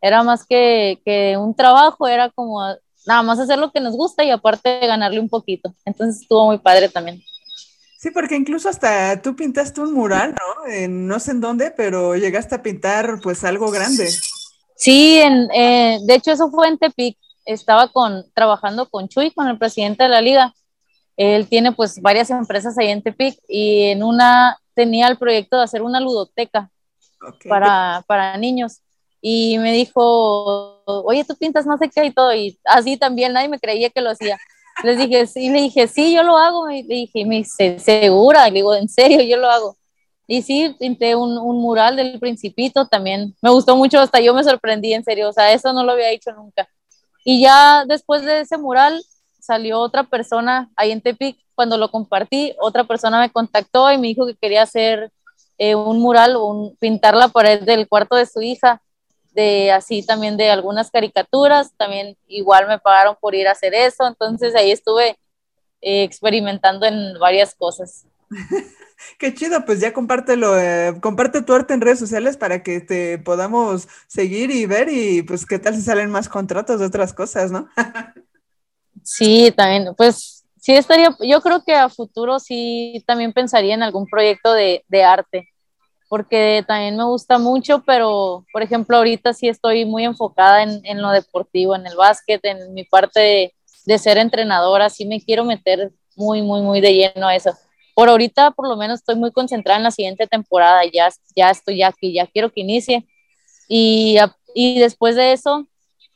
Era 0.00 0.22
más 0.22 0.46
que, 0.46 1.00
que 1.04 1.36
un 1.36 1.54
trabajo, 1.54 2.06
era 2.06 2.30
como 2.30 2.62
nada 3.08 3.22
más 3.22 3.38
hacer 3.38 3.58
lo 3.58 3.72
que 3.72 3.80
nos 3.80 3.96
gusta 3.96 4.22
y 4.22 4.30
aparte 4.30 4.86
ganarle 4.86 5.18
un 5.18 5.30
poquito. 5.30 5.74
Entonces 5.86 6.22
estuvo 6.22 6.44
muy 6.44 6.58
padre 6.58 6.90
también. 6.90 7.22
Sí, 7.98 8.10
porque 8.10 8.36
incluso 8.36 8.68
hasta 8.68 9.20
tú 9.22 9.34
pintaste 9.34 9.80
un 9.80 9.94
mural, 9.94 10.32
¿no? 10.34 10.70
En, 10.70 11.08
no 11.08 11.18
sé 11.18 11.30
en 11.30 11.40
dónde, 11.40 11.70
pero 11.70 12.16
llegaste 12.16 12.54
a 12.54 12.62
pintar 12.62 13.18
pues 13.22 13.42
algo 13.44 13.70
grande. 13.70 14.10
Sí, 14.76 15.18
en, 15.20 15.48
eh, 15.52 15.98
de 16.06 16.14
hecho 16.14 16.32
eso 16.32 16.50
fue 16.50 16.68
en 16.68 16.76
Tepic. 16.76 17.16
Estaba 17.46 17.88
con, 17.88 18.24
trabajando 18.34 18.90
con 18.90 19.08
Chuy, 19.08 19.30
con 19.30 19.48
el 19.48 19.58
presidente 19.58 20.02
de 20.02 20.10
la 20.10 20.20
liga. 20.20 20.54
Él 21.16 21.48
tiene 21.48 21.72
pues 21.72 22.00
varias 22.02 22.28
empresas 22.30 22.76
ahí 22.76 22.88
en 22.88 23.02
Tepic 23.02 23.40
y 23.48 23.84
en 23.84 24.02
una 24.02 24.58
tenía 24.74 25.08
el 25.08 25.16
proyecto 25.16 25.56
de 25.56 25.64
hacer 25.64 25.80
una 25.80 25.98
ludoteca 25.98 26.70
para, 27.48 28.04
para 28.06 28.36
niños. 28.36 28.82
Y 29.20 29.58
me 29.58 29.72
dijo, 29.72 30.77
oye, 30.88 31.24
tú 31.24 31.36
pintas 31.36 31.66
no 31.66 31.76
sé 31.78 31.88
qué 31.88 32.06
y 32.06 32.10
todo. 32.12 32.34
Y 32.34 32.58
así 32.64 32.96
también 32.96 33.32
nadie 33.32 33.48
me 33.48 33.58
creía 33.58 33.90
que 33.90 34.00
lo 34.00 34.10
hacía. 34.10 34.38
Les 34.84 34.96
dije, 34.98 35.26
sí, 35.26 35.50
le 35.50 35.62
dije, 35.62 35.88
sí, 35.88 36.14
yo 36.14 36.22
lo 36.22 36.36
hago. 36.36 36.70
Y 36.70 36.82
le 36.82 36.94
dije, 36.94 37.24
me 37.24 37.36
dice, 37.36 37.78
¿segura? 37.78 38.48
Y 38.48 38.52
le 38.52 38.56
digo, 38.56 38.74
¿en 38.74 38.88
serio? 38.88 39.22
Yo 39.22 39.36
lo 39.36 39.50
hago. 39.50 39.76
Y 40.26 40.42
sí, 40.42 40.74
pinté 40.78 41.16
un, 41.16 41.38
un, 41.38 41.60
mural 41.60 41.96
del 41.96 42.18
Principito 42.20 42.86
también. 42.86 43.34
Me 43.40 43.50
gustó 43.50 43.76
mucho, 43.76 43.98
hasta 43.98 44.20
yo 44.20 44.34
me 44.34 44.44
sorprendí, 44.44 44.92
en 44.92 45.04
serio. 45.04 45.28
O 45.28 45.32
sea, 45.32 45.52
eso 45.52 45.72
no 45.72 45.84
lo 45.84 45.92
había 45.92 46.10
hecho 46.10 46.32
nunca. 46.32 46.68
Y 47.24 47.40
ya 47.42 47.84
después 47.86 48.22
de 48.22 48.40
ese 48.40 48.58
mural 48.58 49.02
salió 49.40 49.80
otra 49.80 50.04
persona 50.04 50.70
ahí 50.76 50.92
en 50.92 51.00
Tepic. 51.00 51.38
Cuando 51.54 51.76
lo 51.76 51.90
compartí, 51.90 52.54
otra 52.60 52.84
persona 52.84 53.18
me 53.20 53.30
contactó 53.30 53.90
y 53.90 53.98
me 53.98 54.08
dijo 54.08 54.26
que 54.26 54.36
quería 54.36 54.62
hacer 54.62 55.10
eh, 55.58 55.74
un 55.74 55.98
mural 56.00 56.36
un, 56.36 56.76
pintar 56.76 57.16
la 57.16 57.28
pared 57.28 57.62
del 57.62 57.88
cuarto 57.88 58.14
de 58.14 58.26
su 58.26 58.40
hija 58.42 58.80
de 59.32 59.70
así 59.72 60.04
también 60.04 60.36
de 60.36 60.50
algunas 60.50 60.90
caricaturas, 60.90 61.72
también 61.76 62.16
igual 62.26 62.66
me 62.66 62.78
pagaron 62.78 63.16
por 63.20 63.34
ir 63.34 63.48
a 63.48 63.52
hacer 63.52 63.74
eso, 63.74 64.06
entonces 64.06 64.54
ahí 64.54 64.70
estuve 64.70 65.18
eh, 65.80 66.02
experimentando 66.02 66.86
en 66.86 67.18
varias 67.18 67.54
cosas. 67.54 68.04
Qué 69.18 69.32
chido, 69.32 69.64
pues 69.64 69.80
ya 69.80 69.92
compártelo, 69.92 70.58
eh, 70.58 70.94
comparte 71.00 71.42
tu 71.42 71.54
arte 71.54 71.72
en 71.72 71.80
redes 71.80 72.00
sociales 72.00 72.36
para 72.36 72.62
que 72.62 72.80
te 72.80 73.18
podamos 73.18 73.86
seguir 74.08 74.50
y 74.50 74.66
ver 74.66 74.88
y 74.90 75.22
pues 75.22 75.46
qué 75.46 75.60
tal 75.60 75.76
si 75.76 75.82
salen 75.82 76.10
más 76.10 76.28
contratos 76.28 76.80
de 76.80 76.86
otras 76.86 77.12
cosas, 77.12 77.52
¿no? 77.52 77.68
sí, 79.04 79.52
también, 79.56 79.94
pues 79.96 80.44
sí 80.60 80.74
estaría, 80.74 81.16
yo 81.20 81.40
creo 81.40 81.62
que 81.64 81.74
a 81.74 81.88
futuro 81.88 82.40
sí 82.40 83.04
también 83.06 83.32
pensaría 83.32 83.74
en 83.74 83.84
algún 83.84 84.06
proyecto 84.06 84.52
de, 84.52 84.84
de 84.88 85.04
arte 85.04 85.48
porque 86.08 86.64
también 86.66 86.96
me 86.96 87.04
gusta 87.04 87.38
mucho, 87.38 87.82
pero 87.84 88.44
por 88.52 88.62
ejemplo 88.62 88.96
ahorita 88.96 89.34
sí 89.34 89.48
estoy 89.48 89.84
muy 89.84 90.04
enfocada 90.04 90.62
en, 90.62 90.80
en 90.84 91.02
lo 91.02 91.10
deportivo, 91.10 91.76
en 91.76 91.86
el 91.86 91.96
básquet, 91.96 92.44
en 92.44 92.72
mi 92.74 92.84
parte 92.84 93.20
de, 93.20 93.54
de, 93.84 93.98
ser 93.98 94.18
entrenadora, 94.18 94.88
sí 94.88 95.04
me 95.06 95.20
quiero 95.20 95.44
meter 95.44 95.92
muy, 96.16 96.42
muy, 96.42 96.62
muy 96.62 96.80
de 96.80 96.94
lleno 96.94 97.28
a 97.28 97.36
eso. 97.36 97.52
Por 97.94 98.08
ahorita 98.08 98.52
por 98.52 98.68
lo 98.68 98.76
menos 98.76 99.00
estoy 99.00 99.16
muy 99.16 99.32
concentrada 99.32 99.78
en 99.78 99.84
la 99.84 99.90
siguiente 99.90 100.26
temporada, 100.26 100.82
ya, 100.92 101.08
ya 101.36 101.50
estoy 101.50 101.82
aquí, 101.82 102.14
ya 102.14 102.26
quiero 102.26 102.50
que 102.50 102.60
inicie 102.60 103.06
y, 103.68 104.16
y 104.54 104.80
después 104.80 105.14
de 105.14 105.32
eso 105.32 105.66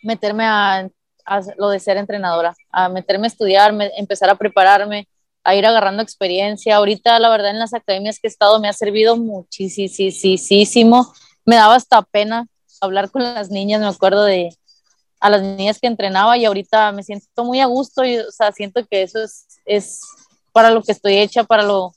meterme 0.02 0.44
a, 0.44 0.89
a, 1.27 1.40
lo 1.59 1.69
de 1.69 1.81
ser 1.81 1.97
entrenadora, 1.97 2.55
a 2.70 2.89
meterme 2.89 3.27
a 3.27 3.28
estudiar, 3.28 3.73
me, 3.73 3.90
empezar 3.97 4.31
a 4.31 4.36
prepararme, 4.36 5.06
a 5.44 5.55
ir 5.55 5.66
agarrando 5.66 6.02
experiencia. 6.02 6.77
Ahorita, 6.77 7.19
la 7.19 7.28
verdad, 7.28 7.51
en 7.51 7.59
las 7.59 7.74
academias 7.74 8.19
que 8.19 8.28
he 8.28 8.31
estado 8.31 8.60
me 8.60 8.69
ha 8.69 8.73
servido 8.73 9.16
muchísimo. 9.16 11.12
Me 11.44 11.56
daba 11.56 11.74
hasta 11.74 12.02
pena 12.02 12.47
hablar 12.81 13.10
con 13.10 13.23
las 13.23 13.51
niñas, 13.51 13.81
me 13.81 13.86
acuerdo 13.86 14.24
de 14.24 14.56
a 15.20 15.31
las 15.31 15.40
niñas 15.40 15.78
que 15.78 15.86
entrenaba 15.86 16.36
y 16.36 16.44
ahorita 16.44 16.90
me 16.90 17.05
siento 17.05 17.44
muy 17.44 17.60
a 17.60 17.66
gusto 17.66 18.05
y, 18.05 18.19
o 18.19 18.31
sea, 18.32 18.51
siento 18.51 18.85
que 18.90 19.02
eso 19.02 19.23
es, 19.23 19.47
es 19.64 20.01
para 20.51 20.70
lo 20.70 20.82
que 20.82 20.90
estoy 20.90 21.19
hecha, 21.19 21.44
para 21.44 21.62
lo, 21.62 21.94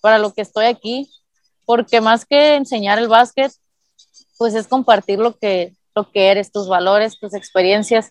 para 0.00 0.18
lo 0.18 0.32
que 0.32 0.40
estoy 0.40 0.64
aquí, 0.64 1.10
porque 1.66 2.00
más 2.00 2.24
que 2.24 2.54
enseñar 2.54 2.98
el 2.98 3.08
básquet, 3.08 3.52
pues 4.38 4.54
es 4.54 4.66
compartir 4.66 5.18
lo 5.18 5.36
que, 5.36 5.74
lo 5.94 6.10
que 6.10 6.30
eres, 6.30 6.52
tus 6.52 6.66
valores, 6.66 7.18
tus 7.20 7.34
experiencias. 7.34 8.10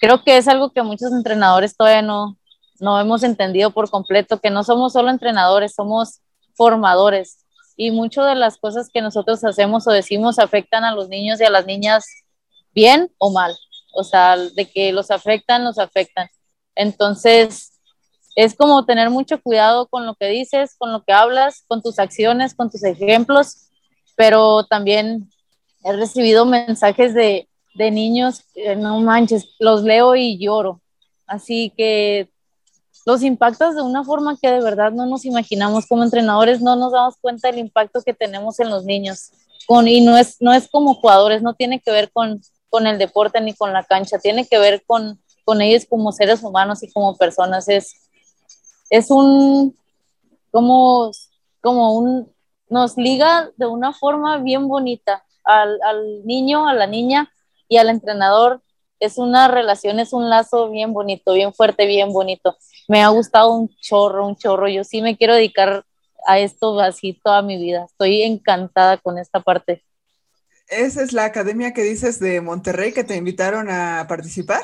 Creo 0.00 0.24
que 0.24 0.38
es 0.38 0.48
algo 0.48 0.72
que 0.72 0.82
muchos 0.82 1.12
entrenadores 1.12 1.76
todavía 1.76 2.00
no, 2.00 2.38
no 2.80 3.00
hemos 3.00 3.22
entendido 3.22 3.70
por 3.70 3.90
completo 3.90 4.40
que 4.40 4.50
no 4.50 4.64
somos 4.64 4.92
solo 4.92 5.10
entrenadores, 5.10 5.74
somos 5.74 6.20
formadores. 6.54 7.44
Y 7.76 7.90
muchas 7.90 8.26
de 8.26 8.34
las 8.34 8.58
cosas 8.58 8.88
que 8.92 9.02
nosotros 9.02 9.42
hacemos 9.44 9.86
o 9.86 9.90
decimos 9.90 10.38
afectan 10.38 10.84
a 10.84 10.94
los 10.94 11.08
niños 11.08 11.40
y 11.40 11.44
a 11.44 11.50
las 11.50 11.66
niñas 11.66 12.04
bien 12.72 13.10
o 13.18 13.30
mal. 13.30 13.56
O 13.94 14.04
sea, 14.04 14.36
de 14.36 14.70
que 14.70 14.92
los 14.92 15.10
afectan, 15.10 15.64
los 15.64 15.78
afectan. 15.78 16.28
Entonces, 16.74 17.80
es 18.34 18.54
como 18.54 18.84
tener 18.84 19.10
mucho 19.10 19.40
cuidado 19.40 19.86
con 19.86 20.06
lo 20.06 20.14
que 20.14 20.26
dices, 20.26 20.74
con 20.76 20.92
lo 20.92 21.04
que 21.04 21.12
hablas, 21.12 21.64
con 21.68 21.82
tus 21.82 21.98
acciones, 21.98 22.54
con 22.54 22.70
tus 22.70 22.82
ejemplos, 22.82 23.68
pero 24.16 24.64
también 24.64 25.30
he 25.84 25.92
recibido 25.92 26.44
mensajes 26.44 27.14
de, 27.14 27.48
de 27.74 27.90
niños, 27.90 28.42
no 28.76 28.98
manches, 29.00 29.54
los 29.58 29.82
leo 29.82 30.16
y 30.16 30.38
lloro. 30.38 30.80
Así 31.26 31.72
que 31.76 32.28
los 33.04 33.22
impactos 33.22 33.74
de 33.74 33.82
una 33.82 34.04
forma 34.04 34.38
que 34.40 34.50
de 34.50 34.60
verdad 34.60 34.92
no 34.92 35.06
nos 35.06 35.24
imaginamos 35.24 35.86
como 35.86 36.02
entrenadores, 36.02 36.60
no 36.60 36.76
nos 36.76 36.92
damos 36.92 37.16
cuenta 37.20 37.48
del 37.48 37.58
impacto 37.58 38.00
que 38.02 38.14
tenemos 38.14 38.58
en 38.60 38.70
los 38.70 38.84
niños. 38.84 39.30
Con, 39.66 39.88
y 39.88 40.00
no 40.00 40.16
es, 40.16 40.36
no 40.40 40.52
es 40.52 40.68
como 40.68 40.94
jugadores, 40.94 41.42
no 41.42 41.54
tiene 41.54 41.80
que 41.80 41.90
ver 41.90 42.10
con, 42.12 42.40
con 42.70 42.86
el 42.86 42.98
deporte 42.98 43.40
ni 43.40 43.54
con 43.54 43.72
la 43.72 43.84
cancha, 43.84 44.18
tiene 44.18 44.46
que 44.46 44.58
ver 44.58 44.82
con, 44.86 45.20
con 45.44 45.60
ellos 45.60 45.86
como 45.88 46.12
seres 46.12 46.42
humanos 46.42 46.82
y 46.82 46.92
como 46.92 47.16
personas. 47.16 47.68
Es, 47.68 48.08
es 48.90 49.10
un, 49.10 49.76
como, 50.50 51.10
como 51.60 51.96
un, 51.96 52.32
nos 52.68 52.96
liga 52.96 53.50
de 53.56 53.66
una 53.66 53.92
forma 53.92 54.38
bien 54.38 54.68
bonita 54.68 55.24
al 55.44 55.78
niño, 56.24 56.66
a 56.66 56.72
la 56.72 56.86
niña 56.86 57.30
y 57.68 57.76
al 57.76 57.90
entrenador 57.90 58.62
es 59.00 59.18
una 59.18 59.48
relación, 59.48 60.00
es 60.00 60.12
un 60.12 60.30
lazo 60.30 60.70
bien 60.70 60.92
bonito, 60.92 61.34
bien 61.34 61.52
fuerte, 61.52 61.86
bien 61.86 62.12
bonito. 62.12 62.56
Me 62.88 63.02
ha 63.02 63.08
gustado 63.08 63.54
un 63.54 63.68
chorro, 63.80 64.26
un 64.26 64.36
chorro. 64.36 64.68
Yo 64.68 64.84
sí 64.84 65.02
me 65.02 65.16
quiero 65.16 65.34
dedicar 65.34 65.84
a 66.26 66.38
esto 66.38 66.78
así 66.80 67.18
toda 67.22 67.42
mi 67.42 67.58
vida. 67.58 67.86
Estoy 67.86 68.22
encantada 68.22 68.98
con 68.98 69.18
esta 69.18 69.40
parte. 69.40 69.84
¿Esa 70.68 71.02
es 71.02 71.12
la 71.12 71.24
academia 71.24 71.72
que 71.72 71.82
dices 71.82 72.18
de 72.20 72.40
Monterrey 72.40 72.92
que 72.92 73.04
te 73.04 73.16
invitaron 73.16 73.68
a 73.70 74.06
participar? 74.08 74.62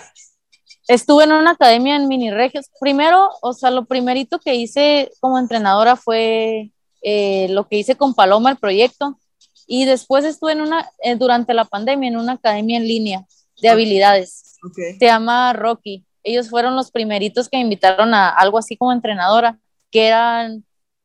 Estuve 0.88 1.24
en 1.24 1.32
una 1.32 1.52
academia 1.52 1.96
en 1.96 2.08
Mini 2.08 2.30
Regios. 2.30 2.66
Primero, 2.80 3.30
o 3.42 3.52
sea, 3.52 3.70
lo 3.70 3.84
primerito 3.84 4.38
que 4.40 4.54
hice 4.54 5.10
como 5.20 5.38
entrenadora 5.38 5.96
fue 5.96 6.72
eh, 7.02 7.48
lo 7.50 7.68
que 7.68 7.76
hice 7.76 7.96
con 7.96 8.14
Paloma, 8.14 8.50
el 8.50 8.56
proyecto. 8.56 9.18
Y 9.66 9.84
después 9.84 10.24
estuve 10.24 10.52
en 10.52 10.62
una, 10.62 10.90
eh, 11.02 11.14
durante 11.14 11.54
la 11.54 11.64
pandemia, 11.64 12.08
en 12.08 12.16
una 12.16 12.32
academia 12.32 12.78
en 12.78 12.88
línea 12.88 13.26
de 13.60 13.68
habilidades. 13.68 14.56
Okay. 14.68 14.98
Se 14.98 15.04
llama 15.04 15.52
Rocky. 15.52 16.04
Ellos 16.22 16.50
fueron 16.50 16.76
los 16.76 16.90
primeritos 16.90 17.48
que 17.48 17.56
me 17.56 17.62
invitaron 17.62 18.14
a 18.14 18.28
algo 18.28 18.58
así 18.58 18.76
como 18.76 18.92
entrenadora, 18.92 19.58
que 19.90 20.06
eran 20.08 20.64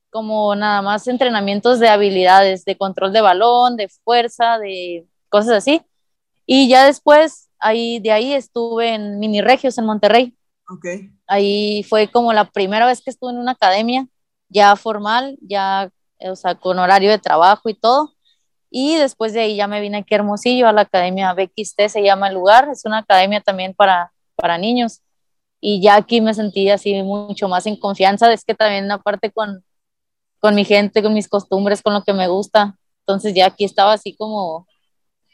como 0.09 0.55
nada 0.55 0.81
más 0.81 1.07
entrenamientos 1.07 1.79
de 1.79 1.89
habilidades, 1.89 2.63
de 2.63 2.77
control 2.77 3.11
de 3.11 3.21
balón, 3.21 3.75
de 3.75 3.89
fuerza, 3.89 4.57
de 4.59 5.05
cosas 5.29 5.55
así. 5.55 5.81
Y 6.45 6.69
ya 6.69 6.85
después, 6.85 7.49
ahí, 7.59 7.99
de 7.99 8.11
ahí 8.11 8.33
estuve 8.33 8.93
en 8.93 9.19
Mini 9.19 9.41
Regios, 9.41 9.77
en 9.77 9.85
Monterrey. 9.85 10.33
Okay. 10.69 11.11
Ahí 11.27 11.83
fue 11.83 12.07
como 12.07 12.31
la 12.31 12.45
primera 12.45 12.85
vez 12.85 13.01
que 13.01 13.09
estuve 13.09 13.31
en 13.31 13.39
una 13.39 13.51
academia, 13.51 14.07
ya 14.49 14.75
formal, 14.75 15.37
ya, 15.41 15.89
o 16.19 16.35
sea, 16.35 16.55
con 16.55 16.79
horario 16.79 17.09
de 17.09 17.19
trabajo 17.19 17.67
y 17.67 17.73
todo. 17.73 18.13
Y 18.69 18.95
después 18.95 19.33
de 19.33 19.41
ahí 19.41 19.55
ya 19.55 19.67
me 19.67 19.81
vine 19.81 19.97
aquí 19.97 20.13
a 20.13 20.17
Hermosillo, 20.17 20.67
a 20.67 20.73
la 20.73 20.81
Academia 20.81 21.33
BXT, 21.33 21.87
se 21.87 22.03
llama 22.03 22.27
el 22.27 22.35
lugar, 22.35 22.69
es 22.71 22.85
una 22.85 22.99
academia 22.99 23.41
también 23.41 23.73
para, 23.73 24.11
para 24.35 24.57
niños. 24.57 25.01
Y 25.67 25.81
ya 25.81 25.95
aquí 25.95 26.21
me 26.21 26.35
sentí 26.35 26.69
así 26.69 27.01
mucho 27.01 27.47
más 27.47 27.65
en 27.65 27.75
confianza, 27.75 28.31
es 28.31 28.45
que 28.45 28.53
también 28.53 28.91
aparte 28.91 29.31
con, 29.31 29.63
con 30.39 30.53
mi 30.53 30.63
gente, 30.63 31.01
con 31.01 31.15
mis 31.15 31.27
costumbres, 31.27 31.81
con 31.81 31.95
lo 31.95 32.03
que 32.03 32.13
me 32.13 32.27
gusta. 32.27 32.77
Entonces 32.99 33.33
ya 33.33 33.47
aquí 33.47 33.65
estaba 33.65 33.93
así 33.93 34.15
como 34.15 34.67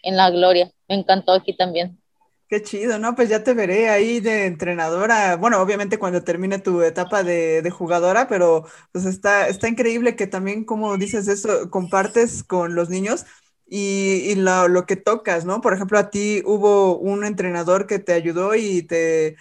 en 0.04 0.16
la 0.16 0.30
gloria. 0.30 0.72
Me 0.88 0.96
encantó 0.96 1.34
aquí 1.34 1.54
también. 1.54 2.00
Qué 2.48 2.64
chido, 2.64 2.98
¿no? 2.98 3.14
Pues 3.14 3.28
ya 3.28 3.44
te 3.44 3.54
veré 3.54 3.90
ahí 3.90 4.22
de 4.22 4.46
entrenadora. 4.46 5.36
Bueno, 5.36 5.62
obviamente 5.62 6.00
cuando 6.00 6.24
termine 6.24 6.60
tu 6.60 6.82
etapa 6.82 7.24
de, 7.24 7.70
jugadora, 7.70 8.30
pero 8.30 8.66
pues 8.94 9.04
está, 9.04 9.50
está 9.50 9.68
increíble 9.68 10.16
que 10.16 10.28
también, 10.28 10.64
como 10.64 10.96
dices 10.96 11.28
eso, 11.28 11.70
compartes 11.70 12.46
con 12.46 12.74
los 12.74 12.90
niños 12.90 13.26
y, 13.68 14.36
lo, 14.36 14.86
que 14.86 14.96
tocas, 14.96 15.44
¿no? 15.44 15.60
Por 15.60 15.74
ejemplo, 15.74 16.00
a 16.00 16.10
ti 16.10 16.42
hubo 16.46 16.98
un 16.98 17.26
entrenador 17.26 17.86
que 17.86 18.00
te 18.00 18.14
ayudó 18.14 18.56
y 18.56 18.84
te, 18.84 19.36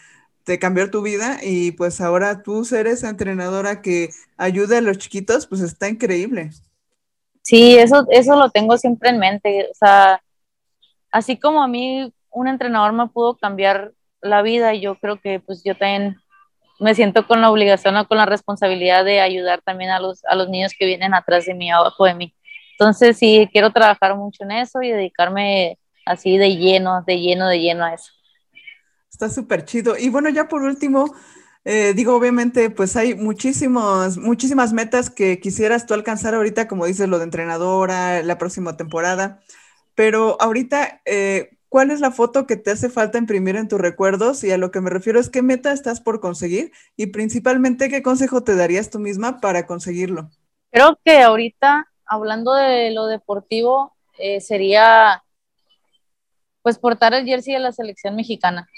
te 0.44 0.58
cambió 0.58 0.90
tu 0.90 1.02
vida 1.02 1.38
y 1.42 1.72
pues 1.72 2.00
ahora 2.00 2.42
tú 2.42 2.66
eres 2.74 3.02
entrenadora 3.04 3.82
que 3.82 4.10
ayuda 4.36 4.78
a 4.78 4.80
los 4.80 4.98
chiquitos, 4.98 5.46
pues 5.46 5.60
está 5.60 5.88
increíble. 5.88 6.50
Sí, 7.42 7.76
eso, 7.76 8.06
eso 8.10 8.36
lo 8.36 8.50
tengo 8.50 8.76
siempre 8.78 9.10
en 9.10 9.18
mente. 9.18 9.68
O 9.70 9.74
sea, 9.74 10.22
así 11.10 11.38
como 11.38 11.62
a 11.62 11.68
mí 11.68 12.12
un 12.30 12.48
entrenador 12.48 12.92
me 12.92 13.08
pudo 13.08 13.36
cambiar 13.36 13.92
la 14.22 14.42
vida 14.42 14.74
yo 14.74 14.96
creo 14.96 15.18
que 15.18 15.40
pues 15.40 15.62
yo 15.64 15.76
también 15.76 16.16
me 16.78 16.94
siento 16.94 17.26
con 17.26 17.40
la 17.40 17.50
obligación 17.50 17.96
o 17.96 18.06
con 18.06 18.18
la 18.18 18.26
responsabilidad 18.26 19.04
de 19.04 19.20
ayudar 19.20 19.60
también 19.62 19.90
a 19.90 20.00
los, 20.00 20.24
a 20.24 20.34
los 20.34 20.48
niños 20.48 20.72
que 20.78 20.86
vienen 20.86 21.12
atrás 21.12 21.44
de 21.44 21.54
mí, 21.54 21.70
abajo 21.70 22.06
de 22.06 22.14
mí. 22.14 22.34
Entonces 22.72 23.18
sí, 23.18 23.48
quiero 23.52 23.70
trabajar 23.70 24.16
mucho 24.16 24.44
en 24.44 24.52
eso 24.52 24.80
y 24.80 24.90
dedicarme 24.90 25.78
así 26.06 26.38
de 26.38 26.56
lleno, 26.56 27.02
de 27.06 27.20
lleno, 27.20 27.48
de 27.48 27.60
lleno 27.60 27.84
a 27.84 27.94
eso. 27.94 28.12
Está 29.10 29.28
súper 29.28 29.64
chido. 29.64 29.96
Y 29.98 30.08
bueno, 30.08 30.28
ya 30.28 30.48
por 30.48 30.62
último, 30.62 31.14
eh, 31.64 31.92
digo, 31.94 32.14
obviamente, 32.14 32.70
pues 32.70 32.96
hay 32.96 33.14
muchísimos, 33.14 34.16
muchísimas 34.16 34.72
metas 34.72 35.10
que 35.10 35.40
quisieras 35.40 35.86
tú 35.86 35.94
alcanzar 35.94 36.34
ahorita, 36.34 36.68
como 36.68 36.86
dices, 36.86 37.08
lo 37.08 37.18
de 37.18 37.24
entrenadora, 37.24 38.22
la 38.22 38.38
próxima 38.38 38.76
temporada. 38.76 39.40
Pero 39.94 40.40
ahorita, 40.40 41.02
eh, 41.04 41.58
¿cuál 41.68 41.90
es 41.90 42.00
la 42.00 42.12
foto 42.12 42.46
que 42.46 42.56
te 42.56 42.70
hace 42.70 42.88
falta 42.88 43.18
imprimir 43.18 43.56
en 43.56 43.68
tus 43.68 43.80
recuerdos? 43.80 44.42
Y 44.44 44.52
a 44.52 44.58
lo 44.58 44.70
que 44.70 44.80
me 44.80 44.90
refiero 44.90 45.20
es 45.20 45.28
qué 45.28 45.42
meta 45.42 45.72
estás 45.72 46.00
por 46.00 46.20
conseguir 46.20 46.72
y 46.96 47.06
principalmente 47.06 47.90
qué 47.90 48.02
consejo 48.02 48.42
te 48.42 48.56
darías 48.56 48.90
tú 48.90 48.98
misma 48.98 49.40
para 49.40 49.66
conseguirlo. 49.66 50.30
Creo 50.70 50.98
que 51.04 51.20
ahorita, 51.20 51.88
hablando 52.06 52.54
de 52.54 52.92
lo 52.92 53.06
deportivo, 53.06 53.94
eh, 54.18 54.40
sería 54.40 55.22
pues 56.62 56.78
portar 56.78 57.12
el 57.14 57.26
jersey 57.26 57.54
de 57.54 57.60
la 57.60 57.72
selección 57.72 58.16
mexicana. 58.16 58.68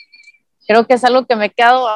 Creo 0.66 0.86
que 0.86 0.94
es 0.94 1.04
algo 1.04 1.26
que 1.26 1.36
me 1.36 1.46
he 1.46 1.50
quedado 1.50 1.88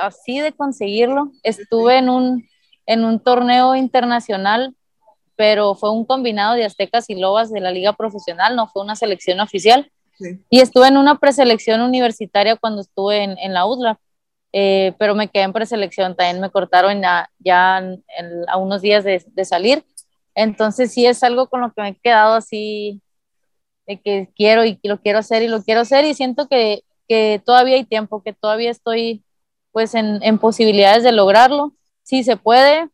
así 0.00 0.40
de 0.40 0.52
conseguirlo. 0.52 1.32
Estuve 1.42 1.98
en 1.98 2.08
un, 2.08 2.48
en 2.86 3.04
un 3.04 3.20
torneo 3.20 3.74
internacional, 3.74 4.74
pero 5.36 5.74
fue 5.74 5.90
un 5.90 6.04
combinado 6.04 6.54
de 6.54 6.64
aztecas 6.64 7.10
y 7.10 7.16
lobas 7.16 7.50
de 7.50 7.60
la 7.60 7.70
liga 7.70 7.92
profesional, 7.92 8.54
no 8.54 8.68
fue 8.68 8.82
una 8.82 8.96
selección 8.96 9.40
oficial. 9.40 9.90
Y 10.48 10.60
estuve 10.60 10.88
en 10.88 10.96
una 10.96 11.18
preselección 11.18 11.80
universitaria 11.80 12.56
cuando 12.56 12.82
estuve 12.82 13.24
en, 13.24 13.36
en 13.38 13.52
la 13.52 13.66
UDLA, 13.66 13.98
eh, 14.52 14.94
pero 14.96 15.16
me 15.16 15.28
quedé 15.28 15.42
en 15.42 15.52
preselección, 15.52 16.14
también 16.14 16.40
me 16.40 16.50
cortaron 16.50 17.02
ya 17.40 17.82
a 18.46 18.56
unos 18.56 18.80
días 18.80 19.02
de, 19.02 19.24
de, 19.26 19.44
salir. 19.44 19.84
Entonces 20.36 20.92
sí 20.92 21.04
es 21.04 21.24
algo 21.24 21.48
con 21.48 21.60
lo 21.62 21.72
que 21.72 21.82
me 21.82 21.88
he 21.88 21.96
quedado 21.96 22.34
así, 22.34 23.02
de 23.88 24.00
que 24.00 24.28
quiero 24.36 24.64
y 24.64 24.78
lo 24.84 25.00
quiero 25.00 25.18
hacer 25.18 25.42
y 25.42 25.48
lo 25.48 25.62
quiero 25.62 25.80
hacer 25.80 26.04
y 26.04 26.14
siento 26.14 26.46
que, 26.46 26.84
que 27.08 27.42
todavía 27.44 27.76
hay 27.76 27.84
tiempo, 27.84 28.22
que 28.22 28.32
todavía 28.32 28.70
estoy 28.70 29.24
pues 29.72 29.94
en, 29.94 30.22
en 30.22 30.38
posibilidades 30.38 31.02
de 31.02 31.12
lograrlo. 31.12 31.74
Si 32.02 32.24
se 32.24 32.36
puede, 32.36 32.88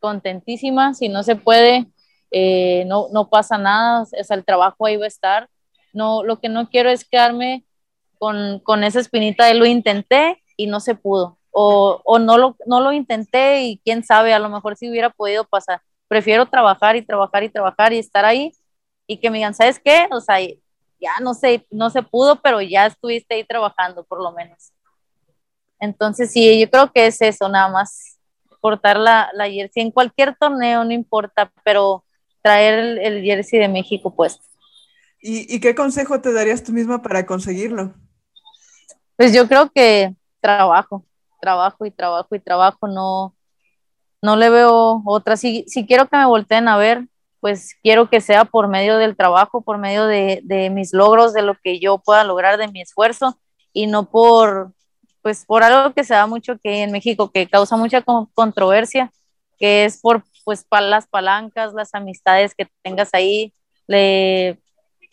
contentísima, 0.00 0.94
si 0.94 1.08
no 1.08 1.22
se 1.22 1.36
puede, 1.36 1.86
eh, 2.30 2.84
no, 2.86 3.08
no 3.12 3.30
pasa 3.30 3.58
nada, 3.58 4.06
es 4.12 4.30
el 4.30 4.44
trabajo 4.44 4.86
ahí 4.86 4.96
va 4.96 5.04
a 5.04 5.08
estar 5.08 5.48
no, 5.96 6.22
lo 6.22 6.38
que 6.38 6.48
no 6.48 6.68
quiero 6.68 6.90
es 6.90 7.04
quedarme 7.08 7.64
con, 8.18 8.60
con 8.60 8.84
esa 8.84 9.00
espinita 9.00 9.46
de 9.46 9.54
lo 9.54 9.66
intenté 9.66 10.42
y 10.56 10.66
no 10.66 10.78
se 10.78 10.94
pudo. 10.94 11.38
O, 11.50 12.02
o, 12.04 12.18
no, 12.18 12.36
lo, 12.36 12.56
no 12.66 12.80
lo 12.80 12.92
intenté 12.92 13.62
y 13.62 13.80
quién 13.82 14.04
sabe, 14.04 14.34
a 14.34 14.38
lo 14.38 14.50
mejor 14.50 14.76
si 14.76 14.90
hubiera 14.90 15.10
podido 15.10 15.44
pasar. 15.44 15.80
Prefiero 16.06 16.46
trabajar 16.46 16.96
y 16.96 17.02
trabajar 17.02 17.42
y 17.44 17.48
trabajar 17.48 17.92
y 17.94 17.98
estar 17.98 18.26
ahí 18.26 18.52
y 19.06 19.16
que 19.18 19.30
me 19.30 19.38
digan, 19.38 19.54
¿sabes 19.54 19.80
qué? 19.82 20.06
O 20.12 20.20
sea, 20.20 20.36
ya 21.00 21.12
no 21.20 21.34
sé, 21.34 21.66
no 21.70 21.90
se 21.90 22.02
pudo, 22.02 22.40
pero 22.40 22.60
ya 22.60 22.86
estuviste 22.86 23.34
ahí 23.34 23.44
trabajando 23.44 24.04
por 24.04 24.22
lo 24.22 24.32
menos. 24.32 24.72
Entonces, 25.78 26.32
sí, 26.32 26.58
yo 26.58 26.70
creo 26.70 26.90
que 26.92 27.06
es 27.06 27.20
eso, 27.20 27.48
nada 27.48 27.68
más 27.68 28.18
portar 28.60 28.98
la, 28.98 29.30
la 29.34 29.48
jersey 29.48 29.82
en 29.82 29.90
cualquier 29.90 30.34
torneo, 30.36 30.84
no 30.84 30.92
importa, 30.92 31.52
pero 31.62 32.04
traer 32.42 32.78
el, 32.78 32.98
el 32.98 33.22
jersey 33.22 33.60
de 33.60 33.68
México 33.68 34.14
puesto. 34.14 34.44
¿Y, 35.28 35.58
qué 35.58 35.74
consejo 35.74 36.20
te 36.20 36.32
darías 36.32 36.62
tú 36.62 36.72
misma 36.72 37.02
para 37.02 37.26
conseguirlo? 37.26 37.94
Pues 39.16 39.32
yo 39.32 39.48
creo 39.48 39.70
que 39.74 40.14
trabajo, 40.40 41.04
trabajo 41.40 41.84
y 41.84 41.90
trabajo 41.90 42.34
y 42.36 42.38
trabajo, 42.38 42.86
no, 42.86 43.34
no 44.22 44.36
le 44.36 44.50
veo 44.50 45.02
otra. 45.04 45.36
Si, 45.36 45.64
si 45.66 45.84
quiero 45.84 46.06
que 46.06 46.16
me 46.16 46.26
volteen 46.26 46.68
a 46.68 46.76
ver, 46.76 47.08
pues 47.40 47.74
quiero 47.82 48.08
que 48.08 48.20
sea 48.20 48.44
por 48.44 48.68
medio 48.68 48.98
del 48.98 49.16
trabajo, 49.16 49.62
por 49.62 49.78
medio 49.78 50.06
de, 50.06 50.40
de, 50.44 50.70
mis 50.70 50.92
logros, 50.92 51.32
de 51.32 51.42
lo 51.42 51.54
que 51.62 51.78
yo 51.78 51.98
pueda 51.98 52.24
lograr, 52.24 52.58
de 52.58 52.68
mi 52.68 52.80
esfuerzo, 52.80 53.38
y 53.72 53.86
no 53.86 54.08
por, 54.10 54.72
pues 55.22 55.44
por 55.44 55.62
algo 55.62 55.92
que 55.94 56.04
se 56.04 56.14
da 56.14 56.26
mucho 56.26 56.58
que 56.62 56.82
en 56.82 56.92
México, 56.92 57.30
que 57.30 57.48
causa 57.48 57.76
mucha 57.76 58.02
controversia, 58.34 59.12
que 59.58 59.84
es 59.84 60.00
por 60.00 60.24
pues 60.44 60.64
las 60.70 61.08
palancas, 61.08 61.74
las 61.74 61.94
amistades 61.94 62.54
que 62.54 62.68
tengas 62.82 63.10
ahí, 63.12 63.52
le, 63.88 64.58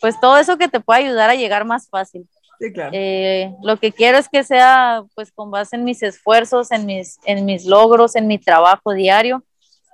pues 0.00 0.20
todo 0.20 0.38
eso 0.38 0.56
que 0.56 0.68
te 0.68 0.80
pueda 0.80 1.00
ayudar 1.00 1.30
a 1.30 1.34
llegar 1.34 1.64
más 1.64 1.88
fácil. 1.88 2.28
Sí, 2.60 2.72
claro. 2.72 2.90
Eh, 2.94 3.52
lo 3.62 3.78
que 3.78 3.90
quiero 3.90 4.16
es 4.18 4.28
que 4.28 4.44
sea 4.44 5.02
pues 5.14 5.32
con 5.32 5.50
base 5.50 5.76
en 5.76 5.84
mis 5.84 6.02
esfuerzos, 6.02 6.70
en 6.70 6.86
mis, 6.86 7.18
en 7.24 7.44
mis 7.44 7.64
logros, 7.64 8.14
en 8.14 8.26
mi 8.26 8.38
trabajo 8.38 8.92
diario. 8.92 9.42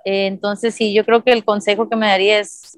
Eh, 0.05 0.27
entonces 0.27 0.73
sí, 0.75 0.93
yo 0.93 1.05
creo 1.05 1.23
que 1.23 1.31
el 1.31 1.43
consejo 1.43 1.89
que 1.89 1.95
me 1.95 2.07
daría 2.07 2.39
es 2.39 2.77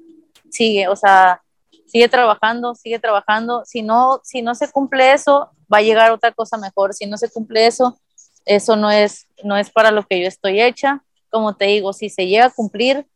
sigue, 0.50 0.88
o 0.88 0.96
sea, 0.96 1.42
sigue 1.86 2.08
trabajando, 2.08 2.74
sigue 2.74 2.98
trabajando. 2.98 3.64
Si 3.64 3.82
no, 3.82 4.20
si 4.24 4.42
no 4.42 4.54
se 4.54 4.70
cumple 4.70 5.12
eso, 5.12 5.50
va 5.72 5.78
a 5.78 5.82
llegar 5.82 6.10
otra 6.12 6.32
cosa 6.32 6.56
mejor. 6.56 6.94
Si 6.94 7.06
no 7.06 7.16
se 7.16 7.30
cumple 7.30 7.66
eso, 7.66 7.98
eso 8.44 8.76
no 8.76 8.90
es, 8.90 9.26
no 9.42 9.56
es 9.56 9.70
para 9.70 9.90
lo 9.90 10.04
que 10.06 10.20
yo 10.20 10.26
estoy 10.26 10.60
hecha. 10.60 11.02
Como 11.30 11.56
te 11.56 11.66
digo, 11.66 11.92
si 11.92 12.10
se 12.10 12.26
llega 12.26 12.46
a 12.46 12.50
cumplir, 12.50 13.06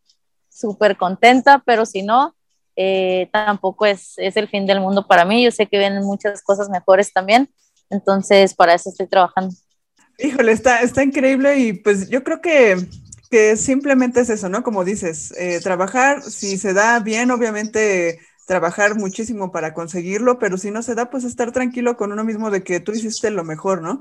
súper 0.49 0.97
contenta, 0.97 1.63
pero 1.65 1.87
si 1.87 2.03
no, 2.03 2.35
eh, 2.77 3.29
tampoco 3.33 3.87
es, 3.87 4.15
es 4.19 4.37
el 4.37 4.49
fin 4.49 4.67
del 4.67 4.81
mundo 4.81 5.07
para 5.07 5.25
mí. 5.25 5.45
Yo 5.45 5.51
sé 5.51 5.67
que 5.67 5.79
vienen 5.79 6.05
muchas 6.05 6.43
cosas 6.43 6.69
mejores 6.69 7.13
también, 7.13 7.49
entonces 7.91 8.55
para 8.55 8.75
eso 8.75 8.91
estoy 8.91 9.07
trabajando. 9.07 9.55
Híjole, 10.19 10.53
está, 10.53 10.81
está 10.81 11.03
increíble 11.03 11.59
y 11.59 11.73
pues 11.75 12.09
yo 12.09 12.25
creo 12.25 12.41
que, 12.41 12.77
que 13.29 13.57
simplemente 13.57 14.21
es 14.21 14.31
eso, 14.31 14.49
¿no? 14.49 14.63
Como 14.63 14.85
dices, 14.85 15.33
eh, 15.39 15.61
trabajar, 15.63 16.23
si 16.23 16.59
se 16.59 16.73
da 16.73 17.01
bien, 17.01 17.31
obviamente 17.31 18.21
trabajar 18.47 18.97
muchísimo 18.97 19.53
para 19.53 19.75
conseguirlo, 19.75 20.39
pero 20.39 20.57
si 20.57 20.71
no 20.71 20.83
se 20.83 20.95
da, 20.95 21.11
pues 21.11 21.25
estar 21.25 21.53
tranquilo 21.53 21.97
con 21.97 22.13
uno 22.13 22.25
mismo 22.25 22.51
de 22.51 22.63
que 22.63 22.81
tú 22.81 22.93
hiciste 22.93 23.31
lo 23.31 23.45
mejor, 23.45 23.83
¿no? 23.83 24.01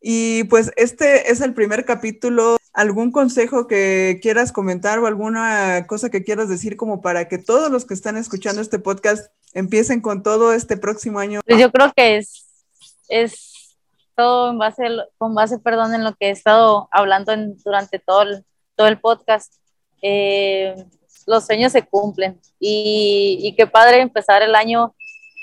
Y 0.00 0.44
pues 0.44 0.70
este 0.76 1.32
es 1.32 1.40
el 1.40 1.52
primer 1.52 1.84
capítulo. 1.84 2.56
¿Algún 2.72 3.10
consejo 3.10 3.66
que 3.66 4.20
quieras 4.22 4.52
comentar 4.52 5.00
o 5.00 5.06
alguna 5.06 5.86
cosa 5.88 6.10
que 6.10 6.22
quieras 6.22 6.48
decir 6.48 6.76
como 6.76 7.00
para 7.00 7.26
que 7.26 7.38
todos 7.38 7.72
los 7.72 7.84
que 7.84 7.94
están 7.94 8.16
escuchando 8.16 8.62
este 8.62 8.78
podcast 8.78 9.32
empiecen 9.52 10.00
con 10.00 10.22
todo 10.22 10.52
este 10.52 10.76
próximo 10.76 11.18
año? 11.18 11.40
Pues 11.44 11.58
yo 11.58 11.72
creo 11.72 11.92
que 11.96 12.18
es, 12.18 12.46
es 13.08 13.76
todo 14.14 14.50
en 14.50 14.58
base, 14.58 14.84
con 15.16 15.34
base, 15.34 15.58
perdón, 15.58 15.94
en 15.94 16.04
lo 16.04 16.14
que 16.14 16.26
he 16.26 16.30
estado 16.30 16.88
hablando 16.92 17.32
durante 17.64 17.98
todo 17.98 18.22
el, 18.22 18.44
todo 18.78 18.86
el 18.86 19.00
podcast. 19.00 19.54
Eh, 20.00 20.74
los 21.26 21.44
sueños 21.44 21.72
se 21.72 21.82
cumplen 21.82 22.40
y, 22.60 23.52
qué 23.56 23.66
padre 23.66 24.00
empezar 24.00 24.40
el 24.42 24.54
año 24.54 24.94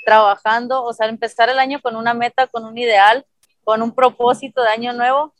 trabajando, 0.06 0.84
o 0.84 0.94
sea, 0.94 1.07
empezar 1.07 1.49
el 1.49 1.60
año 1.60 1.82
con 1.82 1.98
una 1.98 2.14
meta, 2.14 2.48
con 2.48 2.64
un 2.66 2.78
ideal 2.78 3.26
con 3.66 3.82
un 3.82 3.94
propósito 3.94 4.62
de 4.62 4.70
año 4.70 4.94
nuevo 4.94 5.34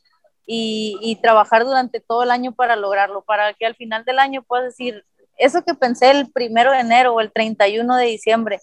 y, 0.46 1.18
trabajar 1.22 1.64
durante 1.64 2.00
todo 2.00 2.24
el 2.24 2.30
año 2.30 2.52
para 2.52 2.76
lograrlo, 2.76 3.22
para 3.22 3.54
que 3.54 3.64
al 3.64 3.76
final 3.76 4.04
del 4.04 4.18
año 4.18 4.42
puedas 4.42 4.66
decir, 4.66 5.04
eso 5.38 5.64
que 5.64 5.74
pensé 5.74 6.10
el 6.10 6.30
primero 6.30 6.72
de 6.72 6.80
enero 6.80 7.14
o 7.14 7.20
el 7.20 7.32
31 7.32 7.96
de 7.96 8.06
diciembre, 8.06 8.60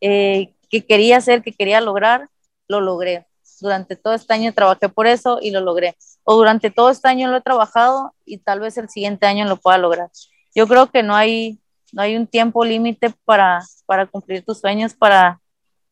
eh, 0.00 0.54
que 0.70 0.84
quería 0.84 1.18
hacer, 1.18 1.42
que 1.42 1.52
quería 1.52 1.80
lograr, 1.80 2.28
lo 2.68 2.80
logré. 2.80 3.26
Durante 3.62 3.94
todo 3.94 4.14
este 4.14 4.34
año 4.34 4.52
trabajé 4.52 4.88
por 4.88 5.06
eso 5.06 5.38
y 5.40 5.52
lo 5.52 5.60
logré. 5.60 5.96
O 6.24 6.34
durante 6.34 6.70
todo 6.70 6.90
este 6.90 7.08
año 7.08 7.30
lo 7.30 7.36
he 7.36 7.40
trabajado 7.40 8.12
y 8.24 8.38
tal 8.38 8.58
vez 8.58 8.76
el 8.76 8.88
siguiente 8.88 9.26
año 9.26 9.46
lo 9.46 9.56
pueda 9.56 9.78
lograr. 9.78 10.10
Yo 10.54 10.66
creo 10.66 10.90
que 10.90 11.04
no 11.04 11.14
hay, 11.14 11.60
no 11.92 12.02
hay 12.02 12.16
un 12.16 12.26
tiempo 12.26 12.64
límite 12.64 13.14
para, 13.24 13.60
para 13.86 14.06
cumplir 14.06 14.44
tus 14.44 14.58
sueños, 14.60 14.94
para, 14.94 15.40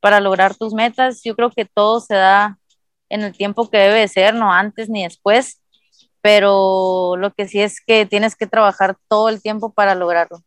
para 0.01 0.19
lograr 0.19 0.57
tus 0.57 0.75
metas. 0.75 1.23
Yo 1.23 1.37
creo 1.37 1.51
que 1.51 1.65
todo 1.65 2.01
se 2.01 2.15
da 2.15 2.59
en 3.09 3.23
el 3.23 3.37
tiempo 3.37 3.71
que 3.71 3.79
debe 3.79 4.09
ser, 4.09 4.35
no 4.35 4.53
antes 4.53 4.89
ni 4.89 5.05
después, 5.05 5.61
pero 6.21 7.15
lo 7.17 7.33
que 7.33 7.47
sí 7.47 7.61
es 7.61 7.81
que 7.81 8.05
tienes 8.05 8.35
que 8.35 8.49
trabajar 8.49 8.97
todo 9.09 9.29
el 9.29 9.41
tiempo 9.41 9.73
para 9.73 9.95
lograrlo. 9.95 10.43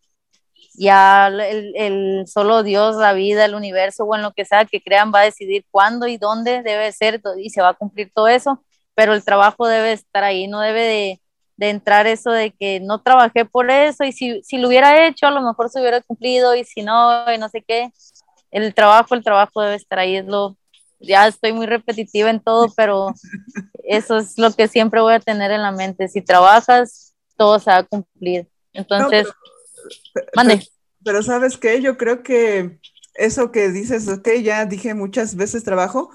Ya 0.73 1.27
el, 1.27 1.73
el, 1.75 2.27
solo 2.27 2.63
Dios, 2.63 2.95
la 2.95 3.13
vida, 3.13 3.45
el 3.45 3.55
universo 3.55 4.05
o 4.05 4.15
en 4.15 4.21
lo 4.21 4.33
que 4.33 4.45
sea 4.45 4.65
que 4.65 4.81
crean 4.81 5.11
va 5.13 5.19
a 5.19 5.25
decidir 5.25 5.65
cuándo 5.71 6.07
y 6.07 6.17
dónde 6.17 6.63
debe 6.63 6.91
ser 6.91 7.21
y 7.37 7.49
se 7.49 7.61
va 7.61 7.69
a 7.69 7.73
cumplir 7.73 8.11
todo 8.13 8.27
eso, 8.27 8.63
pero 8.95 9.13
el 9.13 9.23
trabajo 9.23 9.67
debe 9.67 9.93
estar 9.93 10.23
ahí, 10.23 10.47
no 10.47 10.61
debe 10.61 10.81
de, 10.81 11.21
de 11.57 11.69
entrar 11.69 12.07
eso 12.07 12.31
de 12.31 12.51
que 12.51 12.79
no 12.79 13.01
trabajé 13.01 13.45
por 13.45 13.69
eso 13.69 14.03
y 14.03 14.11
si, 14.11 14.41
si, 14.43 14.57
lo 14.57 14.67
hubiera 14.67 15.07
hecho 15.07 15.27
a 15.27 15.31
lo 15.31 15.41
mejor 15.41 15.69
se 15.69 15.79
hubiera 15.79 16.01
cumplido 16.01 16.55
y 16.55 16.63
si 16.63 16.81
no, 16.81 17.31
y 17.31 17.37
no 17.37 17.49
sé 17.49 17.63
qué, 17.67 17.91
el 18.51 18.73
trabajo, 18.73 19.15
el 19.15 19.23
trabajo 19.23 19.61
debe 19.61 19.75
estar 19.75 19.99
ahí, 19.99 20.17
es 20.17 20.25
lo, 20.25 20.57
ya 20.99 21.27
estoy 21.27 21.53
muy 21.53 21.65
repetitiva 21.65 22.29
en 22.29 22.39
todo, 22.39 22.71
pero 22.75 23.13
eso 23.83 24.17
es 24.17 24.37
lo 24.37 24.51
que 24.53 24.67
siempre 24.67 25.01
voy 25.01 25.13
a 25.13 25.19
tener 25.19 25.51
en 25.51 25.61
la 25.61 25.71
mente, 25.71 26.07
si 26.07 26.21
trabajas, 26.21 27.13
todo 27.37 27.59
se 27.59 27.71
va 27.71 27.77
a 27.77 27.83
cumplir. 27.83 28.47
Entonces, 28.73 29.27
mande. 30.35 30.67
Pero, 31.03 31.21
sabes 31.21 31.57
qué, 31.57 31.81
yo 31.81 31.97
creo 31.97 32.23
que 32.23 32.79
eso 33.15 33.51
que 33.51 33.69
dices, 33.69 34.07
ok, 34.07 34.29
ya 34.41 34.65
dije 34.65 34.93
muchas 34.93 35.35
veces 35.35 35.63
trabajo, 35.63 36.09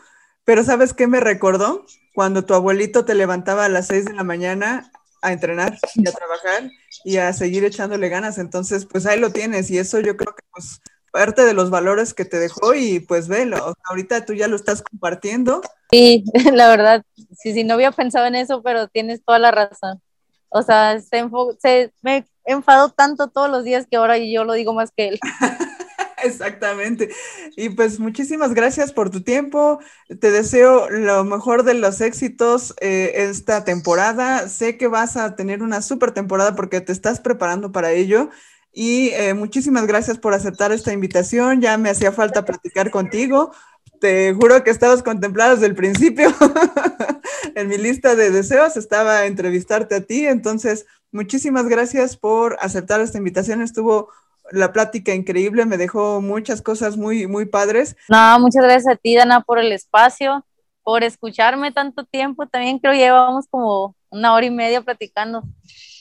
pero 0.45 0.65
¿sabes 0.65 0.95
qué 0.95 1.07
me 1.07 1.21
recordó? 1.21 1.85
Cuando 2.15 2.45
tu 2.45 2.55
abuelito 2.55 3.05
te 3.05 3.15
levantaba 3.15 3.67
a 3.67 3.69
las 3.69 3.87
6 3.89 4.07
de 4.07 4.15
la 4.15 4.25
mañana 4.25 4.91
a 5.21 5.33
entrenar 5.33 5.79
y 5.95 6.09
a 6.09 6.13
trabajar 6.13 6.71
y 7.05 7.17
a 7.19 7.33
seguir 7.33 7.65
echándole 7.65 8.09
ganas. 8.09 8.39
Entonces, 8.39 8.87
pues 8.87 9.07
ahí 9.07 9.19
lo 9.19 9.31
tienes 9.31 9.71
y 9.71 9.79
eso 9.79 10.01
yo 10.01 10.17
creo 10.17 10.35
que 10.35 10.43
pues 10.51 10.81
parte 11.13 11.45
de 11.45 11.55
los 11.55 11.71
valores 11.71 12.15
que 12.15 12.25
te 12.25 12.39
dejó 12.39 12.75
y 12.75 13.01
pues 13.01 13.29
velo, 13.29 13.75
ahorita 13.85 14.25
tú 14.25 14.35
ya 14.35 14.49
lo 14.49 14.57
estás 14.57 14.83
compartiendo. 14.83 15.63
Sí, 15.91 16.25
la 16.53 16.69
verdad, 16.69 17.03
sí, 17.37 17.53
sí, 17.53 17.65
no 17.65 17.75
había 17.75 17.93
pensado 17.93 18.27
en 18.27 18.35
eso, 18.35 18.63
pero 18.63 18.89
tienes 18.89 19.23
toda 19.25 19.39
la 19.39 19.51
razón. 19.51 20.01
O 20.51 20.63
sea, 20.63 21.01
se, 21.01 21.29
se 21.61 21.93
me 22.03 22.27
enfadó 22.45 22.91
tanto 22.91 23.29
todos 23.29 23.51
los 23.51 23.65
días 23.65 23.87
que 23.91 23.97
ahora 23.97 24.19
yo 24.19 24.45
lo 24.45 24.55
digo 24.55 24.75
más 24.75 24.91
que 24.91 25.09
él. 25.09 25.21
Exactamente. 26.23 27.11
Y 27.57 27.71
pues 27.71 28.01
muchísimas 28.01 28.55
gracias 28.55 28.93
por 28.93 29.11
tu 29.11 29.23
tiempo. 29.23 29.79
Te 30.21 30.31
deseo 30.31 30.89
lo 30.91 31.25
mejor 31.25 31.63
de 31.63 31.75
los 31.75 32.01
éxitos 32.01 32.75
eh, 32.81 33.13
esta 33.15 33.65
temporada. 33.65 34.49
Sé 34.49 34.77
que 34.77 34.89
vas 34.89 35.17
a 35.17 35.37
tener 35.37 35.63
una 35.63 35.83
super 35.83 36.13
temporada 36.13 36.57
porque 36.57 36.81
te 36.81 36.93
estás 36.93 37.21
preparando 37.21 37.73
para 37.73 37.93
ello. 37.93 38.31
Y 38.73 39.11
eh, 39.11 39.35
muchísimas 39.35 39.87
gracias 39.87 40.19
por 40.19 40.35
aceptar 40.35 40.73
esta 40.73 40.93
invitación. 40.93 41.61
Ya 41.61 41.77
me 41.79 41.91
hacía 41.91 42.13
falta 42.13 42.45
platicar 42.45 42.91
contigo. 42.91 43.53
Te 44.01 44.33
juro 44.35 44.63
que 44.63 44.71
estabas 44.71 45.03
contemplado 45.03 45.55
desde 45.55 45.67
el 45.67 45.75
principio. 45.75 46.29
en 47.55 47.69
mi 47.69 47.79
lista 47.79 48.15
de 48.15 48.31
deseos 48.31 48.77
estaba 48.77 49.27
entrevistarte 49.27 49.97
a 49.97 50.01
ti. 50.01 50.27
Entonces, 50.27 50.87
muchísimas 51.11 51.67
gracias 51.67 52.17
por 52.17 52.57
aceptar 52.61 53.01
esta 53.01 53.19
invitación. 53.19 53.63
Estuvo 53.63 54.11
la 54.51 54.73
plática 54.73 55.15
increíble, 55.15 55.67
me 55.67 55.77
dejó 55.77 56.21
muchas 56.21 56.63
cosas 56.63 56.97
muy, 56.97 57.27
muy 57.27 57.47
padres. 57.47 57.97
No, 58.09 58.39
muchas 58.41 58.63
gracias 58.63 58.95
a 58.95 58.97
ti, 58.97 59.15
Dana, 59.15 59.43
por 59.43 59.59
el 59.59 59.73
espacio, 59.73 60.45
por 60.83 61.03
escucharme 61.03 61.73
tanto 61.73 62.05
tiempo. 62.05 62.47
También 62.47 62.79
creo 62.79 62.95
llevamos 62.95 63.47
como 63.51 63.95
una 64.11 64.35
hora 64.35 64.47
y 64.47 64.51
media 64.51 64.81
platicando. 64.81 65.43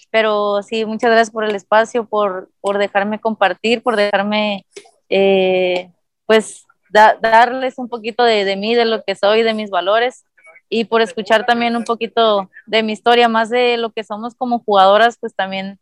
Pero 0.09 0.61
sí, 0.63 0.85
muchas 0.85 1.09
gracias 1.09 1.31
por 1.31 1.43
el 1.43 1.55
espacio, 1.55 2.05
por, 2.05 2.49
por 2.61 2.77
dejarme 2.77 3.19
compartir, 3.19 3.83
por 3.83 3.97
dejarme, 3.97 4.65
eh, 5.09 5.91
pues, 6.25 6.66
darles 7.21 7.77
un 7.77 7.89
poquito 7.89 8.23
de, 8.23 8.45
de 8.45 8.55
mí, 8.55 8.75
de 8.75 8.85
lo 8.85 9.03
que 9.03 9.15
soy, 9.15 9.43
de 9.43 9.53
mis 9.53 9.69
valores 9.69 10.25
y 10.69 10.85
por 10.85 11.01
escuchar 11.01 11.45
también 11.45 11.75
un 11.75 11.83
poquito 11.83 12.49
de 12.65 12.83
mi 12.83 12.93
historia, 12.93 13.29
más 13.29 13.49
de 13.49 13.77
lo 13.77 13.91
que 13.91 14.03
somos 14.03 14.35
como 14.35 14.59
jugadoras, 14.59 15.17
pues 15.19 15.33
también 15.33 15.79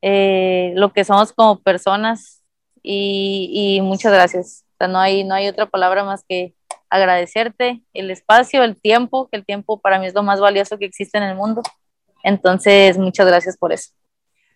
eh, 0.00 0.72
lo 0.76 0.92
que 0.92 1.04
somos 1.04 1.32
como 1.32 1.60
personas 1.60 2.42
y, 2.82 3.80
muchas 3.82 4.12
gracias. 4.12 4.64
No 4.80 4.98
hay, 4.98 5.22
no 5.22 5.34
hay 5.34 5.46
otra 5.48 5.66
palabra 5.66 6.02
más 6.02 6.24
que 6.28 6.54
agradecerte 6.90 7.82
el 7.94 8.10
espacio, 8.10 8.64
el 8.64 8.80
tiempo, 8.80 9.28
que 9.28 9.36
el 9.36 9.46
tiempo 9.46 9.80
para 9.80 10.00
mí 10.00 10.06
es 10.06 10.14
lo 10.14 10.24
más 10.24 10.40
valioso 10.40 10.76
que 10.78 10.86
existe 10.86 11.18
en 11.18 11.24
el 11.24 11.36
mundo. 11.36 11.62
Entonces, 12.24 12.98
muchas 12.98 13.26
gracias 13.26 13.56
por 13.56 13.72
eso. 13.72 13.92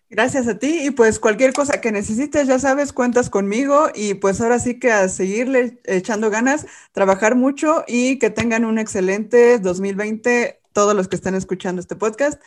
Gracias 0.09 0.47
a 0.47 0.57
ti 0.57 0.85
y 0.85 0.91
pues 0.91 1.19
cualquier 1.19 1.51
cosa 1.51 1.81
que 1.81 1.91
necesites, 1.91 2.47
ya 2.47 2.59
sabes, 2.59 2.93
cuentas 2.93 3.29
conmigo 3.29 3.89
y 3.93 4.13
pues 4.13 4.39
ahora 4.39 4.57
sí 4.57 4.79
que 4.79 4.89
a 4.89 5.09
seguirle 5.09 5.79
echando 5.83 6.29
ganas, 6.29 6.65
trabajar 6.93 7.35
mucho 7.35 7.83
y 7.87 8.17
que 8.17 8.29
tengan 8.29 8.63
un 8.63 8.79
excelente 8.79 9.59
2020 9.59 10.61
todos 10.71 10.95
los 10.95 11.09
que 11.09 11.17
están 11.17 11.35
escuchando 11.35 11.81
este 11.81 11.97
podcast. 11.97 12.41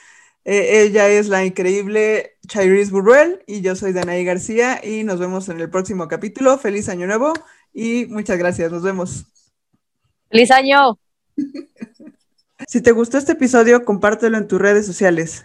Eh, 0.47 0.85
ella 0.85 1.09
es 1.09 1.29
la 1.29 1.45
increíble 1.45 2.39
Chairis 2.47 2.91
Burrell 2.91 3.43
y 3.47 3.61
yo 3.61 3.77
soy 3.77 3.93
Danaí 3.93 4.25
García 4.25 4.81
y 4.83 5.05
nos 5.05 5.21
vemos 5.21 5.51
en 5.51 5.61
el 5.61 5.69
próximo 5.69 6.09
capítulo. 6.09 6.57
Feliz 6.57 6.89
año 6.89 7.07
nuevo 7.07 7.35
y 7.75 8.07
muchas 8.07 8.39
gracias. 8.39 8.73
Nos 8.73 8.83
vemos. 8.83 9.27
Feliz 10.31 10.51
año. 10.51 10.99
si 12.67 12.81
te 12.81 12.93
gustó 12.93 13.19
este 13.19 13.33
episodio, 13.33 13.85
compártelo 13.85 14.39
en 14.39 14.49
tus 14.49 14.59
redes 14.59 14.87
sociales. 14.87 15.45